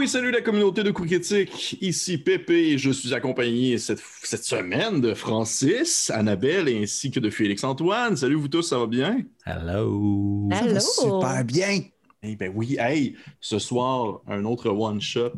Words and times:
oui, 0.00 0.08
salut 0.08 0.30
la 0.30 0.40
communauté 0.40 0.82
de 0.82 0.90
coups 0.92 1.08
critiques. 1.10 1.76
Ici 1.82 2.16
Pépé. 2.16 2.78
Je 2.78 2.90
suis 2.90 3.12
accompagné 3.12 3.76
cette, 3.76 4.00
cette 4.22 4.44
semaine 4.44 5.02
de 5.02 5.12
Francis, 5.12 6.08
Annabelle 6.08 6.68
ainsi 6.68 7.10
que 7.10 7.20
de 7.20 7.28
Félix-Antoine. 7.28 8.16
Salut 8.16 8.36
vous 8.36 8.48
tous, 8.48 8.62
ça 8.62 8.78
va 8.78 8.86
bien? 8.86 9.20
Hello. 9.44 10.48
Ça 10.52 10.64
va 10.66 10.80
super 10.80 11.44
bien. 11.44 11.80
Eh 12.22 12.34
ben 12.34 12.50
oui, 12.54 12.76
hey, 12.78 13.14
ce 13.40 13.58
soir, 13.58 14.22
un 14.26 14.46
autre 14.46 14.70
one-shot. 14.70 15.32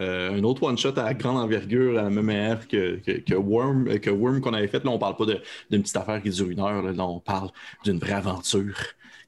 Euh, 0.00 0.32
un 0.38 0.44
autre 0.44 0.62
one-shot 0.62 0.96
à 0.96 1.12
grande 1.14 1.38
envergure, 1.38 1.98
à 1.98 2.02
la 2.04 2.10
même 2.10 2.30
ère 2.30 2.68
que, 2.68 3.00
que, 3.04 3.18
que 3.18 3.34
Worm 3.34 3.98
que 3.98 4.10
Worm 4.10 4.40
qu'on 4.40 4.54
avait 4.54 4.68
fait. 4.68 4.84
Là, 4.84 4.92
on 4.92 4.98
parle 5.00 5.16
pas 5.16 5.26
de- 5.26 5.40
d'une 5.72 5.82
petite 5.82 5.96
affaire 5.96 6.22
qui 6.22 6.30
dure 6.30 6.48
une 6.50 6.60
heure. 6.60 6.82
Là, 6.84 6.92
Là, 6.92 7.04
on 7.04 7.18
parle 7.18 7.50
d'une 7.84 7.98
vraie 7.98 8.12
aventure 8.12 8.76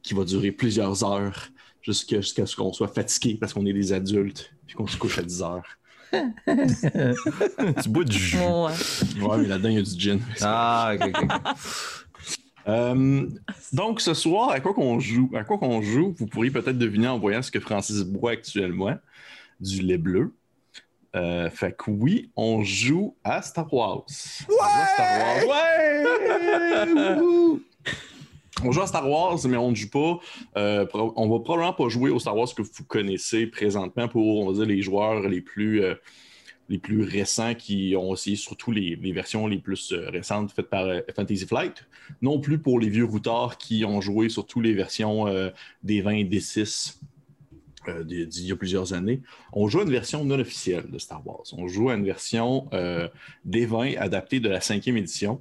qui 0.05 0.15
va 0.15 0.25
durer 0.25 0.53
plusieurs 0.53 1.03
heures 1.05 1.49
jusqu'à 1.83 2.21
jusqu'à 2.21 2.47
ce 2.47 2.55
qu'on 2.55 2.73
soit 2.73 2.87
fatigué 2.89 3.37
parce 3.41 3.53
qu'on 3.53 3.67
est 3.67 3.73
des 3.73 3.93
adultes 3.93 4.53
puis 4.71 4.77
qu'on 4.77 4.87
se 4.87 4.97
couche 4.97 5.19
à 5.19 5.23
10 5.23 5.43
heures. 5.43 5.65
du 6.13 7.89
bout 7.89 8.05
du 8.05 8.17
jus. 8.17 8.39
Ouais. 8.39 8.73
Ouais, 9.21 9.39
mais 9.39 9.49
là-dedans, 9.49 9.69
il 9.69 9.75
y 9.75 9.79
a 9.79 9.83
du 9.83 9.99
gin. 9.99 10.21
Ah, 10.43 10.93
ok, 10.95 11.09
ok. 11.09 11.29
Euh, 12.69 13.27
donc, 13.73 14.01
ce 14.01 14.15
soir, 14.15 14.51
à 14.51 14.61
quoi 14.61 14.73
qu'on 14.73 15.01
joue? 15.01 15.29
À 15.35 15.43
quoi 15.43 15.59
qu'on 15.59 15.83
joue, 15.83 16.15
vous 16.17 16.29
pourriez 16.29 16.53
peut-être 16.53 16.79
deviner 16.79 17.09
en 17.09 17.19
voyant 17.19 17.43
ce 17.43 17.51
que 17.51 17.59
Francis 17.59 18.03
boit 18.03 18.31
actuellement, 18.31 18.97
du 19.59 19.83
lait 19.83 19.99
bleu. 19.99 20.33
Euh, 21.17 21.51
fait 21.51 21.77
que 21.77 21.91
oui, 21.91 22.31
on 22.37 22.63
joue 22.63 23.17
à 23.25 23.43
Star 23.43 23.75
Wars. 23.75 24.05
On 24.07 24.53
joue 24.53 24.59
à 24.63 24.87
Star 24.87 25.49
Wars. 25.49 25.49
Ouais! 25.49 26.05
On 28.63 28.73
joue 28.73 28.83
à 28.83 28.87
Star 28.87 29.09
Wars, 29.09 29.39
mais 29.49 29.57
on 29.57 29.71
ne 29.71 29.75
joue 29.75 29.89
pas. 29.89 30.19
euh, 30.57 30.87
on 30.95 31.29
va 31.29 31.41
probablement 31.41 31.73
pas 31.73 31.89
jouer 31.89 32.11
au 32.11 32.19
Star 32.19 32.37
Wars 32.37 32.55
que 32.55 32.61
vous 32.63 32.85
connaissez 32.87 33.47
présentement 33.47 34.07
pour, 34.07 34.53
les 34.53 34.83
joueurs 34.83 35.29
les 35.29 35.41
plus, 35.41 35.83
euh, 35.83 35.95
les 36.69 36.79
plus 36.79 37.03
récents 37.03 37.55
qui 37.55 37.95
ont 37.97 38.13
essayé 38.13 38.37
surtout 38.37 38.71
les, 38.71 38.97
versions 39.13 39.47
les 39.47 39.59
plus 39.59 39.93
euh, 39.93 40.11
récentes 40.11 40.53
faites 40.53 40.69
par 40.69 40.87
Fantasy 41.17 41.47
Flight. 41.47 41.87
Non 42.21 42.39
plus 42.39 42.59
pour 42.59 42.79
les 42.79 42.91
vieux 42.91 43.05
routards 43.05 43.57
qui 43.57 43.85
ont 43.87 44.03
joué 44.03 44.29
surtout 44.29 44.61
les 44.61 44.75
versions 44.75 45.27
des 45.83 46.03
20 46.03 46.11
et 46.11 46.25
des 46.25 46.41
6 46.41 47.01
euh, 47.89 48.05
d'il 48.05 48.47
y 48.47 48.53
a 48.53 48.57
plusieurs 48.57 48.93
années. 48.93 49.23
On 49.55 49.69
joue 49.69 49.81
à 49.81 49.85
une 49.85 49.91
version 49.91 50.23
non 50.23 50.39
officielle 50.39 50.91
de 50.91 50.99
Star 50.99 51.27
Wars. 51.27 51.45
On 51.57 51.67
joue 51.67 51.89
à 51.89 51.95
une 51.95 52.05
version 52.05 52.69
des 53.45 53.65
20 53.65 53.97
adaptée 53.97 54.39
de 54.39 54.51
la 54.51 54.61
cinquième 54.61 54.99
édition 54.99 55.41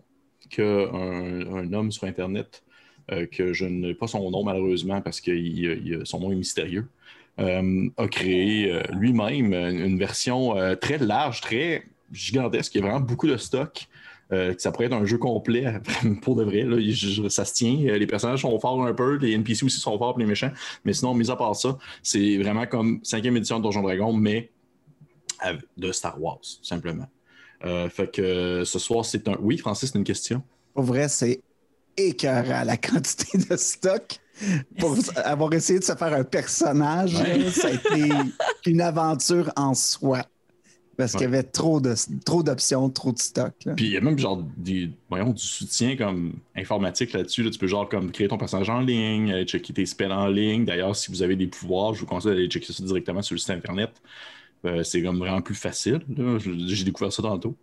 qu'un 0.49 0.63
un 0.63 1.73
homme 1.73 1.91
sur 1.91 2.05
Internet, 2.05 2.63
que 3.31 3.53
je 3.53 3.65
n'ai 3.65 3.93
pas 3.93 4.07
son 4.07 4.29
nom 4.29 4.43
malheureusement 4.43 5.01
parce 5.01 5.21
que 5.21 5.31
son 6.05 6.19
nom 6.19 6.31
est 6.31 6.35
mystérieux, 6.35 6.87
euh, 7.39 7.89
a 7.97 8.07
créé 8.07 8.71
euh, 8.71 8.83
lui-même 8.91 9.53
une 9.53 9.97
version 9.97 10.57
euh, 10.57 10.75
très 10.75 10.97
large, 10.97 11.41
très 11.41 11.85
gigantesque. 12.11 12.75
Il 12.75 12.81
y 12.81 12.83
a 12.83 12.87
vraiment 12.87 12.99
beaucoup 12.99 13.27
de 13.27 13.37
stock. 13.37 13.87
Euh, 14.31 14.53
ça 14.57 14.71
pourrait 14.71 14.85
être 14.85 14.93
un 14.93 15.05
jeu 15.05 15.17
complet 15.17 15.73
pour 16.21 16.35
de 16.35 16.43
vrai. 16.43 16.63
Là, 16.63 16.77
ça 17.29 17.45
se 17.45 17.53
tient. 17.53 17.87
Euh, 17.87 17.97
Les 17.97 18.07
personnages 18.07 18.41
sont 18.41 18.59
forts 18.59 18.85
un 18.85 18.93
peu, 18.93 19.15
les 19.15 19.31
NPC 19.31 19.65
aussi 19.65 19.79
sont 19.79 19.97
forts 19.97 20.13
pour 20.13 20.19
les 20.19 20.25
méchants. 20.25 20.51
Mais 20.85 20.93
sinon, 20.93 21.13
mis 21.13 21.31
à 21.31 21.35
part 21.35 21.55
ça, 21.55 21.77
c'est 22.03 22.37
vraiment 22.37 22.67
comme 22.67 22.99
cinquième 23.03 23.37
édition 23.37 23.57
de 23.57 23.63
Donjon 23.63 23.81
Dragon, 23.81 24.13
mais 24.13 24.51
de 25.77 25.91
Star 25.93 26.21
Wars, 26.21 26.41
simplement. 26.61 27.07
Euh, 27.63 27.89
fait 27.89 28.11
que 28.11 28.21
euh, 28.21 28.65
ce 28.65 28.77
soir, 28.79 29.05
c'est 29.05 29.27
un. 29.27 29.37
Oui, 29.39 29.57
Francis, 29.57 29.91
c'est 29.91 29.97
une 29.97 30.03
question. 30.03 30.43
Pour 30.73 30.83
vrai, 30.83 31.07
c'est 31.07 31.41
écœurant 32.07 32.63
la 32.63 32.77
quantité 32.77 33.37
de 33.37 33.55
stock. 33.55 34.17
Pour 34.79 34.95
avoir 35.25 35.51
essayé 35.53 35.79
de 35.79 35.83
se 35.83 35.93
faire 35.95 36.13
un 36.13 36.23
personnage, 36.23 37.13
Ouais. 37.15 37.49
ça 37.51 37.67
a 37.67 37.71
été 37.71 38.09
une 38.65 38.79
aventure 38.81 39.51
en 39.57 39.73
soi. 39.73 40.23
Parce 40.95 41.13
qu'il 41.13 41.21
y 41.21 41.25
avait 41.25 41.43
trop 41.43 41.79
de 41.79 41.93
trop 42.25 42.43
d'options, 42.43 42.89
trop 42.89 43.11
de 43.13 43.19
stock. 43.19 43.53
là. 43.65 43.73
Puis 43.73 43.85
il 43.85 43.91
y 43.91 43.97
a 43.97 44.01
même 44.01 44.17
genre 44.19 44.43
des, 44.57 44.89
voyons, 45.09 45.31
du 45.31 45.41
soutien 45.43 45.95
comme 45.95 46.33
informatique 46.57 47.13
là-dessus. 47.13 47.41
là. 47.43 47.49
Tu 47.51 47.57
peux 47.59 47.67
genre 47.67 47.87
comme 47.87 48.11
créer 48.11 48.27
ton 48.27 48.37
personnage 48.37 48.69
en 48.69 48.81
ligne, 48.81 49.31
aller 49.31 49.45
checker 49.45 49.71
tes 49.73 49.85
spells 49.85 50.11
en 50.11 50.27
ligne. 50.27 50.65
D'ailleurs, 50.65 50.95
si 50.97 51.09
vous 51.11 51.21
avez 51.21 51.35
des 51.37 51.47
pouvoirs, 51.47 51.93
je 51.93 52.01
vous 52.01 52.05
conseille 52.05 52.31
d'aller 52.33 52.47
checker 52.47 52.71
ça 52.73 52.83
directement 52.83 53.21
sur 53.21 53.33
le 53.33 53.39
site 53.39 53.51
internet. 53.51 53.91
Euh, 54.65 54.83
c'est 54.83 55.01
comme 55.01 55.19
vraiment 55.19 55.41
plus 55.41 55.55
facile. 55.55 56.01
J'ai 56.67 56.83
découvert 56.83 57.13
ça 57.13 57.21
tantôt. 57.23 57.55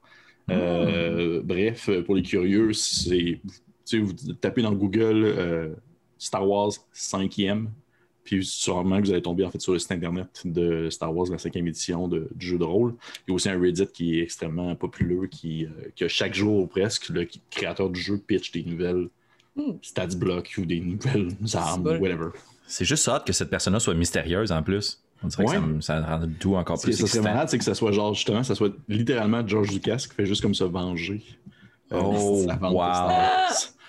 Euh, 0.51 1.41
Bref, 1.45 1.91
pour 2.07 2.15
les 2.15 2.23
curieux, 2.23 2.73
c'est. 2.73 3.39
Tu 3.87 3.99
sais, 3.99 3.99
vous 4.03 4.13
tapez 4.35 4.63
dans 4.63 4.73
Google 4.73 5.25
euh, 5.25 5.69
Star 6.19 6.47
Wars 6.47 6.73
5e, 6.95 7.67
puis 8.25 8.45
sûrement 8.45 9.01
que 9.01 9.07
vous 9.07 9.13
allez 9.13 9.23
tomber 9.23 9.45
en 9.45 9.51
fait 9.51 9.61
sur 9.61 9.73
le 9.73 9.79
site 9.79 9.93
internet 9.93 10.43
de 10.45 10.91
Star 10.91 11.15
Wars, 11.15 11.29
la 11.31 11.39
cinquième 11.39 11.69
édition 11.69 12.09
de- 12.09 12.29
du 12.35 12.47
jeu 12.47 12.59
de 12.59 12.65
rôle. 12.65 12.95
Il 13.27 13.31
y 13.31 13.33
a 13.33 13.35
aussi 13.37 13.49
un 13.49 13.61
Reddit 13.61 13.87
qui 13.95 14.19
est 14.19 14.23
extrêmement 14.25 14.75
populaire, 14.75 15.29
qui, 15.31 15.65
euh, 15.67 15.69
que 15.97 16.09
chaque 16.09 16.35
jour 16.35 16.69
presque, 16.69 17.09
le 17.11 17.29
créateur 17.51 17.89
du 17.89 18.01
jeu 18.01 18.19
pitch 18.19 18.51
des 18.53 18.65
nouvelles 18.65 19.09
Hmm. 19.55 19.73
stats 19.81 20.09
blocks 20.17 20.55
ou 20.59 20.67
des 20.67 20.81
nouvelles 20.81 21.31
armes, 21.55 21.83
bon. 21.85 21.99
whatever. 21.99 22.27
C'est 22.67 22.85
juste 22.85 23.09
hâte 23.09 23.27
que 23.27 23.33
cette 23.33 23.49
personne-là 23.49 23.81
soit 23.81 23.95
mystérieuse 23.95 24.53
en 24.53 24.63
plus. 24.63 25.01
On 25.23 25.29
dirait 25.29 25.45
Ouais. 25.47 25.57
que 25.57 25.81
ça, 25.81 26.03
ça 26.05 26.17
rend 26.19 26.27
tout 26.39 26.57
encore 26.57 26.77
Ce 26.77 26.83
qui 26.83 26.91
plus 26.93 27.01
ça 27.01 27.07
serait 27.07 27.23
malade, 27.23 27.49
c'est 27.49 27.57
que 27.57 27.65
ça 27.65 27.75
soit 27.75 27.91
genre 27.93 28.13
justement, 28.13 28.43
ça 28.43 28.55
soit 28.55 28.75
littéralement 28.89 29.47
George 29.49 29.71
Lucas 29.73 29.97
qui 30.09 30.15
fait 30.15 30.27
juste 30.27 30.43
comme 30.43 30.55
se 30.55 30.65
venger. 30.65 31.23
euh, 31.93 32.01
Oh, 32.03 32.45
wow. 32.61 32.77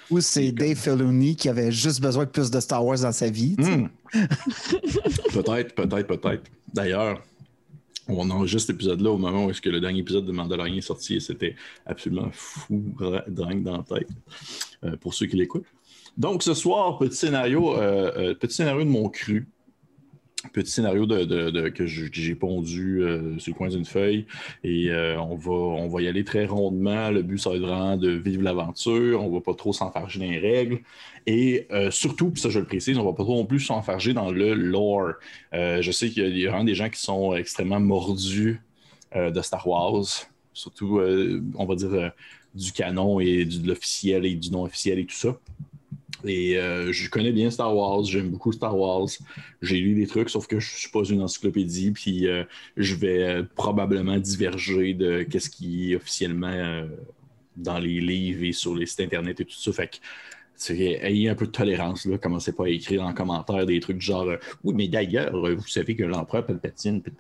Ou 0.10 0.22
c'est 0.22 0.52
Dave 0.52 0.78
Filoni 0.78 1.36
qui 1.36 1.50
avait 1.50 1.72
juste 1.72 2.02
besoin 2.02 2.26
de 2.26 2.30
plus 2.30 2.50
de 2.50 2.60
Star 2.60 2.86
Wars 2.86 3.00
dans 3.00 3.12
sa 3.12 3.30
vie. 3.30 3.56
Hmm. 3.58 3.88
peut-être, 5.34 5.76
peut-être, 5.76 6.08
peut-être. 6.08 6.44
D'ailleurs, 6.74 7.22
on 8.08 8.30
enregistre 8.30 8.68
cet 8.68 8.76
épisode-là 8.76 9.12
au 9.12 9.18
moment 9.18 9.46
où 9.46 9.50
est-ce 9.50 9.62
que 9.62 9.70
le 9.70 9.82
dernier 9.82 10.00
épisode 10.00 10.26
de 10.26 10.32
Mandalorian 10.32 10.76
est 10.76 10.82
sorti 10.82 11.16
et 11.16 11.20
c'était 11.20 11.56
absolument 11.86 12.30
fou, 12.32 12.96
dingue 13.28 13.64
dans 13.64 13.78
la 13.78 13.84
tête, 13.84 14.10
euh, 14.84 14.96
pour 14.98 15.14
ceux 15.14 15.26
qui 15.26 15.36
l'écoutent. 15.36 15.66
Donc, 16.18 16.42
ce 16.42 16.54
soir, 16.54 16.98
petit 16.98 17.16
scénario, 17.16 17.78
euh, 17.78 18.12
euh, 18.18 18.34
petit 18.34 18.56
scénario 18.56 18.84
de 18.84 18.90
mon 18.90 19.10
cru. 19.10 19.48
Petit 20.54 20.72
scénario 20.72 21.06
que 21.08 21.86
j'ai 21.86 22.36
pondu 22.36 23.02
euh, 23.02 23.38
sur 23.40 23.54
le 23.54 23.58
coin 23.58 23.70
d'une 23.70 23.86
feuille 23.86 24.26
et 24.64 24.90
euh, 24.90 25.20
on, 25.20 25.36
va, 25.36 25.52
on 25.52 25.88
va 25.88 26.02
y 26.02 26.08
aller 26.08 26.24
très 26.24 26.46
rondement. 26.46 27.10
Le 27.10 27.22
but, 27.22 27.38
ça 27.38 27.50
va 27.50 27.56
être 27.56 27.62
vraiment 27.62 27.98
de 27.98 28.10
vivre 28.10 28.44
l'aventure. 28.44 29.24
On 29.24 29.30
va 29.30 29.42
pas 29.42 29.54
trop 29.54 29.74
s'enfarger 29.74 30.20
dans 30.20 30.26
les 30.26 30.40
règles. 30.40 30.80
Et 31.26 31.68
euh, 31.72 31.92
surtout, 31.92 32.32
puis 32.32 32.42
ça 32.42 32.50
je 32.50 32.60
le 32.60 32.66
précise, 32.66 32.98
on 32.98 33.04
va 33.04 33.14
pas 33.14 33.24
trop 33.24 33.36
non 33.36 33.46
plus 33.46 33.60
s'enfarger 33.60 34.14
dans 34.14 34.32
le 34.32 34.54
lore. 34.54 35.14
Je 35.54 35.92
sais 35.92 36.10
qu'il 36.10 36.38
y 36.38 36.46
a- 36.46 36.50
vraiment 36.50 36.64
des 36.64 36.76
gens 36.76 36.90
qui 36.90 37.00
sont 37.00 37.36
extrêmement 37.36 37.80
mordus 37.80 38.62
de 39.16 39.42
Star 39.42 39.68
Wars, 39.68 40.06
surtout, 40.54 41.02
on 41.56 41.66
va 41.66 41.76
dire, 41.76 42.12
du 42.56 42.72
canon 42.72 43.20
et 43.20 43.46
de 43.46 43.68
l'officiel 43.68 44.26
et 44.26 44.36
du 44.36 44.50
non-officiel 44.52 45.00
et 45.00 45.06
tout 45.06 45.16
ça. 45.16 45.38
Et 46.24 46.58
euh, 46.58 46.92
je 46.92 47.10
connais 47.10 47.32
bien 47.32 47.50
Star 47.52 47.76
Wars, 47.76 48.04
j'aime 48.04 48.30
beaucoup 48.30 48.52
Star 48.52 48.78
Wars. 48.78 49.08
J'ai 49.62 49.78
lu 49.78 49.96
des 49.96 50.08
trucs, 50.08 50.30
sauf 50.30 50.48
que 50.48 50.60
je 50.60 50.76
suis 50.76 50.90
pas 50.90 51.04
une 51.04 51.22
encyclopédie, 51.22 51.92
puis 51.92 52.28
euh, 52.28 52.44
je 52.76 52.96
vais 52.96 53.24
euh, 53.24 53.44
probablement 53.56 54.18
diverger 54.18 54.94
de 54.94 55.24
qu'est-ce 55.24 55.50
qui 55.50 55.92
est 55.92 55.96
officiellement 55.96 56.88
dans 57.56 57.80
les 57.80 58.00
livres 58.00 58.44
et 58.44 58.52
sur 58.52 58.76
les 58.76 58.86
sites 58.86 59.02
internet 59.02 59.40
et 59.40 59.46
tout 59.46 59.56
ça. 59.56 59.72
Fait 59.72 59.88
que 59.88 59.98
ayez 60.70 61.30
un 61.30 61.36
peu 61.36 61.46
de 61.46 61.52
tolérance, 61.52 62.06
là. 62.06 62.18
Commencez 62.18 62.52
pas 62.52 62.66
à 62.66 62.70
écrire 62.70 63.04
en 63.04 63.14
commentaire 63.14 63.66
des 63.66 63.80
trucs 63.80 63.98
du 63.98 64.06
genre 64.06 64.24
euh, 64.24 64.38
Oui, 64.64 64.74
mais 64.76 64.88
d'ailleurs, 64.88 65.36
euh, 65.48 65.56
vous 65.56 65.68
savez 65.68 65.96
que 65.96 66.04
l'empereur 66.04 66.46
Palpatine, 66.46 67.02
pit. 67.02 67.14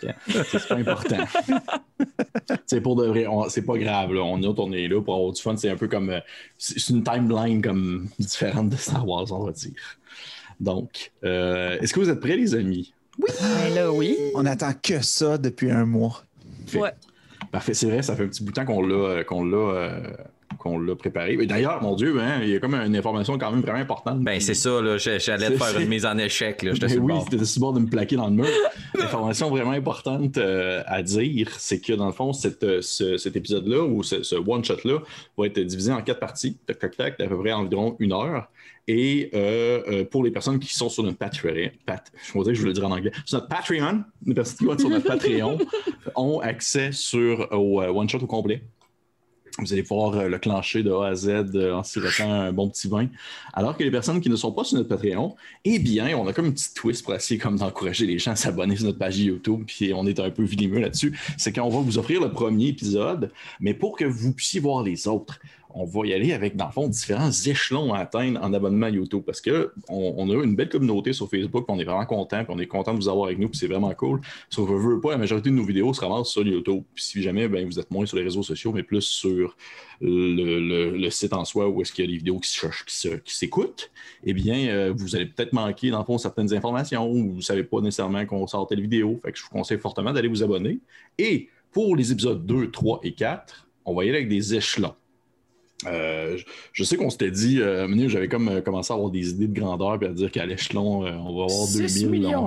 c'est 0.00 0.68
pas 0.68 0.74
important. 0.76 1.24
c'est 2.66 2.80
pour 2.80 2.96
de 2.96 3.06
vrai, 3.06 3.26
c'est 3.48 3.62
pas 3.64 3.78
grave. 3.78 4.12
Là. 4.12 4.22
On, 4.22 4.40
est- 4.42 4.58
on 4.58 4.72
est 4.72 4.88
là 4.88 5.00
pour 5.00 5.14
avoir 5.14 5.32
du 5.32 5.40
fun. 5.40 5.56
C'est 5.56 5.70
un 5.70 5.76
peu 5.76 5.88
comme. 5.88 6.10
euh, 6.10 6.20
c'est 6.58 6.88
une 6.90 7.02
timeline 7.02 7.62
comme 7.62 8.08
différente 8.18 8.68
de 8.68 8.76
Star 8.76 9.06
Wars, 9.06 9.26
on 9.32 9.44
va 9.44 9.52
dire. 9.52 9.72
Donc, 10.60 11.12
euh, 11.24 11.78
est-ce 11.80 11.92
que 11.92 12.00
vous 12.00 12.08
êtes 12.10 12.20
prêts, 12.20 12.36
les 12.36 12.54
amis? 12.54 12.92
Ben 13.18 13.74
là, 13.74 13.92
oui. 13.92 14.16
On 14.34 14.46
attend 14.46 14.72
que 14.80 15.02
ça 15.02 15.38
depuis 15.38 15.70
un 15.70 15.84
mois. 15.84 16.24
Fait- 16.66 16.78
Ouais. 16.80 16.92
Parfait, 17.50 17.74
c'est 17.74 17.86
vrai, 17.86 18.02
ça 18.02 18.16
fait 18.16 18.22
un 18.24 18.28
petit 18.28 18.42
bout 18.44 18.50
de 18.50 18.54
temps 18.54 18.64
qu'on 18.64 18.80
l'a 18.86 19.24
qu'on 19.24 19.44
l'a 19.44 19.56
euh, 19.56 20.00
qu'on 20.58 20.78
l'a 20.78 20.94
préparé. 20.96 21.36
Mais 21.36 21.46
D'ailleurs, 21.46 21.82
mon 21.82 21.94
Dieu, 21.94 22.18
hein, 22.20 22.40
il 22.42 22.48
y 22.50 22.56
a 22.56 22.58
comme 22.60 22.74
une 22.74 22.96
information 22.96 23.38
quand 23.38 23.50
même 23.50 23.60
vraiment 23.60 23.78
importante. 23.78 24.20
Ben, 24.20 24.40
c'est 24.40 24.54
ça, 24.54 24.80
là. 24.80 24.96
J'allais 24.98 25.50
te 25.50 25.56
faire 25.56 25.78
une 25.80 25.88
mise 25.88 26.06
en 26.06 26.16
échec, 26.18 26.62
là. 26.62 26.72
Ben 26.80 26.98
oui, 27.00 27.14
c'était 27.30 27.44
sur 27.44 27.58
le 27.58 27.60
bord 27.60 27.72
de 27.72 27.80
me 27.80 27.86
plaquer 27.86 28.16
dans 28.16 28.26
le 28.28 28.34
mur. 28.34 28.46
L'information 28.94 29.50
vraiment 29.50 29.70
importante 29.72 30.36
euh, 30.38 30.82
à 30.86 31.02
dire, 31.02 31.48
c'est 31.58 31.80
que 31.80 31.92
dans 31.92 32.06
le 32.06 32.12
fond, 32.12 32.32
cette, 32.32 32.62
euh, 32.64 32.80
ce- 32.82 33.16
cet 33.16 33.36
épisode-là 33.36 33.82
ou 33.84 34.02
ce, 34.02 34.22
ce 34.22 34.36
one-shot-là 34.36 34.98
va 35.36 35.46
être 35.46 35.60
divisé 35.60 35.92
en 35.92 36.02
quatre 36.02 36.20
parties, 36.20 36.56
tac, 36.66 36.78
tac, 36.78 36.96
tac, 36.96 37.18
d'à 37.18 37.26
peu 37.26 37.38
près 37.38 37.52
environ 37.52 37.96
une 37.98 38.12
heure. 38.12 38.48
Et 38.88 39.30
euh, 39.34 40.04
pour 40.04 40.24
les 40.24 40.30
personnes 40.32 40.58
qui 40.58 40.74
sont 40.74 40.88
sur 40.88 41.04
notre 41.04 41.16
Patreon, 41.16 41.70
pat, 41.86 42.10
je 42.34 42.42
dire 42.42 42.54
je 42.54 42.60
voulais 42.60 42.70
le 42.70 42.74
dire 42.74 42.86
en 42.86 42.90
anglais, 42.90 43.12
sur 43.24 43.38
notre 43.38 43.48
Patreon, 43.48 44.02
les 44.26 44.34
personnes 44.34 44.56
qui 44.58 44.64
vont 44.64 44.72
être 44.72 44.80
sur 44.80 44.90
notre 44.90 45.06
Patreon 45.08 45.58
ont 46.16 46.40
accès 46.40 46.90
sur, 46.90 47.46
au 47.52 47.80
one-shot 47.80 48.18
au 48.18 48.26
complet. 48.26 48.62
Vous 49.58 49.72
allez 49.72 49.82
pouvoir 49.82 50.14
euh, 50.14 50.28
le 50.28 50.38
clencher 50.38 50.82
de 50.82 50.90
A 50.90 51.08
à 51.08 51.14
Z 51.14 51.28
euh, 51.54 51.74
en 51.74 51.82
sirotant 51.82 52.32
un 52.32 52.52
bon 52.52 52.68
petit 52.68 52.88
vin. 52.88 53.08
Alors 53.52 53.76
que 53.76 53.84
les 53.84 53.90
personnes 53.90 54.20
qui 54.20 54.30
ne 54.30 54.36
sont 54.36 54.52
pas 54.52 54.64
sur 54.64 54.78
notre 54.78 54.88
Patreon, 54.88 55.34
eh 55.64 55.78
bien, 55.78 56.16
on 56.16 56.26
a 56.26 56.32
comme 56.32 56.46
un 56.46 56.50
petit 56.50 56.72
twist 56.74 57.04
pour 57.04 57.14
essayer 57.14 57.38
comme 57.38 57.58
d'encourager 57.58 58.06
les 58.06 58.18
gens 58.18 58.32
à 58.32 58.36
s'abonner 58.36 58.76
sur 58.76 58.86
notre 58.86 58.98
page 58.98 59.18
YouTube, 59.18 59.64
puis 59.66 59.92
on 59.94 60.06
est 60.06 60.18
un 60.20 60.30
peu 60.30 60.42
vilimeux 60.42 60.80
là-dessus. 60.80 61.18
C'est 61.36 61.52
qu'on 61.52 61.68
va 61.68 61.80
vous 61.80 61.98
offrir 61.98 62.20
le 62.20 62.30
premier 62.30 62.68
épisode, 62.68 63.30
mais 63.60 63.74
pour 63.74 63.96
que 63.96 64.04
vous 64.04 64.32
puissiez 64.32 64.60
voir 64.60 64.82
les 64.82 65.06
autres 65.06 65.38
on 65.74 65.84
va 65.84 66.06
y 66.06 66.12
aller 66.12 66.32
avec, 66.32 66.56
dans 66.56 66.66
le 66.66 66.72
fond, 66.72 66.88
différents 66.88 67.30
échelons 67.30 67.94
à 67.94 67.98
atteindre 67.98 68.40
en 68.42 68.52
abonnement 68.52 68.88
YouTube 68.88 69.22
parce 69.24 69.40
qu'on 69.40 69.70
on 69.88 70.30
a 70.30 70.44
une 70.44 70.56
belle 70.56 70.68
communauté 70.68 71.12
sur 71.12 71.28
Facebook, 71.28 71.64
on 71.68 71.78
est 71.78 71.84
vraiment 71.84 72.06
content, 72.06 72.44
on 72.48 72.58
est 72.58 72.66
content 72.66 72.92
de 72.92 72.98
vous 72.98 73.08
avoir 73.08 73.26
avec 73.26 73.38
nous, 73.38 73.48
puis 73.48 73.58
c'est 73.58 73.66
vraiment 73.66 73.92
cool. 73.94 74.20
Sauf 74.50 74.68
que 74.68 74.74
veut 74.74 75.00
pas, 75.00 75.12
la 75.12 75.18
majorité 75.18 75.50
de 75.50 75.54
nos 75.54 75.64
vidéos 75.64 75.92
se 75.94 76.00
ramassent 76.00 76.28
sur 76.28 76.46
YouTube. 76.46 76.82
Puis 76.94 77.04
si 77.04 77.22
jamais 77.22 77.48
ben, 77.48 77.64
vous 77.66 77.78
êtes 77.78 77.90
moins 77.90 78.06
sur 78.06 78.16
les 78.16 78.24
réseaux 78.24 78.42
sociaux, 78.42 78.72
mais 78.72 78.82
plus 78.82 79.02
sur 79.02 79.56
le, 80.00 81.10
site 81.10 81.32
en 81.32 81.44
soi 81.44 81.68
où 81.68 81.82
est-ce 81.82 81.92
qu'il 81.92 82.04
y 82.04 82.08
a 82.08 82.10
des 82.10 82.18
vidéos 82.18 82.38
qui, 82.38 82.50
qui 83.24 83.34
s'écoutent, 83.34 83.90
eh 84.24 84.32
bien, 84.32 84.68
euh, 84.68 84.92
vous 84.96 85.14
allez 85.14 85.26
peut-être 85.26 85.52
manquer, 85.52 85.90
dans 85.90 85.98
le 85.98 86.04
fond, 86.04 86.18
certaines 86.18 86.52
informations 86.54 87.10
ou 87.10 87.30
vous 87.30 87.36
ne 87.36 87.40
savez 87.40 87.64
pas 87.64 87.80
nécessairement 87.80 88.24
qu'on 88.26 88.46
sort 88.46 88.66
telle 88.66 88.80
vidéo. 88.80 89.20
Fait 89.22 89.32
que 89.32 89.38
je 89.38 89.44
vous 89.44 89.50
conseille 89.50 89.78
fortement 89.78 90.12
d'aller 90.12 90.28
vous 90.28 90.42
abonner. 90.42 90.80
Et 91.18 91.48
pour 91.72 91.96
les 91.96 92.12
épisodes 92.12 92.44
2, 92.46 92.70
3 92.70 93.00
et 93.02 93.12
4, 93.12 93.68
on 93.84 93.94
va 93.94 94.04
y 94.04 94.08
aller 94.08 94.18
avec 94.18 94.28
des 94.28 94.54
échelons. 94.54 94.94
Euh, 95.86 96.38
je 96.72 96.84
sais 96.84 96.96
qu'on 96.96 97.10
s'était 97.10 97.30
dit, 97.30 97.60
euh, 97.60 98.08
j'avais 98.08 98.28
comme 98.28 98.48
euh, 98.48 98.60
commencé 98.60 98.92
à 98.92 98.96
avoir 98.96 99.10
des 99.10 99.30
idées 99.30 99.48
de 99.48 99.58
grandeur 99.58 99.98
puis 99.98 100.08
à 100.08 100.12
dire 100.12 100.30
qu'à 100.30 100.46
l'échelon, 100.46 101.04
euh, 101.04 101.10
on 101.12 101.36
va 101.38 101.52
avoir 101.52 101.68
2000, 101.72 102.08
millions. 102.08 102.46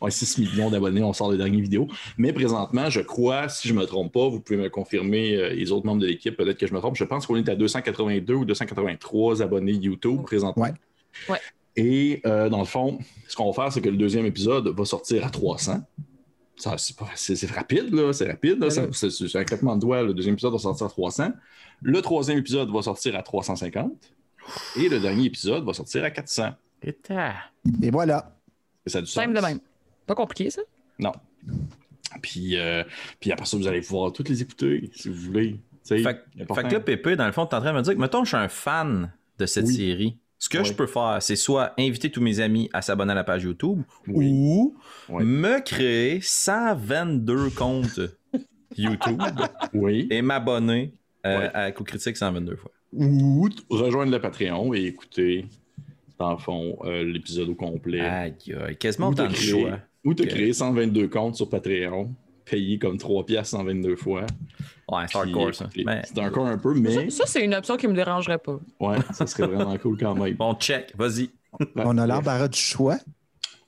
On 0.00 0.10
6 0.10 0.38
millions 0.38 0.70
d'abonnés, 0.70 1.02
on 1.02 1.12
sort 1.12 1.32
les 1.32 1.38
dernières 1.38 1.60
vidéos. 1.60 1.88
Mais 2.18 2.32
présentement, 2.32 2.90
je 2.90 3.00
crois, 3.00 3.48
si 3.48 3.68
je 3.68 3.74
ne 3.74 3.80
me 3.80 3.86
trompe 3.86 4.12
pas, 4.12 4.28
vous 4.28 4.40
pouvez 4.40 4.58
me 4.58 4.68
confirmer 4.68 5.54
les 5.54 5.72
autres 5.72 5.86
membres 5.86 6.00
de 6.00 6.06
l'équipe, 6.06 6.36
peut-être 6.36 6.58
que 6.58 6.66
je 6.66 6.74
me 6.74 6.78
trompe, 6.78 6.96
je 6.96 7.04
pense 7.04 7.26
qu'on 7.26 7.36
est 7.36 7.48
à 7.48 7.54
282 7.54 8.34
ou 8.34 8.44
283 8.44 9.42
abonnés 9.42 9.72
YouTube 9.72 10.22
présentement. 10.22 10.68
Ouais. 11.28 11.38
Et 11.76 12.20
dans 12.24 12.58
le 12.58 12.64
fond, 12.64 12.98
ce 13.28 13.36
qu'on 13.36 13.50
va 13.50 13.64
faire, 13.64 13.72
c'est 13.72 13.80
que 13.80 13.88
le 13.88 13.96
deuxième 13.96 14.26
épisode 14.26 14.68
va 14.68 14.84
sortir 14.84 15.26
à 15.26 15.30
300. 15.30 15.80
C'est 17.14 17.50
rapide, 17.50 17.92
là. 17.94 18.12
C'est 18.12 18.28
rapide. 18.28 18.68
C'est 18.92 19.36
un 19.36 19.44
claquement 19.44 19.76
de 19.76 19.80
doigts. 19.80 20.02
Le 20.02 20.14
deuxième 20.14 20.34
épisode 20.34 20.52
va 20.52 20.58
sortir 20.58 20.86
à 20.86 20.90
300. 20.90 21.32
Le 21.82 22.02
troisième 22.02 22.38
épisode 22.38 22.70
va 22.70 22.82
sortir 22.82 23.16
à 23.16 23.22
350. 23.22 23.92
Et 24.76 24.88
le 24.88 25.00
dernier 25.00 25.26
épisode 25.26 25.64
va 25.64 25.72
sortir 25.72 26.04
à 26.04 26.10
400. 26.10 26.50
Et 26.82 27.90
voilà. 27.90 28.36
ça 28.86 28.98
a 28.98 29.00
du 29.02 29.06
Simple 29.06 29.34
de 29.34 29.40
même. 29.40 29.60
Pas 30.06 30.14
compliqué, 30.14 30.50
ça? 30.50 30.62
Non. 30.98 31.12
Puis, 32.22 32.56
euh, 32.56 32.84
puis 33.20 33.32
après 33.32 33.46
ça, 33.46 33.56
vous 33.56 33.66
allez 33.66 33.80
pouvoir 33.80 34.12
toutes 34.12 34.28
les 34.28 34.42
écouter, 34.42 34.90
si 34.94 35.08
vous 35.08 35.14
voulez. 35.14 35.60
Fait, 35.84 36.02
fait, 36.02 36.24
que 36.46 36.72
là, 36.72 36.80
Pépé, 36.80 37.16
dans 37.16 37.26
le 37.26 37.32
fond, 37.32 37.46
tu 37.46 37.54
es 37.54 37.58
en 37.58 37.60
train 37.60 37.72
de 37.72 37.78
me 37.78 37.82
dire 37.82 37.94
que, 37.94 37.98
mettons, 37.98 38.24
je 38.24 38.28
suis 38.28 38.36
un 38.36 38.48
fan 38.48 39.12
de 39.38 39.46
cette 39.46 39.66
série. 39.66 40.16
Ce 40.38 40.48
que 40.48 40.64
je 40.64 40.72
peux 40.72 40.86
faire, 40.86 41.18
c'est 41.20 41.36
soit 41.36 41.74
inviter 41.78 42.10
tous 42.10 42.22
mes 42.22 42.40
amis 42.40 42.70
à 42.72 42.80
s'abonner 42.80 43.12
à 43.12 43.14
la 43.14 43.24
page 43.24 43.42
YouTube 43.42 43.82
ou 44.08 44.74
me 45.08 45.60
créer 45.60 46.20
122 46.22 47.50
comptes 47.50 48.00
YouTube 48.76 49.20
et 49.82 50.22
m'abonner 50.22 50.94
euh, 51.26 51.48
à 51.52 51.72
Coup 51.72 51.84
Critique 51.84 52.16
122 52.16 52.56
fois. 52.56 52.70
Ou 52.92 53.48
rejoindre 53.70 54.10
le 54.12 54.20
Patreon 54.20 54.74
et 54.74 54.84
écouter, 54.84 55.46
dans 56.18 56.32
le 56.32 56.38
fond, 56.38 56.78
euh, 56.84 57.04
l'épisode 57.04 57.48
au 57.50 57.54
complet. 57.54 58.00
Aïe, 58.00 58.34
aïe, 58.66 58.76
quasiment 58.76 59.08
autant 59.08 59.28
de 59.28 59.34
choix. 59.34 59.78
Ou 60.04 60.14
te 60.14 60.22
créer 60.22 60.52
122 60.52 61.08
comptes 61.08 61.36
sur 61.36 61.48
Patreon, 61.48 62.14
payer 62.44 62.78
comme 62.78 62.98
3 62.98 63.26
piastres 63.26 63.56
122 63.58 63.96
fois. 63.96 64.26
Ouais, 64.90 65.04
c'est 65.08 65.18
hardcore, 65.18 65.54
ça. 65.54 65.68
C'est 66.04 66.18
encore 66.18 66.46
un 66.46 66.58
peu, 66.58 66.74
mais. 66.74 67.10
Ça, 67.10 67.24
c'est 67.26 67.44
une 67.44 67.54
option 67.54 67.76
qui 67.76 67.86
me 67.86 67.94
dérangerait 67.94 68.38
pas. 68.38 68.58
Ouais, 68.80 68.96
ça 69.12 69.26
serait 69.26 69.46
vraiment 69.46 69.76
cool 69.78 69.98
quand 69.98 70.14
même. 70.14 70.34
Bon, 70.34 70.54
check, 70.54 70.92
vas-y. 70.96 71.30
On 71.76 71.98
a 71.98 72.06
l'embarras 72.06 72.48
du 72.48 72.58
choix. 72.58 72.98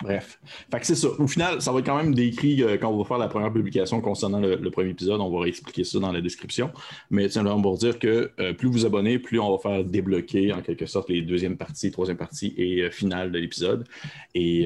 Bref. 0.03 0.41
C'est 0.83 0.95
ça. 0.95 1.09
Au 1.19 1.27
final, 1.27 1.63
ça 1.63 1.73
va 1.73 1.79
être 1.79 1.87
quand 1.87 1.97
même 1.97 2.15
décrit 2.15 2.63
euh, 2.63 2.77
quand 2.77 2.91
on 2.91 2.99
va 2.99 3.05
faire 3.05 3.19
la 3.19 3.29
première 3.29 3.53
publication 3.53 4.01
concernant 4.01 4.41
le, 4.41 4.71
premier 4.71 4.91
épisode. 4.91 5.21
On 5.21 5.31
va 5.31 5.41
réexpliquer 5.41 5.85
ça 5.85 5.99
dans 5.99 6.13
la 6.13 6.21
description. 6.21 6.71
Mais 7.11 7.37
on 7.37 7.61
va 7.61 7.77
dire 7.77 7.99
que 7.99 8.33
euh, 8.41 8.53
plus 8.53 8.69
vous 8.69 8.87
abonnez, 8.87 9.19
plus 9.19 9.39
on 9.39 9.57
va 9.57 9.59
faire 9.59 9.85
débloquer 9.85 10.53
en 10.53 10.63
quelque 10.63 10.87
sorte 10.87 11.09
les 11.09 11.23
deuxième 11.23 11.57
parties, 11.57 11.91
troisième 11.91 12.17
partie 12.17 12.55
et 12.57 12.83
euh, 12.83 12.91
finale 12.91 13.31
de 13.31 13.39
l'épisode. 13.39 13.87
Et 14.35 14.63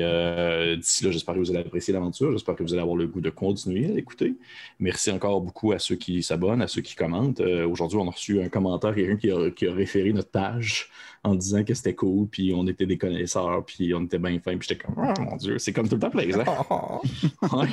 d'ici 0.76 1.04
là, 1.04 1.10
j'espère 1.10 1.34
que 1.34 1.40
vous 1.40 1.50
allez 1.50 1.60
apprécier 1.60 1.92
l'aventure. 1.92 2.32
J'espère 2.32 2.54
que 2.54 2.62
vous 2.62 2.72
allez 2.72 2.82
avoir 2.82 2.96
le 2.96 3.06
goût 3.06 3.20
de 3.20 3.30
continuer 3.30 3.86
à 3.86 3.94
l'écouter. 3.94 4.36
Merci 4.78 5.10
encore 5.10 5.40
beaucoup 5.40 5.72
à 5.72 5.78
ceux 5.78 5.96
qui 5.96 6.22
s'abonnent, 6.22 6.62
à 6.62 6.68
ceux 6.68 6.82
qui 6.82 6.94
commentent. 6.94 7.40
Aujourd'hui, 7.40 7.98
on 7.98 8.06
a 8.06 8.10
reçu 8.10 8.40
un 8.40 8.48
commentaire, 8.48 8.94
quelqu'un 8.94 9.16
qui 9.16 9.30
a, 9.30 9.50
qui 9.50 9.66
a 9.66 9.74
référé 9.74 10.12
notre 10.12 10.30
page 10.30 10.88
en 11.26 11.34
disant 11.34 11.64
que 11.64 11.74
c'était 11.74 11.94
cool, 11.94 12.28
puis 12.28 12.52
on 12.54 12.66
était 12.66 12.86
des 12.86 12.96
connaisseurs, 12.96 13.64
puis 13.64 13.92
on 13.94 14.04
était 14.04 14.18
bien 14.18 14.38
fins, 14.38 14.56
puis 14.56 14.68
j'étais 14.68 14.84
comme, 14.84 14.94
oh 14.96 15.20
mon 15.20 15.36
Dieu, 15.36 15.58
c'est 15.58 15.72
comme 15.72 15.88
tout 15.88 15.96
le 15.96 16.00
temps 16.00 16.10
plaisant. 16.10 16.44
ouais, 17.52 17.68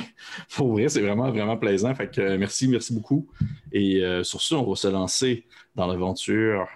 pour 0.56 0.72
vrai, 0.72 0.88
c'est 0.88 1.00
vraiment, 1.00 1.30
vraiment 1.30 1.56
plaisant. 1.56 1.94
Fait 1.94 2.10
que 2.10 2.20
euh, 2.20 2.38
merci, 2.38 2.66
merci 2.66 2.92
beaucoup. 2.92 3.26
Et 3.72 4.02
euh, 4.02 4.24
sur 4.24 4.40
ce, 4.40 4.54
on 4.54 4.68
va 4.68 4.74
se 4.74 4.88
lancer 4.88 5.44
dans 5.76 5.86
l'aventure 5.86 6.66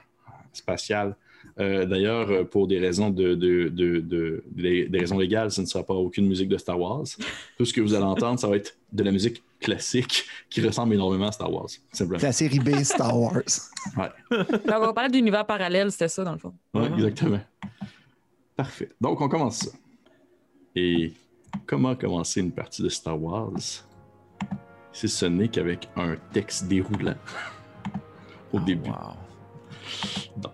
spatiale. 0.52 1.16
Euh, 1.58 1.84
d'ailleurs, 1.86 2.48
pour 2.48 2.68
des 2.68 2.78
raisons 2.78 3.10
de, 3.10 3.34
des 3.34 4.98
raisons 4.98 5.18
légales, 5.18 5.50
ce 5.50 5.60
ne 5.60 5.66
sera 5.66 5.84
pas 5.84 5.94
aucune 5.94 6.28
musique 6.28 6.48
de 6.48 6.56
Star 6.56 6.78
Wars. 6.78 7.06
Tout 7.56 7.64
ce 7.64 7.72
que 7.72 7.80
vous 7.80 7.94
allez 7.94 8.04
entendre, 8.04 8.38
ça 8.38 8.46
va 8.46 8.56
être 8.56 8.76
de 8.92 9.02
la 9.02 9.10
musique 9.10 9.42
classique 9.60 10.24
qui 10.48 10.64
ressemble 10.64 10.94
énormément 10.94 11.28
à 11.28 11.32
Star 11.32 11.52
Wars. 11.52 11.68
La 12.20 12.32
série 12.32 12.60
B 12.60 12.76
Star 12.82 13.18
Wars. 13.18 13.42
ouais. 13.96 14.08
on 14.30 14.80
va 14.80 14.92
parler 14.92 15.10
d'univers 15.10 15.46
parallèle, 15.46 15.90
c'était 15.90 16.08
ça 16.08 16.24
dans 16.24 16.32
le 16.32 16.38
fond. 16.38 16.54
Oui, 16.74 16.86
exactement. 16.94 17.40
Parfait. 18.56 18.90
Donc, 19.00 19.20
on 19.20 19.28
commence 19.28 19.58
ça. 19.58 19.70
Et 20.74 21.12
comment 21.66 21.94
commencer 21.94 22.40
une 22.40 22.52
partie 22.52 22.82
de 22.82 22.88
Star 22.88 23.20
Wars 23.20 23.52
si 24.92 25.08
ce 25.08 25.26
n'est 25.26 25.48
qu'avec 25.48 25.88
un 25.96 26.16
texte 26.32 26.66
déroulant 26.66 27.14
au 28.52 28.58
oh, 28.58 28.60
début? 28.60 28.90
Wow. 28.90 29.14
Donc, 30.36 30.52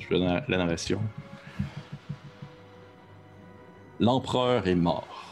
je 0.00 0.06
fais 0.06 0.18
la 0.18 0.44
narration. 0.48 1.00
L'empereur 4.00 4.66
est 4.66 4.74
mort 4.74 5.23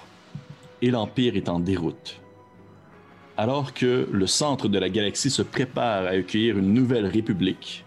et 0.82 0.90
l'Empire 0.90 1.36
est 1.36 1.48
en 1.48 1.60
déroute. 1.60 2.20
Alors 3.38 3.72
que 3.72 4.08
le 4.12 4.26
centre 4.26 4.68
de 4.68 4.78
la 4.78 4.90
galaxie 4.90 5.30
se 5.30 5.42
prépare 5.42 6.04
à 6.04 6.10
accueillir 6.10 6.58
une 6.58 6.74
nouvelle 6.74 7.06
république, 7.06 7.84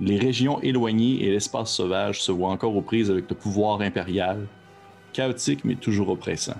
les 0.00 0.18
régions 0.18 0.60
éloignées 0.62 1.24
et 1.24 1.30
l'espace 1.30 1.72
sauvage 1.72 2.20
se 2.20 2.32
voient 2.32 2.50
encore 2.50 2.74
aux 2.74 2.82
prises 2.82 3.10
avec 3.10 3.30
le 3.30 3.36
pouvoir 3.36 3.82
impérial, 3.82 4.48
chaotique 5.12 5.64
mais 5.64 5.76
toujours 5.76 6.08
oppressant. 6.08 6.56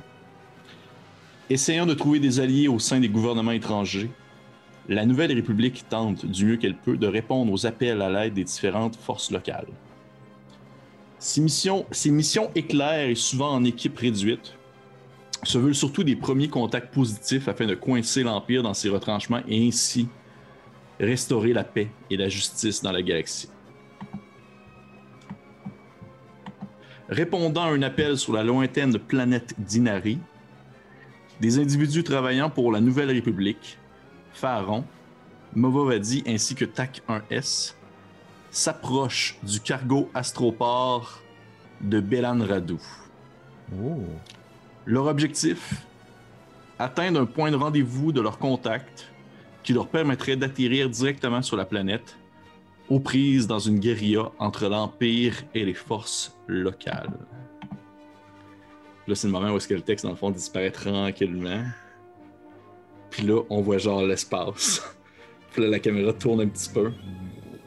Essayant 1.50 1.86
de 1.86 1.94
trouver 1.94 2.20
des 2.20 2.38
alliés 2.38 2.68
au 2.68 2.78
sein 2.78 3.00
des 3.00 3.08
gouvernements 3.08 3.50
étrangers, 3.50 4.10
la 4.88 5.06
nouvelle 5.06 5.32
république 5.32 5.88
tente 5.88 6.26
du 6.26 6.44
mieux 6.44 6.56
qu'elle 6.56 6.76
peut 6.76 6.96
de 6.96 7.06
répondre 7.06 7.52
aux 7.52 7.66
appels 7.66 8.02
à 8.02 8.10
l'aide 8.10 8.34
des 8.34 8.44
différentes 8.44 8.96
forces 8.96 9.30
locales. 9.30 9.68
Ces 11.18 11.40
missions, 11.40 11.86
missions 12.06 12.50
éclairent 12.54 13.08
et 13.08 13.14
souvent 13.14 13.54
en 13.54 13.64
équipe 13.64 13.98
réduite 13.98 14.56
se 15.42 15.58
veulent 15.58 15.74
surtout 15.74 16.04
des 16.04 16.16
premiers 16.16 16.48
contacts 16.48 16.94
positifs 16.94 17.48
afin 17.48 17.66
de 17.66 17.74
coincer 17.74 18.22
l'Empire 18.22 18.62
dans 18.62 18.74
ses 18.74 18.88
retranchements 18.88 19.40
et 19.48 19.66
ainsi 19.66 20.08
restaurer 21.00 21.52
la 21.52 21.64
paix 21.64 21.88
et 22.10 22.16
la 22.16 22.28
justice 22.28 22.82
dans 22.82 22.92
la 22.92 23.02
galaxie. 23.02 23.48
Répondant 27.08 27.64
à 27.64 27.70
un 27.70 27.82
appel 27.82 28.16
sur 28.16 28.32
la 28.32 28.44
lointaine 28.44 28.98
planète 28.98 29.54
d'Inari, 29.58 30.18
des 31.40 31.58
individus 31.58 32.04
travaillant 32.04 32.48
pour 32.48 32.72
la 32.72 32.80
Nouvelle 32.80 33.10
République, 33.10 33.78
Pharaon, 34.32 34.84
Movovadi 35.54 36.22
ainsi 36.26 36.54
que 36.54 36.64
TAC-1S, 36.64 37.74
s'approchent 38.50 39.38
du 39.42 39.60
cargo 39.60 40.08
astroport 40.14 41.20
de 41.80 42.00
Belan 42.00 42.46
Radu. 42.46 42.76
Oh. 43.82 44.04
Leur 44.86 45.06
objectif 45.06 45.86
Atteindre 46.78 47.20
un 47.20 47.26
point 47.26 47.52
de 47.52 47.56
rendez-vous 47.56 48.10
de 48.10 48.20
leur 48.20 48.38
contact 48.38 49.12
qui 49.62 49.72
leur 49.72 49.86
permettrait 49.86 50.36
d'atterrir 50.36 50.90
directement 50.90 51.40
sur 51.40 51.56
la 51.56 51.64
planète, 51.64 52.18
aux 52.88 52.98
prises 52.98 53.46
dans 53.46 53.60
une 53.60 53.78
guérilla 53.78 54.32
entre 54.40 54.66
l'Empire 54.66 55.34
et 55.54 55.64
les 55.64 55.74
forces 55.74 56.36
locales. 56.48 57.12
Là, 59.06 59.14
c'est 59.14 59.28
le 59.28 59.32
moment 59.32 59.52
où 59.52 59.56
est-ce 59.56 59.68
que 59.68 59.74
le 59.74 59.82
texte, 59.82 60.04
dans 60.04 60.10
le 60.10 60.16
fond, 60.16 60.30
disparaît 60.30 60.72
tranquillement. 60.72 61.62
Puis 63.10 63.24
là, 63.24 63.42
on 63.50 63.60
voit 63.60 63.78
genre 63.78 64.02
l'espace. 64.02 64.82
Puis 65.52 65.62
là, 65.62 65.68
la 65.68 65.78
caméra 65.78 66.12
tourne 66.12 66.40
un 66.40 66.48
petit 66.48 66.70
peu. 66.70 66.90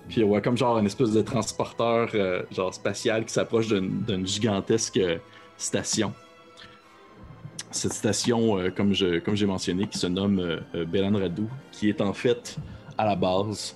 Puis 0.09 0.21
on 0.21 0.27
voit 0.27 0.41
comme 0.41 0.57
genre 0.57 0.77
une 0.77 0.85
espèce 0.87 1.11
de 1.11 1.21
transporteur 1.21 2.09
euh, 2.13 2.43
genre 2.51 2.73
spatial 2.73 3.23
qui 3.23 3.33
s'approche 3.33 3.67
d'une 3.69 4.27
gigantesque 4.27 4.99
station 5.57 6.13
cette 7.75 7.93
station, 7.93 8.57
euh, 8.59 8.69
comme 8.69 8.93
je 8.93 9.19
comme 9.19 9.35
j'ai 9.35 9.45
mentionné, 9.45 9.87
qui 9.87 9.97
se 9.97 10.07
nomme 10.07 10.39
euh, 10.39 10.59
euh, 10.75 10.85
Belan 10.85 11.17
Radu, 11.17 11.43
qui 11.71 11.89
est 11.89 12.01
en 12.01 12.13
fait 12.13 12.57
à 12.97 13.05
la 13.05 13.15
base 13.15 13.75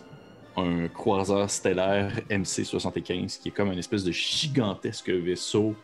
un 0.57 0.87
croiseur 0.87 1.49
stellaire 1.49 2.11
MC-75, 2.29 3.39
qui 3.41 3.49
est 3.49 3.51
comme 3.51 3.71
une 3.71 3.79
espèce 3.79 4.03
de 4.03 4.11
gigantesque 4.11 5.09
vaisseau 5.09 5.75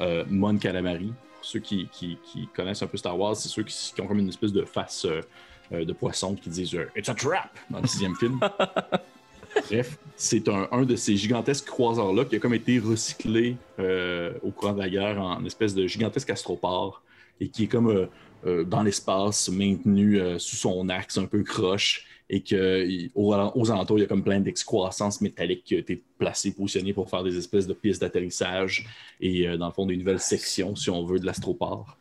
euh, 0.00 0.24
Mon 0.28 0.56
Calamari. 0.58 1.12
Pour 1.36 1.44
ceux 1.44 1.60
qui, 1.60 1.88
qui- 1.92 2.18
qui 2.24 2.48
connaissent 2.48 2.82
un 2.82 2.86
peu 2.86 2.96
Star 2.96 3.18
Wars, 3.18 3.36
c'est 3.36 3.48
ceux 3.48 3.62
qui, 3.62 3.92
qui 3.94 4.00
ont 4.00 4.06
comme 4.06 4.18
une 4.18 4.28
espèce 4.30 4.52
de 4.52 4.64
face 4.64 5.04
euh, 5.06 5.84
de 5.84 5.92
poisson 5.92 6.34
qui 6.34 6.48
disent 6.48 6.76
It's 6.96 7.08
a 7.08 7.14
trap 7.14 7.50
dans 7.70 7.80
le 7.80 7.86
sixième 7.86 8.16
film. 8.16 8.40
Bref, 9.70 9.98
c'est 10.16 10.48
un, 10.48 10.66
un 10.72 10.82
de 10.82 10.96
ces 10.96 11.16
gigantesques 11.16 11.66
croiseurs-là 11.66 12.24
qui 12.24 12.36
a 12.36 12.38
comme 12.40 12.54
été 12.54 12.78
recyclé 12.80 13.56
euh, 13.78 14.32
au 14.42 14.50
courant 14.50 14.72
de 14.72 14.78
la 14.80 14.88
guerre 14.88 15.20
en 15.20 15.44
espèce 15.44 15.74
de 15.74 15.86
gigantesque 15.86 16.30
astroport 16.30 17.02
et 17.40 17.48
qui 17.48 17.64
est 17.64 17.66
comme 17.68 17.88
euh, 17.88 18.06
euh, 18.46 18.64
dans 18.64 18.82
l'espace, 18.82 19.48
maintenu 19.48 20.20
euh, 20.20 20.38
sous 20.38 20.56
son 20.56 20.88
axe 20.88 21.18
un 21.18 21.26
peu 21.26 21.42
croche 21.42 22.06
et 22.30 22.40
que 22.40 22.86
aux, 23.14 23.32
alentours, 23.34 23.98
il 23.98 24.02
y 24.02 24.04
a 24.04 24.06
comme 24.06 24.24
plein 24.24 24.40
d'excroissances 24.40 25.20
métalliques 25.20 25.64
qui 25.64 25.74
ont 25.74 25.78
été 25.78 26.02
placées, 26.18 26.52
positionnées 26.52 26.94
pour 26.94 27.10
faire 27.10 27.22
des 27.22 27.36
espèces 27.36 27.66
de 27.66 27.74
pistes 27.74 28.00
d'atterrissage 28.00 28.86
et 29.20 29.46
dans 29.58 29.66
le 29.66 29.72
fond 29.72 29.84
des 29.84 29.96
nouvelles 29.96 30.20
sections, 30.20 30.74
si 30.74 30.88
on 30.88 31.04
veut, 31.04 31.20
de 31.20 31.26
l'astroport. 31.26 31.98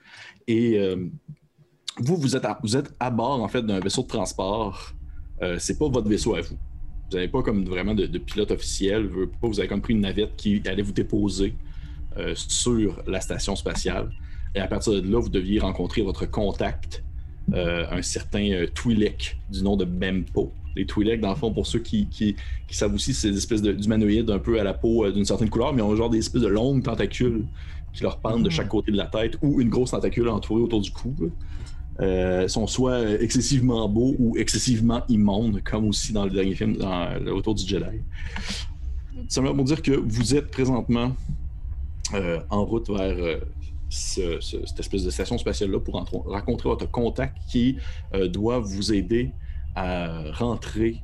Et 0.47 0.79
vous, 1.97 2.15
vous 2.15 2.37
êtes, 2.37 2.45
à, 2.45 2.57
vous 2.63 2.77
êtes 2.77 2.93
à 3.01 3.11
bord 3.11 3.43
en 3.43 3.49
fait 3.49 3.63
d'un 3.63 3.81
vaisseau 3.81 4.03
de 4.03 4.07
transport. 4.07 4.93
Euh, 5.41 5.57
c'est 5.59 5.77
pas 5.77 5.89
votre 5.89 6.07
vaisseau 6.07 6.35
à 6.35 6.41
vous. 6.41 6.55
Vous 7.11 7.17
n'avez 7.17 7.27
pas 7.27 7.43
comme 7.43 7.65
vraiment 7.65 7.93
de, 7.93 8.05
de 8.05 8.17
pilote 8.17 8.51
officiel. 8.51 9.11
Vous, 9.41 9.59
avez 9.59 9.67
comme 9.67 9.81
pris 9.81 9.93
une 9.93 10.01
navette 10.01 10.37
qui 10.37 10.61
allait 10.65 10.83
vous 10.83 10.93
déposer 10.93 11.53
sur 12.35 13.03
la 13.07 13.19
station 13.19 13.57
spatiale. 13.57 14.09
Et 14.55 14.59
à 14.59 14.67
partir 14.67 14.93
de 14.93 15.11
là, 15.11 15.19
vous 15.19 15.29
deviez 15.29 15.59
rencontrer 15.59 16.01
votre 16.01 16.25
contact, 16.29 17.03
euh, 17.53 17.85
un 17.91 18.01
certain 18.01 18.49
euh, 18.51 18.67
Twi'lek 18.67 19.37
du 19.51 19.63
nom 19.63 19.75
de 19.75 19.85
Bempo. 19.85 20.51
Les 20.75 20.85
Twi'lek, 20.85 21.21
dans 21.21 21.29
le 21.29 21.35
fond, 21.35 21.51
pour 21.51 21.67
ceux 21.67 21.79
qui, 21.79 22.07
qui, 22.07 22.35
qui 22.67 22.75
savent 22.75 22.93
aussi, 22.93 23.13
c'est 23.13 23.31
des 23.31 23.37
espèces 23.37 23.61
de- 23.61 23.73
d'humanoïdes 23.73 24.29
un 24.29 24.39
peu 24.39 24.59
à 24.59 24.63
la 24.63 24.73
peau 24.73 25.05
euh, 25.05 25.11
d'une 25.11 25.25
certaine 25.25 25.49
couleur, 25.49 25.73
mais 25.73 25.81
ils 25.81 25.85
ont 25.85 25.95
genre 25.95 26.09
des 26.09 26.19
espèces 26.19 26.41
de 26.41 26.47
longues 26.47 26.83
tentacules 26.83 27.45
qui 27.93 28.03
leur 28.03 28.17
pendent 28.19 28.43
de 28.43 28.49
chaque 28.49 28.69
côté 28.69 28.91
de 28.91 28.97
la 28.97 29.05
tête 29.05 29.37
ou 29.41 29.61
une 29.61 29.69
grosse 29.69 29.91
tentacule 29.91 30.27
entourée 30.29 30.61
autour 30.61 30.81
du 30.81 30.89
cou. 30.91 31.13
sont 32.47 32.65
soit 32.65 33.21
excessivement 33.21 33.87
beaux 33.87 34.15
ou 34.17 34.35
excessivement 34.35 35.03
immondes, 35.09 35.61
comme 35.63 35.87
aussi 35.89 36.11
dans 36.11 36.25
le 36.25 36.31
dernier 36.31 36.55
film, 36.55 36.75
dans 36.77 37.19
le 37.23 37.31
Retour 37.33 37.53
du 37.53 37.67
Jedi. 37.67 37.99
Ça 39.27 39.41
veut 39.41 39.63
dire 39.63 39.81
que 39.83 39.91
vous 39.91 40.33
êtes 40.33 40.49
présentement 40.49 41.15
en 42.49 42.65
route 42.65 42.89
vers 42.89 43.37
ce- 43.93 44.39
ce- 44.41 44.65
cette 44.65 44.79
espèce 44.79 45.03
de 45.03 45.09
station 45.11 45.37
spatiale-là 45.37 45.79
pour 45.79 45.95
rencontrer 46.25 46.69
votre 46.69 46.89
contact 46.89 47.37
qui 47.47 47.77
euh, 48.13 48.27
doit 48.27 48.59
vous 48.59 48.91
aider 48.91 49.31
à 49.75 50.31
rentrer, 50.33 50.97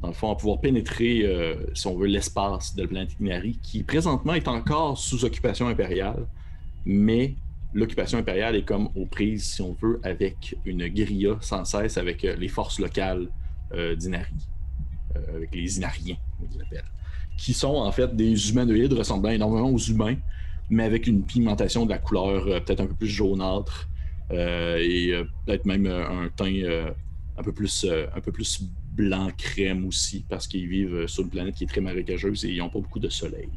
dans 0.00 0.08
le 0.08 0.14
fond, 0.14 0.30
à 0.30 0.36
pouvoir 0.36 0.60
pénétrer, 0.60 1.22
euh, 1.24 1.56
si 1.74 1.86
on 1.86 1.96
veut, 1.96 2.06
l'espace 2.06 2.74
de 2.76 2.82
la 2.82 2.88
planète 2.88 3.10
Inari, 3.20 3.58
qui 3.62 3.82
présentement 3.82 4.34
est 4.34 4.48
encore 4.48 4.96
sous 4.98 5.24
occupation 5.24 5.66
impériale, 5.68 6.26
mais 6.84 7.34
l'occupation 7.74 8.18
impériale 8.18 8.54
est 8.56 8.64
comme 8.64 8.88
aux 8.94 9.06
prises, 9.06 9.44
si 9.54 9.62
on 9.62 9.72
veut, 9.80 10.00
avec 10.04 10.56
une 10.64 10.86
guérilla 10.86 11.36
sans 11.40 11.64
cesse 11.64 11.98
avec 11.98 12.24
euh, 12.24 12.36
les 12.36 12.48
forces 12.48 12.78
locales 12.78 13.28
d'Inari, 13.98 14.32
avec 15.34 15.52
les 15.52 15.78
Inariens, 15.78 16.14
on 16.40 16.44
les 16.54 16.62
appelle, 16.62 16.84
qui 17.36 17.52
sont 17.52 17.74
en 17.74 17.90
fait 17.90 18.14
des 18.14 18.50
humanoïdes 18.50 18.92
ressemblant 18.92 19.30
énormément 19.30 19.70
aux 19.70 19.78
humains, 19.78 20.14
mais 20.70 20.84
avec 20.84 21.06
une 21.06 21.22
pigmentation 21.22 21.84
de 21.84 21.90
la 21.90 21.98
couleur 21.98 22.46
euh, 22.46 22.60
peut-être 22.60 22.80
un 22.80 22.86
peu 22.86 22.94
plus 22.94 23.08
jaunâtre 23.08 23.88
euh, 24.32 24.78
et 24.78 25.12
euh, 25.12 25.24
peut-être 25.44 25.64
même 25.66 25.86
un 25.86 26.28
teint 26.34 26.92
un, 27.38 27.42
peu 27.42 27.52
plus, 27.52 27.86
un 28.14 28.20
peu 28.20 28.32
plus 28.32 28.64
blanc 28.92 29.28
crème 29.36 29.86
aussi, 29.86 30.24
parce 30.28 30.46
qu'ils 30.46 30.68
vivent 30.68 31.06
sur 31.06 31.24
une 31.24 31.30
planète 31.30 31.54
qui 31.54 31.64
est 31.64 31.68
très 31.68 31.80
marécageuse 31.80 32.44
et 32.44 32.50
ils 32.50 32.58
n'ont 32.58 32.70
pas 32.70 32.80
beaucoup 32.80 32.98
de 32.98 33.08
soleil. 33.08 33.48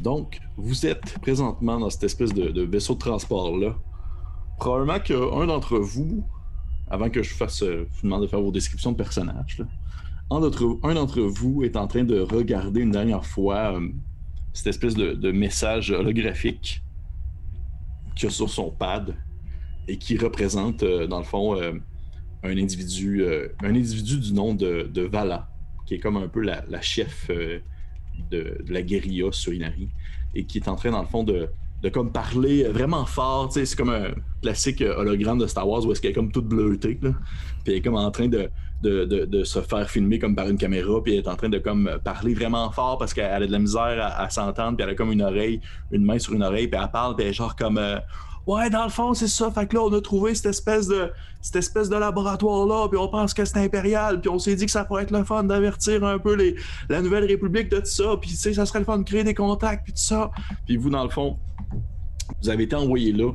Donc, 0.00 0.40
vous 0.56 0.86
êtes 0.86 1.18
présentement 1.20 1.78
dans 1.78 1.90
cette 1.90 2.04
espèce 2.04 2.32
de, 2.34 2.62
vaisseau 2.62 2.94
de 2.94 2.98
transport-là. 2.98 3.76
Probablement 4.58 4.98
qu'un 4.98 5.46
d'entre 5.46 5.78
vous, 5.78 6.24
avant 6.88 7.10
que 7.10 7.22
je 7.22 7.34
fasse, 7.34 7.62
vous 7.62 8.02
demande 8.02 8.22
de 8.22 8.26
faire 8.26 8.40
vos 8.40 8.50
descriptions 8.50 8.90
de 8.90 8.96
personnages, 8.96 9.62
un 10.30 10.40
d'entre 10.40 11.20
vous 11.20 11.62
est 11.62 11.76
en 11.76 11.86
train 11.86 12.04
de 12.04 12.18
regarder 12.20 12.80
une 12.80 12.90
dernière 12.90 13.24
fois 13.24 13.78
cette 14.54 14.68
espèce 14.68 14.94
de, 14.94 15.12
de 15.12 15.32
message 15.32 15.90
holographique 15.90 16.82
qu'il 18.14 18.28
a 18.28 18.30
sur 18.30 18.48
son 18.48 18.70
pad 18.70 19.14
et 19.88 19.98
qui 19.98 20.16
représente, 20.16 20.82
euh, 20.82 21.06
dans 21.06 21.18
le 21.18 21.24
fond, 21.24 21.60
euh, 21.60 21.72
un, 22.44 22.56
individu, 22.56 23.22
euh, 23.22 23.48
un 23.62 23.70
individu 23.70 24.18
du 24.18 24.32
nom 24.32 24.54
de, 24.54 24.88
de 24.90 25.02
Vala, 25.02 25.50
qui 25.86 25.94
est 25.94 25.98
comme 25.98 26.16
un 26.16 26.28
peu 26.28 26.40
la, 26.40 26.64
la 26.68 26.80
chef 26.80 27.28
de, 27.28 27.60
de 28.30 28.72
la 28.72 28.82
guérilla 28.82 29.30
sur 29.32 29.52
Inari 29.52 29.88
et 30.34 30.46
qui 30.46 30.58
est 30.58 30.68
en 30.68 30.76
train, 30.76 30.92
dans 30.92 31.02
le 31.02 31.08
fond, 31.08 31.24
de, 31.24 31.48
de 31.82 31.88
comme 31.88 32.12
parler 32.12 32.64
vraiment 32.64 33.04
fort. 33.06 33.52
C'est 33.52 33.76
comme 33.76 33.90
un 33.90 34.14
classique 34.40 34.80
hologramme 34.82 35.38
de 35.38 35.46
Star 35.46 35.68
Wars 35.68 35.84
où 35.84 35.92
est-ce 35.92 36.00
qu'elle 36.00 36.12
est 36.12 36.14
comme 36.14 36.32
toute 36.32 36.46
bleutée. 36.46 36.98
Là. 37.02 37.10
Puis 37.64 37.72
elle 37.72 37.74
est 37.74 37.82
comme 37.82 37.96
en 37.96 38.10
train 38.10 38.28
de, 38.28 38.48
de, 38.84 39.44
se 39.44 39.60
faire 39.60 39.88
filmer 39.90 40.18
comme 40.18 40.36
par 40.36 40.48
une 40.48 40.58
caméra. 40.58 41.02
Puis 41.02 41.14
elle 41.14 41.20
est 41.20 41.28
en 41.28 41.36
train 41.36 41.48
de 41.48 41.58
comme 41.58 41.90
parler 42.04 42.34
vraiment 42.34 42.70
fort 42.70 42.98
parce 42.98 43.12
qu'elle 43.14 43.42
a 43.42 43.46
de 43.46 43.52
la 43.52 43.58
misère 43.58 43.98
à, 44.00 44.22
à 44.22 44.30
s'entendre. 44.30 44.76
Puis 44.76 44.84
elle 44.84 44.90
a 44.90 44.94
comme 44.94 45.12
une 45.12 45.22
oreille, 45.22 45.60
une 45.90 46.04
main 46.04 46.18
sur 46.18 46.34
une 46.34 46.42
oreille. 46.42 46.68
Puis 46.68 46.80
elle 46.82 46.90
parle. 46.90 47.16
Puis 47.16 47.24
elle 47.24 47.30
est 47.30 47.34
genre 47.34 47.56
comme. 47.56 47.78
euh, 47.78 47.98
Ouais, 48.46 48.68
dans 48.68 48.84
le 48.84 48.90
fond, 48.90 49.14
c'est 49.14 49.28
ça. 49.28 49.50
Fait 49.50 49.66
que 49.66 49.74
là, 49.74 49.82
on 49.82 49.92
a 49.94 50.02
trouvé 50.02 50.34
cette 50.34 50.46
espèce 50.46 50.86
de, 50.86 51.10
cette 51.40 51.56
espèce 51.56 51.88
de 51.88 51.96
laboratoire-là, 51.96 52.88
puis 52.88 52.98
on 52.98 53.08
pense 53.08 53.32
que 53.32 53.42
c'est 53.42 53.56
impérial, 53.56 54.20
puis 54.20 54.28
on 54.28 54.38
s'est 54.38 54.54
dit 54.54 54.66
que 54.66 54.70
ça 54.70 54.84
pourrait 54.84 55.04
être 55.04 55.12
le 55.12 55.24
fun 55.24 55.44
d'avertir 55.44 56.04
un 56.04 56.18
peu 56.18 56.34
les, 56.34 56.54
la 56.90 57.00
Nouvelle 57.00 57.24
République 57.24 57.70
de 57.70 57.78
tout 57.78 57.86
ça, 57.86 58.04
puis 58.20 58.28
tu 58.28 58.36
sais, 58.36 58.52
ça 58.52 58.66
serait 58.66 58.80
le 58.80 58.84
fun 58.84 58.98
de 58.98 59.04
créer 59.04 59.24
des 59.24 59.32
contacts, 59.32 59.84
puis 59.84 59.94
tout 59.94 59.98
ça. 59.98 60.30
Puis 60.66 60.76
vous, 60.76 60.90
dans 60.90 61.04
le 61.04 61.08
fond, 61.08 61.38
vous 62.42 62.50
avez 62.50 62.64
été 62.64 62.76
envoyé 62.76 63.12
là 63.12 63.32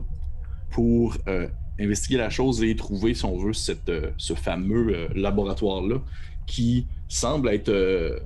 pour 0.70 1.16
euh, 1.28 1.48
investiguer 1.80 2.18
la 2.18 2.30
chose 2.30 2.64
et 2.64 2.76
trouver, 2.76 3.14
si 3.14 3.26
on 3.26 3.38
veut, 3.38 3.52
euh, 3.90 4.12
ce 4.18 4.34
fameux 4.34 4.96
euh, 4.96 5.08
laboratoire-là 5.16 5.98
qui 6.46 6.88
semble 7.08 7.50
être 7.50 7.70
euh, 7.70 8.20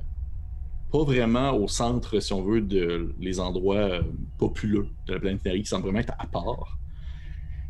pas 0.91 1.03
vraiment 1.03 1.51
au 1.53 1.67
centre, 1.67 2.19
si 2.19 2.33
on 2.33 2.41
veut, 2.43 2.61
de 2.61 3.13
les 3.19 3.39
endroits 3.39 3.99
populeux 4.37 4.87
de 5.07 5.13
la 5.13 5.19
planète 5.19 5.43
Nari, 5.45 5.61
qui 5.63 5.69
semble 5.69 5.83
vraiment 5.83 5.99
être 5.99 6.13
à 6.19 6.27
part. 6.27 6.77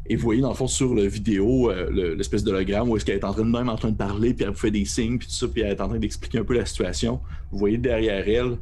Et 0.06 0.18
vous 0.18 0.24
voyez, 0.24 0.42
dans 0.42 0.50
le 0.50 0.56
fond, 0.56 0.68
sur 0.68 0.94
la 0.94 1.08
vidéo, 1.08 1.72
euh, 1.72 1.90
le- 1.90 2.14
l'espèce 2.16 2.44
d'hologramme 2.44 2.90
où 2.90 2.98
est-ce 2.98 3.06
qu'elle 3.06 3.16
est 3.20 3.24
en 3.24 3.32
train 3.34 3.46
de 3.46 3.50
même 3.52 3.70
en 3.70 3.78
train 3.78 3.92
de 3.92 3.96
parler, 3.98 4.34
puis 4.34 4.44
elle 4.44 4.52
vous 4.52 4.58
fait 4.58 4.72
des 4.72 4.84
signes, 4.86 5.18
puis 5.18 5.28
tout 5.28 5.34
ça, 5.34 5.48
puis 5.48 5.62
elle 5.62 5.72
est 5.72 5.82
en 5.82 5.88
train 5.88 6.00
d'expliquer 6.00 6.40
un 6.40 6.44
peu 6.44 6.56
la 6.56 6.66
situation. 6.66 7.22
Vous 7.52 7.58
voyez 7.60 7.78
derrière 7.78 8.28
elle 8.28 8.58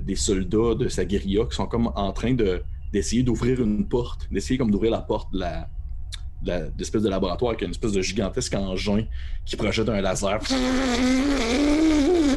des 0.00 0.16
soldats 0.16 0.74
de 0.74 0.88
sa 0.88 1.06
guérilla 1.06 1.44
qui 1.46 1.54
sont 1.56 1.66
comme 1.66 1.90
en 1.94 2.12
train 2.12 2.34
de 2.34 2.60
d'essayer 2.92 3.22
d'ouvrir 3.22 3.62
une 3.62 3.88
porte, 3.88 4.28
d'essayer 4.30 4.58
comme 4.58 4.70
d'ouvrir 4.70 4.90
la 4.92 5.00
porte 5.00 5.32
de 5.32 5.38
la 5.38 5.68
de 6.44 6.50
la- 6.50 6.68
de 6.68 7.08
laboratoire 7.08 7.50
avec 7.50 7.62
une 7.62 7.70
espèce 7.70 7.92
de 7.92 8.02
gigantesque 8.02 8.54
engin 8.54 9.04
qui 9.44 9.56
projette 9.56 9.88
un 9.88 10.00
laser 10.00 10.38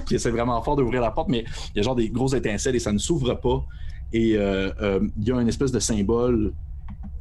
qui 0.08 0.16
essaie 0.16 0.32
vraiment 0.32 0.62
fort 0.62 0.76
d'ouvrir 0.76 1.02
la 1.02 1.12
porte, 1.12 1.28
mais 1.30 1.44
il 1.74 1.78
y 1.78 1.80
a 1.80 1.84
genre 1.84 1.96
des 1.96 2.10
grosses 2.10 2.34
étincelles 2.34 2.76
et 2.76 2.80
ça 2.80 2.92
ne 2.92 2.98
s'ouvre 2.98 3.34
pas. 3.36 3.66
Et 4.14 4.38
euh, 4.38 4.72
euh, 4.82 5.08
il 5.18 5.28
y 5.28 5.32
a 5.32 5.42
une 5.42 5.50
espèce 5.50 5.72
de 5.72 5.80
symbole. 5.80 6.54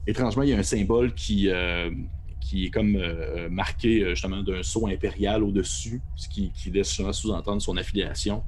Étrangement, 0.06 0.44
il 0.44 0.50
y 0.50 0.54
a 0.54 0.58
un 0.58 0.62
symbole 0.62 1.12
qui, 1.14 1.48
euh, 1.50 1.90
qui 2.40 2.66
est 2.66 2.70
comme 2.70 2.96
marqué 3.50 4.10
justement 4.10 4.42
d'un 4.42 4.62
sceau 4.62 4.86
impérial 4.86 5.42
au-dessus, 5.42 6.00
ce 6.14 6.28
qui, 6.28 6.52
qui 6.52 6.70
laisse 6.70 7.00
sous-entendre 7.12 7.60
son 7.60 7.76
affiliation. 7.76 8.44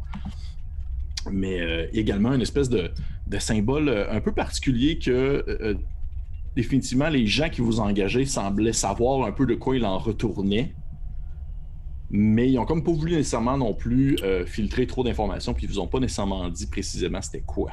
Mais 1.32 1.90
également 1.92 2.32
une 2.32 2.42
espèce 2.42 2.68
de, 2.68 2.92
symbole 3.40 3.88
un 4.08 4.20
peu 4.20 4.32
particulier 4.32 4.98
que 4.98 5.76
définitivement 6.58 7.08
les 7.08 7.24
gens 7.24 7.48
qui 7.48 7.60
vous 7.60 7.78
engageaient 7.78 8.24
semblaient 8.24 8.72
savoir 8.72 9.24
un 9.24 9.30
peu 9.30 9.46
de 9.46 9.54
quoi 9.54 9.76
il 9.76 9.84
en 9.84 9.96
retournait. 9.96 10.74
Mais 12.10 12.50
ils 12.50 12.58
ont 12.58 12.64
comme 12.64 12.82
pas 12.82 12.90
voulu 12.90 13.12
nécessairement 13.12 13.56
non 13.56 13.74
plus 13.74 14.16
euh, 14.24 14.44
filtrer 14.44 14.88
trop 14.88 15.04
d'informations, 15.04 15.54
puis 15.54 15.66
ils 15.66 15.68
vous 15.68 15.78
ont 15.78 15.86
pas 15.86 16.00
nécessairement 16.00 16.48
dit 16.48 16.66
précisément 16.66 17.22
c'était 17.22 17.42
quoi. 17.42 17.70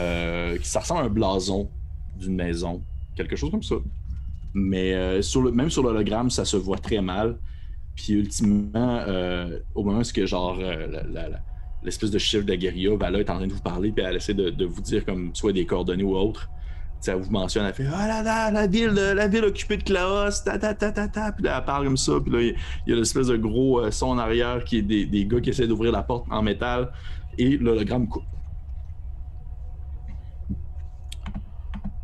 Euh, 0.00 0.58
ça 0.62 0.80
ressemble 0.80 1.02
à 1.02 1.04
un 1.04 1.08
blason 1.08 1.70
d'une 2.18 2.34
maison, 2.34 2.82
quelque 3.14 3.36
chose 3.36 3.52
comme 3.52 3.62
ça. 3.62 3.76
Mais 4.52 4.92
euh, 4.92 5.22
sur 5.22 5.40
le, 5.40 5.52
même 5.52 5.70
sur 5.70 5.84
l'hologramme, 5.84 6.30
ça 6.30 6.44
se 6.44 6.56
voit 6.56 6.78
très 6.78 7.02
mal. 7.02 7.38
Puis 7.94 8.14
ultimement, 8.14 9.04
au 9.76 9.84
moment 9.84 10.00
où 10.00 10.12
que 10.12 10.26
genre 10.26 10.58
l'espèce 11.84 12.10
de 12.10 12.18
chef 12.18 12.44
de 12.44 12.50
la 12.50 12.56
guérilla, 12.56 12.96
Vala 12.96 13.20
est 13.20 13.30
en 13.30 13.36
train 13.36 13.46
de 13.46 13.52
vous 13.52 13.62
parler, 13.62 13.92
puis 13.92 14.04
elle 14.04 14.16
essaie 14.16 14.34
de, 14.34 14.50
de 14.50 14.64
vous 14.64 14.80
dire 14.80 15.04
comme 15.04 15.32
soit 15.36 15.52
des 15.52 15.66
coordonnées 15.66 16.02
ou 16.02 16.16
autre. 16.16 16.50
Elle 17.06 17.16
vous 17.16 17.30
mentionne, 17.30 17.66
elle 17.66 17.74
fait 17.74 17.86
Ah 17.92 18.06
là 18.06 18.22
là, 18.22 18.50
la 18.50 18.66
ville, 18.66 18.92
la 18.92 19.28
ville 19.28 19.44
occupée 19.44 19.76
de 19.76 19.82
Klaus, 19.82 20.42
ta 20.44 20.58
ta 20.58 20.74
ta 20.74 20.92
ta 20.92 21.08
ta. 21.08 21.32
Puis 21.32 21.44
là, 21.44 21.58
elle 21.58 21.64
parle 21.64 21.84
comme 21.84 21.96
ça, 21.96 22.12
puis 22.22 22.32
là, 22.32 22.40
il 22.40 22.56
y 22.86 22.92
a- 22.92 22.96
l'espèce 22.96 23.26
de 23.26 23.36
gros 23.36 23.80
euh, 23.80 23.90
son 23.90 24.06
en 24.06 24.18
arrière 24.18 24.64
qui 24.64 24.78
est 24.78 24.82
des, 24.82 25.06
des 25.06 25.26
gars 25.26 25.40
qui 25.40 25.50
essaient 25.50 25.66
d'ouvrir 25.66 25.92
la 25.92 26.02
porte 26.02 26.26
en 26.30 26.42
métal, 26.42 26.90
et 27.38 27.56
l'hologramme 27.56 28.08
coupe. 28.08 28.24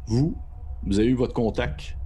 Vous, 0.07 0.37
vous 0.85 0.99
avez 0.99 1.09
eu 1.09 1.15
votre 1.15 1.35
contact, 1.35 1.97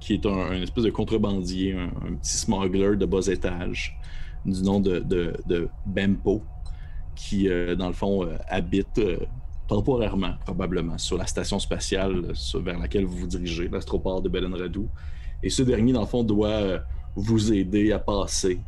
qui 0.00 0.14
est 0.14 0.26
un, 0.26 0.52
espèce 0.62 0.84
de 0.84 0.90
contrebandier, 0.90 1.74
un, 1.74 2.14
petit 2.16 2.36
smuggler 2.36 2.96
de 2.96 3.06
bas 3.06 3.26
étage, 3.28 3.96
du 4.44 4.62
nom 4.62 4.80
de, 4.80 4.98
de, 4.98 5.68
Bempo, 5.86 6.42
qui, 7.14 7.48
euh, 7.48 7.76
dans 7.76 7.86
le 7.86 7.92
fond, 7.92 8.24
euh, 8.24 8.36
habite 8.48 9.00
temporairement, 9.68 10.34
probablement, 10.44 10.98
sur 10.98 11.18
la 11.18 11.26
station 11.26 11.58
spatiale 11.58 12.32
vers 12.54 12.78
laquelle 12.78 13.04
vous 13.04 13.16
vous 13.16 13.26
dirigez, 13.26 13.68
l'astroport 13.68 14.22
de 14.22 14.28
Belen 14.28 14.54
Radou. 14.54 14.88
Et 15.42 15.50
ce 15.50 15.62
dernier, 15.62 15.92
dans 15.92 16.00
le 16.00 16.06
fond, 16.06 16.22
doit 16.22 16.80
vous 17.14 17.52
aider 17.52 17.92
à 17.92 17.98
passer 17.98 18.60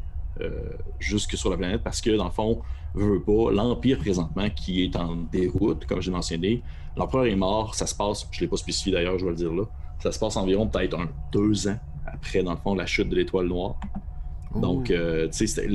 jusque 1.01 1.37
sur 1.37 1.51
la 1.51 1.57
planète 1.57 1.83
parce 1.83 2.01
que, 2.01 2.11
dans 2.11 2.27
le 2.27 2.31
fond, 2.31 2.61
veut 2.95 3.21
pas, 3.21 3.51
l'Empire 3.51 3.99
présentement 3.99 4.49
qui 4.51 4.85
est 4.85 4.97
en 4.97 5.17
déroute, 5.17 5.85
comme 5.87 6.01
j'ai 6.01 6.11
mentionné, 6.11 6.63
l'Empereur 6.97 7.27
est 7.27 7.37
mort, 7.37 7.75
ça 7.75 7.87
se 7.87 7.95
passe, 7.95 8.27
je 8.31 8.39
ne 8.39 8.41
l'ai 8.43 8.49
pas 8.49 8.57
spécifié 8.57 8.93
d'ailleurs, 8.93 9.19
je 9.19 9.25
vais 9.25 9.31
le 9.31 9.37
dire 9.37 9.53
là, 9.53 9.65
ça 10.01 10.13
se 10.13 10.19
passe 10.19 10.37
environ 10.37 10.67
peut-être 10.67 10.99
un 10.99 11.09
deux 11.33 11.69
ans 11.69 11.79
après, 12.07 12.43
dans 12.43 12.53
le 12.53 12.59
fond, 12.59 12.75
la 12.75 12.87
chute 12.87 13.09
de 13.09 13.17
l'étoile 13.17 13.47
noire. 13.47 13.77
Donc, 14.55 14.91
euh, 14.91 15.29
tu 15.29 15.47
sais, 15.47 15.67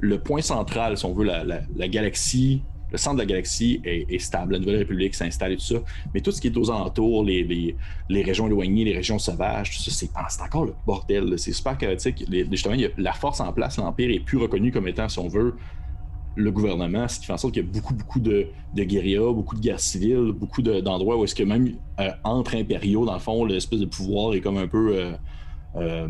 le 0.00 0.18
point 0.18 0.40
central, 0.40 0.98
si 0.98 1.04
on 1.04 1.14
veut, 1.14 1.24
la, 1.24 1.88
galaxie, 1.88 2.62
le 2.90 2.98
centre 2.98 3.16
de 3.16 3.20
la 3.20 3.26
galaxie 3.26 3.80
est, 3.84 4.18
stable. 4.18 4.54
La 4.54 4.58
Nouvelle 4.58 4.78
République 4.78 5.14
s'installe 5.14 5.52
et 5.52 5.56
tout 5.56 5.64
ça. 5.64 5.76
Mais 6.14 6.20
tout 6.20 6.32
ce 6.32 6.40
qui 6.40 6.48
est 6.48 6.56
aux 6.56 6.70
alentours, 6.70 7.24
les, 7.24 7.76
les, 8.08 8.22
régions 8.22 8.46
éloignées, 8.46 8.84
les 8.84 8.94
régions 8.94 9.18
sauvages, 9.18 9.76
tout 9.76 9.82
ça, 9.82 9.90
c'est, 9.90 10.10
ah, 10.14 10.26
encore 10.44 10.64
le 10.64 10.74
bordel. 10.86 11.38
C'est 11.38 11.52
super 11.52 11.76
chaotique. 11.76 12.24
justement, 12.50 12.76
la 12.96 13.12
force 13.12 13.40
en 13.40 13.52
place, 13.52 13.76
l'Empire 13.76 14.10
est 14.10 14.20
plus 14.20 14.38
reconnu 14.38 14.72
comme 14.72 14.88
étant, 14.88 15.08
si 15.08 15.18
on 15.18 15.28
veut, 15.28 15.54
le 16.38 16.52
gouvernement, 16.52 17.08
ce 17.08 17.18
qui 17.18 17.26
fait 17.26 17.32
en 17.32 17.36
sorte 17.36 17.54
qu'il 17.54 17.64
y 17.64 17.68
a 17.68 17.70
beaucoup, 17.70 17.94
beaucoup 17.94 18.20
de, 18.20 18.46
de 18.74 18.84
guérillas, 18.84 19.32
beaucoup 19.32 19.56
de 19.56 19.60
guerres 19.60 19.80
civiles, 19.80 20.32
beaucoup 20.32 20.62
d'endroits 20.62 21.16
où 21.18 21.24
est-ce 21.24 21.34
que 21.34 21.42
même 21.42 21.74
euh, 21.98 22.10
entre 22.22 22.54
impériaux, 22.54 23.04
dans 23.04 23.14
le 23.14 23.18
fond, 23.18 23.44
l'espèce 23.44 23.80
de 23.80 23.86
pouvoir 23.86 24.34
est 24.34 24.40
comme 24.40 24.56
un 24.56 24.68
peu 24.68 24.96
euh, 24.96 25.12
euh, 25.76 26.08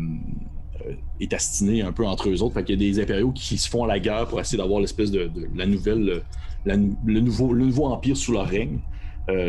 est 1.19 1.33
astiné 1.33 1.81
un 1.81 1.91
peu 1.91 2.05
entre 2.05 2.29
eux 2.29 2.43
autres. 2.43 2.53
Fait 2.53 2.63
qu'il 2.63 2.81
y 2.81 2.85
a 2.85 2.91
des 2.91 3.01
impériaux 3.01 3.31
qui 3.31 3.57
se 3.57 3.67
font 3.67 3.85
la 3.85 3.99
guerre 3.99 4.27
pour 4.27 4.39
essayer 4.39 4.57
d'avoir 4.57 4.79
l'espèce 4.79 5.11
de, 5.11 5.31
la 5.55 5.65
nouvelle, 5.65 6.21
le, 6.65 7.19
nouveau, 7.19 7.85
empire 7.85 8.17
sous 8.17 8.33
leur 8.33 8.47
règne, 8.47 8.79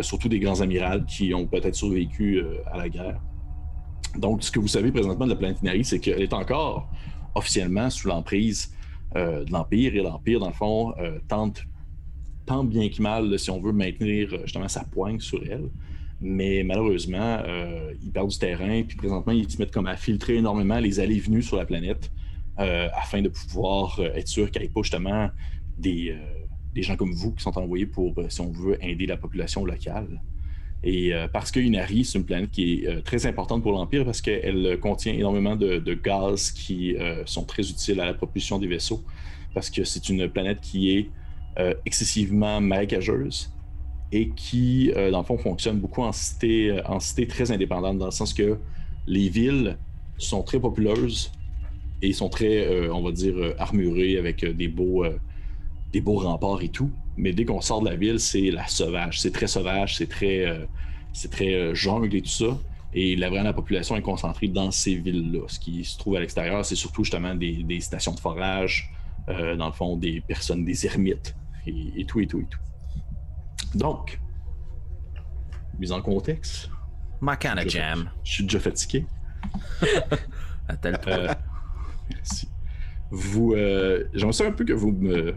surtout 0.02 0.28
des 0.28 0.38
grands 0.38 0.60
amirals 0.60 1.04
qui 1.06 1.32
ont 1.34 1.46
peut-être 1.46 1.74
survécu 1.74 2.42
à 2.70 2.76
la 2.76 2.88
guerre. 2.88 3.20
Donc, 4.18 4.42
ce 4.42 4.50
que 4.50 4.58
vous 4.58 4.68
savez 4.68 4.90
présentement 4.90 5.26
de 5.26 5.30
la 5.30 5.36
planète 5.36 5.58
Inari, 5.62 5.84
c'est 5.84 6.00
qu'elle 6.00 6.22
est 6.22 6.32
encore 6.32 6.88
officiellement 7.34 7.90
sous 7.90 8.08
l'emprise 8.08 8.72
euh, 9.16 9.44
de 9.44 9.52
l'Empire. 9.52 9.94
Et 9.94 10.00
l'Empire, 10.00 10.40
dans 10.40 10.48
le 10.48 10.54
fond, 10.54 10.94
euh, 10.98 11.18
tente 11.28 11.64
tant 12.46 12.64
bien 12.64 12.88
que 12.88 13.00
mal, 13.00 13.38
si 13.38 13.50
on 13.50 13.60
veut, 13.60 13.72
maintenir 13.72 14.32
euh, 14.32 14.40
justement 14.44 14.68
sa 14.68 14.84
poigne 14.84 15.20
sur 15.20 15.40
elle. 15.48 15.68
Mais 16.20 16.62
malheureusement, 16.64 17.42
ils 18.02 18.12
perdent 18.12 18.28
du 18.28 18.38
terrain, 18.38 18.82
puis 18.82 18.94
présentement, 18.94 19.32
ils 19.32 19.50
se 19.50 19.56
mettent 19.56 19.72
comme 19.72 19.86
à 19.86 19.96
filtrer 19.96 20.36
énormément 20.36 20.78
les 20.78 21.00
allées 21.00 21.18
venues 21.18 21.42
sur 21.42 21.56
la 21.56 21.64
planète 21.64 22.12
afin 22.58 23.22
de 23.22 23.30
pouvoir 23.30 23.98
être 24.14 24.28
sûr 24.28 24.50
qu'il 24.50 24.60
n'y 24.60 24.66
ait 24.66 24.70
pas 24.70 24.82
justement 24.82 25.30
des, 25.78 26.14
des, 26.74 26.82
gens 26.82 26.96
comme 26.96 27.12
vous 27.12 27.32
qui 27.32 27.42
sont 27.42 27.56
envoyés 27.58 27.86
pour, 27.86 28.14
si 28.28 28.40
on 28.40 28.50
veut, 28.50 28.82
aider 28.84 29.06
la 29.06 29.16
population 29.16 29.64
locale. 29.64 30.20
Et 30.82 31.12
parce 31.32 31.50
que 31.50 31.60
Inari, 31.60 32.04
c'est 32.04 32.18
une 32.18 32.24
planète 32.24 32.50
qui 32.50 32.84
est 32.84 33.02
très 33.02 33.26
importante 33.26 33.62
pour 33.62 33.72
l'Empire 33.72 34.04
parce 34.04 34.22
qu'elle 34.22 34.78
contient 34.80 35.12
énormément 35.12 35.54
de, 35.54 35.78
de 35.78 35.94
gaz 35.94 36.50
qui 36.52 36.96
sont 37.26 37.44
très 37.44 37.68
utiles 37.68 38.00
à 38.00 38.06
la 38.06 38.14
propulsion 38.14 38.58
des 38.58 38.66
vaisseaux. 38.66 39.04
Parce 39.52 39.68
que 39.68 39.84
c'est 39.84 40.08
une 40.08 40.26
planète 40.28 40.60
qui 40.62 40.96
est 40.96 41.10
excessivement 41.84 42.62
marécageuse 42.62 43.52
et 44.10 44.30
qui, 44.30 44.90
dans 44.94 45.18
le 45.18 45.24
fond, 45.24 45.36
fonctionne 45.36 45.78
beaucoup 45.78 46.02
en 46.02 46.12
cité, 46.12 46.80
en 46.86 46.98
cité 46.98 47.26
très 47.26 47.52
indépendante, 47.52 47.98
dans 47.98 48.06
le 48.06 48.10
sens 48.10 48.32
que 48.32 48.56
les 49.06 49.28
villes 49.28 49.76
sont 50.16 50.42
très 50.42 50.58
populeuses 50.58 51.30
et 52.00 52.14
sont 52.14 52.30
très, 52.30 52.88
on 52.88 53.02
va 53.02 53.12
dire, 53.12 53.34
armurées 53.58 54.16
avec 54.16 54.46
des 54.46 54.68
beaux, 54.68 55.04
des 55.92 56.00
beaux 56.00 56.18
remparts 56.18 56.62
et 56.62 56.68
tout. 56.68 56.90
Mais 57.16 57.32
dès 57.32 57.44
qu'on 57.44 57.60
sort 57.60 57.82
de 57.82 57.90
la 57.90 57.96
ville, 57.96 58.20
c'est 58.20 58.50
la 58.50 58.66
sauvage. 58.66 59.20
C'est 59.20 59.32
très 59.32 59.46
sauvage, 59.46 59.96
c'est 59.96 60.08
très, 60.08 60.46
euh, 60.46 60.64
c'est 61.12 61.30
très 61.30 61.54
euh, 61.54 61.74
jungle 61.74 62.14
et 62.14 62.22
tout 62.22 62.28
ça. 62.28 62.58
Et 62.92 63.14
la 63.16 63.30
vraie 63.30 63.54
population 63.54 63.94
est 63.96 64.02
concentrée 64.02 64.48
dans 64.48 64.70
ces 64.70 64.96
villes-là. 64.96 65.46
Ce 65.46 65.58
qui 65.60 65.84
se 65.84 65.98
trouve 65.98 66.16
à 66.16 66.20
l'extérieur, 66.20 66.64
c'est 66.64 66.74
surtout 66.74 67.04
justement 67.04 67.34
des, 67.34 67.80
stations 67.80 68.14
de 68.14 68.20
forage, 68.20 68.90
euh, 69.28 69.54
dans 69.54 69.66
le 69.66 69.72
fond, 69.72 69.96
des 69.96 70.20
personnes, 70.20 70.64
des 70.64 70.86
ermites 70.86 71.36
et, 71.66 72.04
tout, 72.04 72.20
et 72.20 72.26
tout, 72.26 72.40
et 72.40 72.46
tout. 72.46 72.58
Donc, 73.78 74.18
mise 75.78 75.92
en 75.92 76.02
contexte. 76.02 76.68
My 77.20 77.36
kind 77.38 77.58
of 77.58 77.68
jam. 77.68 78.10
Je 78.24 78.32
suis 78.32 78.44
déjà 78.44 78.58
fatigué. 78.58 79.06
à 80.68 80.76
tel 80.76 80.98
point. 80.98 81.36
merci. 82.12 82.48
Vous, 83.12 83.54
j'aimerais 84.14 84.46
un 84.46 84.52
peu 84.52 84.64
que 84.64 84.72
vous 84.72 84.90
me 84.90 85.34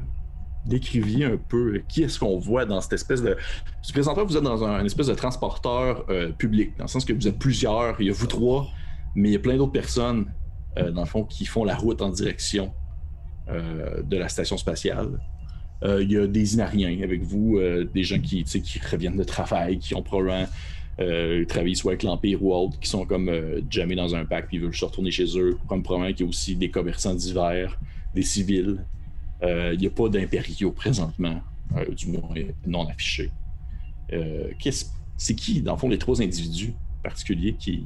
décriviez 0.65 1.25
un 1.25 1.37
peu 1.37 1.81
qui 1.87 2.03
est-ce 2.03 2.19
qu'on 2.19 2.37
voit 2.37 2.65
dans 2.65 2.81
cette 2.81 2.93
espèce 2.93 3.21
de. 3.21 3.37
Présentement, 3.91 4.25
vous 4.25 4.37
êtes 4.37 4.43
dans 4.43 4.63
un, 4.63 4.79
une 4.79 4.85
espèce 4.85 5.07
de 5.07 5.13
transporteur 5.13 6.05
euh, 6.09 6.31
public, 6.31 6.77
dans 6.77 6.85
le 6.85 6.89
sens 6.89 7.05
que 7.05 7.13
vous 7.13 7.27
êtes 7.27 7.39
plusieurs, 7.39 7.99
il 7.99 8.07
y 8.07 8.09
a 8.09 8.13
vous 8.13 8.27
trois, 8.27 8.67
mais 9.15 9.29
il 9.29 9.33
y 9.33 9.35
a 9.35 9.39
plein 9.39 9.57
d'autres 9.57 9.71
personnes, 9.71 10.31
euh, 10.77 10.91
dans 10.91 11.01
le 11.01 11.07
fond, 11.07 11.23
qui 11.23 11.45
font 11.45 11.63
la 11.63 11.75
route 11.75 12.01
en 12.01 12.09
direction 12.09 12.73
euh, 13.49 14.01
de 14.03 14.17
la 14.17 14.29
station 14.29 14.57
spatiale. 14.57 15.19
il 15.83 16.11
y 16.11 16.17
a 16.17 16.27
des 16.27 16.53
Inariens 16.53 17.01
avec 17.03 17.23
vous, 17.23 17.59
des 17.93 18.03
gens 18.03 18.19
qui, 18.19 18.45
qui 18.45 18.79
reviennent 18.79 19.17
de 19.17 19.23
travail, 19.25 19.79
qui 19.79 19.93
ont 19.95 20.01
probablement 20.01 20.47
travaillé 21.49 21.75
soit 21.75 21.91
avec 21.91 22.03
l'Empire 22.03 22.41
ou 22.41 22.53
autre, 22.53 22.79
qui 22.79 22.87
sont 22.87 23.05
comme 23.05 23.29
jamais 23.69 23.95
dans 23.95 24.15
un 24.15 24.23
pack 24.23 24.47
puis 24.47 24.59
veulent 24.59 24.73
se 24.73 24.85
retourner 24.85 25.11
chez 25.11 25.37
eux. 25.37 25.57
Comme 25.67 25.83
probablement 25.83 26.13
qu'il 26.13 26.25
y 26.25 26.27
a 26.27 26.29
aussi 26.29 26.55
des 26.55 26.69
commerçants 26.69 27.15
divers, 27.15 27.77
des 28.15 28.21
civils, 28.21 28.85
il 29.43 29.49
euh, 29.49 29.75
n'y 29.75 29.87
a 29.87 29.89
pas 29.89 30.07
d'impériaux 30.07 30.71
présentement, 30.71 31.41
euh, 31.75 31.93
du 31.93 32.07
moins 32.07 32.33
non 32.65 32.87
affichés. 32.87 33.31
Euh, 34.13 34.51
c'est 35.17 35.35
qui, 35.35 35.61
dans 35.61 35.73
le 35.73 35.77
fond, 35.77 35.89
les 35.89 35.97
trois 35.97 36.21
individus 36.21 36.73
particuliers 37.03 37.53
qui, 37.53 37.85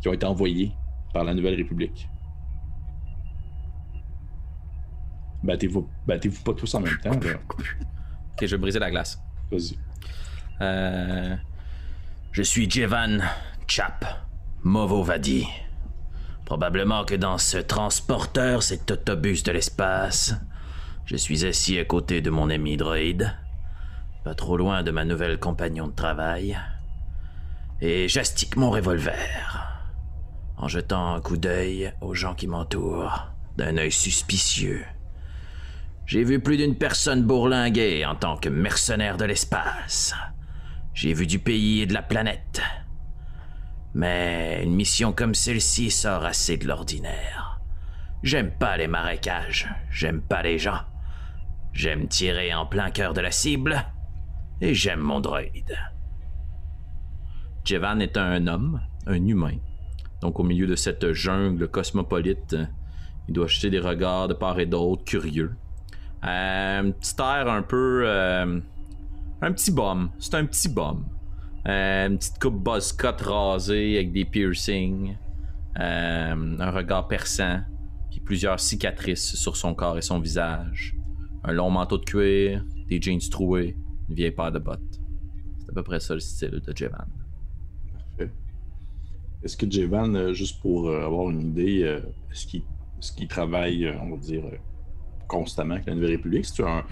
qui 0.00 0.08
ont 0.08 0.12
été 0.12 0.26
envoyés 0.26 0.72
par 1.14 1.24
la 1.24 1.32
Nouvelle 1.32 1.54
République? 1.54 2.08
Battez-vous 5.42 5.88
battez 6.06 6.30
pas 6.44 6.52
tous 6.52 6.74
en 6.74 6.80
même 6.80 6.98
temps. 6.98 7.10
Ok, 8.34 8.46
je 8.46 8.56
vais 8.56 8.60
briser 8.62 8.78
la 8.78 8.90
glace. 8.90 9.20
Vas-y. 9.50 9.76
je 12.32 12.42
suis 12.42 12.68
Jevan 12.68 13.22
Chap 13.66 14.06
Movovadi. 14.62 15.46
Probablement 16.46 17.04
que 17.04 17.14
dans 17.14 17.36
ce 17.36 17.58
transporteur, 17.58 18.62
cet 18.62 18.90
autobus 18.90 19.42
de 19.42 19.52
l'espace, 19.52 20.34
je 21.04 21.16
suis 21.16 21.44
assis 21.44 21.78
à 21.78 21.84
côté 21.84 22.20
de 22.20 22.30
mon 22.30 22.50
ami 22.50 22.76
droïde, 22.76 23.36
pas 24.24 24.34
trop 24.34 24.56
loin 24.56 24.82
de 24.82 24.90
ma 24.90 25.04
nouvelle 25.04 25.38
compagnon 25.38 25.88
de 25.88 25.94
travail, 25.94 26.58
et 27.80 28.08
j'astique 28.08 28.56
mon 28.56 28.70
revolver, 28.70 29.82
en 30.56 30.68
jetant 30.68 31.14
un 31.14 31.20
coup 31.20 31.36
d'œil 31.36 31.92
aux 32.00 32.14
gens 32.14 32.34
qui 32.34 32.46
m'entourent, 32.46 33.26
d'un 33.56 33.76
œil 33.76 33.90
suspicieux. 33.90 34.84
J'ai 36.06 36.24
vu 36.24 36.40
plus 36.40 36.56
d'une 36.56 36.76
personne 36.76 37.22
bourlinguer 37.22 38.04
en 38.04 38.14
tant 38.14 38.36
que 38.36 38.48
mercenaire 38.48 39.16
de 39.16 39.24
l'espace. 39.24 40.14
J'ai 40.94 41.14
vu 41.14 41.26
du 41.26 41.38
pays 41.38 41.80
et 41.80 41.86
de 41.86 41.94
la 41.94 42.02
planète. 42.02 42.60
Mais 43.94 44.60
une 44.62 44.74
mission 44.74 45.12
comme 45.12 45.34
celle-ci 45.34 45.90
sort 45.90 46.24
assez 46.24 46.56
de 46.56 46.66
l'ordinaire. 46.66 47.60
J'aime 48.22 48.50
pas 48.52 48.76
les 48.76 48.86
marécages, 48.86 49.68
j'aime 49.90 50.20
pas 50.20 50.42
les 50.42 50.58
gens. 50.58 50.80
J'aime 51.72 52.06
tirer 52.06 52.52
en 52.52 52.66
plein 52.66 52.90
cœur 52.90 53.14
de 53.14 53.20
la 53.20 53.30
cible 53.30 53.84
et 54.60 54.74
j'aime 54.74 55.00
mon 55.00 55.20
droïde. 55.20 55.76
Jevan 57.64 58.02
est 58.02 58.16
un 58.16 58.46
homme, 58.46 58.80
un 59.06 59.26
humain. 59.26 59.56
Donc 60.20 60.38
au 60.38 60.42
milieu 60.42 60.66
de 60.66 60.76
cette 60.76 61.12
jungle 61.12 61.68
cosmopolite, 61.68 62.56
il 63.28 63.34
doit 63.34 63.46
jeter 63.46 63.70
des 63.70 63.78
regards 63.78 64.28
de 64.28 64.34
part 64.34 64.60
et 64.60 64.66
d'autre, 64.66 65.04
curieux. 65.04 65.56
Euh, 66.24 66.80
un 66.80 66.90
petit 66.90 67.14
air 67.20 67.48
un 67.48 67.62
peu... 67.62 68.02
Euh, 68.06 68.60
un 69.40 69.52
petit 69.52 69.72
bum. 69.72 70.10
C'est 70.18 70.34
un 70.34 70.44
petit 70.44 70.68
bum. 70.68 71.04
Euh, 71.66 72.08
une 72.08 72.18
petite 72.18 72.38
coupe 72.38 72.62
buzz 72.62 72.92
cut 72.92 73.22
rasée 73.24 73.96
avec 73.96 74.12
des 74.12 74.24
piercings. 74.24 75.16
un 75.76 76.70
regard 76.70 77.08
perçant. 77.08 77.60
Puis 78.10 78.20
plusieurs 78.20 78.60
cicatrices 78.60 79.36
sur 79.36 79.56
son 79.56 79.74
corps 79.74 79.96
et 79.96 80.02
son 80.02 80.20
visage 80.20 80.94
un 81.44 81.52
long 81.52 81.70
manteau 81.70 81.98
de 81.98 82.04
cuir, 82.04 82.64
des 82.88 83.00
jeans 83.00 83.18
troués, 83.30 83.76
une 84.08 84.14
vieille 84.14 84.30
paire 84.30 84.52
de 84.52 84.58
bottes. 84.58 85.00
C'est 85.58 85.70
à 85.70 85.72
peu 85.72 85.82
près 85.82 86.00
ça 86.00 86.14
le 86.14 86.20
style 86.20 86.62
de 86.64 86.76
Jevan. 86.76 87.06
Parfait. 87.92 88.32
Est-ce 89.42 89.56
que 89.56 89.70
Jevan, 89.70 90.14
euh, 90.14 90.32
juste 90.32 90.60
pour 90.60 90.88
euh, 90.88 91.04
avoir 91.04 91.30
une 91.30 91.40
idée, 91.40 91.82
euh, 91.82 92.00
est-ce 92.30 93.12
qu'il 93.12 93.28
travaille, 93.28 93.88
on 94.00 94.10
va 94.10 94.16
dire, 94.16 94.44
constamment 95.26 95.74
avec 95.74 95.86
la 95.86 95.94
Nouvelle 95.94 96.12
République? 96.12 96.44
C'est 96.44 96.62
un, 96.62 96.84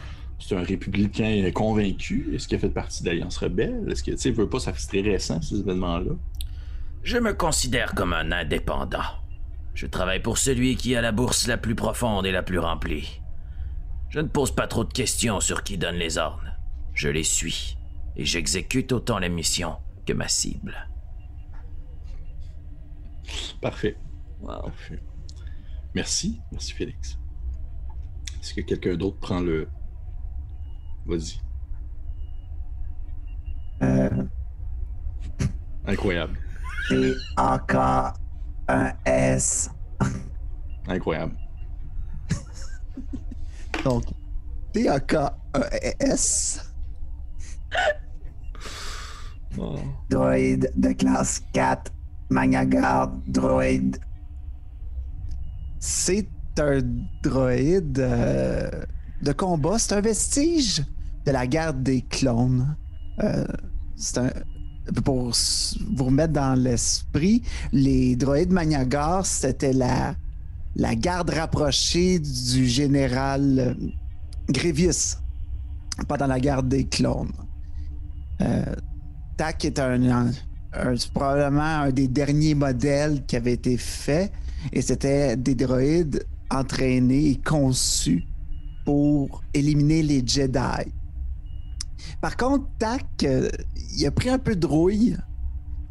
un 0.52 0.62
républicain 0.62 1.48
convaincu? 1.54 2.34
Est-ce 2.34 2.48
qu'il 2.48 2.56
a 2.56 2.60
fait 2.60 2.70
partie 2.70 3.04
d'Alliance 3.04 3.36
Rebelle? 3.36 3.86
Est-ce 3.90 4.02
qu'il 4.02 4.14
ne 4.14 4.36
veut 4.36 4.48
pas, 4.48 4.58
ça 4.58 4.72
très 4.72 5.00
récent, 5.02 5.40
ces 5.42 5.60
événements-là? 5.60 6.12
Je 7.02 7.18
me 7.18 7.32
considère 7.32 7.94
comme 7.94 8.12
un 8.12 8.32
indépendant. 8.32 8.98
Je 9.74 9.86
travaille 9.86 10.20
pour 10.20 10.36
celui 10.36 10.76
qui 10.76 10.96
a 10.96 11.00
la 11.00 11.12
bourse 11.12 11.46
la 11.46 11.56
plus 11.56 11.74
profonde 11.74 12.26
et 12.26 12.32
la 12.32 12.42
plus 12.42 12.58
remplie. 12.58 13.20
Je 14.10 14.18
ne 14.18 14.28
pose 14.28 14.54
pas 14.54 14.66
trop 14.66 14.84
de 14.84 14.92
questions 14.92 15.40
sur 15.40 15.62
qui 15.62 15.78
donne 15.78 15.94
les 15.94 16.18
ordres. 16.18 16.44
Je 16.94 17.08
les 17.08 17.22
suis 17.22 17.78
et 18.16 18.24
j'exécute 18.24 18.92
autant 18.92 19.18
les 19.18 19.28
missions 19.28 19.76
que 20.04 20.12
ma 20.12 20.26
cible. 20.26 20.88
Parfait. 23.62 23.96
Wow. 24.40 24.62
Parfait. 24.62 25.00
Merci. 25.94 26.40
Merci, 26.50 26.72
Félix. 26.72 27.18
Est-ce 28.40 28.54
que 28.54 28.62
quelqu'un 28.62 28.96
d'autre 28.96 29.18
prend 29.18 29.40
le. 29.40 29.68
Vas-y. 31.06 31.40
Euh, 33.82 34.24
Incroyable. 35.86 36.38
A 37.36 37.58
K 37.60 37.74
un 38.68 38.92
S. 39.04 39.70
Incroyable. 40.88 41.36
Donc, 43.84 44.04
T 44.72 44.88
A 44.88 45.00
K 45.00 45.14
un 45.54 45.62
S. 46.00 46.60
Droïde 50.08 50.70
de 50.76 50.92
classe 50.92 51.42
4, 51.52 51.92
Magnagar 52.30 53.12
droïde. 53.26 53.98
C'est 55.78 56.28
un 56.58 56.80
droïde 57.22 57.98
euh, 57.98 58.68
de 59.22 59.32
combat, 59.32 59.78
c'est 59.78 59.94
un 59.94 60.00
vestige 60.00 60.84
de 61.26 61.32
la 61.32 61.46
guerre 61.46 61.74
des 61.74 62.02
clones. 62.02 62.76
Euh. 63.22 63.44
Pour 65.04 65.32
vous 65.94 66.04
remettre 66.04 66.32
dans 66.32 66.54
l'esprit, 66.54 67.42
les 67.72 68.16
droïdes 68.16 68.50
Magnagar, 68.50 69.26
c'était 69.26 69.72
la, 69.72 70.14
la 70.76 70.94
garde 70.94 71.30
rapprochée 71.30 72.18
du 72.18 72.66
général 72.66 73.76
Grievous 74.48 75.16
pendant 76.08 76.26
la 76.26 76.40
guerre 76.40 76.62
des 76.62 76.84
clones. 76.84 77.32
Euh, 78.40 78.74
TAC 79.36 79.64
est 79.66 79.78
un, 79.78 80.30
probablement 81.14 81.82
un 81.82 81.90
des 81.90 82.08
derniers 82.08 82.54
modèles 82.54 83.24
qui 83.26 83.36
avait 83.36 83.54
été 83.54 83.76
fait 83.76 84.32
et 84.72 84.82
c'était 84.82 85.36
des 85.36 85.54
droïdes 85.54 86.24
entraînés 86.50 87.30
et 87.30 87.36
conçus 87.36 88.24
pour 88.84 89.42
éliminer 89.54 90.02
les 90.02 90.26
Jedi. 90.26 90.90
Par 92.20 92.36
contre, 92.36 92.66
TAC, 92.78 93.04
euh, 93.24 93.48
il 93.96 94.06
a 94.06 94.10
pris 94.10 94.30
un 94.30 94.38
peu 94.38 94.56
de 94.56 94.66
rouille, 94.66 95.16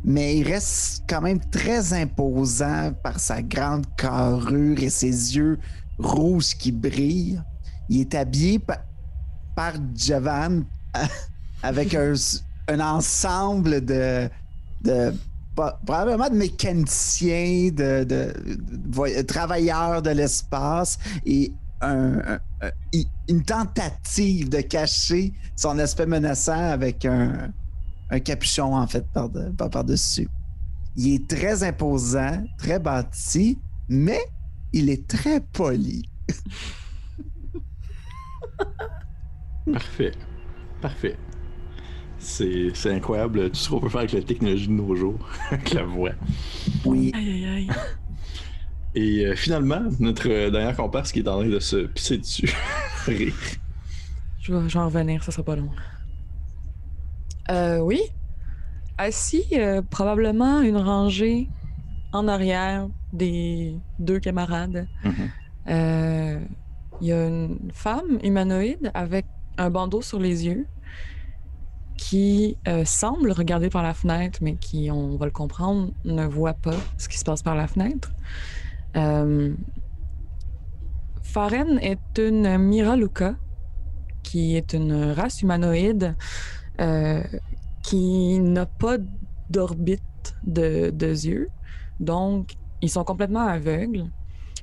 mais 0.04 0.38
il 0.38 0.48
reste 0.48 1.04
quand 1.10 1.22
même 1.22 1.40
très 1.52 1.94
imposant 1.94 2.92
par 3.04 3.20
sa 3.20 3.42
grande 3.42 3.86
carrure 3.98 4.82
et 4.82 4.90
ses 4.90 5.36
yeux 5.36 5.60
rouges 5.98 6.56
qui 6.56 6.72
brillent. 6.72 7.42
Il 7.90 8.02
est 8.02 8.16
habillé 8.16 8.60
pa- 8.60 8.86
par 9.56 9.74
Javan 9.96 10.64
avec 11.64 11.94
un, 11.94 12.14
ensemble 12.80 13.84
de, 13.84 14.30
probablement 15.56 16.30
de 16.30 16.36
mécaniciens, 16.36 17.70
de, 17.72 19.22
travailleurs 19.24 20.02
de 20.02 20.12
l'espace 20.12 20.98
et 21.26 21.52
une 21.82 23.44
tentative 23.44 24.50
de 24.50 24.62
cacher 24.62 25.34
son 25.56 25.78
aspect 25.80 26.06
menaçant 26.06 26.72
avec 26.72 27.06
un, 27.06 27.52
un 28.10 28.20
capuchon 28.20 28.76
en 28.76 28.88
fait 28.88 29.06
par, 29.14 29.30
de- 29.30 29.50
par- 29.52 29.70
par-dessus. 29.70 30.28
Il 30.96 31.14
est 31.16 31.28
très 31.28 31.64
imposant, 31.64 32.44
très 32.58 32.80
bâti, 32.80 33.60
mais 33.88 34.20
il 34.74 34.90
est 34.90 35.08
très 35.08 35.40
poli. 35.42 36.04
Parfait. 39.72 40.12
Parfait. 40.82 41.18
C'est 42.18 42.72
c'est 42.74 42.94
incroyable 42.94 43.50
tout 43.52 43.56
ce 43.56 43.70
qu'on 43.70 43.80
peut 43.80 43.90
faire 43.90 44.02
avec 44.02 44.12
la 44.12 44.22
technologie 44.22 44.68
de 44.68 44.74
nos 44.74 44.96
jours, 44.96 45.20
avec 45.52 45.74
la 45.74 45.84
voix. 45.84 46.12
Oui. 46.86 47.12
Aïe, 47.16 47.30
aïe, 47.30 47.46
aïe. 47.46 47.70
Et 48.96 49.26
euh, 49.26 49.36
finalement, 49.36 49.82
notre 50.00 50.28
euh, 50.30 50.50
dernière 50.50 50.76
comparse 50.76 51.12
qui 51.12 51.20
est 51.20 51.28
en 51.28 51.40
train 51.40 51.48
de 51.50 51.60
se 51.60 51.86
pisser 51.86 52.18
dessus. 52.18 52.52
Rire. 53.06 53.34
Je 54.42 54.54
vais, 54.54 54.68
je 54.68 54.74
vais 54.74 54.80
en 54.80 54.86
revenir, 54.88 55.24
ça 55.24 55.32
sera 55.32 55.44
pas 55.44 55.56
long. 55.56 55.70
Euh, 57.50 57.80
oui. 57.80 58.02
Assis, 58.98 59.46
euh, 59.54 59.82
probablement 59.82 60.62
une 60.62 60.78
rangée 60.78 61.50
en 62.12 62.28
arrière 62.28 62.88
des 63.14 63.76
deux 64.00 64.20
camarades. 64.20 64.88
Mhm. 65.04 65.14
Euh, 65.70 66.40
Il 67.02 67.08
y 67.08 67.14
a 67.14 67.28
une 67.28 67.72
femme 67.74 68.20
humanoïde 68.24 68.92
avec 68.94 69.26
un 69.58 69.70
bandeau 69.70 70.02
sur 70.02 70.20
les 70.20 70.46
yeux 70.46 70.68
qui 71.96 72.58
euh, 72.68 72.84
semble 72.84 73.32
regarder 73.32 73.70
par 73.70 73.84
la 73.84 73.94
fenêtre, 73.94 74.40
mais 74.42 74.56
qui, 74.56 74.90
on 74.92 75.16
va 75.16 75.26
le 75.26 75.32
comprendre, 75.32 75.92
ne 76.04 76.26
voit 76.26 76.56
pas 76.56 76.76
ce 76.98 77.08
qui 77.08 77.18
se 77.18 77.24
passe 77.24 77.42
par 77.42 77.56
la 77.56 77.68
fenêtre. 77.68 78.12
Euh, 78.98 79.54
Faren 81.24 81.80
est 81.80 82.18
une 82.18 82.58
Miraluka, 82.58 83.36
qui 84.24 84.58
est 84.58 84.74
une 84.74 85.12
race 85.12 85.42
humanoïde 85.42 86.16
euh, 86.80 87.24
qui 87.84 88.40
n'a 88.40 88.66
pas 88.66 88.98
d'orbite 89.50 90.02
de, 90.44 90.90
de 90.92 91.08
yeux. 91.08 91.50
Donc, 92.00 92.54
ils 92.82 92.90
sont 92.90 93.04
complètement 93.04 93.46
aveugles. 93.48 94.06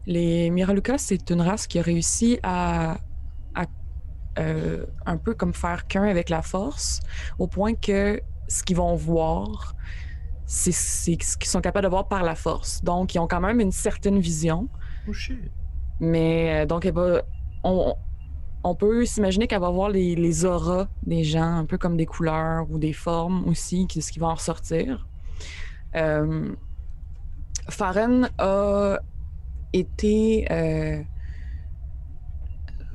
Les 0.07 0.51
Miraluka, 0.51 0.99
c'est 0.99 1.31
une 1.31 1.41
race 1.41 1.67
qui 1.67 1.79
a 1.79 1.83
réussi 1.83 2.39
à, 2.43 2.99
à, 3.55 3.65
euh, 4.39 4.87
un 5.05 5.17
peu 5.17 5.35
comme 5.35 5.53
faire 5.53 5.87
qu'un 5.87 6.05
avec 6.05 6.29
la 6.29 6.43
force, 6.43 7.01
au 7.39 7.47
point 7.49 7.75
que 7.75 8.21
ce 8.49 8.63
qu'ils 8.63 8.77
vont 8.77 8.95
voir, 8.95 9.75
c'est 10.47 10.71
ce 10.73 11.11
qu'ils 11.11 11.49
sont 11.49 11.61
capables 11.61 11.85
de 11.85 11.91
voir 11.91 12.07
par 12.07 12.23
la 12.23 12.37
force. 12.37 12.83
Donc, 12.85 13.15
ils 13.15 13.19
ont 13.19 13.27
quand 13.27 13.41
même 13.41 13.61
une 13.61 13.73
certaine 13.73 14.21
vision. 14.21 14.69
Oh 15.09 15.13
shit. 15.13 15.51
Mais 15.99 16.63
euh, 16.63 16.67
donc, 16.67 16.85
elle 16.87 16.95
va- 16.95 17.23
on, 17.65 17.97
on 18.67 18.75
peut 18.75 19.05
s'imaginer 19.05 19.47
qu'elle 19.47 19.61
va 19.61 19.71
voir 19.71 19.91
les, 19.91 20.45
auras 20.45 20.89
des 21.05 21.23
gens, 21.23 21.59
un 21.59 21.65
peu 21.65 21.79
comme 21.79 21.97
des 21.97 22.07
couleurs 22.07 22.67
ou 22.71 22.79
des 22.79 22.93
formes 22.93 23.47
aussi, 23.49 23.87
ce 23.89 24.11
qui 24.11 24.19
va 24.19 24.27
en 24.27 24.35
ressortir. 24.35 25.07
Euh, 25.95 26.53
Faren 27.69 28.29
a 28.39 28.99
été. 29.73 30.47
euh, 30.51 31.03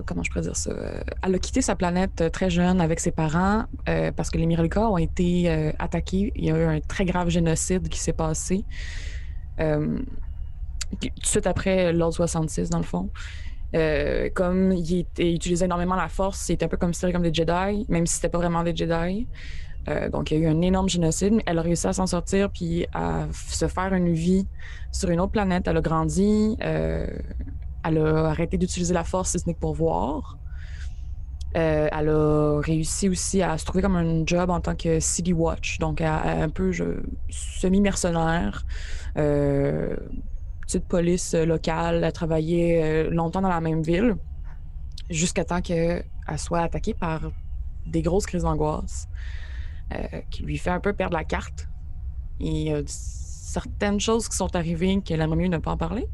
comment 0.06 0.24
je 0.24 0.30
pourrais 0.30 0.42
dire 0.42 0.58
ça? 0.58 0.72
Euh, 0.72 1.02
Elle 1.24 1.36
a 1.36 1.40
quitté 1.40 1.62
sa 1.62 1.76
planète 1.76 2.32
très 2.34 2.50
jeune 2.50 2.82
avec 2.82 3.00
ses 3.00 3.12
parents 3.12 3.64
euh, 3.88 4.12
parce 4.12 4.30
que 4.30 4.38
les 4.38 4.46
Miraluka 4.46 4.90
ont 4.90 4.98
été 4.98 5.72
attaqués. 5.80 6.34
Il 6.36 6.46
y 6.46 6.52
a 6.52 6.58
eu 6.58 6.64
un 6.66 6.82
très 6.82 7.06
grave 7.06 7.30
génocide 7.30 7.88
qui 7.88 8.00
s'est 8.00 8.14
passé. 8.14 8.66
Tout 9.58 9.66
de 11.00 11.26
suite 11.26 11.48
après 11.48 11.94
l'ordre 11.94 12.16
66, 12.16 12.70
dans 12.70 12.78
le 12.80 12.84
fond. 12.84 13.10
Euh, 13.74 14.30
comme 14.34 14.74
il, 14.74 15.06
utilisait 15.18 15.66
énormément 15.66 15.96
la 15.96 16.10
force, 16.10 16.40
c'était 16.40 16.66
un 16.66 16.68
peu 16.68 16.78
considéré 16.78 17.14
comme 17.14 17.22
des 17.24 17.34
Jedi, 17.34 17.86
même 17.88 18.06
si 18.06 18.16
c'était 18.16 18.30
pas 18.30 18.38
vraiment 18.38 18.64
des 18.64 18.76
Jedi. 18.76 19.28
Euh, 19.88 20.10
donc, 20.10 20.32
il 20.32 20.40
y 20.40 20.42
a 20.42 20.50
eu 20.50 20.52
un 20.52 20.62
énorme 20.62 20.90
génocide, 20.90 21.42
elle 21.46 21.58
a 21.58 21.62
réussi 21.62 21.88
à 21.88 21.94
s'en 21.94 22.06
sortir 22.06 22.52
puis 22.52 22.86
à 22.94 23.28
se 23.34 23.68
faire 23.68 23.94
une 23.94 24.14
vie 24.14 24.46
sur 24.92 25.10
une 25.10 25.20
autre 25.20 25.32
planète. 25.32 25.68
Elle 25.68 25.78
a 25.78 25.82
grandi, 25.82 26.58
euh, 26.64 27.08
elle 27.84 27.98
a 27.98 28.30
arrêté 28.30 28.58
d'utiliser 28.58 28.94
la 28.94 29.04
force, 29.04 29.32
si 29.32 29.40
ce 29.40 29.48
n'est 29.48 29.54
que 29.54 29.60
pour 29.60 29.74
voir. 29.74 30.38
Elle 31.54 32.08
a 32.08 32.62
réussi 32.62 33.10
aussi 33.10 33.42
à 33.42 33.58
se 33.58 33.66
trouver 33.66 33.82
comme 33.82 33.98
un 33.98 34.26
job 34.26 34.50
en 34.50 34.62
tant 34.62 34.74
que 34.74 35.02
City 35.02 35.34
Watch, 35.34 35.80
donc 35.80 36.00
un 36.00 36.48
peu 36.48 36.72
semi-mercenaire. 37.30 38.64
Petite 40.72 40.88
police 40.88 41.34
euh, 41.34 41.46
locale, 41.46 42.02
a 42.06 42.14
travaillé 42.14 42.82
euh, 42.82 43.10
longtemps 43.10 43.42
dans 43.42 43.50
la 43.50 43.60
même 43.60 43.82
ville, 43.82 44.16
jusqu'à 45.10 45.44
temps 45.44 45.62
qu'elle 45.62 46.06
soit 46.38 46.62
attaquée 46.62 46.94
par 46.94 47.32
des 47.86 48.02
grosses 48.02 48.26
crises 48.26 48.44
d'angoisse, 48.44 49.10
euh, 49.94 50.22
qui 50.30 50.44
lui 50.44 50.58
fait 50.58 50.70
un 50.70 50.80
peu 50.80 50.94
perdre 50.94 51.18
la 51.18 51.26
carte. 51.26 51.68
Et 52.40 52.64
y 52.64 52.74
a 52.74 52.82
certaines 52.86 54.00
choses 54.00 54.30
qui 54.30 54.38
sont 54.38 54.56
arrivées 54.56 55.02
qu'elle 55.02 55.20
aimerait 55.20 55.36
mieux 55.36 55.50
ne 55.50 55.58
pas 55.58 55.72
en 55.72 55.78
parler, 55.78 56.08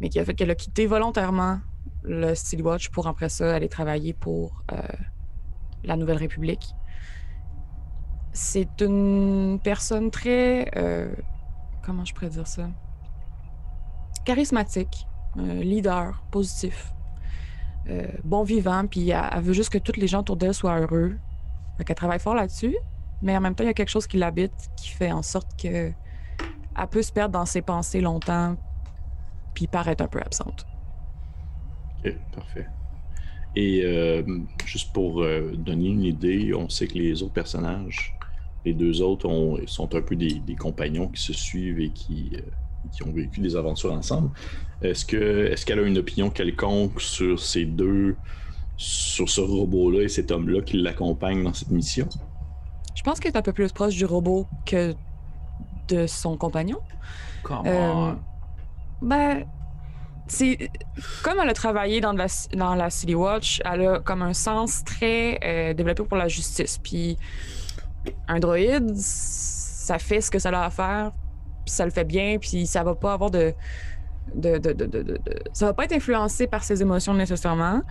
mais 0.00 0.08
qui 0.08 0.18
a 0.18 0.24
fait 0.24 0.32
qu'elle 0.32 0.50
a 0.50 0.54
quitté 0.54 0.86
volontairement 0.86 1.60
le 2.02 2.34
City 2.34 2.62
Watch 2.62 2.88
pour 2.88 3.06
après 3.06 3.28
ça 3.28 3.54
aller 3.54 3.68
travailler 3.68 4.14
pour 4.14 4.64
la 5.84 5.96
Nouvelle 5.96 6.16
République. 6.16 6.74
C'est 8.32 8.80
une 8.80 9.60
personne 9.62 10.10
très... 10.10 10.70
comment 11.82 12.04
je 12.04 12.14
pourrais 12.14 12.30
dire 12.30 12.46
ça? 12.46 12.68
Charismatique, 14.24 15.06
euh, 15.38 15.62
leader, 15.62 16.22
positif, 16.30 16.92
euh, 17.88 18.06
bon 18.24 18.42
vivant, 18.44 18.86
puis 18.86 19.10
elle, 19.10 19.22
elle 19.32 19.42
veut 19.42 19.52
juste 19.52 19.70
que 19.70 19.78
tous 19.78 19.98
les 19.98 20.06
gens 20.06 20.20
autour 20.20 20.36
d'elle 20.36 20.54
soient 20.54 20.80
heureux. 20.80 21.16
Fait 21.76 21.84
qu'elle 21.84 21.96
travaille 21.96 22.20
fort 22.20 22.34
là-dessus, 22.34 22.76
mais 23.22 23.36
en 23.36 23.40
même 23.40 23.54
temps, 23.54 23.64
il 23.64 23.68
y 23.68 23.70
a 23.70 23.74
quelque 23.74 23.90
chose 23.90 24.06
qui 24.06 24.16
l'habite 24.16 24.52
qui 24.76 24.90
fait 24.90 25.12
en 25.12 25.22
sorte 25.22 25.60
que 25.60 25.92
elle 26.76 26.88
peut 26.90 27.02
se 27.02 27.12
perdre 27.12 27.32
dans 27.32 27.46
ses 27.46 27.62
pensées 27.62 28.00
longtemps, 28.00 28.56
puis 29.54 29.68
paraître 29.68 30.02
un 30.02 30.08
peu 30.08 30.20
absente. 30.20 30.66
Ok, 32.04 32.14
parfait. 32.34 32.66
Et 33.54 33.82
euh, 33.84 34.24
juste 34.66 34.92
pour 34.92 35.24
donner 35.56 35.88
une 35.88 36.02
idée, 36.02 36.52
on 36.52 36.68
sait 36.68 36.88
que 36.88 36.94
les 36.94 37.22
autres 37.22 37.32
personnages, 37.32 38.16
les 38.64 38.74
deux 38.74 39.00
autres, 39.00 39.28
sont 39.66 39.94
un 39.94 40.02
peu 40.02 40.16
des, 40.16 40.42
compagnons 40.58 41.06
qui 41.06 41.22
se 41.22 41.32
suivent 41.32 41.78
et 41.78 41.90
qui, 41.90 42.32
qui, 42.92 43.02
ont 43.02 43.12
vécu 43.12 43.40
des 43.40 43.56
aventures 43.56 43.92
ensemble. 43.92 44.30
Est-ce 44.82 45.04
que 45.04 45.46
est-ce 45.46 45.64
qu'elle 45.64 45.78
a 45.78 45.82
une 45.82 45.98
opinion 45.98 46.30
quelconque 46.30 47.00
sur 47.00 47.38
ces 47.40 47.64
deux, 47.64 48.16
sur 48.76 49.28
ce 49.28 49.40
robot-là 49.40 50.02
et 50.02 50.08
cet 50.08 50.30
homme-là 50.30 50.62
qui 50.62 50.76
l'accompagne 50.76 51.42
dans 51.42 51.54
cette 51.54 51.70
mission? 51.70 52.08
Je 52.94 53.02
pense 53.02 53.20
qu'elle 53.20 53.32
est 53.32 53.38
un 53.38 53.42
peu 53.42 53.52
plus 53.52 53.72
proche 53.72 53.96
du 53.96 54.04
robot 54.04 54.46
que 54.66 54.94
de 55.88 56.06
son 56.06 56.36
compagnon. 56.36 56.78
Comment? 57.42 58.16
ben, 59.02 59.44
c'est 60.26 60.70
comme 61.22 61.38
elle 61.40 61.50
a 61.50 61.54
travaillé 61.54 62.00
dans 62.00 62.12
la, 62.12 62.26
dans 62.54 62.74
la 62.74 62.90
City 62.90 63.14
Watch, 63.14 63.60
elle 63.64 63.86
a 63.86 64.00
comme 64.00 64.22
un 64.22 64.32
sens 64.32 64.82
très 64.84 65.38
euh, 65.44 65.74
développé 65.74 66.02
pour 66.04 66.16
la 66.16 66.28
justice. 66.28 66.78
Puis 66.78 67.18
un 68.28 68.38
droïde, 68.38 68.94
ça 68.96 69.98
fait 69.98 70.20
ce 70.20 70.30
que 70.30 70.38
ça 70.38 70.48
a 70.50 70.64
à 70.64 70.70
faire, 70.70 71.12
puis 71.64 71.74
ça 71.74 71.84
le 71.84 71.90
fait 71.90 72.04
bien, 72.04 72.38
puis 72.38 72.66
ça 72.66 72.82
va 72.82 72.94
pas 72.94 73.12
avoir 73.12 73.30
de 73.30 73.52
de, 74.34 74.56
de, 74.56 74.72
de, 74.72 74.86
de, 74.86 75.20
ça 75.52 75.66
va 75.66 75.74
pas 75.74 75.84
être 75.84 75.92
influencé 75.92 76.46
par 76.46 76.64
ses 76.64 76.80
émotions 76.80 77.14
nécessairement. 77.14 77.82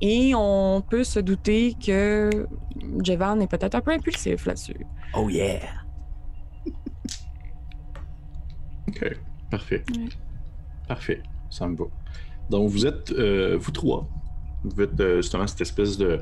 Et 0.00 0.34
on 0.34 0.82
peut 0.82 1.04
se 1.04 1.20
douter 1.20 1.74
que 1.74 2.48
Jevan 3.04 3.40
est 3.40 3.46
peut-être 3.46 3.76
un 3.76 3.80
peu 3.80 3.92
impulsif 3.92 4.46
là-dessus. 4.46 4.84
Oh 5.14 5.28
yeah! 5.28 5.60
ok, 8.88 9.16
parfait. 9.48 9.84
Parfait 10.88 11.22
ça 11.52 11.68
me 11.68 11.76
va. 11.76 11.84
Donc, 12.50 12.70
vous 12.70 12.86
êtes, 12.86 13.12
euh, 13.12 13.56
vous 13.60 13.70
trois, 13.70 14.08
vous 14.64 14.82
êtes 14.82 14.98
euh, 14.98 15.16
justement 15.16 15.46
cette 15.46 15.60
espèce 15.60 15.96
de 15.96 16.20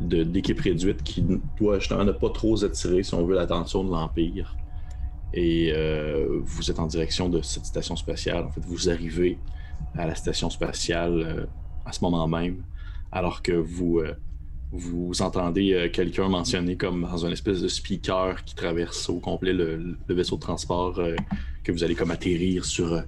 d'équipe 0.00 0.60
réduite 0.60 1.02
qui 1.02 1.24
doit 1.58 1.80
justement 1.80 2.04
ne 2.04 2.12
pas 2.12 2.30
trop 2.30 2.62
attirer, 2.62 3.02
si 3.02 3.14
on 3.14 3.26
veut, 3.26 3.34
l'attention 3.34 3.82
de 3.82 3.90
l'Empire. 3.90 4.56
Et 5.34 5.70
euh, 5.72 6.40
vous 6.42 6.70
êtes 6.70 6.78
en 6.78 6.86
direction 6.86 7.28
de 7.28 7.42
cette 7.42 7.66
station 7.66 7.96
spatiale. 7.96 8.44
En 8.44 8.50
fait, 8.50 8.62
vous 8.64 8.88
arrivez 8.88 9.38
à 9.96 10.06
la 10.06 10.14
station 10.14 10.50
spatiale 10.50 11.48
à 11.84 11.92
ce 11.92 12.02
moment 12.02 12.26
même, 12.26 12.62
alors 13.12 13.42
que 13.42 13.52
vous, 13.52 14.02
vous 14.72 15.22
entendez 15.22 15.90
quelqu'un 15.92 16.28
mentionner 16.28 16.76
comme 16.76 17.02
dans 17.02 17.24
un 17.24 17.30
espèce 17.30 17.62
de 17.62 17.68
speaker 17.68 18.44
qui 18.44 18.54
traverse 18.54 19.08
au 19.08 19.18
complet 19.18 19.52
le, 19.52 19.96
vaisseau 20.08 20.36
de 20.36 20.40
transport 20.40 21.00
que 21.64 21.72
vous 21.72 21.84
allez 21.84 21.94
comme 21.94 22.10
atterrir 22.10 22.64
sur 22.64 23.02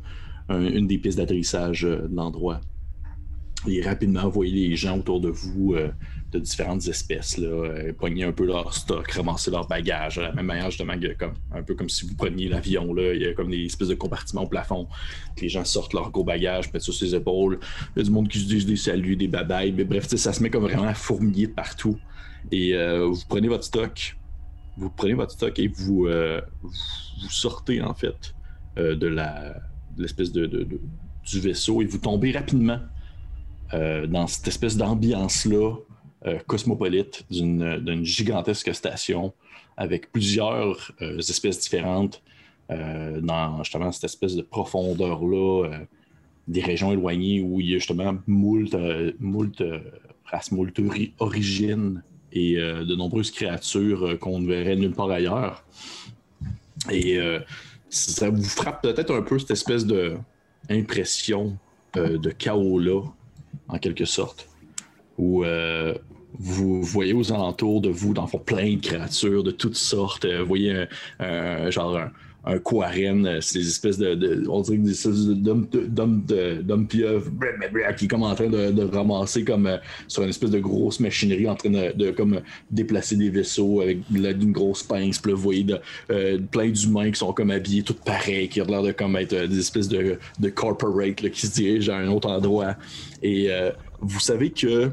une 0.58 0.86
des 0.86 0.98
pistes 0.98 1.18
d'atterrissage 1.18 1.84
euh, 1.84 2.08
de 2.08 2.14
l'endroit. 2.14 2.60
Et 3.68 3.82
rapidement, 3.82 4.28
voyez 4.28 4.68
les 4.68 4.76
gens 4.76 4.98
autour 4.98 5.20
de 5.20 5.28
vous 5.28 5.74
euh, 5.74 5.90
de 6.32 6.38
différentes 6.38 6.86
espèces, 6.86 7.36
là, 7.36 7.48
euh, 7.48 7.92
pogner 7.92 8.24
un 8.24 8.32
peu 8.32 8.46
leur 8.46 8.72
stock, 8.72 9.10
ramasser 9.10 9.50
leur 9.50 9.66
bagages, 9.66 10.16
de 10.16 10.22
la 10.22 10.32
même 10.32 10.46
manière 10.46 10.70
justement 10.70 10.94
comme, 11.18 11.34
un 11.52 11.62
peu 11.62 11.74
comme 11.74 11.88
si 11.88 12.06
vous 12.06 12.14
preniez 12.14 12.48
l'avion, 12.48 12.94
il 12.96 13.20
y 13.20 13.26
a 13.26 13.34
comme 13.34 13.50
des 13.50 13.64
espèces 13.64 13.88
de 13.88 13.94
compartiments 13.94 14.44
au 14.44 14.48
plafond, 14.48 14.88
les 15.40 15.48
gens 15.48 15.64
sortent 15.64 15.92
leurs 15.92 16.10
gros 16.10 16.24
bagages, 16.24 16.72
mettent 16.72 16.82
sur 16.82 16.94
ses 16.94 17.14
épaules, 17.14 17.58
il 17.94 17.98
y 17.98 18.02
a 18.02 18.04
du 18.04 18.10
monde 18.10 18.28
qui 18.28 18.38
se 18.38 18.46
dit 18.46 18.64
des 18.64 18.76
saluts, 18.76 19.16
des 19.16 19.28
babayes, 19.28 19.72
mais 19.72 19.84
bref, 19.84 20.06
ça 20.08 20.32
se 20.32 20.42
met 20.42 20.50
comme 20.50 20.64
vraiment 20.64 20.88
à 20.88 20.94
fourmiller 20.94 21.48
partout. 21.48 21.98
Et 22.50 22.74
vous 22.74 23.22
prenez 23.28 23.48
votre 23.48 23.64
stock, 23.64 24.16
vous 24.78 24.88
prenez 24.88 25.14
votre 25.14 25.32
stock 25.32 25.58
et 25.58 25.68
vous, 25.68 26.08
vous 26.08 27.30
sortez 27.30 27.82
en 27.82 27.92
fait 27.94 28.34
de 28.76 29.06
la 29.06 29.56
l'espèce 29.98 30.32
de, 30.32 30.46
du 30.46 31.40
vaisseau 31.40 31.82
et 31.82 31.84
vous 31.84 31.98
tombez 31.98 32.32
rapidement 32.32 32.80
euh, 33.74 34.06
dans 34.06 34.26
cette 34.26 34.48
espèce 34.48 34.76
d'ambiance-là 34.76 35.76
euh, 36.26 36.38
cosmopolite 36.46 37.24
d'une 37.30 38.04
gigantesque 38.04 38.74
station 38.74 39.32
avec 39.76 40.12
plusieurs 40.12 40.92
euh, 41.02 41.18
espèces 41.18 41.60
différentes 41.60 42.22
dans 42.68 43.64
justement 43.64 43.90
cette 43.90 44.04
espèce 44.04 44.36
de 44.36 44.42
profondeur-là 44.42 45.70
des 46.46 46.60
régions 46.60 46.92
éloignées 46.92 47.42
où 47.42 47.60
il 47.60 47.68
y 47.68 47.74
a 47.74 47.78
justement 47.78 48.16
moult, 48.28 48.76
moult 49.18 49.60
races, 50.26 50.52
moult 50.52 50.80
origines 51.18 52.00
et 52.30 52.54
de 52.54 52.94
nombreuses 52.94 53.32
créatures 53.32 54.16
qu'on 54.20 54.38
ne 54.38 54.46
verrait 54.46 54.76
nulle 54.76 54.92
part 54.92 55.10
ailleurs. 55.10 55.64
Et 56.92 57.18
ça 57.88 58.30
vous 58.30 58.44
frappe 58.44 58.82
peut-être 58.82 59.12
un 59.12 59.22
peu 59.22 59.40
cette 59.40 59.50
espèce 59.50 59.84
de 59.84 60.16
impression 60.70 61.58
euh, 61.96 62.18
de 62.18 62.30
chaos-là, 62.30 63.02
en 63.72 63.78
quelque 63.78 64.04
sorte, 64.04 64.48
euh, 65.18 65.94
vous 66.38 66.82
voyez 66.82 67.12
aux 67.12 67.32
alentours 67.32 67.80
de 67.80 67.90
vous, 67.90 68.14
dans 68.14 68.22
le 68.22 68.28
fond, 68.28 68.38
plein 68.38 68.74
de 68.76 68.80
créatures 68.80 69.42
de 69.42 69.50
toutes 69.50 69.76
sortes. 69.76 70.24
Euh, 70.24 70.40
vous 70.40 70.46
voyez 70.46 70.86
un, 71.18 71.70
genre 71.70 71.96
un, 71.96 72.10
un 72.44 72.58
quarren, 72.58 73.26
euh, 73.26 73.40
c'est 73.40 73.58
des 73.58 73.68
espèces 73.68 73.98
de, 73.98 74.46
on 74.48 74.60
dirait 74.62 74.78
des 74.78 74.92
espèces 74.92 75.26
d'hommes 75.26 76.86
pieuvres 76.88 77.30
qui 77.96 78.04
est 78.04 78.08
comme 78.08 78.22
en 78.22 78.34
train 78.34 78.48
de, 78.48 78.82
ramasser 78.84 79.44
comme 79.44 79.66
euh, 79.66 79.76
sur 80.08 80.22
une 80.22 80.30
espèce 80.30 80.50
de 80.50 80.58
grosse 80.58 81.00
machinerie 81.00 81.48
en 81.48 81.54
train 81.54 81.70
de, 81.70 82.10
comme 82.10 82.40
déplacer 82.70 83.16
des 83.16 83.30
vaisseaux 83.30 83.80
avec 83.80 83.98
d'une 84.10 84.52
grosse 84.52 84.82
pince. 84.82 85.20
Vous 85.22 85.36
voyez 85.36 85.66
euh, 86.10 86.38
plein 86.50 86.70
d'humains 86.70 87.10
qui 87.10 87.18
sont 87.18 87.32
comme 87.32 87.50
habillés 87.50 87.82
tout 87.82 87.94
pareil, 87.94 88.48
qui 88.48 88.62
ont 88.62 88.66
l'air 88.66 88.82
de 88.82 88.92
comme 88.92 89.16
être 89.16 89.46
des 89.46 89.58
espèces 89.58 89.88
de, 89.88 90.18
de 90.38 90.48
corporate 90.48 91.28
qui 91.30 91.46
se 91.46 91.52
dirigent 91.52 91.92
à 91.92 91.96
un 91.96 92.08
autre 92.08 92.30
endroit. 92.30 92.74
Et 93.22 93.50
vous 94.00 94.20
savez 94.20 94.50
que 94.50 94.90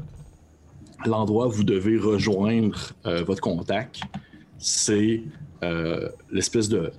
l'endroit 1.06 1.48
où 1.48 1.50
vous 1.50 1.64
devez 1.64 1.98
rejoindre 1.98 2.92
votre 3.04 3.40
contact, 3.40 4.00
c'est 4.58 5.22
euh, 5.62 6.08
l'espèce 6.30 6.68
de, 6.68 6.92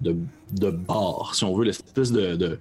bar, 0.72 1.34
si 1.34 1.44
on 1.44 1.56
veut, 1.56 1.66
l'espèce 1.66 2.12
de, 2.12 2.60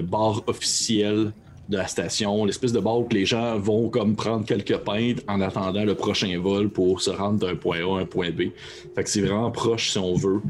bar 0.00 0.42
officiel 0.46 1.32
de 1.68 1.76
la 1.76 1.86
station, 1.86 2.44
l'espèce 2.44 2.72
de 2.72 2.80
bar 2.80 2.98
où 2.98 3.08
les 3.10 3.26
gens 3.26 3.58
vont 3.58 3.90
comme 3.90 4.16
prendre 4.16 4.44
quelques 4.44 4.78
pintes 4.78 5.22
en 5.28 5.40
attendant 5.40 5.84
le 5.84 5.94
prochain 5.94 6.38
vol 6.40 6.70
pour 6.70 7.00
se 7.00 7.10
rendre 7.10 7.38
d'un 7.38 7.54
point 7.54 7.78
A 7.78 7.98
à 7.98 8.00
un 8.00 8.06
point 8.06 8.30
B. 8.30 8.50
Fait 8.94 9.04
que 9.04 9.10
c'est 9.10 9.20
vraiment 9.20 9.50
proche, 9.50 9.90
si 9.90 9.98
on 9.98 10.14
veut, 10.14 10.40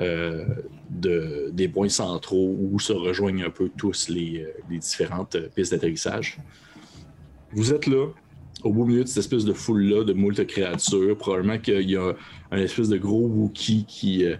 euh, 0.00 0.44
de, 0.88 1.50
des 1.52 1.68
points 1.68 1.88
centraux 1.88 2.56
où 2.58 2.78
se 2.78 2.92
rejoignent 2.92 3.44
un 3.44 3.50
peu 3.50 3.68
tous 3.76 4.08
les, 4.08 4.42
euh, 4.42 4.52
les 4.70 4.78
différentes 4.78 5.36
pistes 5.54 5.72
d'atterrissage. 5.72 6.38
Vous 7.52 7.72
êtes 7.74 7.86
là, 7.86 8.06
au 8.64 8.72
beau 8.72 8.84
milieu 8.84 9.04
de 9.04 9.08
cette 9.08 9.18
espèce 9.18 9.44
de 9.44 9.52
foule-là, 9.52 10.04
de 10.04 10.12
moult 10.12 10.44
créatures. 10.46 11.16
Probablement 11.16 11.58
qu'il 11.58 11.88
y 11.88 11.96
a 11.96 12.12
un 12.50 12.58
espèce 12.58 12.88
de 12.88 12.98
gros 12.98 13.26
Wookie 13.26 13.84
qui, 13.86 14.24
euh, 14.24 14.36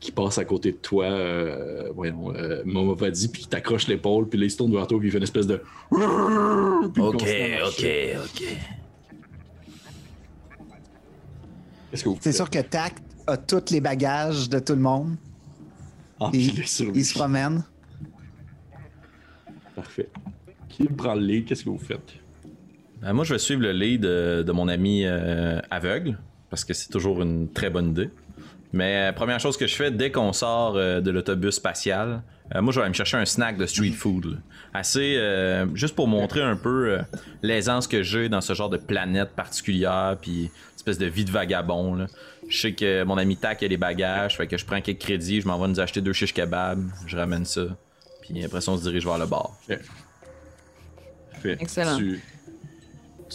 qui 0.00 0.12
passe 0.12 0.38
à 0.38 0.44
côté 0.44 0.72
de 0.72 0.76
toi, 0.76 1.06
euh, 1.06 1.90
voyons, 1.94 2.34
euh, 2.34 2.62
Momavadi, 2.64 3.28
puis 3.28 3.42
qui 3.42 3.48
t'accroche 3.48 3.88
l'épaule, 3.88 4.28
puis 4.28 4.38
là, 4.38 4.46
il 4.46 4.50
se 4.50 4.56
tourne 4.56 4.72
vers 4.72 4.86
toi, 4.86 4.98
puis 4.98 5.08
il 5.08 5.10
fait 5.10 5.18
une 5.18 5.24
espèce 5.24 5.46
de. 5.46 5.62
Ok, 6.96 7.26
ok, 7.66 7.86
ok. 8.24 8.44
C'est 12.20 12.32
sûr 12.32 12.50
que 12.50 12.58
Tact 12.58 13.02
a 13.26 13.36
tous 13.36 13.70
les 13.70 13.80
bagages 13.80 14.50
de 14.50 14.58
tout 14.58 14.74
le 14.74 14.80
monde. 14.80 15.16
Ah, 16.20 16.30
il, 16.32 16.58
il 16.58 17.04
se 17.04 17.14
promène. 17.14 17.64
Parfait. 19.74 20.10
Qui 20.68 20.84
prend 20.84 21.14
le 21.14 21.20
lit? 21.20 21.44
Qu'est-ce 21.44 21.64
que 21.64 21.70
vous 21.70 21.78
faites? 21.78 22.23
Euh, 23.04 23.12
moi, 23.12 23.24
je 23.24 23.34
vais 23.34 23.38
suivre 23.38 23.62
le 23.62 23.72
lead 23.72 24.04
euh, 24.04 24.42
de, 24.42 24.52
mon 24.52 24.68
ami 24.68 25.02
euh, 25.04 25.60
aveugle, 25.70 26.18
parce 26.50 26.64
que 26.64 26.72
c'est 26.74 26.90
toujours 26.90 27.22
une 27.22 27.52
très 27.52 27.70
bonne 27.70 27.90
idée. 27.90 28.10
Mais 28.72 29.12
première 29.14 29.38
chose 29.38 29.56
que 29.56 29.66
je 29.66 29.74
fais, 29.74 29.90
dès 29.90 30.10
qu'on 30.10 30.32
sort 30.32 30.74
de 30.74 31.10
l'autobus 31.12 31.54
spatial, 31.54 32.22
moi, 32.56 32.72
je 32.72 32.80
vais 32.80 32.82
aller 32.82 32.88
me 32.88 32.94
chercher 32.94 33.16
un 33.16 33.24
snack 33.24 33.56
de 33.56 33.66
street 33.66 33.92
food. 33.92 34.40
Assez, 34.72 35.16
juste 35.74 35.94
pour 35.94 36.08
montrer 36.08 36.42
un 36.42 36.56
peu 36.56 36.98
l'aisance 37.40 37.86
que 37.86 38.02
j'ai 38.02 38.28
dans 38.28 38.40
ce 38.40 38.52
genre 38.52 38.70
de 38.70 38.76
planète 38.76 39.30
particulière, 39.30 40.16
puis 40.20 40.50
espèce 40.74 40.98
de 40.98 41.06
vie 41.06 41.24
de 41.24 41.30
vagabond. 41.30 42.08
Je 42.48 42.60
sais 42.60 42.72
que 42.72 43.04
mon 43.04 43.16
ami 43.16 43.36
Tac 43.36 43.62
a 43.62 43.68
les 43.68 43.76
bagages, 43.76 44.36
fait 44.36 44.48
que 44.48 44.56
je 44.56 44.66
prends 44.66 44.80
quelques 44.80 45.02
crédits, 45.02 45.40
je 45.40 45.46
m'en 45.46 45.56
vais 45.56 45.68
nous 45.68 45.78
acheter 45.78 46.00
deux 46.00 46.12
chiches 46.12 46.34
kebab, 46.34 46.82
je 47.06 47.16
ramène 47.16 47.44
ça. 47.44 47.66
Puis 48.22 48.44
après 48.44 48.60
ça, 48.60 48.72
on 48.72 48.76
se 48.76 48.82
dirige 48.82 49.06
vers 49.06 49.18
le 49.18 49.26
bar. 49.26 49.56
Excellent 51.44 51.96
tu 51.96 52.20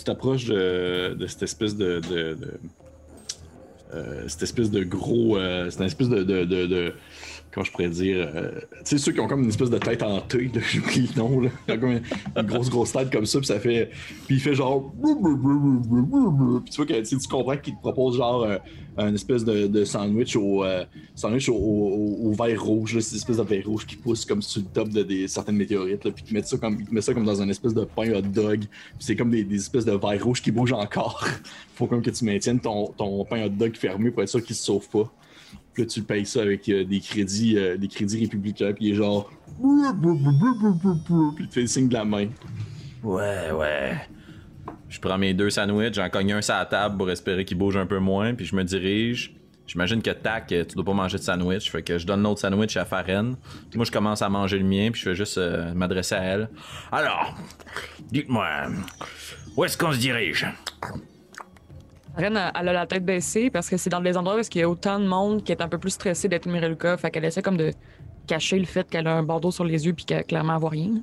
t'approches 0.04 0.45
de, 0.45 1.25
cette 1.28 1.43
espèce 1.43 1.75
de, 1.75 2.02
euh, 3.93 4.23
cette 4.28 4.43
espèce 4.43 4.69
de 4.69 4.84
gros, 4.84 5.38
euh, 5.38 5.69
c'est 5.69 5.80
une 5.80 5.86
espèce 5.86 6.10
de, 6.10 6.93
Comment 7.52 7.64
je 7.64 7.72
pourrais 7.72 7.90
dire. 7.90 8.30
euh, 8.36 8.52
tu 8.80 8.86
sais, 8.86 8.98
ceux 8.98 9.12
qui 9.12 9.20
ont 9.20 9.28
comme 9.28 9.44
une 9.44 9.50
espèce 9.50 9.70
de 9.70 9.78
tête 9.78 10.04
hantée, 10.04 10.52
là, 10.54 10.62
j'oublie 10.70 11.10
le 11.16 11.20
nom, 11.20 11.42
comme 11.68 11.92
une, 11.92 12.02
une 12.36 12.46
grosse, 12.46 12.70
grosse 12.70 12.92
tête 12.92 13.12
comme 13.12 13.26
ça, 13.26 13.40
puis 13.40 13.48
ça 13.48 13.60
fait. 13.60 13.90
Puis 14.28 14.36
il 14.36 14.42
fait 14.42 14.54
genre. 14.54 14.92
Puis 15.02 16.72
tu 16.72 16.76
vois 16.78 16.86
que 16.86 17.02
tu 17.02 17.28
comprends 17.28 17.58
qu'il 17.58 17.76
te 17.76 17.80
propose 17.80 18.18
genre 18.18 18.44
euh, 18.44 18.58
un 18.98 19.14
espèce 19.14 19.44
de, 19.44 19.84
sandwich 19.84 20.36
au. 20.36 20.64
euh, 20.64 20.86
sandwich 21.16 21.50
au, 21.50 22.32
verre 22.38 22.64
rouge, 22.64 22.96
là, 22.96 23.02
cette 23.02 23.18
espèce 23.18 23.38
de 23.38 23.44
verre 23.44 23.66
rouge 23.66 23.86
qui 23.86 23.96
pousse 23.96 24.26
comme 24.26 24.42
sur 24.42 24.62
le 24.62 24.68
top 24.68 24.90
de 24.90 25.28
certaines 25.28 25.58
météorites, 25.58 26.02
puis 26.02 26.24
il 26.26 26.30
te 26.30 26.34
met 26.34 26.44
ça 26.44 26.58
comme, 26.58 27.02
ça 27.02 27.14
comme 27.14 27.26
dans 27.26 27.42
un 27.42 27.50
espèce 27.50 27.74
de 27.74 27.84
pain 27.84 28.14
hot 28.14 28.22
dog, 28.22 28.60
puis 28.60 28.70
c'est 29.00 29.16
comme 29.16 29.32
des, 29.32 29.46
espèces 29.56 29.86
de 29.86 29.92
verres 29.94 30.24
rouges 30.24 30.42
qui 30.42 30.52
bougent 30.52 30.74
encore. 30.74 31.26
Faut 31.76 31.88
comme 31.88 32.02
que 32.02 32.12
tu 32.12 32.26
maintiennes 32.26 32.60
ton, 32.60 32.88
ton 32.90 33.26
pain 33.26 33.46
hot 33.46 33.50
dog 33.50 33.76
fermé 33.76 34.12
pour 34.12 34.24
être 34.24 34.30
sûr 34.30 34.44
qu'il 34.44 34.56
se 34.56 34.64
sauve 34.64 34.88
pas. 34.90 35.12
Là, 35.80 35.86
tu 35.86 36.02
payes 36.02 36.26
ça 36.26 36.42
avec 36.42 36.68
euh, 36.68 36.84
des 36.84 37.00
crédits 37.00 37.58
euh, 37.58 37.78
des 37.78 37.88
crédits 37.88 38.20
républicains, 38.20 38.74
puis 38.74 38.88
il 38.88 38.92
est 38.92 38.96
genre. 38.96 39.32
Puis 41.36 41.44
il 41.44 41.48
te 41.48 41.54
fait 41.54 41.62
le 41.62 41.68
signe 41.68 41.88
de 41.88 41.94
la 41.94 42.04
main. 42.04 42.28
Ouais, 43.02 43.52
ouais. 43.52 43.98
Je 44.89 45.00
prends 45.00 45.18
mes 45.18 45.34
deux 45.34 45.50
sandwichs, 45.50 45.94
j'en 45.94 46.10
cogne 46.10 46.34
un 46.34 46.42
sur 46.42 46.56
la 46.56 46.65
table 46.65 46.98
pour 46.98 47.10
espérer 47.10 47.46
qu'il 47.46 47.58
bouge 47.58 47.78
un 47.78 47.86
peu 47.86 48.00
moins, 48.00 48.34
puis 48.34 48.46
je 48.46 48.56
me 48.56 48.63
dirige. 48.63 49.34
J'imagine 49.68 50.02
que 50.02 50.10
tac, 50.10 50.48
tu 50.48 50.76
dois 50.76 50.84
pas 50.84 50.94
manger 50.94 51.18
de 51.20 51.24
sandwich, 51.24 51.72
fait 51.72 51.84
que 51.84 51.98
je 52.00 52.06
donne 52.08 52.24
l'autre 52.24 52.42
sandwich 52.42 52.76
à 52.76 52.86
Farren. 52.86 53.36
Puis 53.70 53.78
moi, 53.78 53.86
je 53.86 53.92
commence 53.92 54.22
à 54.24 54.28
manger 54.28 54.58
le 54.58 54.65
mien, 54.65 54.89
puis 54.92 55.00
je 55.00 55.10
fais 55.10 55.15
juste 55.15 55.38
euh, 55.38 55.74
m'adresser 55.76 56.15
à 56.15 56.24
elle. 56.24 56.50
Alors, 56.92 57.38
dites-moi, 58.12 58.48
où 59.56 59.63
est-ce 59.63 59.78
qu'on 59.78 59.94
se 59.94 60.00
dirige? 60.00 60.48
Ren, 62.20 62.52
elle 62.60 62.68
a 62.68 62.74
la 62.74 62.86
tête 62.86 63.06
baissée 63.06 63.50
parce 63.50 63.70
que 63.70 63.78
c'est 63.78 63.90
dans 63.90 64.02
des 64.02 64.18
endroits 64.18 64.36
où 64.36 64.42
il 64.42 64.58
y 64.58 64.62
a 64.62 64.70
autant 64.70 65.00
de 65.00 65.06
monde 65.08 65.44
qui 65.44 65.52
est 65.52 65.62
un 65.62 65.70
peu 65.70 65.78
plus 65.78 65.92
stressé 65.92 66.28
d'être 66.28 66.48
Mirelka. 66.48 66.98
Fait 66.98 67.12
qu'elle 67.12 67.26
essaie 67.26 67.42
comme 67.42 67.58
de 67.58 67.72
cacher 68.28 68.60
le 68.60 68.66
fait 68.66 68.88
qu'elle 68.90 69.08
a 69.08 69.16
un 69.16 69.24
bandeau 69.24 69.52
sur 69.52 69.64
les 69.64 69.86
yeux 69.86 69.94
puis 69.94 70.06
qu'elle 70.06 70.26
clairement 70.26 70.58
voit 70.58 70.72
rien. 70.72 71.02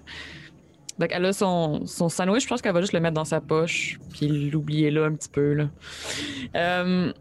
Donc 0.98 1.10
elle 1.10 1.24
a 1.24 1.32
son, 1.32 1.86
son 1.86 2.08
sandwich, 2.08 2.44
je 2.44 2.48
pense 2.48 2.62
qu'elle 2.62 2.72
va 2.72 2.80
juste 2.80 2.92
le 2.92 3.00
mettre 3.00 3.14
dans 3.14 3.24
sa 3.24 3.40
poche 3.40 3.98
puis 4.12 4.50
l'oublier 4.50 4.90
là 4.90 5.06
un 5.06 5.14
petit 5.14 5.28
peu. 5.28 5.54
Là. 5.54 5.68
Euh, 6.54 7.12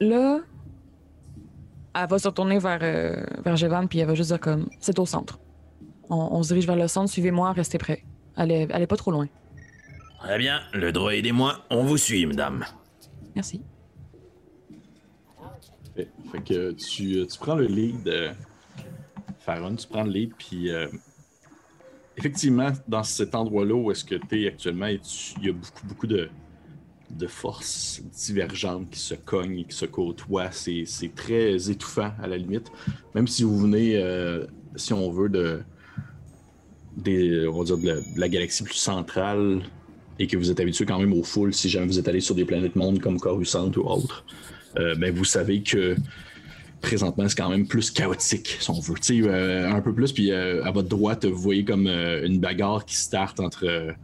Là, 0.00 0.38
elle 1.94 2.08
va 2.08 2.18
se 2.18 2.28
retourner 2.28 2.58
vers, 2.58 2.78
euh, 2.82 3.24
vers 3.44 3.56
Jevan 3.56 3.88
puis 3.88 3.98
elle 3.98 4.06
va 4.06 4.14
juste 4.14 4.30
dire 4.30 4.40
comme 4.40 4.68
c'est 4.80 4.98
au 4.98 5.06
centre. 5.06 5.40
On, 6.08 6.16
on 6.16 6.42
se 6.42 6.48
dirige 6.48 6.66
vers 6.66 6.76
le 6.76 6.86
centre, 6.88 7.10
suivez-moi, 7.10 7.52
restez 7.52 7.78
prêts. 7.78 8.04
Elle 8.36 8.52
est, 8.52 8.68
elle 8.70 8.82
est 8.82 8.86
pas 8.86 8.96
trop 8.96 9.10
loin. 9.10 9.26
Très 10.18 10.38
bien, 10.38 10.60
le 10.74 10.92
droïde 10.92 11.26
et 11.26 11.32
moi, 11.32 11.64
on 11.70 11.84
vous 11.84 11.96
suit, 11.96 12.26
madame. 12.26 12.64
Merci. 13.34 13.62
Fait, 15.94 16.08
fait 16.30 16.40
que 16.44 16.72
tu, 16.72 17.26
tu 17.26 17.38
prends 17.38 17.54
le 17.54 17.66
lead, 17.66 18.06
euh, 18.08 18.32
Farron, 19.40 19.76
tu 19.76 19.86
prends 19.86 20.02
le 20.04 20.10
lead, 20.10 20.32
puis 20.36 20.70
euh, 20.70 20.88
effectivement, 22.16 22.70
dans 22.88 23.04
cet 23.04 23.34
endroit-là 23.34 23.74
où 23.74 23.90
est-ce 23.90 24.04
que 24.04 24.16
tu 24.16 24.42
es 24.42 24.48
actuellement, 24.48 24.86
il 24.86 25.00
y 25.42 25.48
a 25.48 25.52
beaucoup, 25.52 25.86
beaucoup 25.86 26.06
de, 26.06 26.28
de 27.10 27.26
forces 27.26 28.02
divergentes 28.02 28.90
qui 28.90 28.98
se 28.98 29.14
cognent 29.14 29.60
et 29.60 29.64
qui 29.64 29.76
se 29.76 29.86
côtoient. 29.86 30.50
C'est 30.50 30.84
c'est 30.84 31.14
très 31.14 31.70
étouffant 31.70 32.12
à 32.20 32.26
la 32.26 32.36
limite. 32.36 32.70
Même 33.14 33.28
si 33.28 33.44
vous 33.44 33.58
venez, 33.58 33.96
euh, 33.96 34.46
si 34.74 34.92
on 34.92 35.10
veut, 35.10 35.28
de, 35.28 35.62
des, 36.96 37.46
on 37.46 37.58
va 37.58 37.64
dire 37.64 37.78
de 37.78 37.86
la, 37.86 37.94
de 38.00 38.20
la 38.20 38.28
galaxie 38.28 38.64
plus 38.64 38.74
centrale 38.74 39.62
et 40.18 40.26
que 40.26 40.36
vous 40.36 40.50
êtes 40.50 40.60
habitué 40.60 40.84
quand 40.84 40.98
même 40.98 41.12
aux 41.12 41.22
foules, 41.22 41.54
si 41.54 41.68
jamais 41.68 41.86
vous 41.86 41.98
êtes 41.98 42.08
allé 42.08 42.20
sur 42.20 42.34
des 42.34 42.44
planètes 42.44 42.76
mondes 42.76 43.00
comme 43.00 43.18
Coruscant 43.20 43.70
ou 43.76 43.80
autre, 43.88 44.24
euh, 44.78 44.94
ben 44.96 45.14
vous 45.14 45.24
savez 45.24 45.62
que 45.62 45.96
présentement 46.80 47.28
c'est 47.28 47.36
quand 47.36 47.50
même 47.50 47.66
plus 47.66 47.90
chaotique, 47.90 48.56
si 48.60 48.70
on 48.70 48.80
veut. 48.80 48.94
Euh, 49.10 49.70
un 49.70 49.80
peu 49.80 49.92
plus, 49.92 50.12
puis 50.12 50.30
euh, 50.30 50.64
à 50.64 50.70
votre 50.70 50.88
droite, 50.88 51.24
vous 51.24 51.40
voyez 51.40 51.64
comme 51.64 51.86
euh, 51.86 52.24
une 52.26 52.38
bagarre 52.38 52.84
qui 52.84 52.94
starte 52.96 53.40
entre, 53.40 53.94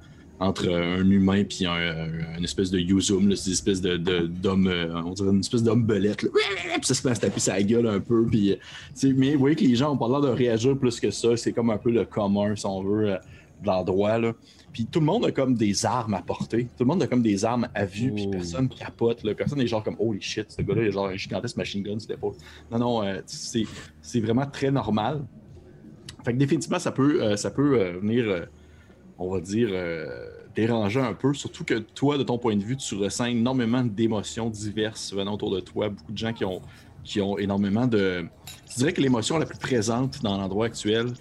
entre 0.41 0.69
un 0.69 1.09
humain 1.09 1.45
puis 1.45 1.67
un, 1.67 1.73
un- 1.73 2.39
une 2.39 2.45
espèce 2.45 2.71
de 2.71 2.79
Yuzum, 2.79 3.25
une 3.25 3.33
espèce 3.33 3.81
de, 3.81 3.97
d'homme, 3.97 4.73
on 5.07 5.13
dirait 5.13 5.31
une 5.31 5.41
espèce 5.41 5.63
d'homme 5.63 5.85
belette, 5.85 6.19
puis 6.19 6.31
ça 6.83 6.95
se 6.95 7.07
met 7.07 7.13
à 7.13 7.15
se 7.15 7.21
taper 7.21 7.41
sa 7.41 7.63
gueule 7.63 7.87
un 7.87 8.01
peu, 8.01 8.27
mais 8.33 9.33
vous 9.35 9.39
voyez 9.39 9.55
que 9.57 9.65
les 9.65 9.77
gens 9.77 9.93
ont 9.93 9.97
pas 9.97 10.09
l'air 10.09 10.21
de 10.21 10.29
réagir 10.29 10.77
plus 10.77 10.99
que 10.99 11.11
ça, 11.13 11.37
c'est 11.37 11.53
comme 11.53 11.71
un 11.71 11.79
peu 11.79 11.91
le 11.93 12.05
commun, 12.05 12.57
si 12.57 12.67
on 12.67 12.83
veut, 12.83 13.07
de 13.07 13.67
l'endroit, 13.67 14.19
là. 14.19 14.33
Puis 14.75 14.87
tout 14.87 14.99
le 14.99 15.07
monde 15.07 15.25
a 15.25 15.31
comme 15.31 15.55
des 15.55 15.87
armes 15.87 16.15
à 16.15 16.21
porter. 16.21 16.65
Tout 16.65 16.83
le 16.83 16.87
monde 16.87 17.01
a 17.03 17.07
comme 17.07 17.23
des 17.23 17.45
armes 17.45 17.69
à 17.75 17.85
vue, 17.87 18.11
puis 18.13 18.25
Oh. 18.27 18.31
personne 18.33 18.69
capote. 18.69 19.23
Là. 19.23 19.33
Personne 19.33 19.59
n'est 19.61 19.69
genre 19.69 19.85
comme 19.85 19.95
holy 20.01 20.21
shit, 20.21 20.51
ce 20.51 20.63
gars-là, 20.63 20.83
il 20.83 20.89
a 20.89 20.91
genre 20.91 21.07
un 21.07 21.17
gigantesque 21.17 21.57
machine 21.57 21.81
gun 21.85 21.97
sur 22.01 22.11
l'épaule. 22.11 22.35
Non, 22.73 22.79
non, 22.81 23.03
euh, 23.05 23.21
c'est, 23.25 23.63
c'est 24.03 24.19
vraiment 24.19 24.47
très 24.47 24.73
normal. 24.73 25.25
Fait 26.25 26.33
que 26.33 26.39
définitivement, 26.39 26.81
ça 26.81 26.91
peut, 26.91 27.23
euh, 27.23 27.37
ça 27.37 27.53
peut 27.53 27.79
euh, 27.81 27.99
venir, 28.01 28.49
on 29.17 29.31
va 29.31 29.41
dire, 29.41 29.71
déranger 30.57 31.01
un 31.01 31.15
peu. 31.15 31.33
Surtout 31.35 31.63
que 31.63 31.75
toi, 31.79 32.19
de 32.19 32.25
ton 32.25 32.39
point 32.39 32.57
de 32.57 32.65
vue, 32.65 32.77
tu 32.77 32.97
ressens 32.97 33.27
énormément 33.27 33.85
d'émotions 33.85 34.51
diverses 34.51 35.15
venant 35.15 35.35
autour 35.35 35.53
de 35.55 35.61
toi. 35.61 35.89
Beaucoup 35.89 36.11
de 36.11 36.19
gens 36.19 36.33
qui 36.33 36.45
ont, 36.45 36.61
qui 37.05 37.21
ont 37.21 37.39
énormément 37.39 37.87
de. 37.87 38.27
Je 38.71 38.75
dirais 38.79 38.93
que 38.93 39.01
l'émotion 39.01 39.39
la 39.39 39.47
plus 39.47 39.59
présente 39.59 40.21
dans 40.23 40.37
l'endroit 40.37 40.67
actuel, 40.67 41.13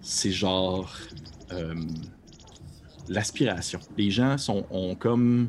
c'est 0.00 0.32
genre. 0.32 0.92
L'aspiration. 3.08 3.80
Les 3.96 4.10
gens 4.10 4.38
sont, 4.38 4.64
ont 4.70 4.94
comme 4.94 5.48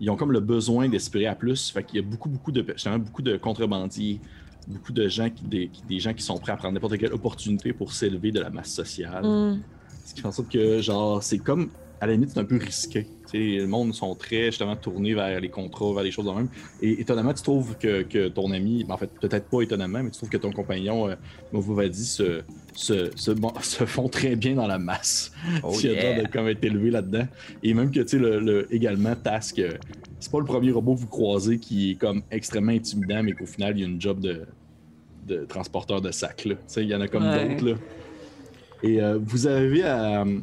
ils 0.00 0.10
ont 0.10 0.16
comme 0.16 0.32
le 0.32 0.40
besoin 0.40 0.88
d'aspirer 0.88 1.26
à 1.26 1.34
plus. 1.34 1.70
Fait 1.70 1.84
qu'il 1.84 1.96
y 1.96 1.98
a 2.00 2.02
beaucoup, 2.02 2.28
beaucoup 2.28 2.52
de 2.52 2.62
beaucoup 2.98 3.22
de 3.22 3.36
contrebandiers, 3.36 4.20
beaucoup 4.66 4.92
de 4.92 5.08
gens 5.08 5.30
qui, 5.30 5.44
des, 5.44 5.70
des 5.88 5.98
gens 6.00 6.12
qui 6.12 6.22
sont 6.22 6.38
prêts 6.38 6.52
à 6.52 6.56
prendre 6.56 6.74
n'importe 6.74 6.98
quelle 6.98 7.12
opportunité 7.12 7.72
pour 7.72 7.92
s'élever 7.92 8.32
de 8.32 8.40
la 8.40 8.50
masse 8.50 8.72
sociale. 8.72 9.24
Hmm. 9.24 9.60
Ce 10.04 10.14
qui 10.14 10.20
fait 10.20 10.26
en 10.26 10.32
sorte 10.32 10.50
que 10.50 10.80
genre 10.80 11.22
c'est 11.22 11.38
comme 11.38 11.70
à 12.00 12.06
la 12.06 12.12
limite 12.12 12.30
c'est 12.30 12.40
un 12.40 12.44
peu 12.44 12.56
risqué. 12.58 13.06
Tu 13.34 13.58
le 13.58 13.66
monde 13.66 13.92
sont 13.94 14.14
très 14.14 14.46
justement 14.46 14.76
tournés 14.76 15.12
vers 15.14 15.40
les 15.40 15.48
contrats, 15.48 15.92
vers 15.92 16.04
les 16.04 16.12
choses 16.12 16.26
de 16.26 16.30
même. 16.30 16.48
Et 16.80 17.00
étonnamment, 17.00 17.34
tu 17.34 17.42
trouves 17.42 17.76
que, 17.78 18.02
que 18.02 18.28
ton 18.28 18.52
ami, 18.52 18.86
en 18.88 18.96
fait 18.96 19.10
peut-être 19.20 19.48
pas 19.48 19.62
étonnamment, 19.62 20.02
mais 20.04 20.10
tu 20.10 20.18
trouves 20.18 20.28
que 20.28 20.36
ton 20.36 20.52
compagnon 20.52 21.08
euh, 21.08 21.16
Movovadi 21.52 22.04
se, 22.04 22.42
se, 22.74 23.10
se, 23.16 23.30
bon, 23.32 23.52
se 23.60 23.84
font 23.86 24.08
très 24.08 24.36
bien 24.36 24.54
dans 24.54 24.68
la 24.68 24.78
masse. 24.78 25.32
Oh 25.64 25.76
a 25.76 25.80
yeah. 25.82 25.92
l'air 25.94 26.22
de 26.22 26.28
comme 26.30 26.46
être 26.46 26.62
élevé 26.62 26.90
là-dedans. 26.90 27.26
Et 27.64 27.74
même 27.74 27.90
que 27.90 28.00
tu 28.00 28.08
sais, 28.08 28.18
le, 28.18 28.38
le- 28.38 28.72
également 28.72 29.16
Task, 29.16 29.58
euh, 29.58 29.72
c'est 30.20 30.30
pas 30.30 30.38
le 30.38 30.44
premier 30.46 30.70
robot 30.70 30.94
que 30.94 31.00
vous 31.00 31.06
croisez 31.08 31.58
qui 31.58 31.90
est 31.90 31.94
comme 31.96 32.22
extrêmement 32.30 32.70
intimidant, 32.72 33.22
mais 33.24 33.32
qu'au 33.32 33.46
final 33.46 33.76
il 33.76 33.80
y 33.80 33.84
a 33.84 33.88
une 33.88 34.00
job 34.00 34.20
de, 34.20 34.42
de 35.26 35.44
transporteur 35.44 36.00
de 36.00 36.12
sac. 36.12 36.44
là. 36.44 36.54
Tu 36.54 36.60
sais, 36.68 36.82
il 36.84 36.88
y 36.88 36.94
en 36.94 37.00
a 37.00 37.08
comme 37.08 37.24
Ouais. 37.26 37.48
d'autres 37.48 37.66
là. 37.68 37.74
Et 38.84 39.00
euh, 39.02 39.18
vous 39.20 39.48
arrivez 39.48 39.82
à, 39.82 40.22
euh, 40.22 40.38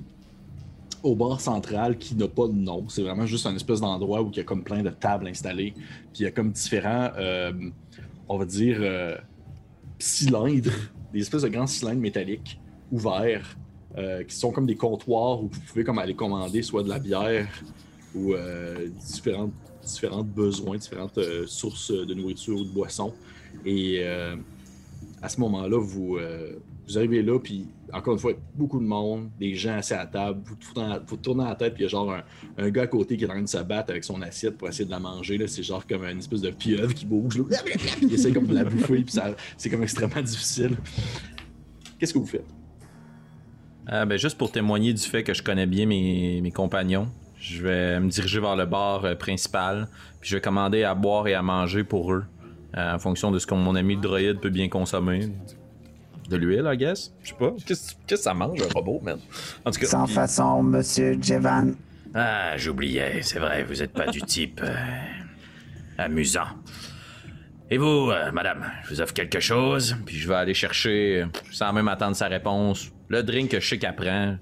au 1.04 1.16
bar 1.16 1.42
central 1.42 1.98
qui 1.98 2.16
n'a 2.16 2.28
pas 2.28 2.48
de 2.48 2.54
nom. 2.54 2.86
C'est 2.90 3.02
vraiment 3.02 3.26
juste 3.26 3.46
un 3.46 3.56
espèce 3.56 3.82
d'endroit 3.82 4.22
où 4.22 4.30
il 4.32 4.38
y 4.38 4.40
a 4.40 4.44
comme 4.44 4.64
plein 4.64 4.84
de 4.84 4.90
tables 4.90 5.28
installées. 5.28 5.74
Puis 5.74 6.22
il 6.22 6.24
y 6.24 6.26
a 6.26 6.32
comme 6.32 6.52
différents, 6.52 7.12
euh, 7.18 7.52
on 8.28 8.38
va 8.38 8.46
dire, 8.46 8.78
euh, 8.82 9.16
cylindres, 10.00 10.72
des 11.14 11.22
espèces 11.22 11.42
de 11.42 11.50
grands 11.50 11.68
cylindres 11.68 12.02
métalliques 12.02 12.60
ouverts 12.92 13.58
euh, 13.98 14.24
qui 14.24 14.36
sont 14.36 14.52
comme 14.52 14.66
des 14.66 14.76
comptoirs 14.76 15.44
où 15.44 15.50
vous 15.52 15.60
pouvez 15.68 15.84
comme 15.84 16.00
aller 16.00 16.16
commander 16.16 16.62
soit 16.62 16.84
de 16.84 16.90
la 16.90 17.00
bière 17.00 17.50
ou 18.14 18.34
différentes, 19.06 19.54
différents 19.84 20.24
besoins, 20.24 20.78
différentes 20.78 21.20
sources 21.46 21.92
de 21.92 22.14
nourriture 22.14 22.60
ou 22.60 22.66
de 22.66 22.70
boissons. 22.70 23.14
Et 23.66 24.04
à 25.22 25.30
ce 25.30 25.40
moment-là, 25.40 25.78
vous, 25.78 26.18
vous 26.92 26.98
arrivez 26.98 27.22
là, 27.22 27.40
puis 27.40 27.68
encore 27.94 28.14
une 28.14 28.20
fois, 28.20 28.34
beaucoup 28.56 28.80
de 28.80 28.86
monde, 28.86 29.30
des 29.40 29.56
gens 29.56 29.76
assis 29.78 29.94
à 29.94 30.06
table, 30.06 30.42
vous 30.46 30.56
vous 31.08 31.18
tournez 31.18 31.44
la 31.44 31.56
tête, 31.56 31.74
puis 31.74 31.84
il 31.84 31.86
y 31.86 31.88
a 31.88 31.90
genre 31.90 32.16
un, 32.58 32.70
gars 32.70 32.84
à 32.84 32.88
côté 32.88 33.18
qui 33.18 33.24
est 33.24 33.28
en 33.28 33.32
train 33.32 33.42
de 33.42 33.48
se 33.48 33.58
battre 33.58 33.92
avec 33.92 34.04
son 34.04 34.22
assiette 34.22 34.58
pour 34.58 34.68
essayer 34.68 34.86
de 34.86 34.92
la 34.92 35.00
manger. 35.00 35.46
C'est 35.48 35.64
genre 35.64 35.86
comme 35.86 36.04
une 36.04 36.20
espèce 36.20 36.42
de 36.42 36.52
pieuvre 36.52 36.94
qui 36.94 37.06
bouge. 37.06 37.38
Là. 37.38 37.46
Il 38.02 38.14
essaie 38.14 38.32
comme 38.32 38.48
de 38.48 38.56
la 38.56 38.64
bouffer, 38.64 39.04
puis 39.04 39.16
c'est 39.58 39.70
comme 39.70 39.84
extrêmement 39.84 40.22
difficile. 40.22 40.78
Qu'est-ce 42.00 42.14
que 42.14 42.20
vous 42.20 42.26
faites? 42.26 42.48
Euh, 43.92 44.06
ben, 44.06 44.18
juste 44.18 44.38
pour 44.38 44.52
témoigner 44.52 44.94
du 44.94 45.02
fait 45.02 45.24
que 45.24 45.34
je 45.34 45.42
connais 45.42 45.66
bien 45.66 45.86
mes, 45.86 46.40
mes 46.42 46.52
compagnons, 46.52 47.08
je 47.40 47.64
vais 47.64 48.00
me 48.00 48.10
diriger 48.10 48.40
vers 48.40 48.56
le 48.56 48.66
bar 48.66 49.04
euh, 49.04 49.16
principal, 49.16 49.88
puis 50.20 50.30
je 50.30 50.36
vais 50.36 50.42
commander 50.42 50.84
à 50.84 50.94
boire 50.94 51.28
et 51.28 51.34
à 51.34 51.42
manger 51.42 51.84
pour 51.84 52.14
eux, 52.14 52.24
euh, 52.78 52.94
en 52.94 53.00
fonction 53.00 53.32
de 53.32 53.40
ce 53.40 53.48
que 53.48 53.56
mon 53.56 53.76
ami 53.76 53.96
le 53.96 54.02
droïde 54.02 54.40
peut 54.40 54.50
bien 54.50 54.70
consommer. 54.70 55.30
De 56.32 56.38
l'huile, 56.38 56.64
I 56.66 56.78
guess? 56.78 57.14
Je 57.22 57.30
sais 57.30 57.36
pas. 57.38 57.52
Qu'est-ce 57.66 57.94
qu'est-ce 58.08 58.22
que 58.22 58.24
ça 58.24 58.34
mange, 58.34 58.62
un 58.62 58.74
robot, 58.74 59.02
man? 59.04 59.20
En 59.66 59.72
tout 59.72 59.82
cas, 59.82 59.86
Sans 59.86 60.08
façon, 60.08 60.64
monsieur 60.64 61.18
Jevan. 61.22 61.76
Ah, 62.16 62.56
j'oubliais, 62.56 63.22
c'est 63.22 63.40
vrai, 63.40 63.64
vous 63.64 63.84
êtes 63.84 63.92
pas 63.92 64.08
du 64.08 64.22
type 64.22 64.62
euh, 64.64 64.74
amusant. 65.98 66.48
Et 67.70 67.78
vous, 67.78 68.12
euh, 68.12 68.32
madame, 68.32 68.66
je 68.84 68.90
vous 68.94 69.02
offre 69.02 69.14
quelque 69.14 69.42
chose? 69.42 69.98
Puis 70.06 70.16
je 70.18 70.28
vais 70.30 70.36
aller 70.36 70.54
chercher, 70.54 71.24
euh, 71.24 71.26
sans 71.52 71.74
même 71.74 71.90
attendre 71.90 72.16
sa 72.16 72.28
réponse, 72.28 72.92
le 73.10 73.24
drink 73.24 73.52
que 73.52 73.60
je 73.60 73.68
sais 73.68 73.78
qu'elle 73.78 73.96
prend, 73.96 74.38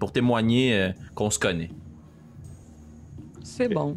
pour 0.00 0.10
témoigner 0.12 0.74
euh, 0.76 0.92
qu'on 1.14 1.30
se 1.30 1.38
connaît. 1.38 1.70
C'est 3.44 3.68
bon. 3.68 3.96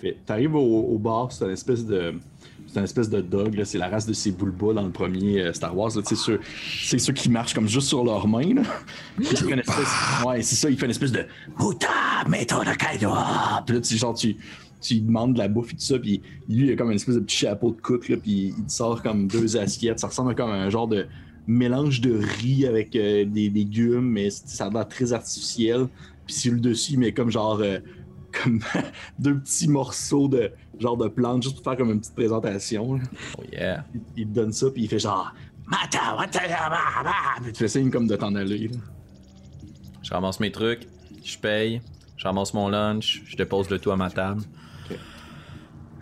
Parfait. 0.00 0.16
T'arrives 0.24 0.54
au, 0.54 0.94
au 0.94 0.98
bar, 0.98 1.30
c'est 1.30 1.44
une 1.44 1.50
espèce 1.50 1.84
de. 1.84 2.14
c'est 2.66 2.78
une 2.78 2.84
espèce 2.84 3.10
de 3.10 3.20
dog, 3.20 3.60
c'est 3.64 3.78
la 3.78 3.88
race 3.88 4.06
de 4.06 4.12
ces 4.12 4.32
bulbas 4.32 4.72
dans 4.72 4.82
le 4.82 4.90
premier 4.90 5.40
euh, 5.40 5.52
Star 5.52 5.76
Wars. 5.76 5.90
C'est 5.92 6.14
ceux, 6.14 6.40
ceux 6.82 7.12
qui 7.12 7.28
marchent 7.28 7.54
comme 7.54 7.68
juste 7.68 7.88
sur 7.88 8.04
leurs 8.04 8.26
mains. 8.26 8.54
Là. 8.54 8.62
ouais, 10.26 10.42
c'est 10.42 10.54
ça, 10.54 10.70
il 10.70 10.78
fait 10.78 10.86
une 10.86 10.90
espèce 10.90 11.12
de 11.12 11.26
Muta, 11.58 11.88
méthode 12.28 12.66
Puis 12.78 13.74
là, 13.74 13.80
tu, 13.82 13.96
genre, 13.96 14.14
tu, 14.14 14.36
tu 14.80 15.00
demandes 15.00 15.34
de 15.34 15.38
la 15.38 15.48
bouffe 15.48 15.72
et 15.72 15.76
tout 15.76 15.82
ça, 15.82 15.98
puis 15.98 16.22
lui, 16.48 16.68
il 16.68 16.72
a 16.72 16.76
comme 16.76 16.90
une 16.90 16.96
espèce 16.96 17.16
de 17.16 17.20
petit 17.20 17.36
chapeau 17.36 17.70
de 17.70 17.80
cook, 17.80 18.06
puis 18.22 18.54
il 18.56 18.70
sort 18.70 19.02
comme 19.02 19.26
deux 19.26 19.56
assiettes. 19.56 20.00
Ça 20.00 20.06
ressemble 20.06 20.30
à 20.30 20.34
comme 20.34 20.50
un 20.50 20.70
genre 20.70 20.88
de 20.88 21.06
mélange 21.46 22.00
de 22.00 22.14
riz 22.14 22.66
avec 22.66 22.96
euh, 22.96 23.24
des 23.24 23.50
légumes, 23.50 24.08
mais 24.08 24.30
ça 24.30 24.66
a 24.66 24.70
l'air 24.70 24.88
très 24.88 25.12
artificiel. 25.12 25.88
Puis 26.26 26.36
sur 26.36 26.52
le 26.52 26.60
dessus, 26.60 26.96
mais 26.96 27.12
comme 27.12 27.30
genre 27.30 27.58
euh, 27.60 27.80
comme 28.30 28.60
deux 29.18 29.38
petits 29.38 29.68
morceaux 29.68 30.28
de 30.28 30.52
genre 30.78 30.96
de 30.96 31.08
plantes 31.08 31.42
juste 31.42 31.56
pour 31.56 31.64
faire 31.64 31.76
comme 31.76 31.90
une 31.90 32.00
petite 32.00 32.14
présentation. 32.14 32.98
Oh 33.38 33.42
yeah. 33.52 33.84
Il, 34.16 34.26
te 34.26 34.32
donne 34.32 34.52
ça 34.52 34.70
puis 34.70 34.84
il 34.84 34.88
fait 34.88 34.98
genre 34.98 35.32
Mata, 35.66 36.16
puis 37.42 37.52
tu 37.52 37.58
fais 37.58 37.68
signe 37.68 37.90
comme 37.90 38.08
de 38.08 38.16
t'en 38.16 38.34
aller. 38.34 38.70
Je 40.02 40.10
ramasse 40.10 40.40
mes 40.40 40.50
trucs, 40.50 40.88
je 41.24 41.38
paye, 41.38 41.80
je 42.16 42.24
ramasse 42.24 42.54
mon 42.54 42.68
lunch, 42.68 43.22
je 43.24 43.36
dépose 43.36 43.70
le 43.70 43.78
tout 43.78 43.92
à 43.92 43.96
ma 43.96 44.10
table. 44.10 44.42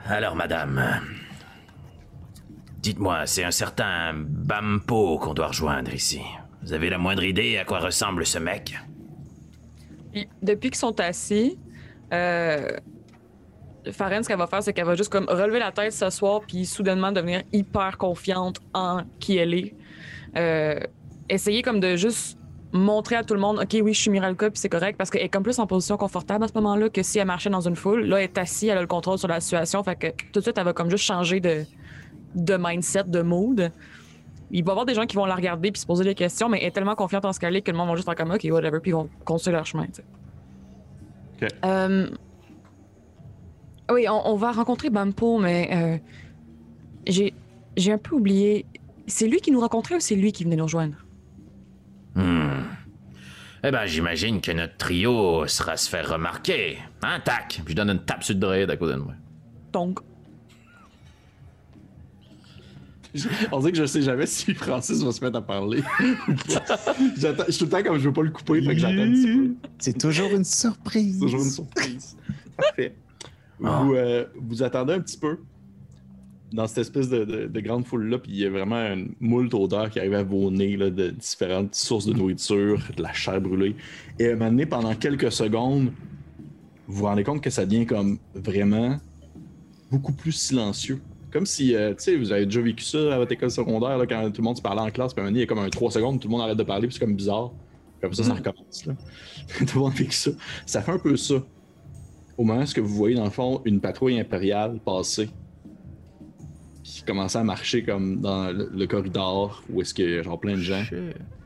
Alors 0.07 0.37
madame, 0.37 0.83
dites-moi, 2.81 3.26
c'est 3.26 3.45
un 3.45 3.51
certain 3.51 4.14
Bampo 4.14 5.18
qu'on 5.18 5.35
doit 5.35 5.49
rejoindre 5.49 5.93
ici. 5.93 6.22
Vous 6.62 6.72
avez 6.72 6.89
la 6.89 6.99
moindre 6.99 7.24
idée 7.24 7.59
à 7.59 7.64
quoi 7.64 7.81
ressemble 7.81 8.24
ce 8.24 8.39
mec? 8.39 8.79
Depuis 10.43 10.70
qu'ils 10.70 10.79
sont 10.79 10.99
assis, 11.01 11.59
euh, 12.12 12.68
ce 13.84 14.28
qu'elle 14.28 14.38
va 14.38 14.46
faire, 14.46 14.62
c'est 14.62 14.72
qu'elle 14.72 14.86
va 14.86 14.94
juste 14.94 15.11
comme 15.11 15.26
relever 15.28 15.59
la 15.59 15.72
tête 15.72 15.92
ce 15.92 16.11
soir, 16.11 16.40
puis 16.46 16.66
soudainement 16.66 17.12
devenir 17.12 17.42
hyper 17.52 17.98
confiante 17.98 18.61
en 18.74 19.02
qui 19.18 19.36
elle 19.36 19.54
est. 19.54 19.74
Euh, 20.36 20.80
essayer 21.28 21.62
comme 21.62 21.80
de 21.80 21.96
juste 21.96 22.38
montrer 22.72 23.16
à 23.16 23.24
tout 23.24 23.34
le 23.34 23.40
monde, 23.40 23.59
OK, 23.61 23.78
oui, 23.82 23.94
je 23.94 24.00
suis 24.00 24.11
Miralka, 24.11 24.50
puis 24.50 24.61
c'est 24.61 24.68
correct, 24.68 24.96
parce 24.98 25.11
qu'elle 25.11 25.22
est 25.22 25.28
comme 25.28 25.42
plus 25.42 25.59
en 25.59 25.66
position 25.66 25.96
confortable 25.96 26.44
à 26.44 26.48
ce 26.48 26.54
moment-là 26.54 26.90
que 26.90 27.02
si 27.02 27.18
elle 27.18 27.26
marchait 27.26 27.50
dans 27.50 27.66
une 27.66 27.76
foule. 27.76 28.04
Là, 28.04 28.18
elle 28.18 28.24
est 28.24 28.38
assise, 28.38 28.68
elle 28.68 28.78
a 28.78 28.82
le 28.82 28.86
contrôle 28.86 29.18
sur 29.18 29.28
la 29.28 29.40
situation, 29.40 29.82
fait 29.82 29.96
que 29.96 30.06
tout 30.32 30.40
de 30.40 30.40
suite, 30.40 30.59
elle 30.59 30.64
va 30.64 30.72
comme 30.72 30.90
juste 30.90 31.04
changer 31.04 31.40
de, 31.40 31.64
de 32.34 32.56
mindset, 32.59 33.04
de 33.04 33.22
mood. 33.22 33.72
Il 34.50 34.64
va 34.64 34.70
y 34.70 34.72
avoir 34.72 34.86
des 34.86 34.94
gens 34.94 35.06
qui 35.06 35.16
vont 35.16 35.26
la 35.26 35.34
regarder 35.34 35.70
puis 35.70 35.80
se 35.80 35.86
poser 35.86 36.04
des 36.04 36.14
questions, 36.14 36.48
mais 36.48 36.59
elle 36.61 36.68
est 36.68 36.70
tellement 36.72 36.94
confiante 36.94 37.24
en 37.24 37.32
ce 37.32 37.40
qu'elle 37.40 37.56
est 37.56 37.62
que 37.62 37.70
le 37.70 37.76
monde 37.76 37.88
va 37.88 37.94
juste 37.94 38.06
faire 38.06 38.16
comme 38.16 38.30
OK, 38.30 38.46
whatever, 38.50 38.80
puis 38.80 38.90
ils 38.90 38.94
vont 38.94 39.09
construire 39.24 39.56
leur 39.56 39.66
chemin. 39.66 39.86
Euh, 41.64 42.09
oui, 43.91 44.07
on, 44.09 44.36
va 44.36 44.53
rencontrer 44.53 44.91
Bampo, 44.91 45.39
mais 45.39 45.70
euh, 45.72 45.99
j'ai, 47.07 47.34
j'ai 47.76 47.93
un 47.93 47.99
peu 47.99 48.16
oublié. 48.16 48.66
C'est 49.07 49.26
lui 49.26 49.41
qui 49.41 49.51
nous 49.51 49.61
rencontrait 49.61 49.97
ou 49.97 50.01
c'est 50.01 50.14
lui 50.14 50.32
qui 50.32 50.45
venait 50.45 50.57
nous 50.57 50.64
rejoindre? 50.64 50.97
Hmm. 52.14 52.64
Eh 53.64 53.70
ben, 53.70 53.86
j'imagine 53.86 54.41
que 54.41 54.53
notre 54.53 54.76
trio 54.76 55.47
sera 55.47 55.76
se 55.76 55.89
faire 55.89 56.12
remarquer. 56.12 56.78
Hein, 57.03 57.20
tac! 57.24 57.61
Puis 57.64 57.72
je 57.72 57.76
donne 57.76 57.91
une 57.91 58.05
tape 58.05 58.22
sur 58.22 58.34
le 58.34 58.41
droïde 58.41 58.70
à 58.70 58.76
côté 58.76 58.95
de 58.95 58.99
moi. 58.99 59.14
Donc. 59.72 60.01
On 63.52 63.58
dirait 63.60 63.72
que 63.72 63.78
je 63.78 63.86
sais 63.86 64.02
jamais 64.02 64.26
si 64.26 64.54
Francis 64.54 65.02
va 65.02 65.12
se 65.12 65.24
mettre 65.24 65.38
à 65.38 65.42
parler. 65.42 65.82
je 66.28 67.50
suis 67.50 67.58
tout 67.58 67.64
le 67.64 67.70
temps 67.70 67.82
comme 67.82 67.98
je 67.98 68.08
veux 68.08 68.12
pas 68.12 68.22
le 68.22 68.30
couper, 68.30 68.62
fait 68.62 68.74
que 68.74 68.80
j'attends 68.80 69.02
un 69.02 69.12
petit 69.12 69.26
peu. 69.26 69.50
C'est 69.78 69.98
toujours 69.98 70.30
une 70.30 70.44
surprise. 70.44 71.20
Toujours 71.20 71.42
une 71.42 71.50
surprise. 71.50 72.16
Parfait. 72.56 72.94
Vous, 73.60 73.94
euh, 73.94 74.24
vous 74.36 74.62
attendez 74.62 74.94
un 74.94 75.00
petit 75.00 75.18
peu 75.18 75.38
dans 76.52 76.66
cette 76.66 76.78
espèce 76.78 77.08
de, 77.08 77.60
grande 77.60 77.86
foule-là, 77.86 78.18
puis 78.18 78.32
il 78.32 78.38
y 78.38 78.46
a 78.46 78.50
vraiment 78.50 78.80
une 78.80 79.12
moult 79.20 79.52
odeur 79.52 79.90
qui 79.90 79.98
arrive 79.98 80.14
à 80.14 80.22
vos 80.22 80.50
nez 80.50 80.76
là, 80.76 80.90
de 80.90 81.10
différentes 81.10 81.74
sources 81.74 82.06
de 82.06 82.14
nourriture, 82.14 82.80
de 82.96 83.02
la 83.02 83.12
chair 83.12 83.40
brûlée. 83.40 83.76
Et 84.18 84.28
à 84.28 84.32
un 84.32 84.36
moment 84.36 84.50
donné, 84.50 84.66
pendant 84.66 84.94
quelques 84.94 85.32
secondes, 85.32 85.92
vous 86.86 86.98
vous 86.98 87.04
rendez 87.04 87.24
compte 87.24 87.42
que 87.42 87.50
ça 87.50 87.66
devient 87.66 87.86
comme 87.86 88.18
vraiment 88.34 88.98
beaucoup 89.90 90.12
plus 90.12 90.32
silencieux. 90.32 91.00
Comme 91.33 91.47
si, 91.47 91.74
euh, 91.74 91.91
tu 91.91 92.05
sais, 92.05 92.16
vous 92.16 92.33
avez 92.33 92.47
déjà 92.47 92.61
vécu 92.61 92.85
ça 92.85 93.14
à 93.14 93.18
votre 93.18 93.33
école 93.33 93.51
secondaire, 93.51 93.99
là, 93.99 94.07
quand 94.07 94.31
tout 94.31 94.41
le 94.41 94.45
monde 94.45 94.57
se 94.57 94.62
parlait 94.62 94.81
en 94.81 94.91
classe, 94.91 95.12
puis 95.12 95.20
à 95.20 95.24
un 95.24 95.26
moment 95.26 95.33
donné, 95.33 95.41
il 95.41 95.43
y 95.43 95.45
a 95.45 95.47
comme 95.47 95.59
un 95.59 95.68
3 95.68 95.91
secondes, 95.91 96.20
tout 96.20 96.29
le 96.29 96.33
monde 96.33 96.41
arrête 96.43 96.57
de 96.57 96.62
parler, 96.62 96.87
puis 96.87 96.95
c'est 96.95 97.05
comme 97.05 97.14
bizarre. 97.14 97.53
Comme 98.01 98.14
ça, 98.14 98.22
ça 98.22 98.33
mm. 98.33 98.37
recommence. 98.37 98.87
Là. 98.87 98.95
tout 99.59 99.74
le 99.74 99.81
monde 99.81 99.93
vécu 99.93 100.12
ça. 100.12 100.31
Ça 100.64 100.83
fait 100.83 100.93
un 100.93 100.99
peu 100.99 101.16
ça. 101.16 101.35
Au 102.37 102.45
moment 102.45 102.62
où 102.62 102.83
vous 102.83 102.95
voyez, 102.95 103.16
dans 103.16 103.24
le 103.24 103.31
fond, 103.31 103.61
une 103.64 103.81
patrouille 103.81 104.18
impériale 104.18 104.79
passer, 104.85 105.29
qui 106.89 107.03
commence 107.03 107.36
à 107.36 107.45
marcher 107.45 107.82
comme 107.82 108.20
dans 108.20 108.51
le, 108.51 108.86
corridor, 108.86 109.62
où 109.68 109.82
est-ce 109.82 109.93
qu'il 109.93 110.09
y 110.09 110.18
a 110.18 110.22
genre 110.22 110.41
plein 110.41 110.55
de 110.55 110.62
gens. 110.62 110.82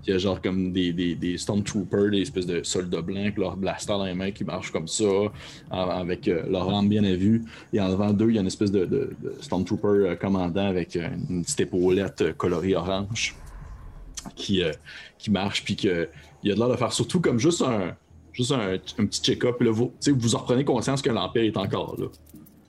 Il 0.07 0.11
y 0.11 0.13
a 0.13 0.19
genre 0.19 0.41
comme 0.41 0.73
des, 0.73 0.93
des, 0.93 1.17
des 1.17 1.37
Stormtroopers, 1.37 2.11
des 2.11 2.21
espèces 2.21 2.47
de 2.47 2.63
soldats 2.63 3.03
blancs, 3.03 3.37
leur 3.37 3.57
blaster 3.57 3.93
dans 3.93 4.05
les 4.05 4.15
mains 4.15 4.31
qui 4.31 4.45
marchent 4.45 4.71
comme 4.71 4.87
ça, 4.87 5.05
avec 5.71 6.29
euh, 6.29 6.45
leur 6.49 6.69
arme 6.71 6.89
bien 6.89 7.03
à 7.05 7.15
vue. 7.15 7.45
Et 7.73 7.81
en 7.81 7.89
devant 7.89 8.13
d'eux, 8.13 8.31
il 8.31 8.35
y 8.35 8.39
a 8.39 8.41
une 8.41 8.47
espèce 8.47 8.71
de, 8.71 8.85
de, 8.85 9.17
Stormtrooper 9.41 9.89
euh, 9.89 10.17
commandant 10.17 10.67
avec 10.67 10.97
euh, 10.97 11.09
une 11.29 11.43
petite 11.43 11.61
épaulette 11.61 12.37
colorée 12.37 12.77
orange 12.77 13.35
qui, 14.37 14.63
qui 15.19 15.31
marche, 15.33 15.65
puis 15.65 15.75
qu'il 15.75 15.91
a 15.91 16.55
de 16.55 16.59
l'air 16.59 16.69
de 16.69 16.77
faire 16.77 16.93
surtout 16.93 17.21
comme 17.21 17.41
juste 17.41 17.63
un, 17.63 17.97
juste 18.33 18.53
un, 18.53 18.79
petit 19.07 19.21
check-up. 19.21 19.61
Vous, 19.61 19.93
vous 20.07 20.35
en 20.37 20.39
reprenez 20.39 20.65
conscience 20.65 21.03
que 21.03 21.11
l'Empire 21.11 21.43
est 21.43 21.57
encore 21.57 21.97
là. 21.99 22.07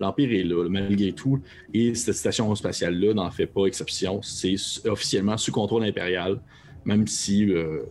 L'Empire 0.04 0.32
est 0.32 0.44
là, 0.44 0.68
malgré 0.70 1.14
tout. 1.14 1.40
Et 1.74 1.96
cette 1.96 2.16
station 2.16 2.54
spatiale-là 2.54 3.14
n'en 3.14 3.32
fait 3.32 3.48
pas 3.48 3.66
exception. 3.66 4.22
C'est 4.22 4.56
officiellement 4.86 5.38
sous 5.38 5.52
contrôle 5.52 5.84
impérial 5.84 6.40
même 6.86 7.08
si 7.08 7.52
euh, 7.52 7.84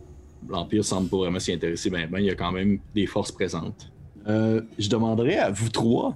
l'Empire 0.49 0.83
semble 0.83 1.09
pas 1.09 1.17
vraiment 1.17 1.39
s'y 1.39 1.53
intéresser 1.53 1.89
ben, 1.89 2.07
ben, 2.09 2.19
il 2.19 2.25
y 2.25 2.29
a 2.29 2.35
quand 2.35 2.51
même 2.51 2.79
des 2.93 3.05
forces 3.05 3.31
présentes. 3.31 3.91
Euh, 4.27 4.61
je 4.79 4.89
demanderais 4.89 5.37
à 5.37 5.51
vous 5.51 5.69
trois, 5.69 6.15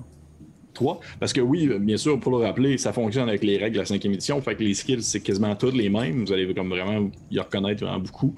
parce 1.20 1.34
que 1.34 1.42
oui, 1.42 1.68
bien 1.80 1.98
sûr, 1.98 2.20
pour 2.20 2.38
le 2.38 2.46
rappeler, 2.46 2.78
ça 2.78 2.94
fonctionne 2.94 3.28
avec 3.28 3.44
les 3.44 3.58
règles 3.58 3.76
de 3.76 3.80
la 3.80 3.86
cinquième 3.86 4.14
édition, 4.14 4.40
fait 4.42 4.56
que 4.56 4.64
les 4.64 4.76
skills, 4.76 5.02
c'est 5.02 5.22
quasiment 5.22 5.56
toutes 5.56 5.74
les 5.74 5.90
mêmes, 5.90 6.24
vous 6.24 6.32
allez 6.32 6.54
comme 6.54 6.70
vraiment 6.70 7.10
y 7.32 7.40
reconnaître 7.40 7.84
vraiment 7.84 8.00
beaucoup. 8.00 8.36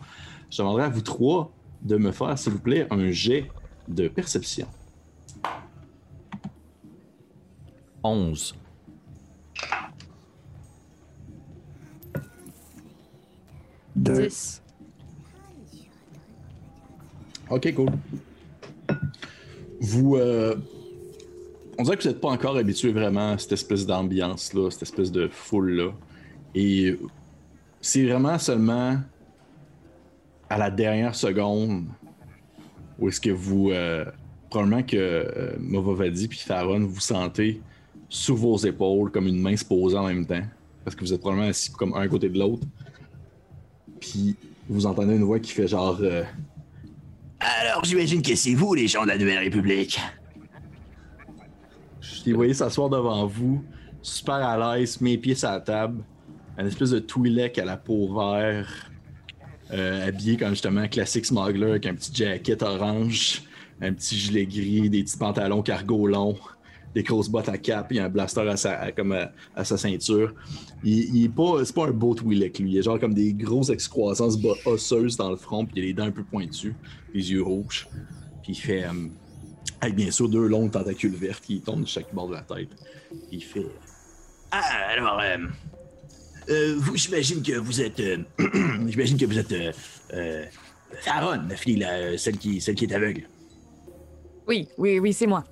Je 0.49 0.57
demanderais 0.57 0.85
à 0.85 0.89
vous 0.89 1.01
trois 1.01 1.51
de 1.81 1.97
me 1.97 2.11
faire, 2.11 2.37
s'il 2.37 2.53
vous 2.53 2.59
plaît, 2.59 2.87
un 2.91 3.11
jet 3.11 3.45
de 3.89 4.07
perception. 4.07 4.67
11. 8.03 8.55
Ok, 17.49 17.73
cool. 17.73 17.89
Vous. 19.81 20.15
Euh, 20.15 20.55
on 21.77 21.83
dirait 21.83 21.97
que 21.97 22.03
vous 22.03 22.09
n'êtes 22.09 22.21
pas 22.21 22.29
encore 22.29 22.57
habitué 22.57 22.91
vraiment 22.91 23.31
à 23.31 23.37
cette 23.37 23.53
espèce 23.53 23.85
d'ambiance-là, 23.85 24.69
cette 24.69 24.83
espèce 24.83 25.11
de 25.11 25.27
foule-là. 25.27 25.91
Et 26.53 26.97
c'est 27.81 28.05
vraiment 28.05 28.37
seulement 28.37 28.97
à 30.49 30.57
la 30.57 30.69
dernière 30.69 31.15
seconde 31.15 31.85
où 32.97 33.07
est-ce 33.09 33.21
que 33.21 33.31
vous. 33.31 33.71
Euh, 33.71 34.05
probablement 34.49 34.83
que 34.83 34.97
euh, 34.97 35.55
Movavadi 35.59 36.27
puis 36.27 36.39
Faron 36.39 36.79
vous 36.79 36.99
sentez 36.99 37.61
sous 38.09 38.35
vos 38.35 38.57
épaules 38.57 39.11
comme 39.11 39.27
une 39.27 39.39
main 39.39 39.55
se 39.55 39.63
posée 39.63 39.97
en 39.97 40.07
même 40.07 40.25
temps. 40.25 40.41
Parce 40.83 40.95
que 40.95 41.01
vous 41.01 41.13
êtes 41.13 41.21
probablement 41.21 41.49
assis 41.49 41.71
comme 41.71 41.93
un 41.93 42.07
côté 42.07 42.29
de 42.29 42.39
l'autre. 42.39 42.65
Puis 43.99 44.35
vous 44.67 44.85
entendez 44.85 45.15
une 45.15 45.23
voix 45.23 45.39
qui 45.39 45.51
fait 45.51 45.67
genre. 45.67 45.99
Euh, 46.01 46.23
Alors 47.39 47.85
j'imagine 47.85 48.21
que 48.21 48.35
c'est 48.35 48.55
vous 48.55 48.73
les 48.73 48.87
gens 48.87 49.03
de 49.03 49.09
la 49.09 49.17
Nouvelle 49.17 49.39
République. 49.39 49.99
Je 52.01 52.25
les 52.25 52.33
voyais 52.33 52.53
s'asseoir 52.53 52.89
devant 52.89 53.25
vous, 53.27 53.63
super 54.01 54.35
à 54.35 54.77
l'aise, 54.77 54.99
mes 54.99 55.17
pieds 55.17 55.35
sur 55.35 55.49
la 55.49 55.59
table, 55.59 56.03
un 56.57 56.65
espèce 56.65 56.89
de 56.89 56.99
Twi'lek 56.99 57.57
à 57.59 57.65
la 57.65 57.77
peau 57.77 58.13
vert, 58.13 58.91
euh, 59.71 60.07
habillé 60.07 60.35
comme 60.35 60.49
justement 60.49 60.87
classique 60.87 61.25
smuggler 61.25 61.71
avec 61.71 61.85
un 61.85 61.93
petit 61.93 62.11
jacket 62.13 62.61
orange, 62.63 63.43
un 63.81 63.93
petit 63.93 64.17
gilet 64.17 64.45
gris, 64.45 64.89
des 64.89 65.03
petits 65.03 65.17
pantalons 65.17 65.61
cargo 65.61 66.07
longs 66.07 66.37
des 66.93 67.03
grosses 67.03 67.29
bottes 67.29 67.49
à 67.49 67.57
cap, 67.57 67.87
il 67.91 67.99
a 67.99 68.05
un 68.05 68.09
blaster 68.09 68.41
à 68.41 68.57
sa, 68.57 68.91
comme 68.91 69.11
à, 69.55 69.63
sa 69.63 69.77
ceinture. 69.77 70.33
Il, 70.83 71.23
est 71.23 71.29
pas, 71.29 71.63
c'est 71.63 71.75
pas 71.75 71.87
un 71.87 71.91
beau 71.91 72.15
Twi'lek, 72.15 72.59
lui. 72.59 72.73
Il 72.73 72.79
a 72.79 72.81
genre 72.81 72.99
comme 72.99 73.13
des 73.13 73.33
grosses 73.33 73.69
excroissances 73.69 74.37
osseuses 74.65 75.17
dans 75.17 75.29
le 75.29 75.35
front, 75.35 75.65
puis 75.65 75.75
il 75.77 75.83
a 75.83 75.85
les 75.87 75.93
dents 75.93 76.05
un 76.05 76.11
peu 76.11 76.23
pointues, 76.23 76.75
les 77.13 77.31
yeux 77.31 77.43
rouges. 77.43 77.87
Puis 78.41 78.53
il 78.53 78.55
fait, 78.55 78.85
euh, 78.85 79.07
avec 79.81 79.95
bien 79.95 80.09
sûr 80.09 80.29
deux 80.29 80.47
longues 80.47 80.71
tentacules 80.71 81.15
vertes 81.15 81.43
qui 81.43 81.61
tombent 81.61 81.83
de 81.83 81.87
chaque 81.87 82.13
bord 82.13 82.27
de 82.27 82.35
la 82.35 82.41
tête. 82.41 82.69
Il 83.31 83.43
fait. 83.43 83.67
Ah, 84.51 84.61
alors, 84.89 85.19
euh, 85.21 85.37
euh, 86.49 86.75
vous, 86.77 86.95
j'imagine 86.95 87.43
que 87.43 87.53
vous 87.53 87.81
êtes, 87.81 88.01
j'imagine 88.87 89.17
que 89.17 89.25
vous 89.25 89.37
êtes 89.37 89.53
Aaron, 91.05 91.43
la 91.47 91.55
fille, 91.55 91.85
celle 92.17 92.37
qui, 92.37 92.59
celle 92.59 92.73
qui 92.73 92.85
est 92.85 92.93
aveugle. 92.93 93.27
Oui, 94.47 94.67
oui, 94.79 94.97
oui, 94.97 95.13
c'est 95.13 95.27
moi. 95.27 95.43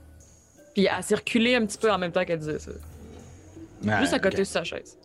Puis 0.77 0.85
elle 0.85 1.03
circulé 1.03 1.55
un 1.55 1.65
petit 1.65 1.79
peu 1.79 1.91
en 1.91 1.97
même 1.97 2.11
temps 2.11 2.23
qu'elle 2.23 2.37
disait 2.37 2.59
ça. 2.59 2.69
Ah, 3.87 3.99
Juste 3.99 4.13
à 4.13 4.19
côté 4.19 4.37
de 4.37 4.43
sa 4.43 4.63
chaise. 4.63 4.95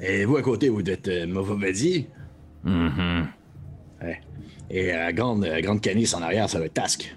Et 0.00 0.24
vous, 0.24 0.36
à 0.36 0.42
côté, 0.42 0.68
vous 0.68 0.80
êtes 0.80 1.06
euh. 1.06 1.26
Mhm. 2.64 3.28
Ouais. 4.02 4.20
Et 4.68 4.88
la 4.88 5.12
grande, 5.12 5.44
la 5.44 5.62
grande 5.62 5.80
canisse 5.80 6.12
en 6.12 6.22
arrière, 6.22 6.50
ça 6.50 6.58
va 6.58 6.64
être 6.64 6.74
Task. 6.74 7.16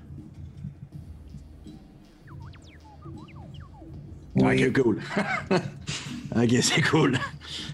Oui. 4.35 4.63
Ok, 4.67 4.83
cool. 4.83 5.01
ok, 6.35 6.55
c'est 6.61 6.81
cool. 6.91 7.17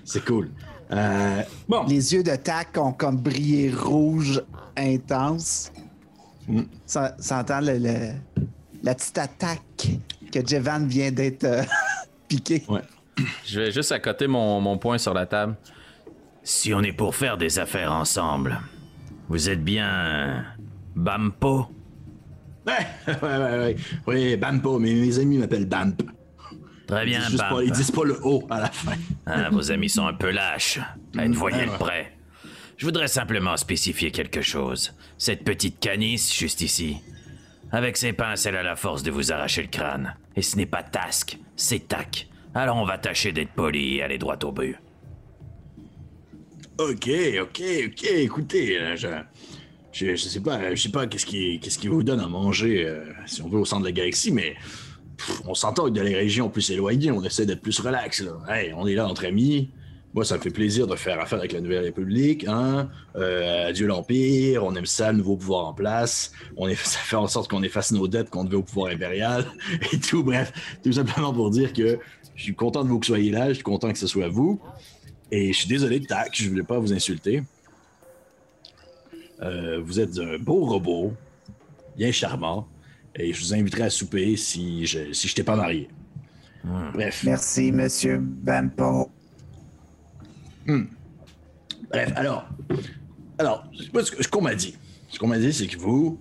C'est 0.06 0.24
cool. 0.24 0.50
Euh, 0.92 1.42
bon. 1.68 1.84
Les 1.88 2.14
yeux 2.14 2.24
de 2.24 2.38
Tac 2.38 2.78
ont 2.78 2.94
comme 2.94 3.18
brillé 3.18 3.70
rouge 3.70 4.42
intense. 4.78 5.74
Mm. 6.48 6.62
Ça, 6.86 7.18
ça 7.20 7.40
entend 7.40 7.60
le, 7.60 7.78
le- 7.80 8.14
la 8.84 8.96
petite 8.96 9.18
attaque 9.18 9.88
que 10.32 10.46
Jevan 10.46 10.88
vient 10.88 11.12
d'être 11.12 11.44
euh, 11.44 11.64
piqué. 12.28 12.64
Ouais. 12.68 12.82
Je 13.46 13.60
vais 13.60 13.72
juste 13.72 13.92
accoter 13.92 14.28
mon, 14.28 14.62
mon 14.62 14.78
poing 14.78 14.98
sur 14.98 15.14
la 15.14 15.26
table. 15.26 15.56
Si 16.44 16.74
on 16.74 16.82
est 16.82 16.94
pour 16.94 17.16
faire 17.16 17.38
des 17.38 17.60
affaires 17.60 17.92
ensemble, 17.92 18.60
vous 19.30 19.50
êtes 19.50 19.64
bien. 19.64 19.90
euh, 19.90 20.40
Bampo? 20.96 21.68
Ouais, 22.66 22.74
ouais, 23.08 23.14
ouais, 23.22 23.58
ouais. 23.60 23.76
Oui, 24.06 24.36
Bampo, 24.38 24.80
mais 24.80 24.94
mes 24.94 25.20
amis 25.20 25.38
m'appellent 25.38 25.66
Bamp. 25.68 25.94
Très 26.88 27.04
Ils 27.06 27.10
bien, 27.10 27.20
disent, 27.20 27.30
juste 27.32 27.44
Bamp. 27.44 27.56
pas, 27.56 27.64
ils 27.64 27.72
disent 27.72 27.92
pas 27.92 28.04
le 28.06 28.18
O 28.24 28.46
à 28.50 28.62
la 28.62 28.68
fin. 28.72 28.94
Ah, 29.26 29.50
vos 29.50 29.72
amis 29.72 29.90
sont 29.90 30.08
un 30.08 30.14
peu 30.14 30.32
lâches. 30.32 30.80
À 31.18 31.26
une 31.26 31.34
voyelle 31.34 31.66
ouais, 31.66 31.72
ouais. 31.72 31.78
près. 31.80 32.14
Je 32.78 32.86
voudrais 32.86 33.08
simplement 33.08 33.58
spécifier 33.58 34.12
quelque 34.12 34.42
chose. 34.42 34.94
Cette 35.18 35.44
petite 35.44 35.80
canisse, 35.80 36.34
juste 36.34 36.62
ici. 36.62 36.98
Avec 37.72 37.98
ses 37.98 38.14
pinces, 38.14 38.46
elle 38.46 38.56
a 38.56 38.64
la 38.64 38.76
force 38.76 39.04
de 39.04 39.12
vous 39.12 39.32
arracher 39.32 39.62
le 39.62 39.68
crâne. 39.68 40.16
Et 40.36 40.42
ce 40.42 40.56
n'est 40.56 40.66
pas 40.66 40.84
Task, 40.84 41.38
c'est 41.56 41.88
Tac. 41.88 42.28
Alors 42.56 42.78
on 42.78 42.86
va 42.86 42.98
tâcher 42.98 43.32
d'être 43.32 43.52
poli 43.52 43.98
et 43.98 44.04
aller 44.04 44.18
droit 44.18 44.38
au 44.44 44.52
but. 44.52 44.78
Ok, 46.80 47.10
ok, 47.42 47.62
ok. 47.88 48.04
Écoutez, 48.04 48.80
euh, 48.80 48.96
je, 48.96 49.08
je, 49.92 50.16
je 50.16 50.16
sais 50.16 50.40
pas, 50.40 50.74
je 50.74 50.82
sais 50.82 50.90
pas 50.90 51.08
qu'est-ce 51.08 51.26
qui, 51.26 51.60
qu'est-ce 51.60 51.80
qui 51.80 51.88
vous 51.88 52.04
donne 52.04 52.20
à 52.20 52.28
manger, 52.28 52.86
euh, 52.86 53.04
si 53.26 53.42
on 53.42 53.50
veut, 53.50 53.60
au 53.60 53.66
centre 53.66 53.82
de 53.82 53.88
la 53.88 53.92
galaxie, 53.92 54.32
mais 54.32 54.56
on 55.46 55.56
s'entend 55.56 55.86
que 55.86 55.90
dans 55.90 56.04
les 56.04 56.16
régions 56.16 56.50
plus 56.50 56.70
éloignées, 56.70 57.12
on 57.12 57.24
essaie 57.24 57.46
d'être 57.46 57.62
plus 57.62 57.80
relax. 57.80 58.22
Là. 58.22 58.34
Hey, 58.48 58.74
on 58.76 58.86
est 58.86 58.94
là 58.94 59.08
entre 59.08 59.26
amis. 59.26 59.72
Moi, 60.18 60.26
ça 60.26 60.38
me 60.38 60.42
fait 60.42 60.50
plaisir 60.50 60.88
de 60.88 60.96
faire 60.96 61.20
affaire 61.20 61.38
avec 61.38 61.52
la 61.52 61.62
Nouvelle 61.62 61.84
République. 61.84 62.48
Hein? 62.48 62.90
Euh, 63.18 63.68
adieu 63.68 63.86
l'Empire, 63.86 64.64
on 64.64 64.74
aime 64.74 64.88
ça, 64.88 65.12
le 65.12 65.20
nouveau 65.20 65.38
pouvoir 65.38 65.68
en 65.68 65.76
place. 65.76 66.32
On 66.56 66.68
est, 66.68 66.74
ça 66.84 66.98
fait 66.98 67.16
en 67.16 67.28
sorte 67.28 67.52
qu'on 67.52 67.62
efface 67.62 67.92
nos 67.92 68.08
dettes 68.08 68.32
qu'on 68.32 68.44
devait 68.44 68.58
au 68.58 68.64
pouvoir 68.64 68.92
impérial 68.92 69.46
et 69.94 70.00
tout. 70.00 70.24
Bref, 70.24 70.52
tout 70.84 70.94
simplement 70.94 71.32
pour 71.32 71.52
dire 71.52 71.72
que 71.72 72.00
je 72.34 72.42
suis 72.42 72.56
content 72.56 72.84
de 72.84 72.90
vous 72.90 72.98
que 72.98 73.06
vous 73.06 73.14
soyez 73.14 73.30
là, 73.30 73.50
je 73.50 73.54
suis 73.54 73.64
content 73.64 73.92
que 73.92 74.00
ce 74.00 74.08
soit 74.08 74.28
vous. 74.28 74.60
Et 75.30 75.54
je 75.54 75.60
suis 75.60 75.68
désolé, 75.68 76.02
tac, 76.02 76.32
je 76.34 76.50
voulais 76.50 76.64
pas 76.64 76.80
vous 76.80 76.94
insulter. 76.94 77.44
Euh, 79.44 79.80
vous 79.86 80.00
êtes 80.00 80.18
un 80.18 80.40
beau 80.40 80.66
robot, 80.66 81.14
bien 81.96 82.12
charmant, 82.12 82.68
et 83.16 83.34
je 83.34 83.40
vous 83.40 83.54
inviterai 83.54 83.84
à 83.84 83.90
souper 83.92 84.36
si 84.36 84.88
je 84.88 85.14
si 85.14 85.28
j'étais 85.28 85.44
pas 85.44 85.56
marié. 85.56 85.90
Bref, 86.96 87.24
Merci, 87.24 87.72
monsieur 87.72 88.18
Bampo. 88.20 89.12
Bref, 91.90 92.12
alors, 92.16 92.48
alors, 93.38 93.68
ce 93.74 94.28
qu'on 94.28 94.42
m'a 94.42 94.56
dit, 94.56 94.76
ce 95.10 95.20
qu'on 95.20 95.28
m'a 95.28 95.38
dit, 95.40 95.54
c'est 95.54 95.68
que 95.68 95.78
vous, 95.78 96.20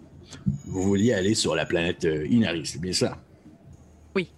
vous 0.67 0.83
vouliez 0.83 1.13
aller 1.13 1.35
sur 1.35 1.55
la 1.55 1.67
planète 1.67 2.05
euh, 2.05 2.27
Inari, 2.27 2.65
c'est 2.67 2.81
bien 2.81 2.93
ça? 2.93 3.19
Oui. 4.15 4.31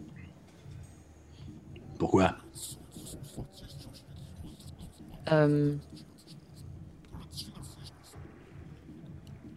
Pourquoi? 1.99 2.37
Euh... 5.31 5.75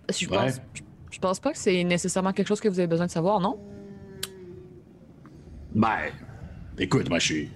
Je 0.10 0.28
Ouais. 0.28 0.38
pense, 0.38 0.60
je, 0.74 0.82
je 1.12 1.20
pense 1.20 1.40
pas 1.40 1.54
que 1.54 1.58
c'est 1.58 1.84
nécessairement 1.86 2.34
quelque 2.34 2.48
chose 2.48 2.60
que 2.60 2.68
vous 2.68 2.80
avez 2.80 2.88
besoin 2.88 3.06
de 3.06 3.12
savoir, 3.12 3.40
non? 3.40 3.58
Ben, 5.74 6.12
écoute, 6.78 7.08
moi, 7.08 7.20
je 7.20 7.26
suis, 7.26 7.50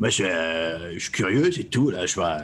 moi, 0.00 0.08
je 0.08 0.14
suis, 0.14 0.24
euh, 0.24 0.94
je 0.94 0.98
suis 0.98 1.12
curieux, 1.12 1.52
c'est 1.52 1.64
tout, 1.64 1.90
là, 1.90 2.06
je 2.06 2.14
pas- 2.16 2.42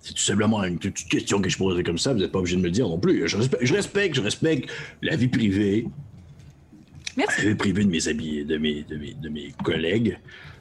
C'est 0.00 0.12
tout 0.14 0.22
simplement 0.22 0.62
une 0.62 0.78
petite 0.78 1.08
question 1.08 1.40
que 1.42 1.48
je 1.48 1.58
poserai 1.58 1.82
comme 1.82 1.98
ça, 1.98 2.12
vous 2.12 2.20
n'êtes 2.20 2.30
pas 2.30 2.38
obligé 2.38 2.54
de 2.56 2.60
me 2.60 2.66
le 2.66 2.70
dire 2.70 2.86
non 2.88 2.98
plus. 2.98 3.26
Je 3.26 3.36
respecte, 3.36 3.64
je 3.64 3.74
respecte, 3.74 4.14
je 4.14 4.20
respecte 4.20 4.70
la 5.02 5.16
vie 5.16 5.26
privée, 5.26 5.88
Merci. 7.16 7.42
la 7.42 7.48
vie 7.48 7.54
privée 7.56 7.84
de 7.84 7.90
mes 7.90 8.06
amis, 8.06 8.44
de 8.44 8.56
mes, 8.56 8.82
de 8.84 8.96
mes, 8.96 9.14
de 9.14 9.28
mes 9.28 9.52
collègues, 9.64 10.18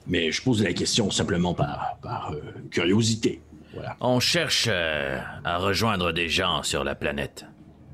mais 0.08 0.32
je 0.32 0.42
pose 0.42 0.64
la 0.64 0.74
question 0.74 1.12
simplement 1.12 1.54
par, 1.54 1.98
par 2.02 2.32
euh, 2.32 2.40
curiosité. 2.72 3.40
Voilà. 3.76 3.96
On 4.00 4.20
cherche 4.20 4.66
euh, 4.68 5.20
à 5.44 5.58
rejoindre 5.58 6.12
des 6.12 6.30
gens 6.30 6.64
sur 6.64 6.84
la 6.84 6.96
planète. 6.96 7.46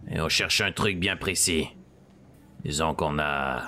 Et 0.09 0.21
on 0.21 0.29
cherche 0.29 0.61
un 0.61 0.71
truc 0.71 0.99
bien 0.99 1.17
précis. 1.17 1.67
Disons 2.63 2.93
qu'on 2.93 3.17
a 3.19 3.63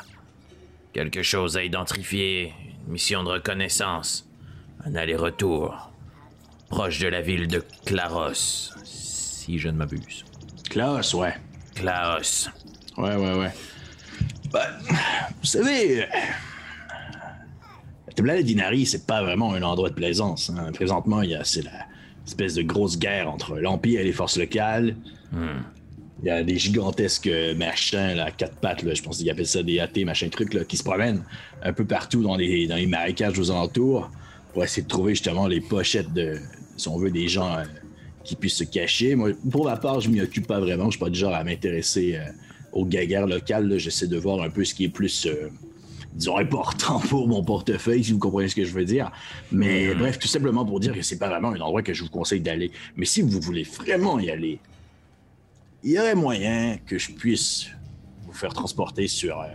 quelque 0.94 1.24
chose 1.24 1.58
à 1.58 1.64
identifier, 1.64 2.54
une 2.86 2.94
mission 2.94 3.24
de 3.24 3.30
reconnaissance, 3.30 4.28
un 4.86 4.96
aller-retour, 4.96 5.92
proche 6.70 7.00
de 7.00 7.08
la 7.08 7.22
ville 7.22 7.48
de 7.48 7.64
Claros, 7.86 8.34
si 8.84 9.60
je 9.60 9.70
ne 9.70 9.78
m'abuse. 9.78 10.24
Klaus, 10.70 11.14
ouais. 11.14 11.34
Klaos. 11.76 12.50
Ouais, 12.98 13.16
ouais, 13.16 13.38
ouais. 13.38 13.52
Ben, 14.52 14.68
vous 15.40 15.46
savez, 15.46 16.06
la 18.08 18.14
planète 18.16 18.46
d'Inari, 18.46 18.86
c'est 18.86 19.06
pas 19.08 19.24
vraiment 19.24 19.54
un 19.54 19.64
endroit 19.64 19.90
de 19.90 19.96
plaisance. 19.96 20.52
hein. 20.52 20.72
Présentement, 20.74 21.22
il 21.24 21.32
y 21.32 21.36
a 21.36 21.44
c'est 21.44 21.64
la 21.64 21.86
espèce 22.26 22.54
de 22.54 22.62
grosse 22.62 22.98
guerre 22.98 23.30
entre 23.30 23.58
l'Empire 23.58 24.00
et 24.00 24.04
les 24.04 24.14
forces 24.14 24.38
locales. 24.38 24.96
Il 26.24 26.28
y 26.28 26.32
a 26.32 26.42
des 26.42 26.58
gigantesques 26.58 27.28
euh, 27.28 27.54
machins 27.54 28.16
là, 28.16 28.26
à 28.26 28.32
quatre 28.32 28.56
pattes, 28.56 28.82
là, 28.84 28.94
je 28.94 29.04
pense 29.04 29.18
qu'ils 29.18 29.30
appellent 29.30 29.46
ça 29.46 29.62
des 29.62 29.80
AT, 29.80 30.06
machin 30.06 30.30
truc, 30.30 30.54
là, 30.54 30.64
qui 30.64 30.78
se 30.78 30.84
promènent 30.84 31.24
un 31.62 31.74
peu 31.74 31.84
partout 31.84 32.24
dans 32.24 32.38
les, 32.38 32.66
dans 32.66 32.78
les 32.78 32.88
marécages 32.88 33.38
aux 33.38 33.52
alentours 33.52 34.10
pour 34.54 34.64
essayer 34.64 34.84
de 34.84 34.88
trouver 34.88 35.14
justement 35.14 35.48
les 35.48 35.60
pochettes 35.60 36.14
de, 36.14 36.38
si 36.78 36.88
on 36.88 36.98
veut, 36.98 37.12
des 37.12 37.28
gens 37.28 37.58
euh, 37.58 37.64
qui 38.24 38.36
puissent 38.36 38.58
se 38.58 38.64
cacher. 38.64 39.16
Moi, 39.16 39.32
pour 39.52 39.66
ma 39.66 39.78
part, 39.78 40.00
je 40.00 40.10
m'y 40.10 40.22
occupe 40.22 40.48
pas 40.48 40.60
vraiment. 40.60 40.86
Je 40.86 40.92
suis 40.92 41.00
pas 41.00 41.10
du 41.10 41.20
genre 41.20 41.34
à 41.34 41.44
m'intéresser 41.44 42.16
euh, 42.16 42.32
aux 42.72 42.86
guerres 42.86 43.28
locales. 43.28 43.78
J'essaie 43.78 44.08
de 44.08 44.18
voir 44.18 44.42
un 44.42 44.50
peu 44.50 44.64
ce 44.64 44.74
qui 44.74 44.86
est 44.86 44.90
plus, 44.90 45.26
euh, 45.26 45.50
disons, 46.14 46.38
important 46.38 47.00
pour 47.10 47.28
mon 47.28 47.44
portefeuille, 47.44 48.04
si 48.04 48.12
vous 48.12 48.20
comprenez 48.20 48.48
ce 48.48 48.56
que 48.56 48.66
je 48.66 48.74
veux 48.74 48.86
dire. 48.86 49.12
Mais 49.52 49.94
bref, 49.96 50.20
tout 50.20 50.28
simplement 50.28 50.66
pour 50.66 50.80
dire 50.80 50.94
que 50.94 51.02
c'est 51.02 51.20
pas 51.20 51.30
vraiment 51.30 51.50
un 51.50 51.60
endroit 51.60 51.82
que 51.82 51.94
je 51.94 52.04
vous 52.04 52.10
conseille 52.10 52.42
d'aller. 52.42 52.72
Mais 52.96 53.06
si 53.06 53.22
vous 53.22 53.42
voulez 53.42 53.64
vraiment 53.64 54.20
y 54.20 54.30
aller, 54.30 54.60
il 55.84 55.92
y 55.92 56.00
aurait 56.00 56.16
moyen 56.16 56.78
que 56.86 56.98
je 56.98 57.12
puisse 57.12 57.68
vous 58.26 58.34
faire 58.34 58.54
transporter 58.54 59.08
sur 59.08 59.42
euh, 59.42 59.48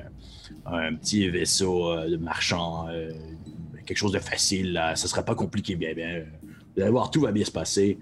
un 0.66 0.94
petit 0.94 1.28
vaisseau 1.28 1.90
euh, 1.90 2.08
de 2.08 2.16
marchand, 2.16 2.86
euh, 2.88 3.10
quelque 3.86 3.96
chose 3.96 4.12
de 4.12 4.18
facile. 4.18 4.74
Là. 4.74 4.94
Ça 4.94 5.08
sera 5.08 5.22
pas 5.22 5.34
compliqué, 5.34 5.74
bien, 5.74 5.94
bien. 5.94 6.24
Vous 6.76 6.82
allez 6.82 6.90
voir, 6.90 7.10
tout 7.10 7.22
va 7.22 7.32
bien 7.32 7.44
se 7.44 7.50
passer. 7.50 7.98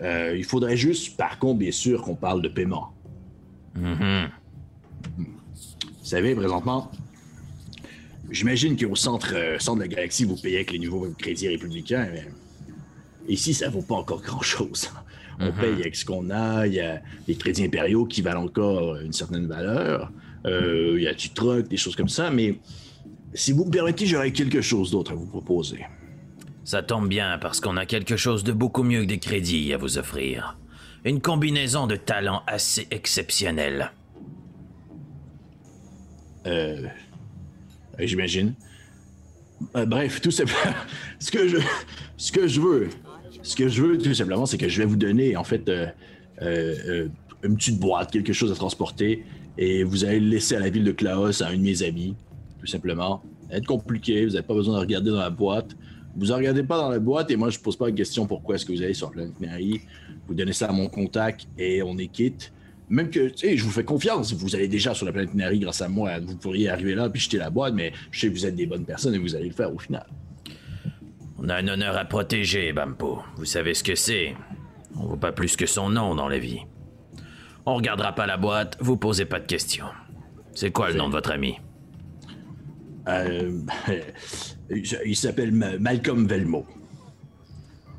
Il 0.00 0.44
faudrait 0.44 0.76
juste, 0.76 1.16
par 1.16 1.38
contre, 1.38 1.60
bien 1.60 1.70
sûr, 1.70 2.02
qu'on 2.02 2.16
parle 2.16 2.42
de 2.42 2.48
paiement. 2.48 2.92
Mhm. 3.76 4.30
Vous 5.18 5.24
savez, 6.02 6.34
présentement, 6.34 6.90
j'imagine 8.28 8.76
qu'au 8.76 8.96
centre, 8.96 9.32
centre 9.60 9.76
de 9.76 9.82
la 9.82 9.88
galaxie, 9.88 10.24
vous 10.24 10.36
payez 10.36 10.56
avec 10.56 10.72
les 10.72 10.80
nouveaux 10.80 11.08
crédits 11.16 11.46
républicains, 11.46 12.08
mais 12.12 12.26
ici, 13.28 13.54
ça 13.54 13.70
vaut 13.70 13.82
pas 13.82 13.94
encore 13.94 14.22
grand-chose. 14.22 14.90
On 15.40 15.52
paye 15.52 15.74
avec 15.74 15.96
ce 15.96 16.04
qu'on 16.04 16.30
a, 16.30 16.66
il 16.66 16.74
y 16.74 16.80
a 16.80 17.02
les 17.26 17.34
crédits 17.34 17.64
impériaux 17.64 18.04
qui 18.04 18.22
valent 18.22 18.44
encore 18.44 18.96
une 18.96 19.12
certaine 19.12 19.46
valeur, 19.46 20.10
Euh, 20.44 20.94
il 20.96 21.04
y 21.04 21.06
a 21.06 21.14
du 21.14 21.30
truck, 21.30 21.68
des 21.68 21.76
choses 21.76 21.94
comme 21.94 22.08
ça, 22.08 22.30
mais 22.30 22.58
si 23.32 23.52
vous 23.52 23.64
me 23.64 23.70
permettez, 23.70 24.06
j'aurais 24.06 24.32
quelque 24.32 24.60
chose 24.60 24.90
d'autre 24.90 25.12
à 25.12 25.14
vous 25.14 25.26
proposer. 25.26 25.86
Ça 26.64 26.82
tombe 26.82 27.08
bien 27.08 27.38
parce 27.38 27.60
qu'on 27.60 27.76
a 27.76 27.86
quelque 27.86 28.16
chose 28.16 28.44
de 28.44 28.52
beaucoup 28.52 28.82
mieux 28.82 29.02
que 29.02 29.06
des 29.06 29.18
crédits 29.18 29.72
à 29.72 29.76
vous 29.76 29.98
offrir. 29.98 30.58
Une 31.04 31.20
combinaison 31.20 31.86
de 31.86 31.96
talents 31.96 32.42
assez 32.46 32.86
exceptionnelle. 32.90 33.92
Euh, 36.46 36.86
euh, 37.98 38.06
J'imagine. 38.06 38.54
Euh, 39.76 39.86
bref, 39.86 40.20
tout 40.20 40.30
simplement, 40.30 40.74
ce 41.18 41.30
que 41.30 41.48
je, 41.48 41.58
ce 42.16 42.32
que 42.32 42.46
je 42.46 42.60
veux, 42.60 42.88
ce 43.42 43.56
que 43.56 43.68
je 43.68 43.82
veux 43.82 43.98
tout 43.98 44.14
simplement, 44.14 44.46
c'est 44.46 44.58
que 44.58 44.68
je 44.68 44.78
vais 44.78 44.86
vous 44.86 44.96
donner 44.96 45.36
en 45.36 45.44
fait 45.44 45.68
euh, 45.68 45.86
euh, 46.40 46.74
euh, 46.88 47.08
une 47.42 47.56
petite 47.56 47.78
boîte, 47.78 48.10
quelque 48.10 48.32
chose 48.32 48.52
à 48.52 48.54
transporter, 48.54 49.24
et 49.58 49.84
vous 49.84 50.04
allez 50.04 50.20
le 50.20 50.28
laisser 50.28 50.56
à 50.56 50.60
la 50.60 50.70
ville 50.70 50.84
de 50.84 50.92
Klaus, 50.92 51.42
à 51.42 51.48
un 51.48 51.56
de 51.56 51.62
mes 51.62 51.82
amis, 51.82 52.14
tout 52.60 52.66
simplement. 52.66 53.22
Ça 53.42 53.48
va 53.50 53.56
être 53.58 53.66
compliqué, 53.66 54.24
vous 54.24 54.32
n'avez 54.32 54.46
pas 54.46 54.54
besoin 54.54 54.76
de 54.76 54.80
regarder 54.80 55.10
dans 55.10 55.18
la 55.18 55.30
boîte. 55.30 55.76
Vous 56.16 56.26
ne 56.26 56.32
regardez 56.32 56.62
pas 56.62 56.76
dans 56.76 56.90
la 56.90 56.98
boîte 56.98 57.30
et 57.30 57.36
moi 57.36 57.48
je 57.48 57.58
pose 57.58 57.76
pas 57.76 57.86
la 57.86 57.92
question 57.92 58.26
pourquoi 58.26 58.56
est-ce 58.56 58.66
que 58.66 58.72
vous 58.72 58.82
allez 58.82 58.94
sur 58.94 59.10
Planète 59.10 59.40
Mary. 59.40 59.80
Vous 60.28 60.34
donnez 60.34 60.52
ça 60.52 60.68
à 60.68 60.72
mon 60.72 60.88
contact 60.88 61.48
et 61.58 61.82
on 61.82 61.96
est 61.96 62.08
quitte. 62.08 62.52
même 62.90 63.08
que, 63.08 63.28
tu 63.28 63.48
sais, 63.48 63.56
je 63.56 63.64
vous 63.64 63.70
fais 63.70 63.84
confiance. 63.84 64.34
Vous 64.34 64.54
allez 64.54 64.68
déjà 64.68 64.94
sur 64.94 65.06
la 65.06 65.12
planète 65.12 65.34
Nari 65.34 65.58
grâce 65.58 65.80
à 65.80 65.88
moi. 65.88 66.18
Vous 66.20 66.36
pourriez 66.36 66.68
arriver 66.68 66.94
là 66.94 67.08
puis 67.08 67.20
jeter 67.20 67.38
la 67.38 67.48
boîte, 67.48 67.74
mais 67.74 67.92
je 68.10 68.20
sais 68.20 68.28
que 68.28 68.34
vous 68.34 68.44
êtes 68.44 68.54
des 68.54 68.66
bonnes 68.66 68.84
personnes 68.84 69.14
et 69.14 69.18
vous 69.18 69.34
allez 69.34 69.48
le 69.48 69.54
faire 69.54 69.74
au 69.74 69.78
final. 69.78 70.06
On 71.42 71.48
a 71.48 71.56
un 71.56 71.66
honneur 71.66 71.96
à 71.96 72.04
protéger, 72.04 72.72
Bampo. 72.72 73.20
Vous 73.36 73.44
savez 73.44 73.74
ce 73.74 73.82
que 73.82 73.96
c'est. 73.96 74.36
On 74.96 75.06
vaut 75.06 75.16
pas 75.16 75.32
plus 75.32 75.56
que 75.56 75.66
son 75.66 75.90
nom 75.90 76.14
dans 76.14 76.28
la 76.28 76.38
vie. 76.38 76.60
On 77.66 77.74
regardera 77.74 78.14
pas 78.14 78.26
la 78.26 78.36
boîte, 78.36 78.76
vous 78.80 78.96
posez 78.96 79.24
pas 79.24 79.40
de 79.40 79.46
questions. 79.46 79.86
C'est 80.54 80.70
quoi 80.70 80.90
le 80.90 80.96
nom 80.96 81.08
de 81.08 81.12
votre 81.12 81.32
ami? 81.32 81.58
Euh, 83.08 83.58
il 84.70 85.16
s'appelle 85.16 85.50
Malcolm 85.52 86.26
Velmo. 86.26 86.64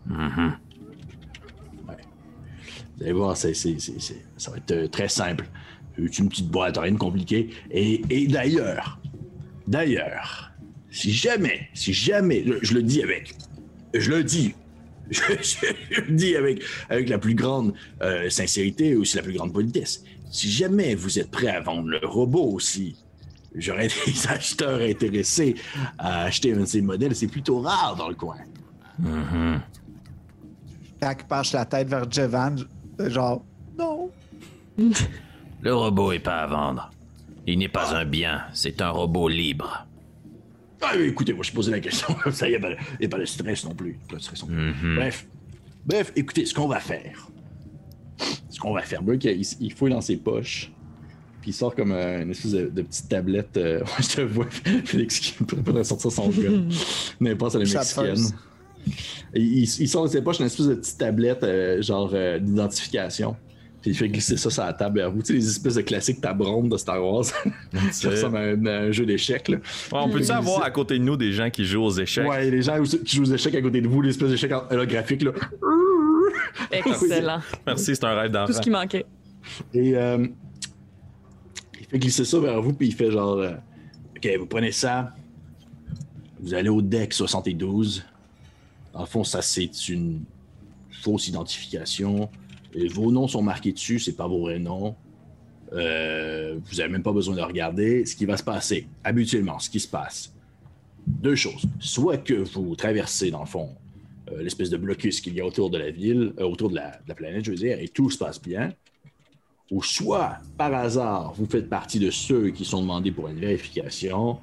Mm-hmm. 0.10 0.52
Vous 2.96 3.04
allez 3.04 3.12
voir, 3.12 3.36
ça 3.36 3.50
va 3.50 4.58
être 4.58 4.72
euh, 4.72 4.88
très 4.88 5.10
simple. 5.10 5.50
Une 5.98 6.30
petite 6.30 6.50
boîte, 6.50 6.78
rien 6.78 6.94
de 6.94 6.98
compliqué. 6.98 7.50
Et, 7.72 8.28
d'ailleurs, 8.28 9.00
d'ailleurs, 9.68 10.53
si 10.94 11.12
jamais, 11.12 11.70
si 11.74 11.92
jamais, 11.92 12.46
je, 12.62 12.76
le 12.76 12.84
dis 12.84 13.02
avec, 13.02 13.36
je 13.96 14.12
le 14.12 14.24
dis, 14.24 14.54
je, 15.10 16.02
le 16.02 16.12
dis 16.12 16.36
avec, 16.36 16.62
avec 16.90 17.10
la 17.10 17.18
plus 17.18 17.34
grande 17.34 17.74
euh, 18.04 18.30
sincérité 18.30 18.90
et 18.90 18.96
aussi 18.96 19.18
la 19.18 19.24
plus 19.24 19.34
grande 19.34 19.52
politesse. 19.52 20.04
Si 20.32 20.52
jamais 20.52 20.94
vous 20.94 21.18
êtes 21.18 21.32
prêt 21.32 21.48
à 21.48 21.62
vendre 21.62 21.88
le 21.88 22.00
robot 22.04 22.52
aussi, 22.52 22.96
j'aurais 23.56 23.88
des 24.06 24.28
acheteurs 24.28 24.82
intéressés 24.82 25.56
à 25.98 26.26
acheter 26.26 26.54
un 26.54 26.60
de 26.60 26.66
ces 26.66 26.82
modèles. 26.82 27.16
C'est 27.16 27.28
plutôt 27.28 27.60
rare 27.60 27.96
dans 27.98 28.08
le 28.08 28.16
coin. 28.16 28.38
Mm 29.00 29.58
penche 31.28 31.52
la 31.52 31.66
tête 31.66 31.90
vers 31.90 32.10
Jevan, 32.10 32.56
genre, 33.08 33.44
non. 33.78 34.10
Le 35.62 35.76
robot 35.76 36.14
est 36.14 36.20
pas 36.20 36.44
à 36.44 36.48
vendre. 36.48 36.92
Il 37.46 37.60
n'est 37.60 37.68
pas 37.68 37.94
un 37.94 38.06
bien, 38.06 38.44
c'est 38.54 38.82
un 38.82 38.90
robot 38.90 39.28
libre. 39.28 39.86
Ah, 40.84 40.98
écoutez, 40.98 41.34
moi 41.34 41.44
je 41.44 41.52
posais 41.52 41.72
la 41.72 41.80
question, 41.80 42.16
ça, 42.32 42.48
il 42.48 42.52
n'y 42.52 43.06
a, 43.06 43.10
pas 43.10 43.18
de 43.18 43.26
stress 43.26 43.64
non 43.64 43.74
plus. 43.74 43.98
Mhm. 44.48 44.96
Bref, 44.96 45.28
bref, 45.86 46.12
écoutez, 46.16 46.46
ce 46.46 46.54
qu'on 46.54 46.68
va 46.68 46.80
faire. 46.80 47.30
Ce 48.50 48.60
qu'on 48.60 48.74
va 48.74 48.82
faire. 48.82 49.02
Burke, 49.02 49.24
il, 49.26 49.46
il, 49.60 49.74
fouille 49.74 49.92
dans 49.92 50.02
ses 50.02 50.18
poches. 50.18 50.72
Puis 51.42 51.52
il 51.52 51.54
sort 51.54 51.76
comme 51.76 51.92
euh, 51.92 52.22
une 52.22 52.32
espèce 52.32 52.52
de, 52.52 52.82
petite 52.82 53.10
tablette. 53.10 53.58
Euh, 53.58 53.82
je 54.00 54.16
te 54.16 54.22
vois, 54.22 54.48
Félix 54.86 55.20
qui 55.20 55.44
pourrait 55.44 55.84
sortir 55.84 56.12
son 56.12 56.30
gun. 56.30 56.68
N'importe 57.20 57.56
la 57.56 57.60
mexicaine. 57.62 58.16
Il, 59.34 59.64
il, 59.64 59.90
sort 59.90 60.06
de 60.06 60.10
ses 60.10 60.22
poches 60.22 60.40
une 60.40 60.46
espèce 60.46 60.68
de 60.68 60.76
petite 60.76 60.98
tablette, 60.98 61.44
euh, 61.44 61.82
genre 61.82 62.14
d'identification. 62.40 63.36
Puis 63.84 63.92
il 63.92 63.98
fait 63.98 64.08
glisser 64.08 64.38
ça 64.38 64.50
sur 64.50 64.64
la 64.64 64.72
table 64.72 65.02
à 65.02 65.10
vous. 65.10 65.20
Tu 65.20 65.28
sais, 65.28 65.34
les 65.34 65.46
espèces 65.46 65.76
de 65.76 65.82
classiques 65.82 66.22
tabrondes 66.22 66.70
de 66.70 66.78
Star 66.78 67.04
Wars. 67.04 67.26
ça 67.92 68.10
ressemble 68.10 68.38
à 68.38 68.80
un, 68.80 68.92
jeu 68.94 69.06
d'échecs. 69.06 69.50
Ouais, 69.50 69.60
on 69.92 70.10
peut-tu 70.10 70.32
avoir 70.32 70.64
à 70.64 70.72
côté 70.72 70.98
de 70.98 71.04
nous 71.04 71.18
des 71.18 71.34
gens 71.34 71.50
qui 71.50 71.66
jouent 71.66 71.84
aux 71.84 71.92
échecs? 71.92 72.26
Ouais, 72.26 72.50
les 72.50 72.62
gens 72.62 72.82
qui 72.82 73.18
jouent 73.18 73.24
aux 73.24 73.34
échecs 73.34 73.54
à 73.56 73.62
côté 73.62 73.82
de 73.82 73.90
vous, 73.90 74.02
l'espèce 74.02 74.30
d'échecs 74.30 74.54
holographique. 74.72 75.24
Là. 75.24 75.32
Excellent. 76.72 77.42
Merci, 77.68 77.94
c'est 77.94 78.06
un 78.06 78.16
rêve 78.16 78.32
d'enfant. 78.32 78.46
Tout 78.46 78.54
ce 78.54 78.62
qui 78.62 78.70
manquait. 78.70 79.06
Et 79.74 79.98
euh, 79.98 80.26
il 81.82 81.86
fait 81.86 82.00
glisser 82.00 82.24
ça 82.24 82.40
vers 82.40 82.62
vous, 82.62 82.72
puis 82.72 82.88
il 82.88 82.96
fait 82.96 83.12
genre 83.12 83.40
euh, 83.40 83.52
Ok, 84.16 84.30
vous 84.40 84.46
prenez 84.46 84.72
ça, 84.72 85.14
vous 86.40 86.54
allez 86.54 86.70
au 86.70 86.82
deck 86.82 87.12
72. 87.12 88.06
Dans 88.94 89.02
le 89.02 89.06
fond, 89.08 89.26
ça, 89.26 89.42
c'est 89.42 89.90
une 89.90 90.22
fausse 90.90 91.28
identification 91.28 92.30
vos 92.92 93.12
noms 93.12 93.28
sont 93.28 93.42
marqués 93.42 93.72
dessus, 93.72 94.00
c'est 94.00 94.16
pas 94.16 94.28
vos 94.28 94.42
vrais 94.42 94.60
noms. 94.60 94.96
Euh, 95.74 96.60
vous 96.64 96.76
n'avez 96.78 96.90
même 96.92 97.04
pas 97.04 97.12
besoin 97.12 97.36
de 97.36 97.42
regarder. 97.42 98.06
Ce 98.06 98.16
qui 98.16 98.26
va 98.26 98.38
se 98.38 98.44
passer, 98.44 98.88
habituellement, 99.04 99.60
ce 99.60 99.70
qui 99.70 99.80
se 99.80 99.88
passe, 99.88 100.34
deux 101.08 101.36
choses. 101.36 101.66
Soit 101.80 102.18
que 102.18 102.34
vous 102.34 102.76
traversez, 102.76 103.32
dans 103.32 103.42
le 103.42 103.48
fond, 103.48 103.70
euh, 104.32 104.42
l'espèce 104.44 104.70
de 104.70 104.78
blocus 104.78 105.22
qu'il 105.22 105.34
y 105.34 105.42
a 105.42 105.46
autour 105.46 105.70
de 105.70 105.78
la 105.78 105.92
ville, 105.92 106.34
euh, 106.40 106.44
autour 106.44 106.70
de 106.70 106.76
la, 106.76 106.92
planète, 107.16 107.46
je 107.46 107.52
veux 107.52 107.58
dire, 107.58 107.80
et 107.80 107.88
tout 107.88 108.10
se 108.10 108.18
passe 108.18 108.42
bien. 108.42 108.72
Ou 109.72 109.82
soit, 109.82 110.38
par 110.58 110.74
hasard, 110.74 111.34
vous 111.34 111.46
faites 111.46 111.70
partie 111.70 112.00
de 112.00 112.12
ceux 112.12 112.52
qui 112.52 112.66
sont 112.66 112.82
demandés 112.82 113.12
pour 113.12 113.28
une 113.28 113.40
vérification. 113.40 114.38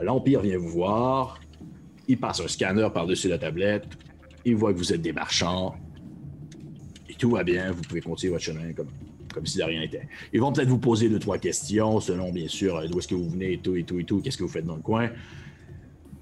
L'Empire 0.00 0.40
vient 0.40 0.58
vous 0.58 0.68
voir. 0.68 1.40
Il 2.08 2.18
passe 2.18 2.40
un 2.40 2.48
scanner 2.48 2.88
par-dessus 2.92 3.28
la 3.28 3.38
tablette. 3.38 3.86
Il 4.44 4.56
voit 4.56 4.72
que 4.72 4.78
vous 4.78 4.92
êtes 4.92 5.02
des 5.02 5.12
marchands 5.12 5.74
tout 7.20 7.30
va 7.30 7.44
bien, 7.44 7.70
vous 7.70 7.82
pouvez 7.82 8.00
continuer 8.00 8.32
votre 8.32 8.44
chemin 8.44 8.72
comme, 8.72 8.88
comme 9.32 9.46
si 9.46 9.58
de 9.58 9.62
rien 9.62 9.80
n'était. 9.80 10.08
Ils 10.32 10.40
vont 10.40 10.52
peut-être 10.52 10.68
vous 10.68 10.78
poser 10.78 11.08
deux, 11.08 11.18
trois 11.18 11.38
questions, 11.38 12.00
selon 12.00 12.32
bien 12.32 12.48
sûr 12.48 12.76
euh, 12.76 12.86
d'où 12.88 12.98
est-ce 12.98 13.08
que 13.08 13.14
vous 13.14 13.28
venez 13.28 13.52
et 13.52 13.58
tout 13.58 13.76
et 13.76 13.84
tout 13.84 14.00
et 14.00 14.04
tout, 14.04 14.20
qu'est-ce 14.20 14.38
que 14.38 14.42
vous 14.42 14.48
faites 14.48 14.64
dans 14.64 14.76
le 14.76 14.82
coin. 14.82 15.10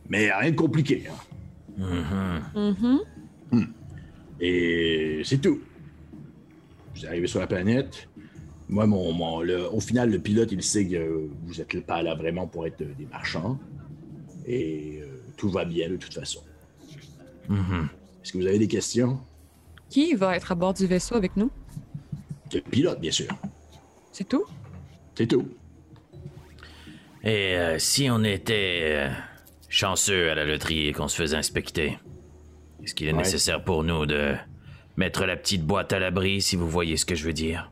Mais 0.08 0.30
rien 0.32 0.50
de 0.50 0.56
compliqué. 0.56 1.04
Hein. 1.08 2.42
Mm-hmm. 2.54 2.72
Mm-hmm. 2.72 2.98
Hmm. 3.52 3.64
Et 4.40 5.22
c'est 5.24 5.40
tout. 5.40 5.60
Vous 6.96 7.06
arrivez 7.06 7.28
sur 7.28 7.38
la 7.38 7.46
planète. 7.46 8.08
Moi, 8.68 8.86
mon, 8.86 9.40
au 9.72 9.80
final, 9.80 10.10
le 10.10 10.18
pilote, 10.18 10.50
il 10.50 10.62
sait 10.62 10.86
que 10.86 11.28
vous 11.44 11.54
n'êtes 11.54 11.86
pas 11.86 12.02
là 12.02 12.14
vraiment 12.16 12.46
pour 12.48 12.66
être 12.66 12.78
des 12.78 13.06
marchands. 13.06 13.58
Et 14.46 15.00
euh, 15.00 15.06
tout 15.36 15.48
va 15.48 15.64
bien 15.64 15.88
de 15.88 15.96
toute 15.96 16.12
façon. 16.12 16.40
Mm-hmm. 17.48 17.84
Est-ce 18.24 18.32
que 18.32 18.38
vous 18.38 18.46
avez 18.46 18.58
des 18.58 18.68
questions? 18.68 19.20
Qui 19.90 20.14
va 20.14 20.36
être 20.36 20.52
à 20.52 20.54
bord 20.54 20.74
du 20.74 20.86
vaisseau 20.86 21.14
avec 21.16 21.36
nous? 21.36 21.50
Le 22.52 22.60
pilote, 22.60 23.00
bien 23.00 23.10
sûr. 23.10 23.28
C'est 24.12 24.28
tout? 24.28 24.44
C'est 25.14 25.26
tout. 25.26 25.48
Et 27.24 27.56
euh, 27.56 27.78
si 27.78 28.08
on 28.10 28.22
était 28.24 28.82
euh, 28.84 29.08
chanceux 29.68 30.30
à 30.30 30.34
la 30.34 30.44
loterie 30.44 30.88
et 30.88 30.92
qu'on 30.92 31.08
se 31.08 31.16
faisait 31.16 31.36
inspecter, 31.36 31.98
est-ce 32.82 32.94
qu'il 32.94 33.08
est 33.08 33.12
nécessaire 33.12 33.64
pour 33.64 33.82
nous 33.82 34.06
de 34.06 34.34
mettre 34.96 35.26
la 35.26 35.36
petite 35.36 35.64
boîte 35.64 35.92
à 35.92 35.98
l'abri, 35.98 36.40
si 36.40 36.56
vous 36.56 36.68
voyez 36.68 36.96
ce 36.96 37.04
que 37.04 37.14
je 37.14 37.24
veux 37.24 37.32
dire? 37.32 37.70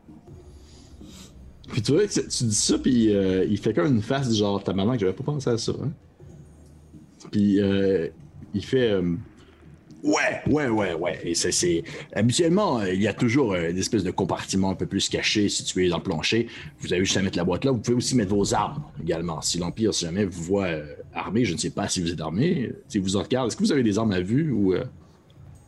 Puis 1.69 1.81
tu 1.81 1.93
vois, 1.93 2.07
tu 2.07 2.21
dis 2.21 2.55
ça, 2.55 2.77
puis 2.77 3.13
euh, 3.13 3.45
il 3.45 3.57
fait 3.57 3.73
comme 3.73 3.87
une 3.87 4.01
face 4.01 4.33
genre 4.35 4.63
ta 4.63 4.73
maman 4.73 4.93
que 4.93 4.99
j'avais 4.99 5.13
pas 5.13 5.23
pensé 5.23 5.49
à 5.49 5.57
ça. 5.57 5.73
Hein? 5.81 5.91
Puis 7.31 7.59
il 8.53 8.65
fait 8.65 9.01
Ouais, 10.07 10.41
ouais, 10.47 10.69
ouais, 10.69 10.93
ouais. 10.93 11.19
Et 11.23 11.35
c'est. 11.35 11.83
Habituellement, 12.13 12.79
euh, 12.79 12.93
il 12.93 13.01
y 13.01 13.09
a 13.09 13.13
toujours 13.13 13.53
euh, 13.53 13.69
une 13.69 13.77
espèce 13.77 14.05
de 14.05 14.11
compartiment 14.11 14.69
un 14.69 14.75
peu 14.75 14.85
plus 14.85 15.09
caché 15.09 15.49
situé 15.49 15.89
dans 15.89 15.97
le 15.97 16.03
plancher. 16.03 16.47
Vous 16.79 16.93
avez 16.93 17.03
juste 17.03 17.17
à 17.17 17.21
mettre 17.21 17.37
la 17.37 17.43
boîte 17.43 17.65
là. 17.65 17.71
Vous 17.71 17.79
pouvez 17.79 17.97
aussi 17.97 18.15
mettre 18.15 18.33
vos 18.33 18.53
armes 18.53 18.81
également. 19.03 19.41
Si 19.41 19.57
l'Empire, 19.57 19.93
si 19.93 20.05
jamais 20.05 20.23
vous 20.23 20.43
voit 20.43 20.67
euh, 20.67 20.85
armé, 21.13 21.43
je 21.43 21.53
ne 21.53 21.57
sais 21.57 21.71
pas 21.71 21.89
si 21.89 22.01
vous 22.01 22.09
êtes 22.09 22.21
armé, 22.21 22.71
si 22.87 22.99
vous 22.99 23.17
en 23.17 23.23
regardez, 23.23 23.47
est-ce 23.47 23.57
que 23.57 23.63
vous 23.63 23.71
avez 23.73 23.83
des 23.83 23.99
armes 23.99 24.13
à 24.13 24.21
vue 24.21 24.49
ou. 24.49 24.75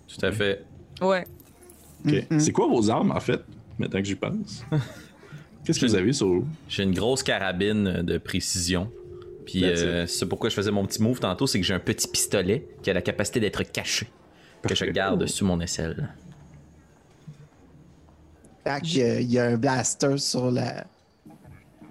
Tout 0.08 0.26
à 0.26 0.32
fait. 0.32 0.64
Ouais. 1.02 1.26
Ok. 2.06 2.14
Mm-hmm. 2.14 2.40
C'est 2.40 2.54
quoi 2.54 2.68
vos 2.68 2.90
armes 2.90 3.12
en 3.12 3.20
fait, 3.20 3.42
maintenant 3.78 4.00
que 4.00 4.08
j'y 4.08 4.16
pense? 4.16 4.64
Qu'est-ce 5.66 5.82
que 5.82 5.86
vous 5.86 5.96
avez 5.96 6.14
sur 6.14 6.28
vous? 6.28 6.48
J'ai 6.70 6.84
une 6.84 6.94
grosse 6.94 7.24
carabine 7.24 8.02
de 8.04 8.18
précision. 8.18 8.90
Puis 9.46 9.66
c'est 10.08 10.30
pourquoi 10.30 10.50
je 10.50 10.56
faisais 10.56 10.72
mon 10.72 10.86
petit 10.86 11.02
move 11.02 11.20
tantôt, 11.20 11.46
c'est 11.46 11.60
que 11.60 11.66
j'ai 11.66 11.74
un 11.74 11.80
petit 11.80 12.08
pistolet 12.08 12.66
qui 12.82 12.90
a 12.90 12.94
la 12.94 13.02
capacité 13.02 13.42
d'être 13.42 13.64
caché 13.64 14.08
que 14.62 14.76
je 14.76 14.86
garde 14.86 15.26
sous 15.26 15.46
mon 15.46 15.60
aisselle. 15.60 16.10
Il 18.84 19.32
y, 19.32 19.40
a 19.40 19.46
un 19.46 19.58
blaster 19.58 20.18
sur 20.18 20.52
la 20.52 20.86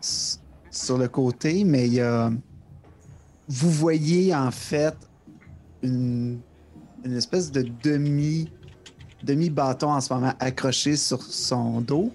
sur 0.00 0.96
le 0.96 1.08
côté, 1.08 1.64
mais 1.64 1.88
il 1.88 1.94
y 1.94 2.00
a 2.00 2.30
vous 3.48 3.70
voyez 3.70 4.34
en 4.34 4.50
fait 4.50 4.94
une, 5.82 6.38
espèce 7.04 7.50
de 7.50 7.66
demi 7.82 8.48
demi 9.24 9.50
bâton 9.50 9.90
en 9.90 10.00
ce 10.00 10.12
moment 10.12 10.32
accroché 10.38 10.94
sur 10.94 11.20
son 11.20 11.80
dos, 11.80 12.12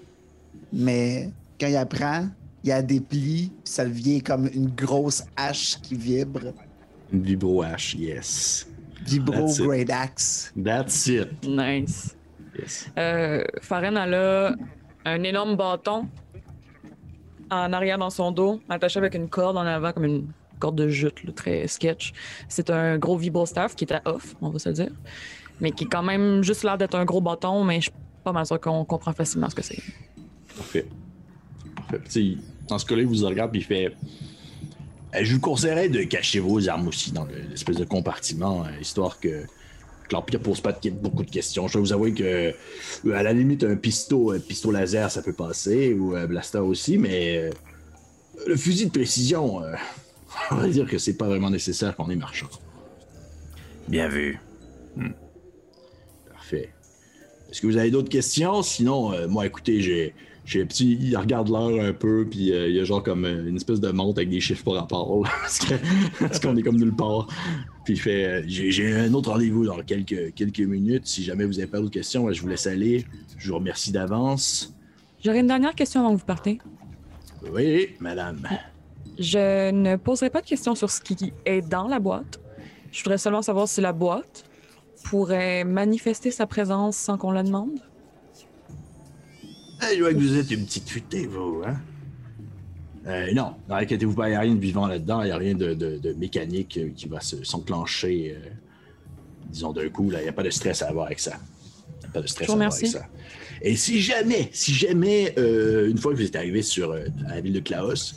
mais 0.72 1.30
quand 1.60 1.66
il 1.66 1.76
apprend, 1.76 2.28
il 2.62 2.68
y 2.68 2.72
a 2.72 2.80
des 2.80 3.00
plis, 3.00 3.50
puis 3.50 3.70
ça 3.70 3.84
devient 3.84 4.22
comme 4.22 4.48
une 4.54 4.70
grosse 4.70 5.24
hache 5.36 5.78
qui 5.82 5.96
vibre. 5.96 6.54
Une 7.12 7.22
vibro 7.22 7.62
hache, 7.62 7.94
yes. 7.94 8.66
Vibro 9.02 9.46
Great 9.58 9.90
Axe. 9.90 10.52
That's 10.62 11.06
it. 11.06 11.28
Nice. 11.46 12.16
Yes. 12.58 12.90
Euh, 12.98 13.44
Faren, 13.60 13.96
elle 13.96 14.14
a 14.14 14.54
un 15.04 15.22
énorme 15.22 15.56
bâton 15.56 16.08
en 17.50 17.72
arrière 17.72 17.98
dans 17.98 18.10
son 18.10 18.32
dos, 18.32 18.60
attaché 18.68 18.98
avec 18.98 19.14
une 19.14 19.28
corde 19.28 19.56
en 19.56 19.66
avant, 19.66 19.92
comme 19.92 20.04
une 20.04 20.26
corde 20.58 20.76
de 20.76 20.88
jute, 20.88 21.34
très 21.34 21.66
sketch. 21.66 22.12
C'est 22.48 22.70
un 22.70 22.98
gros 22.98 23.16
vibro 23.16 23.46
staff 23.46 23.74
qui 23.74 23.84
est 23.84 23.92
à 23.92 24.02
off, 24.04 24.34
on 24.40 24.50
va 24.50 24.58
se 24.58 24.68
le 24.68 24.74
dire. 24.74 24.90
Mais 25.60 25.70
qui 25.70 25.84
est 25.84 25.88
quand 25.88 26.02
même 26.02 26.42
juste 26.42 26.64
l'air 26.64 26.78
d'être 26.78 26.94
un 26.94 27.04
gros 27.04 27.20
bâton, 27.20 27.64
mais 27.64 27.76
je 27.76 27.82
suis 27.82 27.92
pas 28.22 28.32
mal 28.32 28.46
sûr 28.46 28.60
qu'on 28.60 28.84
comprend 28.84 29.12
facilement 29.12 29.50
ce 29.50 29.54
que 29.54 29.62
c'est. 29.62 29.82
Parfait. 30.56 30.86
Parfait. 31.76 32.36
dans 32.68 32.78
ce 32.78 32.86
cas-là, 32.86 33.02
il 33.02 33.08
vous 33.08 33.26
regarde 33.26 33.54
et 33.54 33.58
il 33.58 33.64
fait 33.64 33.94
je 35.22 35.34
vous 35.34 35.40
conseillerais 35.40 35.88
de 35.88 36.02
cacher 36.02 36.40
vos 36.40 36.68
armes 36.68 36.88
aussi 36.88 37.12
dans 37.12 37.26
l'espèce 37.50 37.76
de 37.76 37.84
compartiment, 37.84 38.64
euh, 38.64 38.80
histoire 38.80 39.20
que 39.20 39.44
L'Empire 40.12 40.38
pose 40.38 40.60
pas 40.60 40.70
de, 40.72 40.90
beaucoup 40.90 41.24
de 41.24 41.30
questions. 41.30 41.66
Je 41.66 41.74
vais 41.74 41.80
vous 41.80 41.92
avouer 41.94 42.12
que, 42.12 42.54
à 43.10 43.22
la 43.22 43.32
limite, 43.32 43.64
un 43.64 43.74
pistolet, 43.74 44.36
un 44.36 44.40
pistolet 44.40 44.80
laser, 44.80 45.10
ça 45.10 45.22
peut 45.22 45.32
passer, 45.32 45.94
ou 45.94 46.14
un 46.14 46.26
blaster 46.26 46.58
aussi, 46.58 46.98
mais 46.98 47.50
le 48.46 48.54
fusil 48.54 48.86
de 48.86 48.90
précision, 48.90 49.62
on 50.50 50.54
va 50.56 50.68
dire 50.68 50.86
que 50.86 50.98
c'est 50.98 51.16
pas 51.16 51.26
vraiment 51.26 51.48
nécessaire 51.48 51.96
quand 51.96 52.04
on 52.04 52.10
est 52.10 52.16
marchand. 52.16 52.50
Bien 53.88 54.08
vu. 54.08 54.38
Hmm. 54.94 55.12
Parfait. 56.30 56.70
Est-ce 57.50 57.62
que 57.62 57.66
vous 57.66 57.78
avez 57.78 57.90
d'autres 57.90 58.10
questions? 58.10 58.62
Sinon, 58.62 59.26
moi, 59.28 59.46
écoutez, 59.46 59.80
j'ai 59.80 60.14
j'ai 60.44 60.62
un 60.62 60.66
petit, 60.66 60.98
il 61.00 61.16
regarde 61.16 61.48
l'heure 61.48 61.82
un 61.82 61.92
peu, 61.92 62.26
puis 62.30 62.52
euh, 62.52 62.68
il 62.68 62.76
y 62.76 62.80
a 62.80 62.84
genre 62.84 63.02
comme 63.02 63.24
euh, 63.24 63.48
une 63.48 63.56
espèce 63.56 63.80
de 63.80 63.90
montre 63.90 64.18
avec 64.18 64.28
des 64.28 64.40
chiffres 64.40 64.64
par 64.64 64.74
rapport, 64.74 65.22
parce 66.20 66.38
qu'on 66.38 66.56
est 66.56 66.62
comme 66.62 66.76
nulle 66.76 66.94
part. 66.94 67.28
Puis 67.84 67.94
il 67.94 68.00
fait, 68.00 68.24
euh, 68.24 68.42
j'ai 68.46 68.94
un 68.94 69.12
autre 69.14 69.30
rendez-vous 69.30 69.64
dans 69.64 69.78
quelques, 69.78 70.34
quelques 70.34 70.60
minutes. 70.60 71.06
Si 71.06 71.24
jamais 71.24 71.44
vous 71.44 71.58
avez 71.58 71.66
pas 71.66 71.78
d'autres 71.78 71.90
questions, 71.90 72.30
je 72.30 72.42
vous 72.42 72.48
laisse 72.48 72.66
aller. 72.66 73.06
Je 73.38 73.48
vous 73.48 73.56
remercie 73.56 73.90
d'avance. 73.90 74.74
J'aurais 75.22 75.40
une 75.40 75.46
dernière 75.46 75.74
question 75.74 76.00
avant 76.00 76.14
que 76.14 76.20
vous 76.20 76.26
partez. 76.26 76.58
Oui, 77.50 77.88
madame. 78.00 78.46
Je 79.18 79.70
ne 79.70 79.96
poserai 79.96 80.28
pas 80.28 80.42
de 80.42 80.46
questions 80.46 80.74
sur 80.74 80.90
ce 80.90 81.00
qui 81.00 81.32
est 81.46 81.62
dans 81.62 81.88
la 81.88 82.00
boîte. 82.00 82.40
Je 82.92 83.02
voudrais 83.02 83.18
seulement 83.18 83.42
savoir 83.42 83.66
si 83.66 83.80
la 83.80 83.92
boîte 83.92 84.44
pourrait 85.04 85.64
manifester 85.64 86.30
sa 86.30 86.46
présence 86.46 86.96
sans 86.96 87.16
qu'on 87.16 87.30
la 87.30 87.42
demande. 87.42 87.80
Je 89.80 90.00
vois 90.00 90.12
que 90.12 90.18
vous 90.18 90.36
êtes 90.36 90.50
une 90.50 90.64
petite 90.64 90.88
futée, 90.88 91.26
vous, 91.26 91.62
hein? 91.66 91.76
Euh, 93.06 93.32
non, 93.34 93.54
inquiétez-vous 93.68 94.14
pas, 94.14 94.28
il 94.28 94.30
n'y 94.30 94.36
a 94.36 94.40
rien 94.40 94.54
de 94.54 94.60
vivant 94.60 94.86
là-dedans, 94.86 95.22
il 95.22 95.26
n'y 95.26 95.30
a 95.30 95.36
rien 95.36 95.54
de, 95.54 96.14
mécanique 96.16 96.78
euh, 96.78 96.90
qui 96.96 97.06
va 97.06 97.20
s'enclencher, 97.20 98.36
euh, 98.36 98.48
disons, 99.50 99.72
d'un 99.72 99.88
coup. 99.90 100.10
Il 100.10 100.18
n'y 100.18 100.28
a 100.28 100.32
pas 100.32 100.42
de 100.42 100.50
stress 100.50 100.82
à 100.82 100.88
avoir 100.88 101.06
avec 101.06 101.20
ça. 101.20 101.34
Pas 102.12 102.22
de 102.22 102.26
stress 102.26 102.48
à 102.48 102.52
avoir 102.52 102.72
avec 102.72 102.86
ça. 102.86 103.06
Et 103.60 103.76
si 103.76 104.00
jamais, 104.00 104.48
si 104.52 104.72
jamais, 104.72 105.34
une 105.36 105.98
fois 105.98 106.12
que 106.12 106.18
vous 106.18 106.24
êtes 106.24 106.36
arrivé 106.36 106.62
sur 106.62 106.92
à 106.92 107.34
la 107.34 107.40
ville 107.40 107.52
de 107.52 107.60
Klaus, 107.60 108.16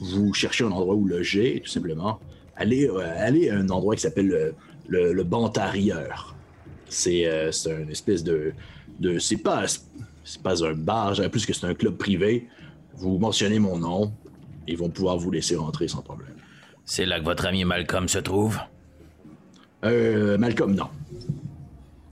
vous 0.00 0.32
cherchez 0.32 0.64
un 0.64 0.72
endroit 0.72 0.94
où 0.94 1.06
loger, 1.06 1.62
tout 1.64 1.70
simplement, 1.70 2.20
allez, 2.56 2.88
allez 3.16 3.50
à 3.50 3.56
un 3.56 3.68
endroit 3.68 3.94
qui 3.94 4.02
s'appelle 4.02 4.28
le, 4.28 4.54
le, 4.88 5.12
le 5.12 5.24
Bantarieur. 5.24 6.36
C'est 6.88 7.24
une 7.24 7.90
espèce 7.90 8.22
de. 8.24 8.52
de 9.00 9.18
c'est 9.18 9.36
pas 9.36 9.64
c'est 10.24 10.42
pas 10.42 10.64
un 10.64 10.74
bar, 10.74 11.14
j'avais 11.14 11.28
plus 11.28 11.46
que 11.46 11.52
c'est 11.52 11.66
un 11.66 11.74
club 11.74 11.96
privé. 11.96 12.48
Vous 12.94 13.18
mentionnez 13.18 13.58
mon 13.58 13.78
nom, 13.78 14.12
ils 14.66 14.76
vont 14.76 14.88
pouvoir 14.88 15.18
vous 15.18 15.30
laisser 15.30 15.56
rentrer 15.56 15.88
sans 15.88 16.02
problème. 16.02 16.34
C'est 16.84 17.06
là 17.06 17.20
que 17.20 17.24
votre 17.24 17.46
ami 17.46 17.64
Malcolm 17.64 18.08
se 18.08 18.18
trouve? 18.18 18.58
Euh, 19.84 20.38
Malcolm, 20.38 20.74
non. 20.74 20.88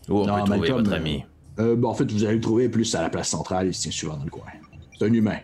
Où 0.08 0.20
on 0.20 0.24
peut 0.24 0.50
trouver 0.50 0.70
votre 0.70 0.92
ami? 0.92 1.24
Euh, 1.58 1.76
euh 1.76 1.84
en 1.84 1.94
fait, 1.94 2.10
vous 2.10 2.24
allez 2.24 2.36
le 2.36 2.40
trouver 2.40 2.68
plus 2.68 2.94
à 2.94 3.02
la 3.02 3.10
place 3.10 3.28
centrale, 3.28 3.68
il 3.68 3.74
se 3.74 3.82
tient 3.82 3.90
souvent 3.90 4.16
dans 4.16 4.24
le 4.24 4.30
coin. 4.30 4.44
C'est 4.98 5.06
un 5.06 5.12
humain. 5.12 5.38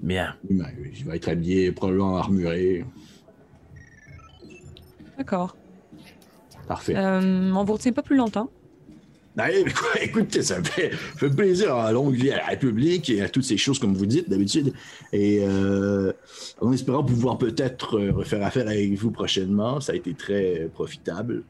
Bien. 0.00 0.34
Humain, 0.48 0.68
oui. 0.80 0.92
Il 0.98 1.04
va 1.04 1.16
être 1.16 1.28
habillé, 1.28 1.72
probablement 1.72 2.16
armuré. 2.16 2.84
D'accord. 5.18 5.56
Parfait. 6.66 6.94
Euh, 6.96 7.52
on 7.52 7.64
vous 7.64 7.72
retient 7.74 7.92
pas 7.92 8.02
plus 8.02 8.16
longtemps. 8.16 8.48
Ben, 9.40 9.64
écoutez, 10.02 10.42
ça 10.42 10.58
me 10.58 10.64
fait, 10.64 10.90
plaisir 11.34 11.74
à 11.76 11.92
longue 11.92 12.14
vie 12.14 12.30
à 12.30 12.36
la 12.38 12.46
République 12.46 13.08
et 13.10 13.22
à 13.22 13.28
toutes 13.28 13.44
ces 13.44 13.56
choses, 13.56 13.78
comme 13.78 13.94
vous 13.94 14.06
dites 14.06 14.28
d'habitude. 14.28 14.72
Et 15.12 15.40
euh, 15.42 16.12
en 16.60 16.72
espérant 16.72 17.04
pouvoir 17.04 17.38
peut-être 17.38 17.98
euh, 17.98 18.12
refaire 18.12 18.44
affaire 18.44 18.68
avec 18.68 18.92
vous 18.94 19.10
prochainement, 19.10 19.80
ça 19.80 19.92
a 19.92 19.96
été 19.96 20.14
très 20.14 20.68
profitable. 20.72 21.42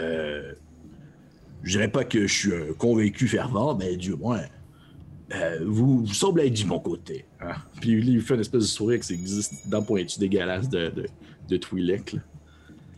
Euh, 0.00 0.52
je 1.62 1.72
dirais 1.72 1.90
pas 1.90 2.04
que 2.04 2.26
je 2.26 2.32
suis 2.32 2.54
un 2.54 2.72
convaincu 2.76 3.26
fervent, 3.26 3.74
mais 3.74 3.96
du 3.96 4.14
moins, 4.14 4.42
euh, 5.34 5.60
vous, 5.66 6.06
semblez 6.06 6.46
être 6.46 6.54
du 6.54 6.64
bon 6.64 6.78
côté. 6.78 7.24
Hein. 7.40 7.54
Puis 7.80 7.92
il 7.92 8.20
fait 8.20 8.34
une 8.34 8.40
espèce 8.40 8.62
de 8.62 8.68
sourire 8.68 9.00
qui 9.00 9.12
existe 9.14 9.66
dans 9.68 9.82
pointu 9.82 10.18
dégueulasse 10.18 10.68
de, 10.68 10.90
de, 10.90 11.06
de 11.48 11.56
Twi'lek. 11.56 12.16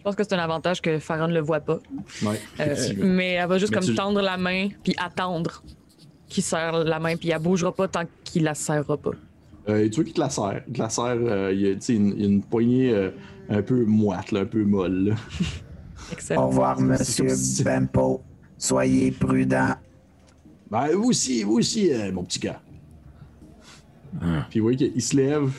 Pense 0.07 0.14
que 0.14 0.22
c'est 0.22 0.34
un 0.34 0.38
avantage 0.38 0.80
que 0.80 1.00
Farron 1.00 1.26
ne 1.26 1.34
le 1.34 1.40
voit 1.40 1.61
pas. 1.61 1.80
Ouais, 2.22 2.40
euh, 2.61 2.76
mais 2.98 3.32
elle 3.32 3.48
va 3.48 3.59
juste 3.59 3.74
comme 3.74 3.94
tendre 3.94 4.22
la 4.22 4.36
main 4.36 4.68
puis 4.84 4.94
attendre 4.98 5.64
qu'il 6.28 6.44
serre 6.44 6.84
la 6.84 7.00
main 7.00 7.16
puis 7.16 7.30
elle 7.30 7.40
bougera 7.40 7.74
pas 7.74 7.88
tant 7.88 8.04
qu'il 8.22 8.44
la 8.44 8.54
serrera 8.54 8.96
pas. 8.96 9.11
Euh, 9.68 9.88
tu 9.88 9.96
vois 9.96 10.04
qu'il 10.04 10.12
te 10.12 10.20
la 10.20 10.30
serre. 10.30 10.62
Il 10.68 10.74
te 10.74 10.78
la 10.78 10.88
serre, 10.88 11.16
euh, 11.18 11.52
il, 11.52 11.61
y 11.61 11.66
a, 11.68 11.92
une, 11.92 12.20
une 12.20 12.42
poignée 12.42 12.92
euh, 12.92 13.11
un 13.48 13.62
peu 13.62 13.84
moite, 13.84 14.30
là, 14.30 14.40
un 14.40 14.46
peu 14.46 14.64
molle. 14.64 15.16
Excellent. 16.12 16.44
Au 16.44 16.48
revoir, 16.48 16.80
monsieur 16.80 17.26
Bempo. 17.64 18.22
Soyez 18.57 19.11
prudent. 19.11 19.74
Ben, 20.70 20.88
vous 20.94 21.09
aussi, 21.09 21.42
vous 21.42 21.59
aussi, 21.59 21.90
mon 22.12 22.22
petit 22.22 22.38
gars. 22.38 22.61
Puis 24.50 24.61
vous 24.61 24.66
voyez 24.66 24.92
qu'il 24.92 25.02
se 25.02 25.16
lève, 25.16 25.50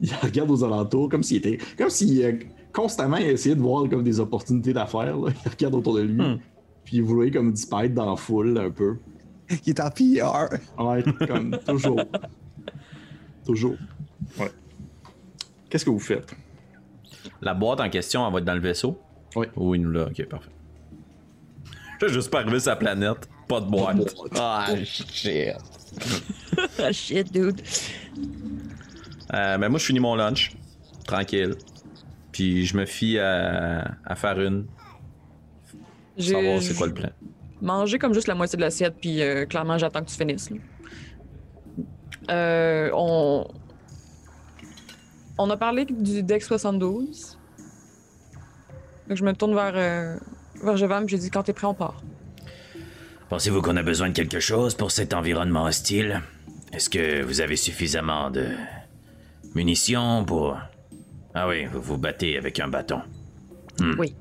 il 0.00 0.12
regarde 0.22 0.50
aux 0.50 0.64
alentours 0.64 1.08
comme 1.08 1.22
s'il 1.22 1.38
était. 1.38 1.58
Comme 1.78 1.88
s'il 1.88 2.46
constamment 2.76 3.16
essayer 3.16 3.54
de 3.54 3.60
voir 3.60 3.88
comme 3.88 4.04
des 4.04 4.20
opportunités 4.20 4.74
d'affaires. 4.74 5.16
Il 5.44 5.50
regarde 5.50 5.74
autour 5.74 5.94
de 5.94 6.02
lui. 6.02 6.22
Hmm. 6.22 6.38
Puis 6.84 7.00
vous 7.00 7.14
voyez 7.14 7.30
comme 7.30 7.50
disparaître 7.52 7.94
dans 7.94 8.10
la 8.10 8.16
foule 8.16 8.58
un 8.58 8.70
peu. 8.70 8.98
Il 9.50 9.70
est 9.70 9.80
en 9.80 9.90
PR. 9.90 10.50
Ouais, 10.78 11.02
comme 11.26 11.58
toujours. 11.66 12.00
toujours. 13.44 13.76
Ouais. 14.38 14.50
Qu'est-ce 15.70 15.84
que 15.84 15.90
vous 15.90 15.98
faites? 15.98 16.36
La 17.40 17.54
boîte 17.54 17.80
en 17.80 17.88
question, 17.88 18.26
elle 18.26 18.32
va 18.32 18.38
être 18.38 18.44
dans 18.44 18.54
le 18.54 18.60
vaisseau? 18.60 19.00
Oui. 19.34 19.46
Oui, 19.56 19.78
nous 19.78 19.90
là. 19.90 20.08
Ok, 20.08 20.26
parfait. 20.26 20.50
Je 22.00 22.08
juste 22.08 22.30
pas 22.30 22.40
arrivé 22.40 22.60
sur 22.60 22.70
la 22.70 22.76
planète. 22.76 23.28
Pas 23.48 23.60
de 23.60 23.66
boîte. 23.66 23.96
Ah, 24.38 24.68
shit. 24.84 25.54
ah, 26.78 26.92
shit, 26.92 27.32
dude. 27.32 27.62
Euh, 29.32 29.58
ben 29.58 29.68
moi, 29.68 29.78
je 29.78 29.86
finis 29.86 30.00
mon 30.00 30.14
lunch. 30.14 30.52
Tranquille. 31.06 31.54
Puis 32.36 32.66
je 32.66 32.76
me 32.76 32.84
fie 32.84 33.18
à, 33.18 34.14
faire 34.14 34.38
une. 34.38 34.66
Savoir 36.18 36.60
c'est 36.60 36.74
quoi 36.74 36.86
le 36.86 36.92
plan. 36.92 37.08
Manger 37.62 37.98
comme 37.98 38.12
juste 38.12 38.28
la 38.28 38.34
moitié 38.34 38.58
de 38.58 38.60
l'assiette, 38.60 38.96
puis 39.00 39.22
euh, 39.22 39.46
clairement, 39.46 39.78
j'attends 39.78 40.02
que 40.02 40.10
tu 40.10 40.16
finisses. 40.16 40.50
Euh, 42.30 42.90
on... 42.92 43.46
on 45.38 45.48
a 45.48 45.56
parlé 45.56 45.86
du 45.86 46.22
deck 46.22 46.42
72. 46.42 47.38
Donc 49.08 49.16
je 49.16 49.24
me 49.24 49.32
tourne 49.32 49.54
vers, 49.54 49.72
euh, 49.74 50.18
vers 50.62 51.02
et 51.02 51.08
je 51.08 51.16
dis 51.16 51.30
quand 51.30 51.44
t'es 51.44 51.54
prêt, 51.54 51.66
on 51.66 51.72
part. 51.72 52.02
Pensez-vous 53.30 53.62
qu'on 53.62 53.78
a 53.78 53.82
besoin 53.82 54.10
de 54.10 54.14
quelque 54.14 54.40
chose 54.40 54.74
pour 54.74 54.90
cet 54.90 55.14
environnement 55.14 55.64
hostile? 55.64 56.20
Est-ce 56.74 56.90
que 56.90 57.22
vous 57.22 57.40
avez 57.40 57.56
suffisamment 57.56 58.30
de 58.30 58.48
munitions 59.54 60.26
pour 60.26 60.58
ah 61.38 61.46
oui, 61.46 61.66
vous 61.66 61.82
vous 61.82 61.98
battez 61.98 62.38
avec 62.38 62.58
un 62.60 62.68
bâton. 62.68 63.02
Hmm. 63.78 63.92
Oui. 63.98 64.14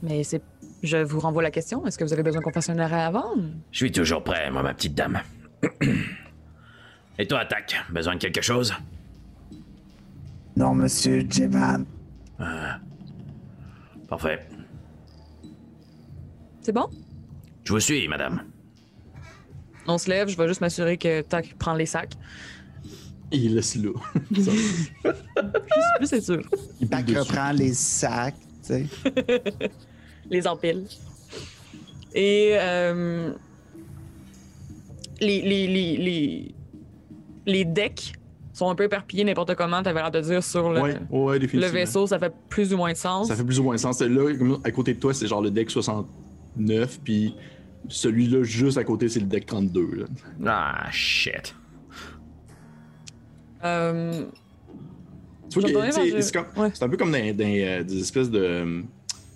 Mais 0.00 0.22
c'est. 0.22 0.40
Je 0.84 0.98
vous 0.98 1.18
renvoie 1.18 1.42
la 1.42 1.50
question. 1.50 1.84
Est-ce 1.84 1.98
que 1.98 2.04
vous 2.04 2.12
avez 2.12 2.22
besoin 2.22 2.40
qu'on 2.40 2.52
fasse 2.52 2.70
un 2.70 2.78
arrêt 2.78 3.02
avant? 3.02 3.34
Je 3.72 3.78
suis 3.78 3.90
toujours 3.90 4.22
prêt, 4.22 4.48
moi, 4.48 4.62
ma 4.62 4.72
petite 4.72 4.94
dame. 4.94 5.20
Et 7.18 7.26
toi, 7.26 7.40
attaque. 7.40 7.74
Besoin 7.90 8.14
de 8.14 8.20
quelque 8.20 8.42
chose? 8.42 8.72
Non, 10.56 10.72
monsieur 10.72 11.26
Jevan. 11.28 11.84
Ah. 12.38 12.78
Parfait. 14.08 14.46
C'est 16.60 16.72
bon? 16.72 16.88
Je 17.64 17.72
vous 17.72 17.80
suis, 17.80 18.06
madame. 18.06 18.44
On 19.88 19.98
se 19.98 20.08
lève, 20.08 20.28
je 20.28 20.36
vais 20.36 20.46
juste 20.46 20.60
m'assurer 20.60 20.96
que 20.96 21.22
Tac 21.22 21.54
prend 21.58 21.74
les 21.74 21.86
sacs. 21.86 22.14
Il 23.32 23.54
laisse 23.54 23.76
là. 23.76 23.90
je 24.30 24.40
suis 24.42 24.92
plus 25.98 26.06
c'est 26.06 26.20
sûr. 26.20 26.42
Il 26.80 27.18
reprend 27.18 27.52
les 27.52 27.72
sacs, 27.72 28.34
tu 28.64 28.74
sais. 28.74 28.86
les 30.30 30.46
empile. 30.46 30.84
Et 32.14 32.50
euh, 32.54 33.32
les, 35.20 35.40
les, 35.40 35.66
les, 35.66 35.96
les, 35.96 36.54
les 37.46 37.64
decks 37.64 38.12
sont 38.52 38.68
un 38.68 38.74
peu 38.74 38.84
éparpillés 38.84 39.24
n'importe 39.24 39.54
comment, 39.54 39.82
t'avais 39.82 40.00
l'air 40.00 40.10
de 40.10 40.20
dire 40.20 40.44
sur 40.44 40.70
le, 40.70 40.80
le 41.10 41.66
vaisseau, 41.66 42.06
ça 42.06 42.18
fait 42.18 42.32
plus 42.48 42.74
ou 42.74 42.76
moins 42.76 42.92
de 42.92 42.98
sens. 42.98 43.28
Ça 43.28 43.36
fait 43.36 43.44
plus 43.44 43.58
ou 43.58 43.62
moins 43.62 43.76
de 43.76 43.80
sens. 43.80 44.00
Là, 44.00 44.30
à 44.64 44.70
côté 44.70 44.92
de 44.94 45.00
toi, 45.00 45.14
c'est 45.14 45.26
genre 45.26 45.40
le 45.40 45.50
deck 45.50 45.70
69, 45.70 47.00
puis 47.02 47.34
celui-là 47.88 48.42
juste 48.42 48.76
à 48.76 48.84
côté, 48.84 49.08
c'est 49.08 49.20
le 49.20 49.26
deck 49.26 49.46
32. 49.46 50.06
Ah, 50.44 50.86
shit. 50.90 51.54
Euh... 53.64 54.24
C'est 55.48 56.82
un 56.82 56.88
peu 56.88 56.96
comme 56.96 57.12
dans, 57.12 57.18
euh, 57.18 57.82
des 57.82 58.00
espèces 58.00 58.30
de, 58.30 58.82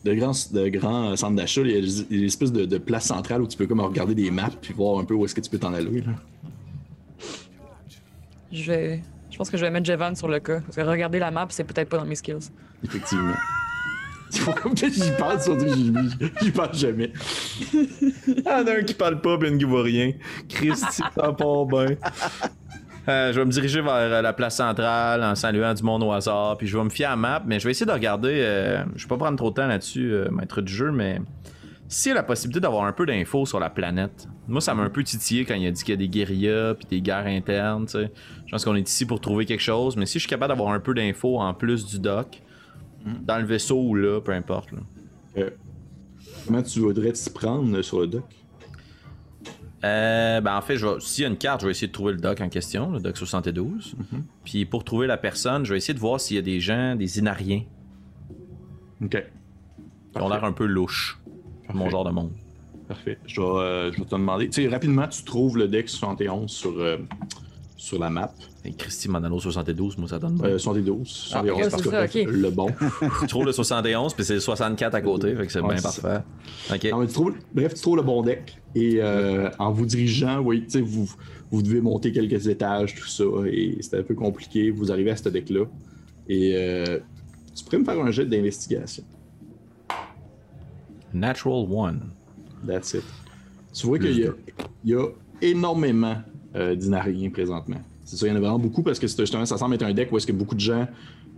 de, 0.04 0.14
grands, 0.14 0.32
de 0.52 0.68
grands 0.68 1.14
centres 1.16 1.36
d'achat. 1.36 1.60
Il 1.60 1.70
y 1.70 1.76
a 1.76 1.80
des, 1.80 2.24
espèces 2.24 2.52
de, 2.52 2.64
de 2.64 2.78
places 2.78 3.06
centrales 3.06 3.42
où 3.42 3.46
tu 3.46 3.56
peux 3.56 3.66
comme 3.66 3.80
regarder 3.80 4.14
des 4.14 4.30
maps 4.30 4.50
puis 4.60 4.72
voir 4.72 4.98
un 4.98 5.04
peu 5.04 5.14
où 5.14 5.24
est-ce 5.26 5.34
que 5.34 5.42
tu 5.42 5.50
peux 5.50 5.58
t'en 5.58 5.74
aller. 5.74 6.00
Là. 6.00 6.12
Je 8.50 8.72
vais. 8.72 9.02
Je 9.30 9.36
pense 9.36 9.50
que 9.50 9.58
je 9.58 9.64
vais 9.64 9.70
mettre 9.70 9.84
Jevan 9.84 10.16
sur 10.16 10.28
le 10.28 10.40
cas. 10.40 10.60
Parce 10.60 10.76
que 10.76 10.80
regarder 10.80 11.18
la 11.18 11.30
map, 11.30 11.46
c'est 11.50 11.64
peut-être 11.64 11.90
pas 11.90 11.98
dans 11.98 12.06
mes 12.06 12.14
skills. 12.14 12.50
Effectivement. 12.82 13.34
J'y 14.32 15.12
pense, 15.18 15.44
surtout 15.44 15.66
j'y 16.42 16.50
pense 16.50 16.76
jamais. 16.76 17.12
ah, 18.44 18.64
d'un 18.64 18.82
qui 18.82 18.94
parle 18.94 19.20
pas, 19.20 19.36
ben 19.36 19.56
qui 19.56 19.64
voit 19.64 19.84
rien. 19.84 20.12
Christy, 20.48 20.84
ça 20.90 21.32
pas 21.32 21.64
bien. 21.64 21.96
Euh, 23.08 23.32
je 23.32 23.38
vais 23.38 23.46
me 23.46 23.50
diriger 23.50 23.80
vers 23.80 23.92
euh, 23.92 24.22
la 24.22 24.32
place 24.32 24.56
centrale 24.56 25.22
en 25.22 25.34
saluant 25.36 25.74
du 25.74 25.82
monde 25.82 26.02
au 26.02 26.10
hasard, 26.10 26.56
puis 26.56 26.66
je 26.66 26.76
vais 26.76 26.82
me 26.82 26.90
fier 26.90 27.06
à 27.06 27.10
la 27.10 27.16
map, 27.16 27.42
mais 27.46 27.60
je 27.60 27.64
vais 27.64 27.70
essayer 27.70 27.86
de 27.86 27.92
regarder. 27.92 28.40
Euh, 28.42 28.84
je 28.96 29.04
vais 29.04 29.08
pas 29.08 29.16
prendre 29.16 29.36
trop 29.36 29.50
de 29.50 29.54
temps 29.54 29.66
là-dessus, 29.66 30.12
maître 30.32 30.60
du 30.60 30.72
jeu, 30.72 30.90
mais 30.90 31.20
s'il 31.88 32.10
y 32.10 32.12
a 32.12 32.16
la 32.16 32.24
possibilité 32.24 32.60
d'avoir 32.60 32.84
un 32.84 32.92
peu 32.92 33.06
d'infos 33.06 33.46
sur 33.46 33.60
la 33.60 33.70
planète, 33.70 34.26
moi 34.48 34.60
ça 34.60 34.74
m'a 34.74 34.82
un 34.82 34.90
peu 34.90 35.04
titillé 35.04 35.44
quand 35.44 35.54
il 35.54 35.66
a 35.66 35.70
dit 35.70 35.84
qu'il 35.84 35.92
y 35.92 35.94
a 35.94 35.98
des 35.98 36.08
guérillas 36.08 36.74
puis 36.74 36.86
des 36.88 37.00
guerres 37.00 37.26
internes. 37.26 37.86
sais. 37.86 38.10
Je 38.44 38.50
pense 38.50 38.64
qu'on 38.64 38.74
est 38.74 38.88
ici 38.88 39.06
pour 39.06 39.20
trouver 39.20 39.46
quelque 39.46 39.62
chose, 39.62 39.96
mais 39.96 40.06
si 40.06 40.14
je 40.14 40.20
suis 40.20 40.28
capable 40.28 40.52
d'avoir 40.52 40.72
un 40.72 40.80
peu 40.80 40.94
d'infos 40.94 41.38
en 41.38 41.54
plus 41.54 41.86
du 41.86 42.00
doc, 42.00 42.42
dans 43.22 43.38
le 43.38 43.44
vaisseau 43.44 43.80
ou 43.80 43.94
là, 43.94 44.20
peu 44.20 44.32
importe. 44.32 44.70
comment 46.44 46.62
tu 46.62 46.80
voudrais 46.80 47.12
t'y 47.12 47.30
prendre 47.30 47.80
sur 47.82 48.00
le 48.00 48.08
doc? 48.08 48.24
Euh, 49.86 50.40
ben 50.40 50.56
en 50.56 50.60
fait, 50.62 50.78
s'il 51.00 51.22
y 51.22 51.24
a 51.24 51.28
une 51.28 51.36
carte, 51.36 51.60
je 51.60 51.66
vais 51.66 51.72
essayer 51.72 51.88
de 51.88 51.92
trouver 51.92 52.12
le 52.12 52.18
doc 52.18 52.40
en 52.40 52.48
question, 52.48 52.90
le 52.90 53.00
doc 53.00 53.16
72. 53.16 53.94
Mhm. 53.96 54.24
Puis 54.44 54.64
pour 54.64 54.84
trouver 54.84 55.06
la 55.06 55.16
personne, 55.16 55.64
je 55.64 55.72
vais 55.72 55.78
essayer 55.78 55.94
de 55.94 55.98
voir 55.98 56.20
s'il 56.20 56.36
y 56.36 56.38
a 56.38 56.42
des 56.42 56.60
gens, 56.60 56.94
des 56.94 57.18
inariens. 57.18 57.62
Ok. 59.02 59.24
Qui 60.12 60.22
ont 60.22 60.28
l'air 60.28 60.44
un 60.44 60.52
peu 60.52 60.66
louches. 60.66 61.18
Mon 61.72 61.90
genre 61.90 62.04
de 62.04 62.10
monde. 62.10 62.32
Parfait. 62.88 63.18
Je 63.26 63.40
vais, 63.40 63.46
euh, 63.46 63.92
je 63.92 63.98
vais 63.98 64.04
te 64.04 64.10
demander. 64.10 64.48
Tu 64.48 64.62
sais, 64.62 64.68
rapidement, 64.68 65.08
tu 65.08 65.24
trouves 65.24 65.58
le 65.58 65.68
deck 65.68 65.88
71 65.88 66.50
sur, 66.50 66.78
euh, 66.78 66.98
sur 67.76 67.98
la 67.98 68.10
map. 68.10 68.32
Et 68.64 68.72
Christy 68.72 69.08
Manalo 69.08 69.38
72, 69.38 69.98
moi 69.98 70.08
ça 70.08 70.18
donne 70.18 70.40
euh, 70.42 70.58
72. 70.58 71.06
71 71.06 71.58
ah, 71.66 71.70
parce 71.70 71.82
que 71.82 71.90
ça, 71.90 72.22
le 72.24 72.50
bon. 72.50 72.68
tu 73.20 73.26
trouves 73.26 73.44
le 73.44 73.52
71, 73.52 74.14
puis 74.14 74.24
c'est 74.24 74.34
le 74.34 74.40
64 74.40 74.94
à 74.94 75.00
côté, 75.02 75.34
fait 75.36 75.46
que 75.46 75.52
c'est 75.52 75.62
bien 75.62 75.76
parfait. 75.76 76.22
tu 76.80 77.12
trouves, 77.12 77.34
bref, 77.54 77.74
tu 77.74 77.80
trouves 77.80 77.96
le 77.96 78.02
bon 78.02 78.22
deck. 78.22 78.60
Et 78.74 79.00
euh, 79.00 79.50
en 79.58 79.72
vous 79.72 79.86
dirigeant, 79.86 80.40
oui, 80.40 80.66
vous, 80.82 81.08
vous 81.50 81.62
devez 81.62 81.80
monter 81.80 82.12
quelques 82.12 82.48
étages, 82.48 82.94
tout 82.94 83.06
ça. 83.06 83.24
Et 83.46 83.78
c'est 83.80 83.98
un 83.98 84.02
peu 84.02 84.14
compliqué. 84.14 84.70
Vous 84.70 84.90
arrivez 84.90 85.10
à 85.10 85.16
ce 85.16 85.28
deck-là. 85.28 85.64
Et 86.28 86.52
euh, 86.56 86.98
tu 87.54 87.64
pourrais 87.64 87.78
me 87.78 87.84
faire 87.84 88.00
un 88.00 88.10
jet 88.10 88.26
d'investigation. 88.26 89.04
Natural 91.12 91.66
One. 91.70 92.00
That's 92.66 92.94
it. 92.94 93.04
Tu 93.72 93.86
vois 93.86 93.98
qu'il 93.98 94.18
y, 94.18 94.90
y, 94.90 94.94
a 94.94 95.06
énormément 95.40 96.16
euh, 96.56 96.74
d'Inariens 96.74 97.30
présentement. 97.30 97.80
C'est 98.04 98.16
ça, 98.16 98.26
il 98.26 98.30
y 98.30 98.32
en 98.32 98.36
a 98.36 98.40
vraiment 98.40 98.58
beaucoup 98.58 98.82
parce 98.82 98.98
que 98.98 99.06
justement, 99.06 99.44
ça 99.44 99.58
semble 99.58 99.74
être 99.74 99.82
un 99.82 99.92
deck 99.92 100.10
où 100.10 100.16
est-ce 100.16 100.26
que 100.26 100.32
beaucoup 100.32 100.54
de 100.54 100.60
gens 100.60 100.86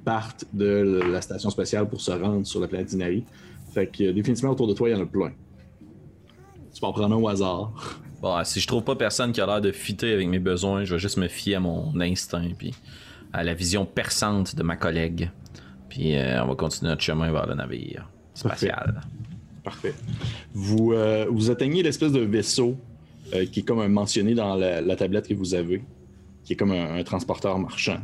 partent 0.04 0.44
de 0.52 1.00
la 1.10 1.20
station 1.20 1.50
spatiale 1.50 1.88
pour 1.88 2.00
se 2.00 2.12
rendre 2.12 2.46
sur 2.46 2.60
la 2.60 2.68
planète 2.68 2.88
d'Inari. 2.88 3.24
Fait 3.72 3.86
que 3.86 4.04
euh, 4.04 4.12
définitivement 4.12 4.52
autour 4.52 4.68
de 4.68 4.74
toi, 4.74 4.88
il 4.88 4.92
y 4.92 4.94
en 4.94 5.02
a 5.02 5.06
plein. 5.06 5.32
Tu 6.72 6.80
peux 6.80 6.86
en 6.86 6.92
prendre 6.92 7.14
un 7.16 7.18
au 7.18 7.28
hasard. 7.28 7.72
Bon, 8.20 8.36
si 8.42 8.58
je 8.58 8.66
trouve 8.66 8.82
pas 8.82 8.96
personne 8.96 9.30
qui 9.30 9.40
a 9.40 9.46
l'air 9.46 9.60
de 9.60 9.70
fitter 9.70 10.12
avec 10.12 10.26
mes 10.26 10.40
besoins, 10.40 10.82
je 10.82 10.92
vais 10.92 10.98
juste 10.98 11.18
me 11.18 11.28
fier 11.28 11.54
à 11.54 11.60
mon 11.60 12.00
instinct 12.00 12.50
puis 12.58 12.74
à 13.32 13.44
la 13.44 13.54
vision 13.54 13.86
perçante 13.86 14.56
de 14.56 14.64
ma 14.64 14.74
collègue. 14.74 15.30
Puis 15.88 16.16
euh, 16.16 16.42
on 16.42 16.48
va 16.48 16.56
continuer 16.56 16.90
notre 16.90 17.02
chemin 17.02 17.30
vers 17.30 17.46
le 17.46 17.54
navire 17.54 18.10
spatial. 18.34 19.02
Parfait. 19.62 19.94
Vous, 20.52 20.94
vous 21.30 21.50
atteignez 21.52 21.84
l'espèce 21.84 22.10
de 22.10 22.18
vaisseau 22.18 22.76
euh, 23.34 23.44
qui 23.46 23.60
est 23.60 23.62
comme 23.62 23.86
mentionné 23.88 24.34
dans 24.34 24.54
la, 24.54 24.96
tablette 24.96 25.28
que 25.28 25.34
vous 25.34 25.54
avez, 25.54 25.82
qui 26.44 26.54
est 26.54 26.56
comme 26.56 26.72
un, 26.72 27.02
transporteur 27.02 27.58
marchand 27.58 27.98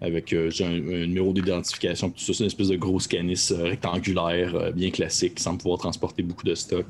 avec 0.00 0.32
euh, 0.32 0.50
un, 0.60 1.06
numéro 1.06 1.32
d'identification, 1.32 2.10
tout 2.10 2.18
ça, 2.18 2.32
c'est 2.32 2.40
une 2.40 2.46
espèce 2.46 2.68
de 2.68 2.76
grosse 2.76 3.06
canis 3.06 3.50
euh, 3.52 3.64
rectangulaire, 3.64 4.72
bien 4.72 4.90
classique, 4.90 5.36
qui 5.36 5.42
semble 5.42 5.58
pouvoir 5.58 5.78
transporter 5.78 6.22
beaucoup 6.22 6.44
de 6.44 6.54
stock. 6.54 6.86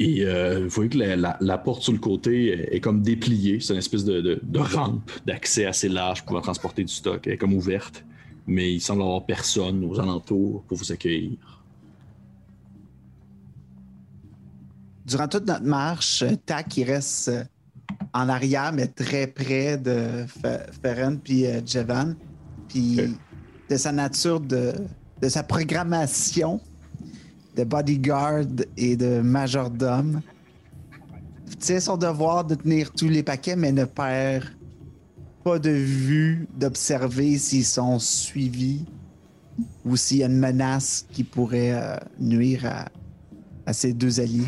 Et 0.00 0.24
vous 0.24 0.68
voyez 0.68 0.90
que 0.90 0.98
la, 0.98 1.58
porte 1.58 1.82
sur 1.82 1.92
le 1.92 1.98
côté 1.98 2.74
est, 2.74 2.78
comme 2.78 3.02
dépliée. 3.02 3.58
C'est 3.58 3.72
une 3.72 3.80
espèce 3.80 4.04
de, 4.04 4.40
rampe 4.54 5.10
d'accès 5.26 5.66
assez 5.66 5.88
large 5.88 6.20
pour 6.20 6.26
pouvoir 6.26 6.44
transporter 6.44 6.84
du 6.84 6.92
stock. 6.92 7.26
Elle 7.26 7.32
est 7.32 7.36
comme 7.36 7.52
ouverte. 7.52 8.04
Mais 8.46 8.72
il 8.72 8.80
semble 8.80 9.02
avoir 9.02 9.26
personne 9.26 9.84
aux 9.84 9.98
alentours 9.98 10.62
pour 10.68 10.78
vous 10.78 10.92
accueillir. 10.92 11.57
Durant 15.08 15.26
toute 15.26 15.46
notre 15.46 15.64
marche, 15.64 16.22
euh, 16.22 16.36
Tac, 16.44 16.76
il 16.76 16.84
reste 16.84 17.28
euh, 17.28 17.44
en 18.12 18.28
arrière, 18.28 18.72
mais 18.72 18.86
très 18.86 19.26
près 19.26 19.78
de 19.78 20.26
Ferren 20.82 21.16
puis 21.16 21.46
euh, 21.46 21.60
Jevan. 21.64 22.14
Puis 22.68 23.16
de 23.70 23.76
sa 23.76 23.92
nature, 23.92 24.40
de, 24.40 24.74
de 25.22 25.28
sa 25.28 25.42
programmation 25.42 26.60
de 27.56 27.64
bodyguard 27.64 28.44
et 28.76 28.96
de 28.96 29.20
majordome. 29.20 30.20
C'est 31.58 31.80
son 31.80 31.96
devoir 31.96 32.44
de 32.44 32.54
tenir 32.54 32.92
tous 32.92 33.08
les 33.08 33.22
paquets, 33.22 33.56
mais 33.56 33.72
ne 33.72 33.84
perd 33.84 34.44
pas 35.42 35.58
de 35.58 35.70
vue 35.70 36.46
d'observer 36.58 37.38
s'ils 37.38 37.64
sont 37.64 37.98
suivis 37.98 38.84
ou 39.84 39.96
s'il 39.96 40.18
y 40.18 40.22
a 40.22 40.26
une 40.26 40.38
menace 40.38 41.06
qui 41.10 41.24
pourrait 41.24 41.98
nuire 42.20 42.66
à, 42.66 42.88
à 43.64 43.72
ses 43.72 43.94
deux 43.94 44.20
alliés. 44.20 44.46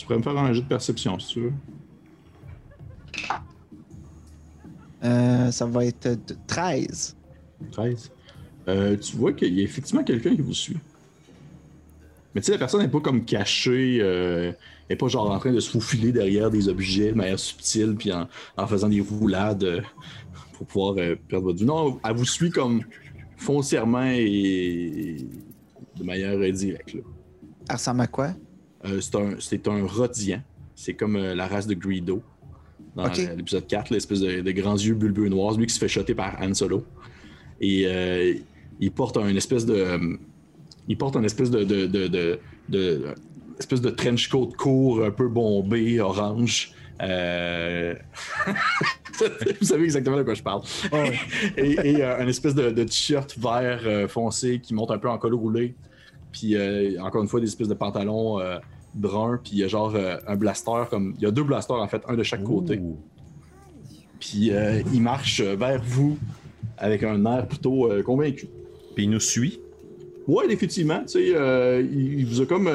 Tu 0.00 0.06
pourrais 0.06 0.18
me 0.18 0.22
faire 0.22 0.38
un 0.38 0.54
jeu 0.54 0.62
de 0.62 0.66
perception 0.66 1.18
si 1.18 1.34
tu 1.34 1.40
veux. 1.40 1.52
Euh, 5.04 5.50
ça 5.50 5.66
va 5.66 5.84
être 5.84 6.18
13. 6.46 7.18
13. 7.70 8.10
Euh, 8.68 8.96
tu 8.96 9.16
vois 9.16 9.34
qu'il 9.34 9.52
y 9.52 9.60
a 9.60 9.62
effectivement 9.62 10.02
quelqu'un 10.02 10.34
qui 10.34 10.40
vous 10.40 10.54
suit. 10.54 10.78
Mais 12.34 12.40
tu 12.40 12.46
sais, 12.46 12.52
la 12.52 12.58
personne 12.58 12.80
n'est 12.80 12.88
pas 12.88 13.00
comme 13.00 13.26
cachée, 13.26 13.98
euh, 14.00 14.52
elle 14.52 14.56
n'est 14.88 14.96
pas 14.96 15.08
genre 15.08 15.30
en 15.30 15.38
train 15.38 15.52
de 15.52 15.60
se 15.60 15.68
faufiler 15.68 16.12
derrière 16.12 16.50
des 16.50 16.70
objets 16.70 17.10
de 17.10 17.16
manière 17.16 17.38
subtile, 17.38 17.94
puis 17.98 18.10
en, 18.10 18.66
faisant 18.66 18.88
des 18.88 19.02
roulades 19.02 19.84
pour 20.54 20.66
pouvoir 20.66 20.94
perdre 21.28 21.44
votre 21.44 21.58
vue. 21.58 21.66
Non, 21.66 22.00
elle 22.02 22.16
vous 22.16 22.24
suit 22.24 22.50
comme 22.50 22.84
foncièrement 23.36 24.06
et 24.06 25.26
de 25.94 26.04
manière 26.04 26.38
directe. 26.52 26.94
Là. 26.94 27.02
Elle 27.68 27.76
ressemble 27.76 28.00
à 28.00 28.06
quoi? 28.06 28.34
Euh, 28.84 29.00
c'est 29.38 29.68
un, 29.68 29.86
rodian. 29.86 30.40
C'est 30.74 30.94
comme 30.94 31.16
euh, 31.16 31.34
la 31.34 31.46
race 31.46 31.66
de 31.66 31.74
Greedo 31.74 32.22
dans 32.96 33.04
l'épisode 33.36 33.66
4, 33.66 33.90
l'espèce 33.90 34.20
de, 34.20 34.50
grands 34.52 34.76
yeux 34.76 34.94
bulbeux 34.94 35.28
noirs, 35.28 35.56
lui 35.56 35.66
qui 35.66 35.74
se 35.74 35.78
fait 35.78 35.88
shotter 35.88 36.14
par 36.14 36.40
Han 36.40 36.54
Solo. 36.54 36.84
Et 37.60 37.84
euh, 37.86 38.34
il 38.80 38.90
porte 38.90 39.16
un 39.16 39.28
espèce 39.36 39.66
de. 39.66 40.18
il 40.88 40.96
porte 40.96 41.14
un 41.16 41.22
espèce 41.22 41.50
de, 41.50 41.62
de, 41.62 42.40
espèce 43.58 43.80
de 43.80 43.90
trench 43.90 44.28
coat 44.28 44.50
court, 44.56 45.04
un 45.04 45.10
peu 45.10 45.28
bombé, 45.28 46.00
orange. 46.00 46.72
Vous 49.60 49.66
savez 49.66 49.84
exactement 49.84 50.16
de 50.16 50.22
quoi 50.22 50.34
je 50.34 50.42
parle. 50.42 50.62
et, 51.56 51.90
et 51.90 52.04
un 52.04 52.26
espèce 52.26 52.54
de, 52.54 52.70
t-shirt 52.70 53.38
vert 53.38 54.10
foncé 54.10 54.58
qui 54.60 54.74
monte 54.74 54.90
un 54.90 54.98
peu 54.98 55.08
en 55.08 55.18
col 55.18 55.34
roulé. 55.34 55.74
Puis 56.32 56.56
encore 57.00 57.22
une 57.22 57.28
fois, 57.28 57.40
des 57.40 57.46
espèces 57.46 57.68
de 57.68 57.74
pantalons 57.74 58.38
brun, 58.94 59.40
puis 59.42 59.52
il 59.54 59.58
y 59.58 59.64
a 59.64 59.68
genre 59.68 59.94
euh, 59.94 60.16
un 60.26 60.36
blaster 60.36 60.82
comme. 60.88 61.14
Il 61.18 61.22
y 61.22 61.26
a 61.26 61.30
deux 61.30 61.44
blasters 61.44 61.76
en 61.76 61.88
fait, 61.88 62.02
un 62.08 62.14
de 62.14 62.22
chaque 62.22 62.44
côté. 62.44 62.80
Puis 64.18 64.52
euh, 64.52 64.82
il 64.92 65.02
marche 65.02 65.40
vers 65.40 65.82
vous 65.82 66.18
avec 66.76 67.02
un 67.02 67.24
air 67.24 67.46
plutôt 67.46 67.90
euh, 67.90 68.02
convaincu. 68.02 68.48
Puis 68.94 69.04
il 69.04 69.10
nous 69.10 69.20
suit. 69.20 69.60
Ouais, 70.26 70.44
effectivement. 70.50 71.00
Tu 71.02 71.32
sais, 71.32 71.84
il, 71.92 72.26
vous 72.26 72.40
a 72.40 72.46
comme. 72.46 72.70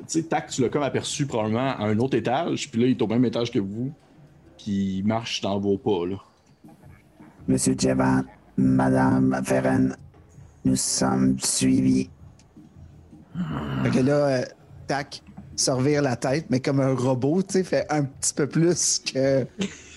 tu 0.00 0.04
sais, 0.06 0.22
tac, 0.22 0.48
tu 0.48 0.62
l'as 0.62 0.68
comme 0.68 0.82
aperçu 0.82 1.26
probablement 1.26 1.76
à 1.76 1.84
un 1.84 1.98
autre 1.98 2.16
étage, 2.16 2.70
puis 2.70 2.80
là, 2.80 2.86
il 2.86 2.90
est 2.92 3.02
au 3.02 3.06
même 3.06 3.24
étage 3.24 3.50
que 3.50 3.58
vous. 3.58 3.92
Puis 4.58 4.98
il 4.98 5.04
marche 5.04 5.40
dans 5.40 5.58
vos 5.58 5.76
pas, 5.76 6.06
là. 6.06 6.16
Monsieur 7.46 7.74
Jevan, 7.78 8.24
Madame 8.56 9.38
Ferren, 9.44 9.94
nous 10.64 10.76
sommes 10.76 11.38
suivis. 11.38 12.08
Fait 13.82 13.90
que 13.90 13.98
là, 14.00 14.44
tac, 14.86 15.22
servir 15.56 16.02
la 16.02 16.16
tête, 16.16 16.46
mais 16.50 16.60
comme 16.60 16.80
un 16.80 16.94
robot, 16.94 17.42
tu 17.42 17.54
sais, 17.54 17.64
fait 17.64 17.86
un 17.90 18.04
petit 18.04 18.34
peu 18.34 18.46
plus 18.46 19.00
que, 19.00 19.44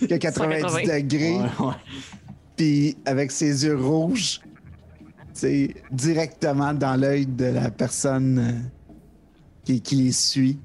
que 0.07 0.15
90 0.17 0.87
degrés. 0.87 1.39
Puis 2.55 2.97
avec 3.05 3.31
ses 3.31 3.65
yeux 3.65 3.77
rouges, 3.77 4.41
c'est 5.33 5.75
directement 5.91 6.73
dans 6.73 6.95
l'œil 6.95 7.27
de 7.27 7.45
la 7.45 7.69
personne 7.69 8.39
euh, 8.39 8.51
qui, 9.63 9.81
qui, 9.81 9.95
les 9.95 10.11
suit 10.11 10.59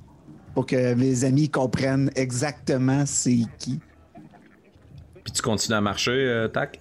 pour 0.55 0.65
que 0.65 0.95
mes 0.95 1.25
amis 1.25 1.51
comprennent 1.51 2.11
exactement 2.15 3.05
c'est 3.05 3.45
qui. 3.59 3.81
Puis 5.23 5.33
tu 5.35 5.43
continues 5.43 5.77
à 5.77 5.81
marcher, 5.81 6.11
euh, 6.11 6.49
tac? 6.49 6.81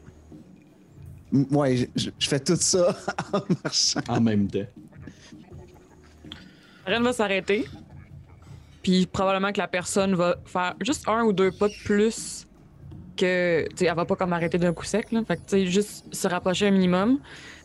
Ouais, 1.52 1.90
je, 1.96 2.10
fais 2.20 2.40
tout 2.40 2.58
ça 2.58 2.98
en 3.34 3.42
marchant. 3.64 4.02
En 4.08 4.22
même 4.22 4.48
temps. 4.48 4.60
Ren 6.86 7.02
va 7.02 7.14
s'arrêter. 7.14 7.66
Puis 8.84 9.06
probablement 9.06 9.52
que 9.52 9.60
la 9.60 9.68
personne 9.68 10.16
va 10.16 10.38
faire 10.46 10.76
juste 10.82 11.08
un 11.08 11.24
ou 11.24 11.34
deux 11.34 11.52
pas 11.52 11.68
de 11.68 11.84
plus 11.86 12.48
que, 13.16 13.68
tu 13.70 13.78
sais, 13.78 13.86
elle 13.86 13.96
va 13.96 14.06
pas 14.06 14.16
comme 14.16 14.34
arrêter 14.34 14.58
d'un 14.58 14.74
coup 14.74 14.86
sec, 14.86 15.12
là. 15.12 15.22
Fait 15.28 15.36
que, 15.36 15.42
tu 15.42 15.50
sais, 15.50 15.66
juste 15.68 16.14
se 16.14 16.28
rapprocher 16.28 16.68
un 16.68 16.72
minimum. 16.72 17.20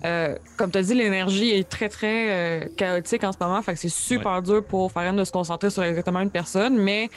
Euh, 0.05 0.37
comme 0.59 0.71
tu 0.71 0.79
as 0.79 0.83
dit, 0.83 0.95
l'énergie 0.95 1.51
est 1.51 1.69
très, 1.69 1.89
très 1.89 2.31
euh, 2.31 2.69
chaotique 2.77 3.25
en 3.25 3.33
ce 3.33 3.39
moment. 3.41 3.63
Fait 3.63 3.73
que 3.73 3.79
c'est 3.79 3.89
super 3.89 4.43
dur 4.43 4.63
pour 4.65 4.93
Farine 4.93 5.17
de 5.17 5.25
se 5.25 5.33
concentrer 5.33 5.71
sur 5.71 5.83
exactement 5.83 6.21
une 6.21 6.31
personne, 6.31 6.77
mais 6.77 7.09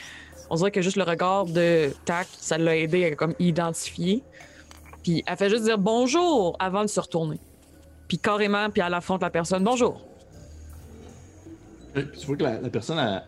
on 0.48 0.56
dirait 0.56 0.70
que 0.70 0.80
juste 0.80 0.96
le 0.96 1.04
regard 1.04 1.46
de 1.46 1.90
Tac, 2.04 2.26
ça 2.32 2.56
l'a 2.56 2.76
aidé 2.76 3.04
à 3.04 3.14
comme 3.14 3.34
identifier. 3.38 4.22
Puis 5.02 5.22
elle 5.26 5.36
fait 5.36 5.50
juste 5.50 5.64
dire 5.64 5.78
bonjour 5.78 6.56
avant 6.58 6.82
de 6.82 6.88
se 6.88 7.00
retourner. 7.00 7.38
Puis 8.08 8.18
carrément, 8.18 8.70
puis 8.70 8.82
elle 8.84 8.94
affronte 8.94 9.22
la 9.22 9.30
personne. 9.30 9.62
Bonjour. 9.64 10.09
Tu 11.94 12.26
vois 12.26 12.36
que 12.36 12.42
la, 12.44 12.70
personne, 12.70 12.98
a, 12.98 13.24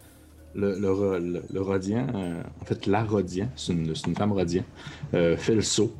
le, 0.54 0.78
le, 0.78 1.60
Rodian, 1.60 2.06
euh, 2.14 2.42
en 2.60 2.64
fait, 2.64 2.86
la 2.86 3.04
Rodian, 3.04 3.48
c'est 3.56 3.72
une, 3.72 3.94
une, 4.06 4.16
femme 4.16 4.32
Rodian, 4.32 4.64
fait 5.12 5.54
le 5.54 5.62
saut 5.62 5.92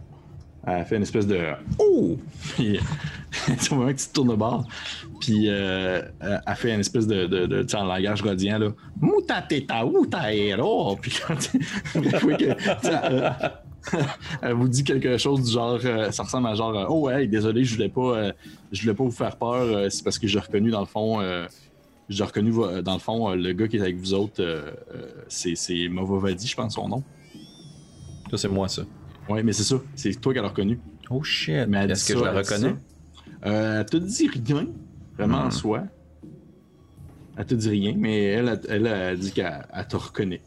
elle 0.65 0.85
fait 0.85 0.97
une 0.97 1.03
espèce 1.03 1.27
de 1.27 1.41
Oh! 1.79 2.17
Puis, 2.55 2.79
tu 3.61 3.75
moment 3.75 3.89
que 3.89 3.99
tu 3.99 4.07
te 4.07 4.13
tournes 4.13 4.37
bord. 4.37 4.67
Puis, 5.21 5.47
euh, 5.49 6.03
elle 6.21 6.55
fait 6.55 6.73
une 6.73 6.81
espèce 6.81 7.07
de, 7.07 7.27
tu 7.63 7.69
sais, 7.69 7.77
en 7.77 7.85
langage 7.85 8.23
rodien, 8.23 8.59
là. 8.59 8.69
Muta 9.01 9.43
teta, 9.43 9.85
uta 9.85 10.33
hero! 10.33 10.97
Puis, 11.01 11.13
quand 11.27 11.37
que, 11.95 12.55
elle 14.43 14.53
vous 14.53 14.69
dit 14.69 14.85
quelque 14.85 15.19
chose 15.19 15.43
du 15.43 15.51
genre, 15.51 15.81
euh, 15.85 16.13
ça 16.13 16.23
ressemble 16.23 16.47
à 16.47 16.55
genre, 16.55 16.87
oh, 16.89 17.07
ouais, 17.07 17.27
désolé, 17.27 17.65
je 17.65 17.75
voulais 17.75 17.89
pas, 17.89 18.17
euh, 18.17 18.33
je 18.71 18.83
voulais 18.83 18.95
pas 18.95 19.03
vous 19.03 19.11
faire 19.11 19.37
peur, 19.37 19.91
c'est 19.91 20.05
parce 20.05 20.21
que 20.21 20.29
j'ai 20.29 20.39
reconnu 20.39 20.71
dans 20.71 20.81
le 20.81 20.87
fond, 20.87 21.21
j'ai 22.09 22.25
reconnu 22.25 22.53
dans 22.83 22.95
le 22.95 22.99
fond, 22.99 23.35
le 23.35 23.53
gars 23.53 23.69
qui 23.69 23.77
est 23.77 23.81
avec 23.81 23.97
vous 23.97 24.15
autres, 24.15 24.43
c'est, 25.29 25.55
c'est 25.55 25.89
Movovadi, 25.89 26.47
je 26.47 26.57
pense 26.57 26.75
son 26.75 26.89
nom. 26.89 27.03
Ça, 28.31 28.39
c'est 28.39 28.49
moi, 28.49 28.69
ça. 28.69 28.83
Ouais, 29.29 29.43
mais 29.43 29.53
c'est 29.53 29.63
ça. 29.63 29.77
C'est 29.95 30.19
toi 30.21 30.33
qui 30.33 30.41
l'as 30.41 30.49
reconnu. 30.49 30.81
Oh 31.11 31.23
shit. 31.23 31.67
Mais 31.69 31.85
Est-ce 31.85 32.13
que 32.13 32.19
je 32.19 32.25
la 32.25 32.33
reconnais? 32.33 32.75
Euh, 33.45 33.81
elle 33.81 33.87
te 33.87 33.97
dit 33.97 34.29
rien, 34.29 34.69
vraiment 35.17 35.39
en 35.39 35.49
hmm. 35.49 35.53
soi. 35.53 35.83
Elle 37.37 37.47
te 37.47 37.55
dit 37.55 37.69
rien, 37.69 37.95
mais 37.97 38.25
elle, 38.25 38.61
elle, 38.69 38.87
a 38.87 39.17
dit 39.17 39.33
qu'elle 39.33 39.67
te 39.89 39.97
reconnaît. 39.97 40.43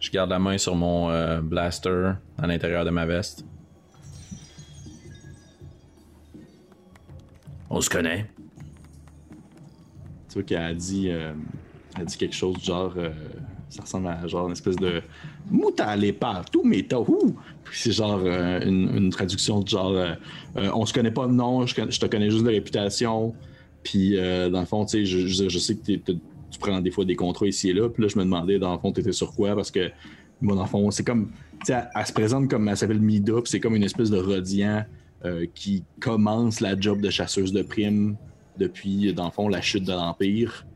Je 0.00 0.10
garde 0.10 0.30
la 0.30 0.38
main 0.38 0.58
sur 0.58 0.76
mon 0.76 1.10
euh, 1.10 1.40
blaster 1.40 2.12
à 2.38 2.46
l'intérieur 2.46 2.84
de 2.84 2.90
ma 2.90 3.06
veste. 3.06 3.44
On 7.70 7.80
se 7.80 7.90
connaît. 7.90 8.30
Qu'elle 10.42 10.62
a 10.62 10.74
dit, 10.74 11.08
euh, 11.10 11.32
a 11.94 12.04
dit 12.04 12.16
quelque 12.16 12.34
chose 12.34 12.62
genre. 12.62 12.94
Euh, 12.96 13.10
ça 13.68 13.82
ressemble 13.82 14.08
à 14.08 14.26
genre 14.26 14.46
une 14.46 14.52
espèce 14.52 14.76
de 14.76 15.02
Mouta 15.50 15.94
pas 16.18 16.42
tout 16.50 16.64
métahou. 16.64 17.36
C'est 17.70 17.92
genre 17.92 18.20
euh, 18.24 18.60
une, 18.62 19.10
traduction 19.10 19.60
de 19.60 19.68
genre 19.68 19.94
on 20.54 20.86
se 20.86 20.94
connaît 20.94 21.10
pas 21.10 21.26
de 21.26 21.32
nom, 21.32 21.66
je, 21.66 21.74
te 21.74 22.06
connais 22.06 22.30
juste 22.30 22.44
de 22.44 22.50
réputation. 22.50 23.34
Puis 23.82 24.16
dans 24.16 24.60
le 24.60 24.66
fond, 24.66 24.86
je, 24.86 25.58
sais 25.58 25.76
que 25.76 25.92
tu 25.96 26.58
prends 26.58 26.80
des 26.80 26.90
fois 26.90 27.04
des 27.04 27.14
contrats 27.14 27.46
ici 27.46 27.68
et 27.68 27.72
là. 27.74 27.90
Puis 27.90 28.02
là, 28.02 28.08
je 28.08 28.18
me 28.18 28.24
demandais 28.24 28.58
dans 28.58 28.72
le 28.72 28.78
fond, 28.78 28.90
tu 28.90 29.00
étais 29.00 29.12
sur 29.12 29.34
quoi? 29.34 29.54
Parce 29.54 29.70
que 29.70 29.90
moi, 30.40 30.56
dans 30.56 30.62
le 30.62 30.68
fond, 30.68 30.90
c'est 30.90 31.04
comme. 31.04 31.30
Tu 31.60 31.66
sais, 31.66 31.84
elle, 31.94 32.06
se 32.06 32.12
présente 32.12 32.48
comme 32.48 32.68
elle 32.68 32.76
s'appelle 32.76 33.00
Mida, 33.00 33.34
puis 33.34 33.50
c'est 33.50 33.60
comme 33.60 33.76
une 33.76 33.84
espèce 33.84 34.10
de 34.10 34.18
rodian 34.18 34.84
qui 35.54 35.84
commence 36.00 36.60
la 36.60 36.78
job 36.78 37.02
de 37.02 37.10
chasseuse 37.10 37.52
de 37.52 37.60
primes 37.60 38.16
depuis, 38.58 39.12
dans 39.14 39.26
le 39.26 39.30
fond, 39.30 39.48
la 39.48 39.60
chute 39.60 39.84
de 39.84 39.92
l'Empire 39.92 40.66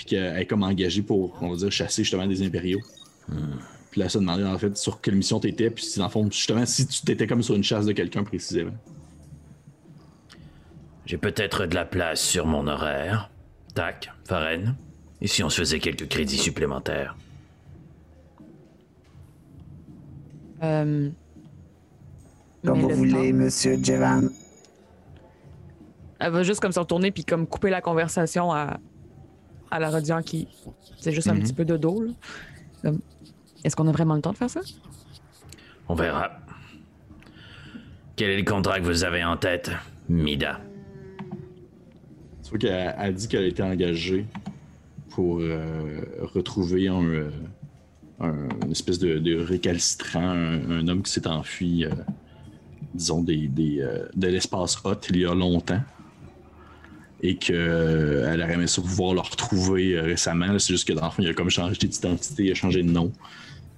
puis 0.00 0.06
qu'elle 0.06 0.38
est 0.38 0.46
comme 0.46 0.62
engagée 0.62 1.02
pour, 1.02 1.36
on 1.42 1.50
va 1.50 1.56
dire, 1.56 1.70
chasser 1.70 2.04
justement 2.04 2.26
des 2.26 2.42
impériaux. 2.42 2.80
Puis 3.90 4.00
là, 4.00 4.08
ça 4.08 4.18
demandait 4.18 4.44
en 4.44 4.56
fait 4.56 4.74
sur 4.78 5.02
quelle 5.02 5.14
mission 5.14 5.38
t'étais, 5.40 5.68
puis 5.68 5.84
dans 5.98 6.04
le 6.04 6.10
fond, 6.10 6.24
justement, 6.30 6.64
si 6.64 6.86
tu 6.86 7.02
t'étais 7.02 7.26
comme 7.26 7.42
sur 7.42 7.54
une 7.54 7.62
chasse 7.62 7.84
de 7.84 7.92
quelqu'un 7.92 8.24
précisément. 8.24 8.72
J'ai 11.04 11.18
peut-être 11.18 11.66
de 11.66 11.74
la 11.74 11.84
place 11.84 12.22
sur 12.22 12.46
mon 12.46 12.66
horaire. 12.66 13.30
Tac, 13.74 14.10
Faren. 14.24 14.74
Et 15.20 15.26
si 15.26 15.42
on 15.42 15.50
se 15.50 15.60
faisait 15.60 15.80
quelques 15.80 16.08
crédits 16.08 16.38
supplémentaires? 16.38 17.14
Euh... 20.62 21.10
Comme 22.64 22.80
vous 22.80 22.88
voulez, 22.88 23.34
monsieur 23.34 23.78
Jevan. 23.82 24.30
Elle 26.20 26.32
va 26.32 26.42
juste 26.42 26.60
comme 26.60 26.72
se 26.72 26.78
retourner 26.78 27.10
puis 27.10 27.24
comme 27.24 27.46
couper 27.46 27.70
la 27.70 27.80
conversation 27.80 28.52
à, 28.52 28.78
à 29.70 29.80
la 29.80 29.90
Rodian 29.90 30.22
qui. 30.22 30.48
C'est 30.98 31.12
juste 31.12 31.28
un 31.28 31.34
mhm. 31.34 31.42
petit 31.42 31.52
peu 31.52 31.64
de 31.64 31.76
dos. 31.76 32.04
Est-ce 33.64 33.74
qu'on 33.74 33.88
a 33.88 33.92
vraiment 33.92 34.14
le 34.14 34.20
temps 34.20 34.32
de 34.32 34.36
faire 34.36 34.50
ça? 34.50 34.60
On 35.88 35.94
verra. 35.94 36.30
Quel 38.16 38.30
est 38.30 38.38
le 38.38 38.44
contrat 38.44 38.78
que 38.78 38.84
vous 38.84 39.04
avez 39.04 39.24
en 39.24 39.36
tête, 39.36 39.70
Mida? 40.08 40.60
Tu 42.42 42.50
vois 42.50 42.58
qu'elle 42.58 42.94
a 42.96 43.12
dit 43.12 43.28
qu'elle 43.28 43.44
a 43.44 43.46
été 43.46 43.62
engagée 43.62 44.26
pour 45.10 45.40
euh, 45.40 46.00
retrouver 46.34 46.88
euh, 46.88 47.30
un, 48.20 48.48
une 48.64 48.70
espèce 48.70 48.98
de, 48.98 49.36
récalcitrant, 49.42 50.28
un, 50.28 50.86
homme 50.88 51.02
qui 51.02 51.12
s'est 51.12 51.26
enfui, 51.26 51.84
euh, 51.84 51.90
disons, 52.94 53.22
des, 53.22 53.48
de 53.48 54.26
l'espace 54.26 54.78
hot 54.84 55.00
il 55.08 55.18
y 55.18 55.26
a 55.26 55.34
longtemps 55.34 55.82
et 57.22 57.36
qu'elle 57.36 57.56
euh, 57.56 58.34
aurait 58.34 58.54
aimé 58.54 58.66
ça 58.66 58.80
pouvoir 58.80 59.14
le 59.14 59.20
retrouver 59.20 59.94
euh, 59.94 60.02
récemment. 60.02 60.58
C'est 60.58 60.72
juste 60.72 60.88
que 60.88 60.92
dans 60.92 61.04
le 61.04 61.10
fond, 61.10 61.22
il 61.22 61.28
a 61.28 61.34
comme 61.34 61.50
changé 61.50 61.76
d'identité, 61.76 62.44
il 62.44 62.50
a 62.50 62.54
changé 62.54 62.82
de 62.82 62.90
nom. 62.90 63.12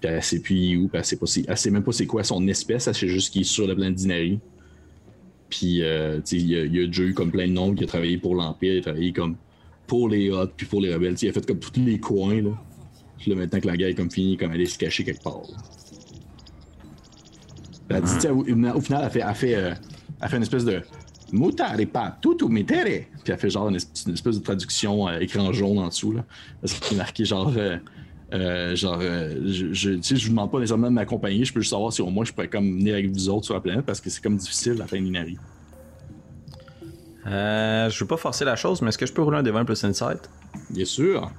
Puis 0.01 0.11
elle 0.11 0.23
sait 0.23 0.41
plus 0.41 0.77
où, 0.77 0.89
puis 0.89 0.99
elle 0.99 1.05
sait, 1.05 1.57
sait 1.57 1.71
même 1.71 1.83
pas 1.83 1.93
c'est 1.93 2.07
quoi 2.07 2.25
son 2.25 2.47
espèce, 2.47 2.87
elle 2.87 2.95
sait 2.95 3.09
juste 3.09 3.33
qu'il 3.33 3.43
est 3.43 3.45
sur 3.45 3.67
la 3.67 3.75
planète 3.75 3.97
d'Inari. 3.97 4.39
Puis 5.49 5.83
euh, 5.83 6.21
il, 6.31 6.57
a, 6.57 6.65
il 6.65 6.81
a 6.81 6.87
déjà 6.87 7.03
eu 7.03 7.15
comme 7.15 7.31
plein 7.31 7.47
de 7.47 7.53
noms, 7.53 7.75
il 7.75 7.83
a 7.83 7.87
travaillé 7.87 8.17
pour 8.17 8.35
l'Empire, 8.35 8.75
il 8.75 8.79
a 8.79 8.83
travaillé 8.83 9.13
comme 9.13 9.37
pour 9.87 10.09
les 10.09 10.31
Hots, 10.31 10.47
puis 10.57 10.67
pour 10.67 10.81
les 10.81 10.95
rebelles. 10.95 11.17
il 11.21 11.29
a 11.29 11.33
fait 11.33 11.45
comme 11.45 11.59
tous 11.59 11.81
les 11.81 11.99
coins. 11.99 12.41
Là. 12.41 12.51
Puis 13.19 13.35
maintenant 13.35 13.61
que 13.61 13.67
la 13.67 13.77
guerre 13.77 13.89
est 13.89 13.95
comme 13.95 14.11
finie, 14.11 14.37
comme 14.37 14.53
elle 14.53 14.61
est 14.61 14.67
se 14.67 14.79
cacher 14.79 15.05
quelque 15.05 15.23
part. 15.23 15.43
Dit, 17.91 18.29
au, 18.29 18.41
au, 18.41 18.81
final, 18.81 19.03
elle 19.05 19.11
fait, 19.11 19.23
elle 19.29 19.35
fait, 19.35 19.51
elle 19.51 20.29
fait 20.29 20.37
une 20.37 20.43
espèce 20.43 20.65
de 20.65 20.81
Mutare 21.33 21.87
pas 21.91 22.17
tout 22.21 22.37
metere. 22.49 23.07
Puis 23.25 23.33
elle 23.33 23.39
fait 23.39 23.51
genre 23.51 23.69
une, 23.69 23.77
espèce 23.77 24.05
de 24.39 24.43
traduction 24.43 25.09
euh, 25.09 25.19
écran 25.19 25.53
jaune 25.53 25.79
en 25.79 25.89
dessous. 25.89 26.13
Là. 26.13 26.25
C'est 26.65 26.95
marqué 26.95 27.25
genre. 27.25 27.53
Euh, 27.57 27.79
euh, 28.35 28.75
genre, 28.75 28.99
je, 28.99 29.75
je, 29.75 29.99
je 30.01 30.25
vous 30.25 30.31
demande 30.31 30.51
pas 30.51 30.59
nécessairement 30.59 30.89
de 30.89 30.95
m'accompagner, 30.95 31.45
je 31.45 31.53
peux 31.53 31.61
juste 31.61 31.73
savoir 31.73 31.93
si 31.93 32.01
au 32.01 32.09
moins 32.09 32.25
je 32.25 32.33
pourrais 32.33 32.49
comme 32.49 32.79
venir 32.79 32.95
avec 32.95 33.11
vous 33.11 33.29
autres 33.29 33.45
sur 33.45 33.53
la 33.53 33.61
planète 33.61 33.85
parce 33.85 34.01
que 34.01 34.09
c'est 34.09 34.23
comme 34.23 34.39
difficile 34.39 34.73
la 34.73 34.87
fin 34.87 34.99
d'Inari. 34.99 35.37
Euh, 37.27 37.91
je 37.91 38.01
veux 38.01 38.07
pas 38.07 38.17
forcer 38.17 38.47
la 38.47 38.57
chose, 38.57 38.81
mais 38.81 38.89
est-ce 38.89 38.97
que 38.97 39.05
je 39.05 39.13
peux 39.13 39.21
rouler 39.21 39.37
un 39.37 39.43
devant 39.43 39.65
plus 39.67 39.85
Insight? 39.85 40.31
Bien 40.71 40.87
sûr. 40.87 41.31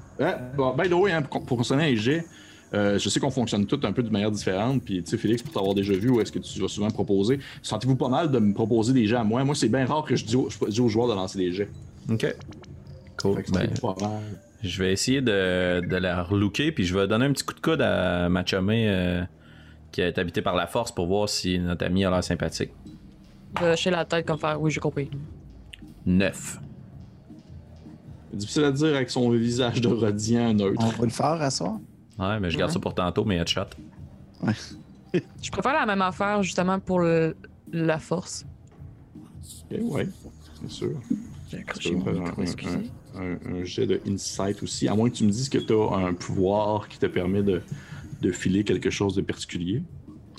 bon, 0.55 0.75
by 0.75 0.87
the 0.87 0.93
way, 0.93 1.11
hein, 1.13 1.23
pour, 1.23 1.43
pour 1.43 1.57
concerner 1.57 1.89
les 1.89 1.97
jets, 1.97 2.25
euh, 2.73 2.97
je 2.97 3.09
sais 3.09 3.19
qu'on 3.19 3.29
fonctionne 3.29 3.65
tous 3.65 3.85
un 3.85 3.91
peu 3.91 4.01
de 4.01 4.09
manière 4.09 4.31
différente. 4.31 4.83
Puis, 4.83 5.03
tu 5.03 5.11
sais, 5.11 5.17
Félix, 5.17 5.43
pour 5.43 5.53
t'avoir 5.53 5.75
déjà 5.75 5.93
vu, 5.93 6.09
où 6.09 6.21
est-ce 6.21 6.31
que 6.31 6.39
tu 6.39 6.59
vas 6.59 6.67
souvent 6.67 6.89
proposer? 6.89 7.39
Sentez-vous 7.61 7.95
pas 7.95 8.09
mal 8.09 8.31
de 8.31 8.39
me 8.39 8.53
proposer 8.53 8.93
des 8.93 9.05
jets 9.05 9.17
à 9.17 9.23
moi? 9.23 9.43
Moi, 9.43 9.55
c'est 9.55 9.69
bien 9.69 9.85
rare 9.85 10.03
que 10.03 10.15
je 10.15 10.25
dis, 10.25 10.35
aux, 10.35 10.89
joueurs 10.89 11.07
de 11.07 11.13
lancer 11.13 11.37
des 11.37 11.51
jets. 11.51 11.69
Ok. 12.09 12.35
Cool. 13.17 13.43
Ben, 13.53 13.69
je 14.63 14.81
vais 14.81 14.91
essayer 14.91 15.21
de, 15.21 15.81
de, 15.87 15.95
la 15.97 16.23
relooker, 16.23 16.71
puis 16.71 16.85
je 16.85 16.97
vais 16.97 17.07
donner 17.07 17.25
un 17.25 17.33
petit 17.33 17.43
coup 17.43 17.53
de 17.53 17.59
coude 17.59 17.81
à 17.81 18.27
ma 18.29 18.43
euh, 18.51 19.23
qui 19.91 20.01
est 20.01 20.17
habité 20.17 20.41
par 20.41 20.55
la 20.55 20.67
force 20.67 20.91
pour 20.91 21.05
voir 21.05 21.29
si 21.29 21.59
notre 21.59 21.85
ami 21.85 22.05
a 22.05 22.09
l'air 22.09 22.23
sympathique. 22.23 22.71
Je 23.59 23.89
la 23.89 24.03
tête 24.05 24.25
comme 24.25 24.39
faire, 24.39 24.59
oui, 24.59 24.71
j'ai 24.71 24.79
compris. 24.79 25.09
Neuf. 26.05 26.59
Difficile 28.33 28.63
à 28.63 28.71
dire 28.71 28.95
avec 28.95 29.11
son 29.11 29.29
visage 29.29 29.79
de 29.79 29.89
radiant 29.89 30.53
neutre. 30.53 30.81
On 30.81 30.89
va 30.89 31.05
le 31.05 31.11
faire 31.11 31.41
à 31.41 31.51
soi. 31.51 31.79
Ouais, 32.19 32.39
mais 32.39 32.49
je 32.49 32.57
garde 32.57 32.71
ça 32.71 32.79
pour 32.79 32.93
tantôt, 32.93 33.25
mes 33.25 33.37
headshots. 33.37 33.61
Ouais. 34.41 34.53
je 35.41 35.51
préfère 35.51 35.73
la 35.73 35.85
même 35.85 36.01
affaire 36.01 36.43
justement 36.43 36.79
pour 36.79 37.01
la 37.01 37.99
force. 37.99 38.45
Ok, 39.71 39.79
ouais, 39.81 40.07
c'est 40.61 40.71
sûr. 40.71 41.01
J'ai 41.49 41.57
accroché 41.59 41.95
mon 41.95 42.11
micro, 42.11 42.41
excusez. 42.41 42.91
Un, 43.15 43.37
un, 43.45 43.63
jet 43.63 43.85
de 43.85 44.01
insight 44.07 44.63
aussi, 44.63 44.87
à 44.87 44.95
moins 44.95 45.09
que 45.09 45.15
tu 45.15 45.23
me 45.23 45.29
dises 45.29 45.49
que 45.49 45.59
tu 45.59 45.73
as 45.73 46.07
un 46.07 46.13
pouvoir 46.13 46.87
qui 46.87 46.97
te 46.97 47.05
permet 47.05 47.43
de, 47.43 47.61
de 48.21 48.31
filer 48.31 48.63
quelque 48.63 48.89
chose 48.89 49.15
de 49.15 49.21
particulier. 49.21 49.83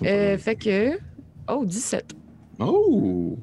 Euh, 0.02 0.36
fait 0.38 0.56
que. 0.56 0.98
Oh, 1.48 1.64
17. 1.64 2.14
Oh! 2.58 3.38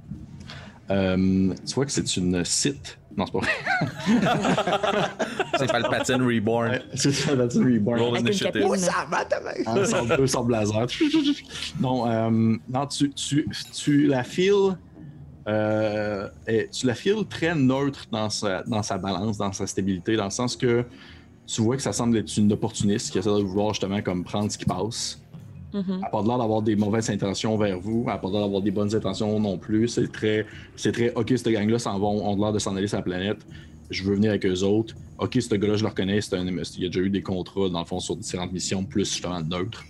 Euh, 0.90 1.54
tu 1.66 1.74
vois 1.76 1.86
que 1.86 1.92
c'est 1.92 2.18
une 2.18 2.44
site 2.44 2.98
non, 3.18 3.26
c'est 3.26 3.32
pas 3.32 3.40
vrai. 3.40 3.50
c'est 5.58 5.72
Palpatine 5.72 6.22
Reborn. 6.22 6.80
c'est 6.94 7.26
Palpatine 7.28 7.64
Reborn. 7.64 8.02
Oh, 8.64 8.76
ça 8.76 9.06
va, 9.10 9.26
ah, 9.66 9.86
sans 9.86 10.06
deux, 10.06 10.28
sans 10.28 10.44
blazer. 10.44 10.88
non, 11.80 12.10
euh, 12.10 12.56
non 12.70 12.88
tu, 12.88 13.12
tu, 13.12 13.48
tu 13.74 14.08
la 14.08 14.24
files... 14.24 14.78
Euh, 15.48 16.28
tu 16.72 16.86
la 16.86 16.94
files 16.94 17.26
très 17.28 17.56
neutre 17.56 18.06
dans 18.12 18.30
sa, 18.30 18.62
dans 18.64 18.84
sa 18.84 19.00
balance, 19.00 19.40
dans 19.40 19.52
sa 19.52 19.66
stabilité, 19.66 20.16
dans 20.16 20.26
le 20.26 20.30
sens 20.30 20.56
que 20.56 20.86
tu 21.48 21.62
vois 21.62 21.76
que 21.76 21.82
ça 21.82 21.94
semble 21.94 22.18
être 22.18 22.38
une 22.38 22.52
opportuniste 22.54 23.12
qui 23.12 23.18
essaie 23.18 23.30
de 23.30 23.44
vouloir 23.44 23.74
justement 23.74 24.02
comme 24.02 24.24
prendre 24.24 24.52
ce 24.52 24.58
qui 24.58 24.66
passe. 24.66 25.20
Mhm. 25.74 26.02
à 26.04 26.10
part 26.10 26.24
de 26.24 26.28
l'air 26.28 26.38
d'avoir 26.38 26.62
des 26.62 26.76
mauvaises 26.76 27.10
intentions 27.10 27.58
vers 27.58 27.80
vous, 27.80 28.06
à 28.10 28.18
part 28.18 28.30
de 28.32 28.36
l'air 28.36 28.46
d'avoir 28.46 28.62
des 28.62 28.72
bonnes 28.72 28.94
intentions 28.94 29.40
non 29.40 29.58
plus. 29.58 29.88
C'est 29.88 30.12
très, 30.12 30.46
c'est 30.76 30.92
très, 30.92 31.14
ok, 31.14 31.30
cette 31.30 31.48
gang-là 31.50 31.80
s'en 31.80 31.98
vont, 32.00 32.28
ont 32.28 32.36
l'air 32.36 32.52
de 32.54 32.60
s'en 32.60 32.76
aller 32.76 32.88
sur 32.88 32.98
la 32.98 33.04
planète. 33.04 33.46
Je 33.90 34.04
veux 34.04 34.16
venir 34.16 34.32
avec 34.32 34.46
eux 34.46 34.64
autres. 34.64 34.96
Ok, 35.20 35.38
ce 35.42 35.54
gars-là, 35.56 35.76
je 35.76 35.84
le 35.84 35.90
reconnais. 35.90 36.20
c'est 36.22 36.36
un- 36.36 36.46
il 36.48 36.82
y 36.82 36.86
a 36.86 36.88
déjà 36.88 37.00
eu 37.02 37.10
des 37.10 37.22
contrats, 37.22 37.70
dans 37.70 37.80
le 37.80 37.86
fond, 37.86 38.00
sur 38.00 38.16
différentes 38.16 38.52
missions, 38.52 38.84
plus 38.84 39.06
justement 39.10 39.42
neutres. 39.42 39.84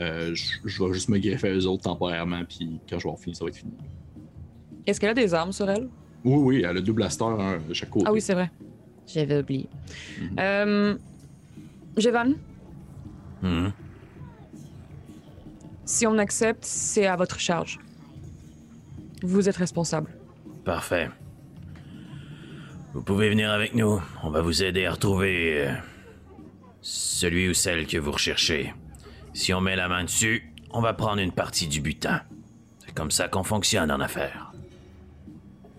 Euh, 0.00 0.32
je, 0.34 0.44
je 0.64 0.84
vais 0.84 0.92
juste 0.92 1.08
me 1.08 1.18
greffer 1.18 1.48
à 1.48 1.54
eux 1.54 1.66
autres 1.66 1.82
temporairement, 1.82 2.42
puis 2.48 2.78
quand 2.88 2.98
je 2.98 3.04
vais 3.04 3.08
avoir 3.10 3.18
fini, 3.18 3.34
ça 3.34 3.44
va 3.44 3.48
être 3.50 3.56
fini. 3.56 3.72
Est-ce 4.86 5.00
qu'elle 5.00 5.10
a 5.10 5.14
des 5.14 5.34
armes 5.34 5.52
sur 5.52 5.68
elle? 5.68 5.88
Oui, 6.24 6.36
oui, 6.58 6.62
elle 6.68 6.76
a 6.76 6.80
deux 6.80 6.92
blasters 6.92 7.28
un 7.40 7.58
de 7.68 7.74
chaque 7.74 7.90
côté. 7.90 8.04
Ah 8.08 8.12
oui, 8.12 8.20
c'est 8.20 8.34
vrai. 8.34 8.50
J'avais 9.06 9.38
oublié. 9.40 9.68
Mhm. 10.20 10.36
Euh, 10.38 10.94
Jevan, 11.96 12.34
Mhm. 13.42 13.72
Si 15.88 16.06
on 16.06 16.18
accepte, 16.18 16.64
c'est 16.66 17.06
à 17.06 17.16
votre 17.16 17.40
charge. 17.40 17.78
Vous 19.22 19.48
êtes 19.48 19.56
responsable. 19.56 20.10
Parfait. 20.62 21.08
Vous 22.92 23.02
pouvez 23.02 23.30
venir 23.30 23.50
avec 23.50 23.74
nous. 23.74 24.00
On 24.22 24.28
va 24.28 24.42
vous 24.42 24.62
aider 24.62 24.84
à 24.84 24.92
retrouver 24.92 25.66
euh, 25.66 25.72
celui 26.82 27.48
ou 27.48 27.54
celle 27.54 27.86
que 27.86 27.96
vous 27.96 28.12
recherchez. 28.12 28.74
Si 29.32 29.54
on 29.54 29.62
met 29.62 29.76
la 29.76 29.88
main 29.88 30.04
dessus, 30.04 30.52
on 30.72 30.82
va 30.82 30.92
prendre 30.92 31.22
une 31.22 31.32
partie 31.32 31.68
du 31.68 31.80
butin. 31.80 32.20
C'est 32.84 32.94
comme 32.94 33.10
ça 33.10 33.28
qu'on 33.28 33.42
fonctionne 33.42 33.90
en 33.90 34.00
affaires. 34.00 34.52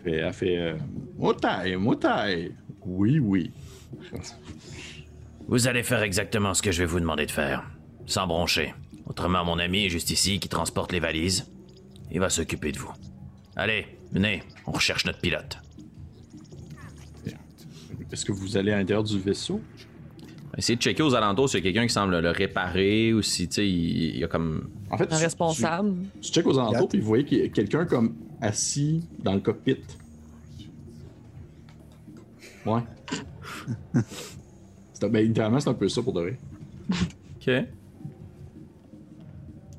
Elle 0.05 0.11
fait, 0.11 0.17
elle 0.17 0.33
fait 0.33 0.57
euh, 0.57 0.75
Motaille, 1.17 1.75
motaille. 1.75 2.55
Oui, 2.83 3.19
oui. 3.19 3.51
Vous 5.47 5.67
allez 5.67 5.83
faire 5.83 6.01
exactement 6.01 6.55
ce 6.55 6.63
que 6.63 6.71
je 6.71 6.79
vais 6.79 6.87
vous 6.87 6.99
demander 6.99 7.27
de 7.27 7.31
faire, 7.31 7.63
sans 8.07 8.25
broncher. 8.25 8.73
Autrement, 9.09 9.43
mon 9.43 9.59
ami 9.59 9.85
est 9.85 9.89
juste 9.89 10.09
ici 10.11 10.39
qui 10.39 10.47
transporte 10.47 10.91
les 10.91 10.99
valises. 10.99 11.51
Il 12.11 12.19
va 12.19 12.29
s'occuper 12.29 12.71
de 12.71 12.79
vous. 12.79 12.91
Allez, 13.55 13.85
venez, 14.11 14.43
on 14.65 14.71
recherche 14.71 15.05
notre 15.05 15.19
pilote. 15.19 15.57
Est-ce 18.11 18.25
que 18.25 18.31
vous 18.31 18.57
allez 18.57 18.71
à 18.71 18.77
l'intérieur 18.77 19.03
du 19.03 19.19
vaisseau? 19.19 19.61
Essayez 20.57 20.77
de 20.77 20.81
checker 20.81 21.03
aux 21.03 21.13
alentours 21.13 21.47
s'il 21.49 21.59
y 21.59 21.61
a 21.61 21.63
quelqu'un 21.63 21.85
qui 21.87 21.93
semble 21.93 22.19
le 22.19 22.31
réparer 22.31 23.13
ou 23.13 23.21
si, 23.21 23.47
tu 23.47 23.55
sais, 23.55 23.69
il, 23.69 24.15
il 24.15 24.17
y 24.17 24.23
a 24.23 24.27
comme. 24.27 24.69
En 24.89 24.97
fait, 24.97 25.11
Un 25.13 25.17
tu- 25.17 25.23
responsable. 25.23 25.93
Tu, 26.15 26.19
tu 26.21 26.31
checkes 26.33 26.47
aux 26.47 26.57
alentours, 26.57 26.89
puis 26.89 26.99
vous 26.99 27.05
voyez 27.07 27.23
qu'il 27.23 27.37
y 27.37 27.41
a 27.43 27.49
quelqu'un 27.49 27.85
comme 27.85 28.15
assis 28.41 29.07
dans 29.19 29.33
le 29.35 29.39
cockpit. 29.41 29.77
Ouais. 32.65 32.81
C'est 34.93 35.03
un- 35.05 35.09
ben, 35.09 35.25
littéralement, 35.25 35.59
c'est 35.59 35.69
un 35.69 35.73
peu 35.75 35.87
ça 35.87 36.01
pour 36.01 36.13
de 36.13 36.21
vrai. 36.21 36.39
Ok. 37.39 37.51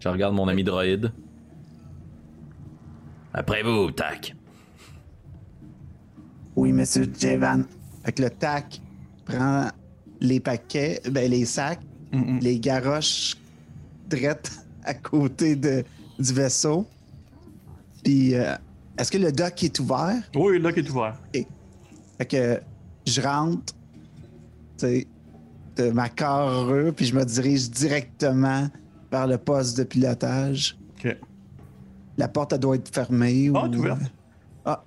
Je 0.00 0.08
regarde 0.08 0.34
mon 0.34 0.48
ami 0.48 0.64
droïde. 0.64 1.12
Après 3.32 3.62
vous, 3.62 3.90
tac. 3.92 4.34
Oui, 6.56 6.72
monsieur 6.72 7.10
Jevan. 7.18 7.64
Fait 8.04 8.12
que 8.12 8.22
le 8.22 8.30
tac 8.30 8.80
prend 9.26 9.68
les 10.20 10.40
paquets, 10.40 11.00
ben 11.10 11.30
les 11.30 11.44
sacs, 11.44 11.80
les 12.40 12.58
garoches 12.58 13.36
drettes 14.08 14.50
à 14.84 14.94
côté 14.94 15.54
de, 15.54 15.84
du 16.18 16.32
vaisseau. 16.32 16.86
Puis, 18.02 18.34
euh, 18.34 18.54
est-ce 18.98 19.12
que 19.12 19.18
le 19.18 19.30
dock 19.30 19.62
est 19.62 19.78
ouvert? 19.78 20.16
Oui, 20.34 20.58
là 20.58 20.72
qui 20.72 20.80
est 20.80 20.90
ouvert. 20.90 21.16
Fait 21.32 22.26
que 22.26 22.60
je 23.06 23.20
rentre, 23.20 23.74
tu 24.78 24.86
sais, 24.86 25.06
de 25.76 25.90
ma 25.90 26.08
carrure, 26.08 26.92
puis 26.94 27.06
je 27.06 27.14
me 27.14 27.24
dirige 27.24 27.70
directement 27.70 28.68
vers 29.10 29.26
le 29.26 29.38
poste 29.38 29.76
de 29.78 29.84
pilotage. 29.84 30.78
Ok. 30.98 31.16
La 32.16 32.28
porte, 32.28 32.52
elle 32.52 32.60
doit 32.60 32.76
être 32.76 32.92
fermée. 32.92 33.50
Ah, 33.54 33.66
ou... 33.66 33.72
est 33.72 33.76
ouverte. 33.76 34.00
Ah. 34.64 34.84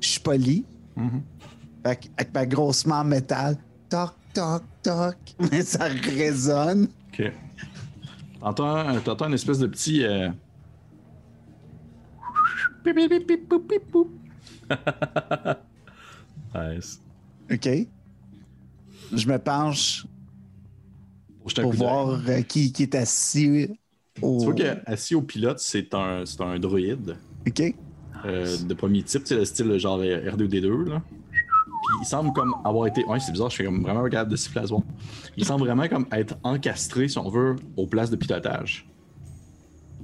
Je 0.00 0.08
suis 0.08 0.20
poli. 0.20 0.64
Mhm. 0.96 1.22
Fait 1.84 1.96
que, 1.96 2.06
avec 2.16 2.34
ma 2.34 2.46
grosse 2.46 2.86
main 2.86 3.00
en 3.00 3.04
métal, 3.04 3.56
toc, 3.88 4.12
toc, 4.34 4.62
toc, 4.82 5.16
mais 5.50 5.62
ça 5.62 5.84
résonne. 5.84 6.88
Ok. 7.12 7.32
T'entends, 8.40 9.00
t'entends 9.00 9.28
une 9.28 9.34
espèce 9.34 9.58
de 9.58 9.66
petit. 9.66 10.04
euh. 10.04 10.30
Nice. 16.54 17.00
OK. 17.50 17.68
Je 19.12 19.28
me 19.28 19.38
penche 19.38 20.06
Pour 21.60 21.72
voir 21.72 22.20
euh, 22.28 22.42
qui, 22.42 22.72
qui 22.72 22.82
est 22.84 22.94
assis 22.94 23.68
au... 24.20 24.38
Tu 24.38 24.44
vois 24.44 24.54
qu'assis 24.54 25.14
au 25.14 25.22
pilote, 25.22 25.58
c'est 25.58 25.94
un, 25.94 26.24
c'est 26.24 26.40
un 26.40 26.58
droïde 26.58 27.16
OK. 27.46 27.74
euh, 28.24 28.56
de 28.58 28.74
premier 28.74 29.02
type, 29.02 29.26
sais, 29.26 29.34
le 29.34 29.44
style 29.44 29.76
genre 29.78 30.00
R2D2. 30.00 30.88
Là. 30.88 31.02
Puis 31.82 31.96
il 32.02 32.06
semble 32.06 32.32
comme 32.32 32.54
avoir 32.64 32.86
été. 32.86 33.04
Ouais, 33.06 33.18
c'est 33.18 33.32
bizarre, 33.32 33.50
je 33.50 33.56
fais 33.56 33.64
comme 33.64 33.82
vraiment 33.82 34.02
regarde 34.02 34.28
de 34.28 34.36
siffler 34.36 34.60
à 34.60 34.66
ce. 34.66 34.74
Il 35.36 35.44
semble 35.44 35.64
vraiment 35.64 35.88
comme 35.88 36.06
être 36.12 36.36
encastré, 36.44 37.08
si 37.08 37.18
on 37.18 37.28
veut, 37.28 37.56
aux 37.76 37.86
places 37.86 38.10
de 38.10 38.16
pilotage. 38.16 38.88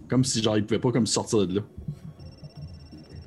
Comme 0.09 0.25
si 0.25 0.43
genre 0.43 0.57
il 0.57 0.65
pouvait 0.67 0.81
pas 0.81 0.91
comme 0.91 1.07
sortir 1.07 1.47
de 1.47 1.57
là. 1.57 1.63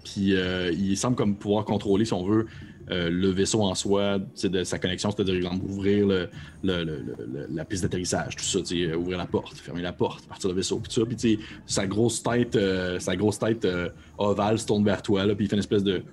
Puis 0.04 0.36
euh, 0.36 0.72
il 0.74 0.98
semble 0.98 1.16
comme 1.16 1.36
pouvoir 1.38 1.64
contrôler, 1.64 2.04
si 2.04 2.14
on 2.14 2.26
veut, 2.26 2.48
euh, 2.90 3.10
le 3.10 3.30
vaisseau 3.30 3.62
en 3.62 3.76
soi, 3.76 4.20
de 4.44 4.64
sa 4.64 4.80
connexion, 4.80 5.12
c'est-à-dire 5.12 5.36
exemple, 5.36 5.66
ouvrir 5.66 6.08
le, 6.08 6.30
la 6.64 7.66
piste 7.66 7.84
d'atterrissage, 7.84 8.36
tout 8.36 8.44
ça, 8.44 8.60
ouvrir 8.98 9.18
la 9.18 9.26
porte, 9.26 9.58
fermer 9.58 9.82
la 9.82 9.94
porte, 9.94 10.26
partir 10.28 10.50
le 10.50 10.56
vaisseau, 10.56 10.80
puis 10.80 10.94
tout 10.94 11.02
ça, 11.02 11.06
puis 11.06 11.40
sa 11.66 11.88
grosse 11.88 12.24
tête, 12.24 12.56
euh, 12.56 13.00
sa 13.00 13.16
grosse 13.16 13.40
tête 13.40 13.66
euh, 13.66 13.90
ovale 14.18 14.60
se 14.60 14.66
tourne 14.66 14.84
vers 14.84 15.02
toi, 15.02 15.26
là, 15.26 15.36
puis 15.36 15.46
il 15.46 15.48
fait 15.50 15.56
une 15.56 15.60
espèce 15.60 15.84
de 15.84 16.04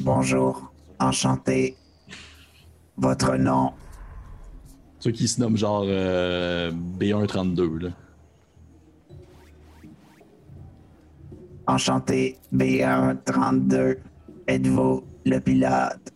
Bonjour. 0.00 0.72
Enchanté. 1.00 1.76
Votre 2.96 3.36
nom? 3.36 3.72
Ceux 5.00 5.12
qui 5.12 5.28
se 5.28 5.40
nomment 5.40 5.56
genre 5.56 5.84
euh, 5.86 6.72
B132, 6.98 7.82
là. 7.82 7.90
Enchanté. 11.68 12.38
B132. 12.52 13.98
Êtes-vous 14.48 15.04
le 15.26 15.38
pilote? 15.38 16.12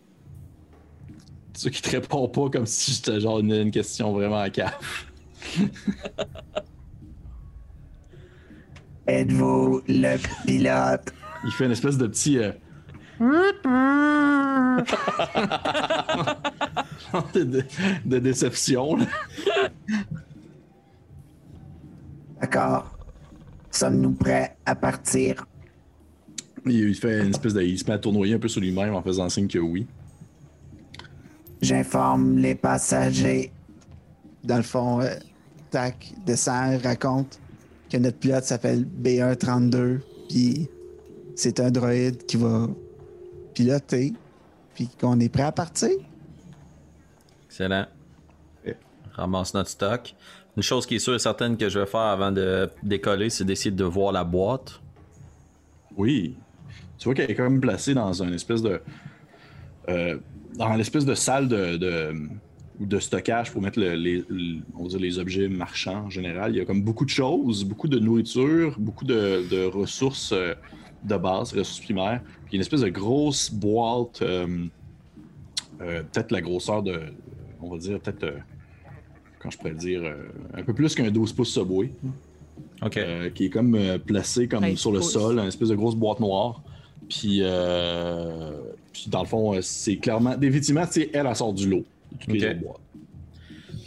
Ceux 1.55 1.69
qui 1.69 1.81
te 1.81 1.91
répondent 1.91 2.33
pas 2.33 2.49
comme 2.49 2.65
si 2.65 2.93
c'était 2.95 3.19
genre 3.21 3.39
une, 3.39 3.53
une 3.53 3.71
question 3.71 4.11
vraiment 4.13 4.39
à 4.39 4.49
cave. 4.49 4.73
Êtes-vous 9.07 9.81
le 9.87 10.17
pilote? 10.45 11.13
Il 11.45 11.51
fait 11.51 11.65
une 11.65 11.71
espèce 11.71 11.97
de 11.97 12.07
petit. 12.07 12.39
euh, 12.39 12.51
de, 17.35 17.43
de- 17.43 17.63
de 18.05 18.19
déception. 18.19 18.97
D'accord. 22.41 22.92
Sommes-nous 23.73 24.11
prêts 24.11 24.55
à 24.67 24.75
partir? 24.75 25.47
Il, 26.65 26.95
fait 26.95 27.23
une 27.23 27.31
espèce 27.31 27.55
de. 27.55 27.61
Il 27.63 27.77
se 27.77 27.85
met 27.85 27.93
à 27.93 27.97
tournoyer 27.97 28.35
un 28.35 28.39
peu 28.39 28.47
sur 28.47 28.61
lui-même 28.61 28.93
en 28.93 29.01
faisant 29.01 29.27
signe 29.29 29.47
que 29.47 29.57
oui. 29.57 29.87
J'informe 31.61 32.37
les 32.37 32.53
passagers. 32.53 33.51
Dans 34.43 34.57
le 34.57 34.63
fond, 34.63 35.01
euh, 35.01 35.15
Tac 35.71 36.13
descend, 36.23 36.81
raconte 36.83 37.39
que 37.89 37.97
notre 37.97 38.17
pilote 38.17 38.43
s'appelle 38.43 38.85
B132, 38.85 40.01
puis 40.29 40.69
c'est 41.35 41.59
un 41.59 41.71
droïde 41.71 42.25
qui 42.25 42.37
va 42.37 42.67
piloter, 43.55 44.13
puis 44.75 44.87
qu'on 44.99 45.19
est 45.19 45.29
prêt 45.29 45.43
à 45.43 45.51
partir. 45.51 45.89
Excellent. 47.45 47.87
Ouais. 48.65 48.77
Ramasse 49.13 49.53
notre 49.53 49.69
stock. 49.69 50.15
Une 50.55 50.63
chose 50.63 50.85
qui 50.85 50.95
est 50.95 50.99
sûre 50.99 51.15
et 51.15 51.19
certaine 51.19 51.57
que 51.57 51.67
je 51.69 51.79
vais 51.79 51.85
faire 51.85 52.01
avant 52.01 52.31
de 52.31 52.69
décoller, 52.83 53.29
c'est 53.29 53.43
d'essayer 53.43 53.71
de 53.71 53.83
voir 53.83 54.11
la 54.11 54.23
boîte. 54.23 54.79
Oui. 55.97 56.35
Tu 56.97 57.05
vois 57.05 57.15
qu'elle 57.15 57.31
est 57.31 57.35
quand 57.35 57.43
même 57.49 57.59
placée 57.61 57.93
dans 57.93 58.21
une 58.21 58.33
espèce 58.33 58.61
de. 58.61 58.79
euh, 59.89 60.17
dans 60.55 60.73
l'espèce 60.75 61.05
de 61.05 61.15
salle 61.15 61.47
de, 61.47 61.77
de, 61.77 62.13
de 62.79 62.99
stockage 62.99 63.51
pour 63.51 63.61
mettre 63.63 63.79
le- 63.79 63.95
les, 63.95 64.23
les 64.99 65.19
objets 65.19 65.47
marchands 65.49 66.05
en 66.05 66.09
général. 66.11 66.53
Il 66.53 66.59
y 66.59 66.61
a 66.61 66.65
comme 66.65 66.83
beaucoup 66.83 67.05
de 67.05 67.09
choses, 67.09 67.63
beaucoup 67.65 67.87
de 67.87 67.97
nourriture, 67.97 68.75
beaucoup 68.79 69.05
de, 69.05 69.43
de 69.49 69.65
ressources 69.65 70.31
euh, 70.33 70.53
de 71.03 71.17
base, 71.17 71.51
ressources 71.53 71.79
primaires. 71.79 72.21
Puis 72.45 72.51
il 72.51 72.53
y 72.53 72.55
a 72.55 72.57
une 72.57 72.61
espèce 72.61 72.81
de 72.81 72.89
grosse 72.89 73.51
boîte, 73.51 74.21
euh, 74.21 74.65
euh, 75.81 76.03
peut-être 76.03 76.31
la 76.31 76.41
grosseur 76.41 76.83
de. 76.83 76.99
On 77.59 77.71
va 77.71 77.77
dire 77.79 77.99
peut-être. 77.99 78.33
Quand 79.43 79.49
je 79.51 79.57
pourrais 79.57 79.71
le 79.71 79.77
dire, 79.77 80.01
euh, 80.03 80.15
un 80.55 80.63
peu 80.63 80.73
plus 80.73 80.95
qu'un 80.95 81.11
12 81.11 81.33
pouces 81.33 81.53
Subway. 81.53 81.91
Ok. 82.81 82.97
Euh, 82.97 83.29
qui 83.29 83.45
est 83.45 83.49
comme 83.49 83.75
euh, 83.75 83.97
placé 83.97 84.47
comme 84.47 84.63
Ouais, 84.63 84.75
sur 84.75 84.91
le 84.91 84.99
pouce. 84.99 85.11
sol, 85.13 85.37
une 85.39 85.47
espèce 85.47 85.69
de 85.69 85.75
grosse 85.75 85.95
boîte 85.95 86.19
noire. 86.19 86.61
Puis, 87.09 87.39
euh, 87.41 88.51
puis 88.91 89.05
dans 89.09 89.21
le 89.21 89.27
fond, 89.27 89.53
euh, 89.55 89.59
c'est 89.61 89.97
clairement. 89.97 90.35
Définitivement, 90.37 90.85
tu 90.85 90.93
sais, 91.01 91.09
elle, 91.13 91.27
elle 91.27 91.35
sort 91.35 91.53
du 91.53 91.69
lot. 91.69 91.83
de 92.11 92.17
Toutes 92.19 92.33
les 92.33 92.45
Ok. 92.45 92.51
autres 92.51 92.59
boîtes. 92.61 92.79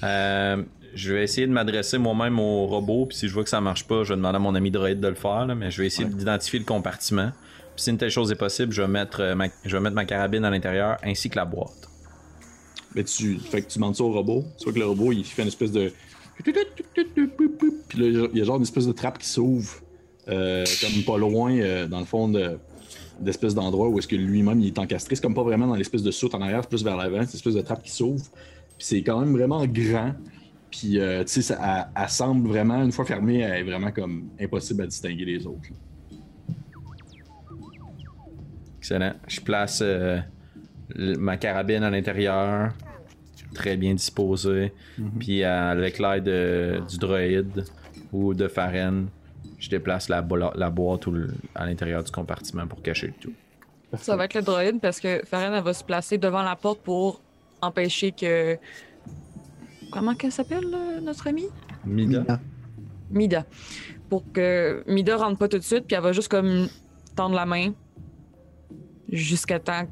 Euh, 0.03 0.63
je 0.95 1.13
vais 1.13 1.25
essayer 1.25 1.47
de 1.47 1.53
m'adresser 1.53 1.99
moi-même 1.99 2.39
au 2.39 2.67
robot, 2.67 3.07
puis 3.07 3.17
si 3.17 3.29
je 3.29 3.35
vois 3.35 3.45
que 3.45 3.51
ça 3.51 3.61
marche 3.61 3.87
pas, 3.87 4.03
je 4.05 4.11
vais 4.11 4.17
demander 4.17 4.37
à 4.37 4.39
mon 4.39 4.55
ami 4.55 4.71
droïde 4.71 5.01
de 5.01 5.09
le 5.09 5.15
faire, 5.15 5.47
mais 5.57 5.71
je 5.71 5.81
vais 5.81 5.87
essayer 5.87 6.09
d'identifier 6.09 6.59
le 6.59 6.65
compartiment. 6.65 7.31
Puis 7.75 7.85
si 7.85 7.91
une 7.91 7.99
telle 7.99 8.11
chose 8.11 8.31
est 8.33 8.37
possible, 8.37 8.73
je 8.73 8.81
vais 8.83 8.89
mettre, 8.89 9.21
euh, 9.21 9.35
ma, 9.35 9.49
je 9.65 9.77
vais 9.77 9.83
mettre 9.83 9.95
ma 9.95 10.05
carabine 10.07 10.45
à 10.45 10.51
l'intérieur 10.51 10.97
ainsi 11.03 11.29
que 11.29 11.37
la 11.37 11.45
boîte. 11.45 11.89
Tu, 13.05 13.39
fait 13.39 13.63
que 13.63 13.69
tu 13.69 13.79
demandes 13.79 13.97
ça 13.97 14.05
au 14.05 14.13
robot. 14.13 14.45
Tu 14.59 14.65
vois 14.65 14.73
que 14.73 14.79
le 14.79 14.87
robot, 14.87 15.13
il 15.13 15.25
fait 15.25 15.43
une 15.43 15.49
espèce 15.49 15.73
de. 15.73 15.93
Puis 16.43 16.53
là, 16.53 16.63
il 18.33 18.39
y 18.39 18.41
a 18.41 18.45
genre 18.45 18.57
une 18.57 18.63
espèce 18.63 18.87
de 18.87 18.93
trappe 18.93 19.19
qui 19.19 19.29
s'ouvre, 19.29 19.81
euh, 20.29 20.65
comme 20.81 21.03
pas 21.05 21.19
loin, 21.19 21.57
euh, 21.57 21.87
dans 21.87 22.01
le 22.01 22.05
fond 22.05 22.29
de 22.29 22.59
d'espèce 23.19 23.55
d'endroit 23.55 23.89
où 23.89 23.99
est-ce 23.99 24.09
que 24.09 24.17
lui-même 24.17 24.61
il 24.61 24.67
est 24.67 24.79
encastré. 24.79 25.17
C'est 25.17 25.23
comme 25.23 25.35
pas 25.35 25.43
vraiment 25.43 25.67
dans 25.67 25.75
l'espèce 25.75 26.03
de 26.03 26.11
soute 26.11 26.35
en 26.35 26.43
arrière, 26.43 26.67
plus 26.67 26.85
vers 26.85 26.97
l'avant. 26.97 27.21
C'est 27.23 27.33
une 27.33 27.37
espèce 27.37 27.55
de 27.55 27.63
trappe 27.63 27.83
qui 27.83 27.91
s'ouvre. 27.91 28.25
Puis 28.77 28.87
c'est 28.87 29.03
quand 29.03 29.21
même 29.21 29.33
vraiment 29.33 29.65
grand. 29.67 30.13
Puis, 30.71 30.99
euh, 30.99 31.25
tu 31.25 31.41
sais, 31.43 31.55
elle, 31.97 32.09
semble 32.09 32.49
vraiment, 32.49 32.83
une 32.83 32.93
fois 32.93 33.05
fermée, 33.05 33.39
elle 33.39 33.61
est 33.61 33.63
vraiment 33.63 33.91
comme 33.93 34.29
impossible 34.39 34.83
à 34.83 34.87
distinguer 34.87 35.25
les 35.25 35.47
autres. 35.47 35.71
Excellent. 38.79 39.15
Je 39.27 39.41
place 39.41 39.81
euh, 39.83 40.21
ma 40.95 41.37
carabine 41.37 41.83
à 41.83 41.91
l'intérieur, 41.91 42.75
très 43.57 43.77
bien 43.77 43.95
disposée. 43.95 44.73
Mhm. 44.99 45.11
Puis, 45.19 45.43
à 45.45 45.75
l'éclair 45.75 46.23
de- 46.23 46.81
du 46.89 46.99
droïde 46.99 47.65
ou 48.13 48.35
de 48.35 48.47
Faren, 48.49 49.09
je 49.59 49.69
déplace 49.71 50.09
la, 50.09 50.23
bo- 50.23 50.37
la 50.55 50.71
boîte 50.71 51.07
ou 51.07 51.11
le- 51.13 51.35
à 51.55 51.67
l'intérieur 51.67 52.05
du 52.05 52.11
compartiment 52.13 52.67
pour 52.67 52.83
cacher 52.83 53.09
le 53.09 53.15
tout. 53.15 53.33
Ça 53.99 54.17
va 54.17 54.25
être 54.27 54.35
le 54.35 54.43
droïde 54.43 54.81
parce 54.81 55.01
que 55.01 55.23
Farren 55.25 55.55
elle 55.55 55.63
va 55.63 55.73
se 55.73 55.83
placer 55.85 56.19
devant 56.19 56.43
la 56.43 56.57
porte 56.57 56.81
pour 56.83 57.21
empêcher 57.63 58.13
que. 58.13 58.59
Comment 59.91 60.15
qu'elle 60.15 60.33
s'appelle, 60.33 60.67
euh, 60.75 61.01
notre 61.01 61.27
amie? 61.29 61.47
Mida. 61.85 62.41
Mida. 63.11 63.47
Pour 64.11 64.25
que 64.33 64.83
Mida 64.87 65.17
rentre 65.17 65.39
pas 65.39 65.49
tout 65.49 65.59
de 65.59 65.63
suite, 65.63 65.85
puis 65.87 65.97
elle 65.97 66.03
va 66.03 66.13
juste 66.13 66.29
comme 66.29 66.69
tendre 67.15 67.37
la 67.37 67.47
main 67.47 67.73
jusqu'à 69.11 69.59
temps 69.61 69.87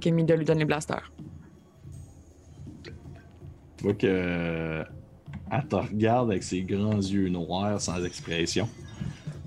que 0.00 0.10
Mida 0.10 0.36
lui 0.36 0.44
donne 0.44 0.58
les 0.58 0.64
blasters. 0.64 1.10
Tu 3.78 3.84
vois 3.84 3.94
que. 3.94 4.06
euh, 4.06 4.84
Elle 5.50 5.66
te 5.66 5.76
regarde 5.76 6.30
avec 6.30 6.42
ses 6.42 6.60
grands 6.62 6.96
yeux 6.98 7.28
noirs 7.30 7.80
sans 7.80 8.04
expression. 8.04 8.68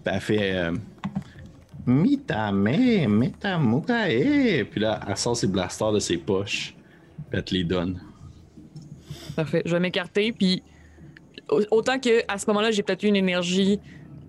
Puis 0.03 0.13
elle 0.13 0.19
fait. 0.21 0.55
Euh, 0.55 0.71
Mitame, 1.85 3.07
metamukae. 3.07 4.65
Puis 4.69 4.79
là, 4.79 4.99
elle 5.07 5.17
sort 5.17 5.35
ses 5.35 5.47
blasters 5.47 5.91
de 5.91 5.99
ses 5.99 6.17
poches. 6.17 6.75
Puis 7.29 7.37
elle 7.39 7.43
te 7.43 7.53
les 7.53 7.63
donne. 7.63 7.99
Parfait. 9.35 9.61
Je 9.65 9.71
vais 9.71 9.79
m'écarter, 9.79 10.31
puis 10.31 10.61
au- 11.49 11.63
autant 11.71 11.97
que 11.99 12.21
à 12.27 12.37
ce 12.37 12.45
moment-là, 12.47 12.71
j'ai 12.71 12.83
peut-être 12.83 13.03
eu 13.03 13.07
une 13.07 13.15
énergie 13.15 13.79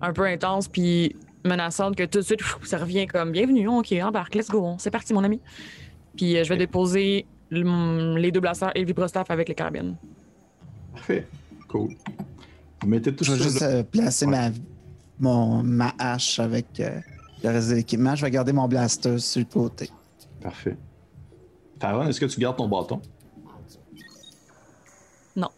un 0.01 0.13
peu 0.13 0.23
intense, 0.25 0.67
puis 0.67 1.15
menaçante, 1.45 1.95
que 1.95 2.03
tout 2.03 2.19
de 2.19 2.23
suite, 2.23 2.39
ça 2.63 2.77
revient 2.77 3.05
comme 3.05 3.31
bienvenue, 3.31 3.67
ok, 3.67 3.91
embarque, 4.01 4.33
let's 4.35 4.49
go, 4.49 4.75
c'est 4.79 4.91
parti, 4.91 5.13
mon 5.13 5.23
ami. 5.23 5.39
Puis 6.17 6.37
euh, 6.37 6.43
je 6.43 6.49
vais 6.49 6.57
déposer 6.57 7.25
le- 7.53 8.17
les 8.17 8.31
deux 8.31 8.39
blasters 8.39 8.71
et 8.75 8.79
le 8.81 8.85
vibrostaff 8.85 9.29
avec 9.31 9.47
les 9.49 9.55
carabines. 9.55 9.95
Parfait. 10.93 11.27
Cool. 11.67 11.95
Vous 12.81 12.87
mettez 12.87 13.15
tout 13.15 13.23
Je 13.23 13.31
vais 13.33 13.37
ça. 13.37 13.43
juste 13.43 13.61
euh, 13.61 13.83
placer 13.83 14.25
ma, 14.27 14.49
mon, 15.19 15.63
ma 15.63 15.93
hache 15.97 16.39
avec 16.39 16.79
euh, 16.79 16.99
le 17.43 17.49
reste 17.49 17.69
de 17.69 17.75
l'équipement. 17.75 18.15
Je 18.15 18.25
vais 18.25 18.31
garder 18.31 18.53
mon 18.53 18.67
blaster 18.67 19.17
sur 19.19 19.39
le 19.39 19.45
côté. 19.45 19.89
Parfait. 20.41 20.75
Taron, 21.79 22.07
est-ce 22.07 22.19
que 22.19 22.25
tu 22.25 22.39
gardes 22.39 22.57
ton 22.57 22.67
bâton? 22.67 23.01
Non. 25.35 25.49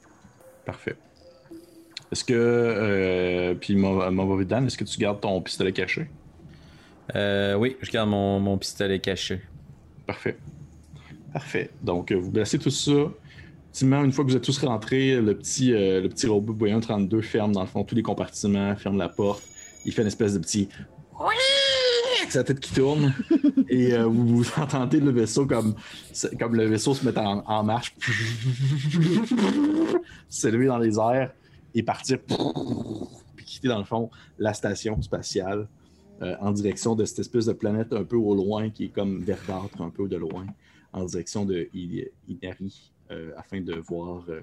Parfait. 0.66 0.96
Est-ce 2.12 2.24
que. 2.24 2.34
Euh, 2.36 3.56
puis, 3.56 3.76
Movovidan, 3.76 4.66
est-ce 4.66 4.78
que 4.78 4.84
tu 4.84 4.98
gardes 5.00 5.20
ton 5.22 5.42
pistolet 5.42 5.74
caché? 5.74 6.10
Euh, 7.16 7.56
oui, 7.56 7.76
je 7.82 7.92
garde 7.92 8.10
mon, 8.10 8.40
mon 8.40 8.58
pistolet 8.58 9.00
caché. 9.00 9.42
Parfait. 10.08 10.38
Parfait. 11.36 11.70
Donc, 11.84 12.12
euh, 12.14 12.16
vous 12.16 12.32
placez 12.32 12.58
tout 12.58 12.70
ça. 12.70 12.94
Ultimement, 13.74 14.06
une 14.06 14.14
fois 14.14 14.24
que 14.24 14.30
vous 14.30 14.38
êtes 14.38 14.44
tous 14.44 14.58
rentrés, 14.60 15.20
le 15.20 15.38
petit, 15.38 15.74
euh, 15.74 16.00
le 16.00 16.08
petit 16.08 16.28
robot 16.28 16.54
Boyan 16.54 16.80
32 16.80 17.20
ferme 17.20 17.52
dans 17.52 17.60
le 17.60 17.68
fond 17.68 17.84
tous 17.84 17.94
les 17.94 18.04
compartiments, 18.04 18.74
ferme 18.78 18.98
la 18.98 19.10
porte. 19.10 19.44
Il 19.84 19.92
fait 19.92 20.02
une 20.02 20.08
espèce 20.08 20.36
de 20.36 20.40
petit. 20.40 20.70
avec 21.20 22.32
sa 22.32 22.46
tête 22.46 22.62
qui 22.62 22.74
tourne. 22.74 23.14
et 23.70 23.96
euh, 23.96 24.06
vous, 24.06 24.38
vous 24.38 24.46
entendez 24.56 25.02
le 25.02 25.12
vaisseau 25.12 25.46
comme, 25.46 25.76
comme 26.40 26.56
le 26.56 26.68
vaisseau 26.68 26.94
se 26.94 27.06
met 27.06 27.20
en, 27.20 27.44
en 27.46 27.64
marche. 27.64 27.94
S'élever 30.30 30.68
dans 30.68 30.78
les 30.78 30.98
airs 30.98 31.34
et 31.74 31.84
partir. 31.84 32.20
Puis 33.36 33.46
quitter 33.46 33.68
dans 33.68 33.80
le 33.80 33.84
fond 33.84 34.10
la 34.40 34.54
station 34.54 35.02
spatiale 35.02 35.68
euh, 36.22 36.34
en 36.40 36.54
direction 36.54 36.96
de 36.96 37.04
cette 37.04 37.20
espèce 37.20 37.48
de 37.48 37.52
planète 37.52 37.92
un 37.92 38.06
peu 38.06 38.16
au 38.16 38.36
loin 38.36 38.70
qui 38.70 38.86
est 38.86 38.96
comme 38.96 39.22
verdâtre 39.22 39.82
un 39.82 39.90
peu 39.90 40.08
de 40.08 40.16
loin 40.16 40.46
en 40.96 41.06
direction 41.06 41.46
de 41.46 41.68
Inari 42.28 42.92
euh, 43.12 43.32
afin 43.38 43.62
de 43.62 43.74
voir 43.76 44.24
euh, 44.30 44.42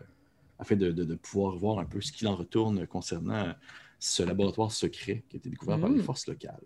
afin 0.58 0.76
de, 0.76 0.92
de- 0.92 1.04
de 1.04 1.14
pouvoir 1.16 1.56
voir 1.56 1.78
un 1.80 1.84
peu 1.84 2.00
ce 2.00 2.12
qu'il 2.12 2.28
en 2.28 2.36
retourne 2.36 2.86
concernant 2.86 3.52
ce 3.98 4.22
laboratoire 4.22 4.70
secret 4.70 5.24
qui 5.28 5.36
a 5.36 5.38
été 5.38 5.48
découvert 5.50 5.80
par 5.80 5.90
Mm. 5.90 5.96
les 5.96 6.02
forces 6.02 6.26
locales. 6.28 6.60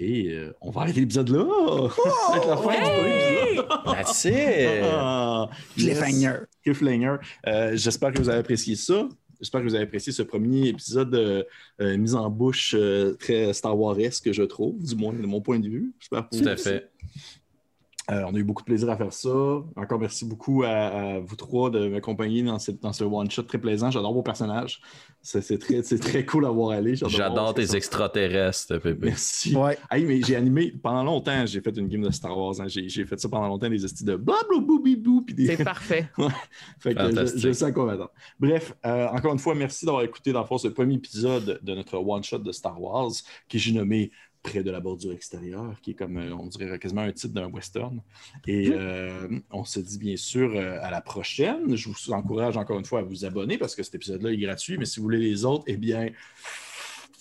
Et 0.00 0.30
euh, 0.32 0.54
on 0.60 0.70
va 0.70 0.82
arrêter 0.82 1.00
l'épisode 1.00 1.28
là. 1.30 1.42
Va 2.30 2.36
être 2.36 2.48
la 2.48 2.56
fin 2.56 2.72
du. 2.78 3.92
That's 3.92 4.24
it! 4.26 4.84
Ah, 4.84 5.50
Cliffhanger. 5.74 6.36
Cliffhanger. 6.62 7.16
Euh, 7.48 7.76
J'espère 7.76 8.12
que 8.12 8.18
vous 8.18 8.28
avez 8.28 8.38
apprécié 8.38 8.76
ça. 8.76 9.08
J'espère 9.40 9.60
que 9.60 9.66
vous 9.66 9.74
avez 9.74 9.84
apprécié 9.84 10.12
ce 10.12 10.22
premier 10.22 10.68
épisode 10.68 11.14
euh, 11.14 11.42
euh, 11.80 11.96
mise 11.96 12.14
en 12.14 12.28
bouche 12.30 12.74
euh, 12.78 13.14
très 13.14 13.52
Star 13.52 13.78
Wars-esque, 13.78 14.32
je 14.32 14.42
trouve, 14.44 14.82
du 14.82 14.94
moins 14.96 15.12
de 15.12 15.26
mon 15.26 15.40
point 15.40 15.58
de 15.60 15.68
vue. 15.68 15.92
J'espère 16.00 16.28
Tout 16.28 16.38
vous 16.38 16.48
à 16.48 16.56
fait. 16.56 16.90
Euh, 18.10 18.22
on 18.26 18.34
a 18.34 18.38
eu 18.38 18.44
beaucoup 18.44 18.62
de 18.62 18.66
plaisir 18.66 18.88
à 18.88 18.96
faire 18.96 19.12
ça. 19.12 19.28
Encore 19.76 19.98
merci 19.98 20.24
beaucoup 20.24 20.62
à, 20.62 20.68
à 20.68 21.18
vous 21.20 21.36
trois 21.36 21.68
de 21.68 21.88
m'accompagner 21.88 22.42
dans, 22.42 22.58
cette- 22.58 22.80
dans 22.80 22.92
ce 22.94 23.04
one-shot 23.04 23.42
très 23.42 23.58
plaisant. 23.58 23.90
J'adore 23.90 24.14
vos 24.14 24.22
personnages. 24.22 24.80
C'est 25.20 25.42
c'est 25.42 25.58
très, 25.58 25.82
c'est 25.82 25.98
très 25.98 26.24
cool 26.24 26.46
à 26.46 26.50
voir 26.50 26.70
aller. 26.70 26.94
J'adore 26.96 27.52
tes 27.52 27.66
ça- 27.66 27.76
extraterrestres, 27.76 28.78
Pépé. 28.78 29.06
Merci. 29.08 29.54
Ouais. 29.54 29.76
Hey, 29.90 30.06
mais 30.06 30.22
j'ai 30.22 30.36
animé 30.36 30.72
pendant 30.82 31.04
longtemps, 31.04 31.44
j'ai 31.44 31.60
fait 31.60 31.76
une 31.76 31.88
game 31.88 32.02
de 32.02 32.10
Star 32.10 32.36
Wars. 32.38 32.54
hein. 32.60 32.68
J'ai 32.68 32.88
j'ai 32.88 33.04
fait 33.04 33.18
ça 33.20 33.28
pendant 33.28 33.48
longtemps, 33.48 33.68
des 33.68 33.84
estis 33.84 34.04
de 34.04 34.16
blablabou 34.16 34.80
puis 35.26 35.34
des. 35.34 35.56
C'est 35.56 35.64
parfait. 35.64 36.08
Fait 36.78 36.94
que 36.94 37.00
je, 37.00 37.06
Fantastique. 37.08 37.40
je 37.40 37.52
sais 37.52 37.64
à 37.64 37.72
quoi 37.72 37.84
m'attendre. 37.86 38.12
Bref, 38.38 38.74
euh, 38.86 39.08
encore 39.08 39.32
une 39.32 39.38
fois, 39.38 39.54
merci 39.54 39.84
d'avoir 39.84 40.02
écouté 40.04 40.32
dans 40.32 40.40
le 40.40 40.46
fond 40.46 40.56
ce 40.56 40.68
premier 40.68 40.94
épisode 40.94 41.58
de 41.62 41.74
notre 41.74 41.98
one-shot 41.98 42.38
de 42.38 42.52
Star 42.52 42.80
Wars, 42.80 43.10
que 43.48 43.58
j'ai 43.58 43.72
nommé 43.72 44.10
Près 44.50 44.62
de 44.62 44.70
la 44.70 44.80
bordure 44.80 45.12
extérieure, 45.12 45.74
qui 45.82 45.92
est 45.92 45.94
comme, 45.94 46.16
euh, 46.16 46.34
on 46.34 46.46
dirait 46.46 46.78
quasiment 46.78 47.02
un 47.02 47.12
titre 47.12 47.34
d'un 47.34 47.48
western. 47.48 48.00
Et 48.46 48.70
euh, 48.72 49.28
on 49.50 49.64
se 49.64 49.80
dit 49.80 49.98
bien 49.98 50.16
sûr 50.16 50.52
euh, 50.54 50.78
à 50.80 50.90
la 50.90 51.00
prochaine. 51.00 51.76
Je 51.76 51.88
vous 51.88 52.12
encourage 52.12 52.56
encore 52.56 52.78
une 52.78 52.84
fois 52.84 53.00
à 53.00 53.02
vous 53.02 53.24
abonner 53.24 53.58
parce 53.58 53.74
que 53.74 53.82
cet 53.82 53.94
épisode-là 53.94 54.30
est 54.30 54.38
gratuit, 54.38 54.78
mais 54.78 54.84
si 54.84 55.00
vous 55.00 55.04
voulez 55.04 55.18
les 55.18 55.44
autres, 55.44 55.64
eh 55.66 55.76
bien, 55.76 56.08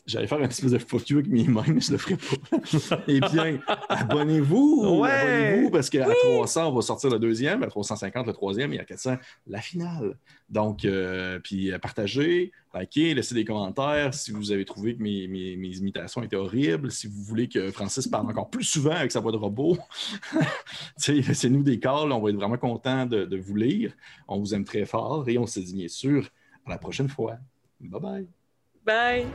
J'allais 0.08 0.26
faire 0.28 0.40
un 0.40 0.48
espèce 0.48 0.72
de 0.72 0.78
fuck 0.78 1.10
you 1.10 1.18
avec 1.20 1.30
mes 1.30 1.44
mains, 1.44 1.66
mais 1.68 1.82
je 1.82 1.92
le 1.92 1.98
ferai 1.98 2.16
pas. 2.16 2.58
Eh 3.10 3.20
bien, 3.20 3.60
abonnez-vous! 3.90 5.00
Ouais! 5.02 5.10
Abonnez-vous 5.12 5.70
parce 5.70 5.90
qu'à 5.90 6.06
300, 6.24 6.70
on 6.70 6.76
va 6.76 6.82
sortir 6.82 7.10
le 7.10 7.20
deuxième, 7.20 7.62
à 7.62 7.68
350, 7.68 8.26
le 8.26 8.32
troisième, 8.34 8.72
et 8.74 8.80
à 8.80 8.86
400, 8.86 9.18
la 9.48 9.60
finale. 9.60 10.18
Donc, 10.50 10.86
euh, 10.86 11.40
puis 11.44 11.74
euh, 11.74 11.78
partagez, 11.78 12.54
likez, 12.74 13.14
laissez 13.14 13.36
des 13.36 13.44
commentaires 13.44 14.14
si 14.14 14.32
vous 14.32 14.52
avez 14.54 14.64
trouvé 14.64 14.96
que 14.96 15.04
mes, 15.04 15.28
mes- 15.28 15.58
mes 15.58 15.76
imitations 15.76 16.24
étaient 16.24 16.38
horribles, 16.38 16.90
si 16.90 17.08
vous 17.08 17.22
voulez 17.24 17.50
que 17.50 17.70
Francis 17.72 18.08
parle 18.08 18.28
encore 18.30 18.50
plus 18.50 18.64
souvent 18.64 18.92
avec 18.92 19.12
sa 19.12 19.20
voix 19.20 19.34
de 19.34 19.38
robot. 19.38 19.78
Laissez-nous 21.08 21.64
des 21.64 21.80
calls, 21.80 22.12
on 22.14 22.22
va 22.22 22.30
être 22.30 22.36
vraiment 22.38 22.58
content 22.58 23.06
de, 23.06 23.26
de 23.26 23.38
vous 23.38 23.56
lire. 23.56 23.92
On 24.28 24.40
vous 24.40 24.54
aime 24.54 24.64
très 24.64 24.86
fort 24.86 25.28
et 25.28 25.38
on 25.38 25.46
se 25.48 25.60
dit 25.60 25.74
bien 25.76 25.88
sûr 25.90 26.30
à 26.66 26.70
la 26.70 26.78
prochaine 26.78 27.10
fois. 27.10 27.38
Bye 27.82 28.02
bye! 28.02 28.28
Bye. 28.88 29.28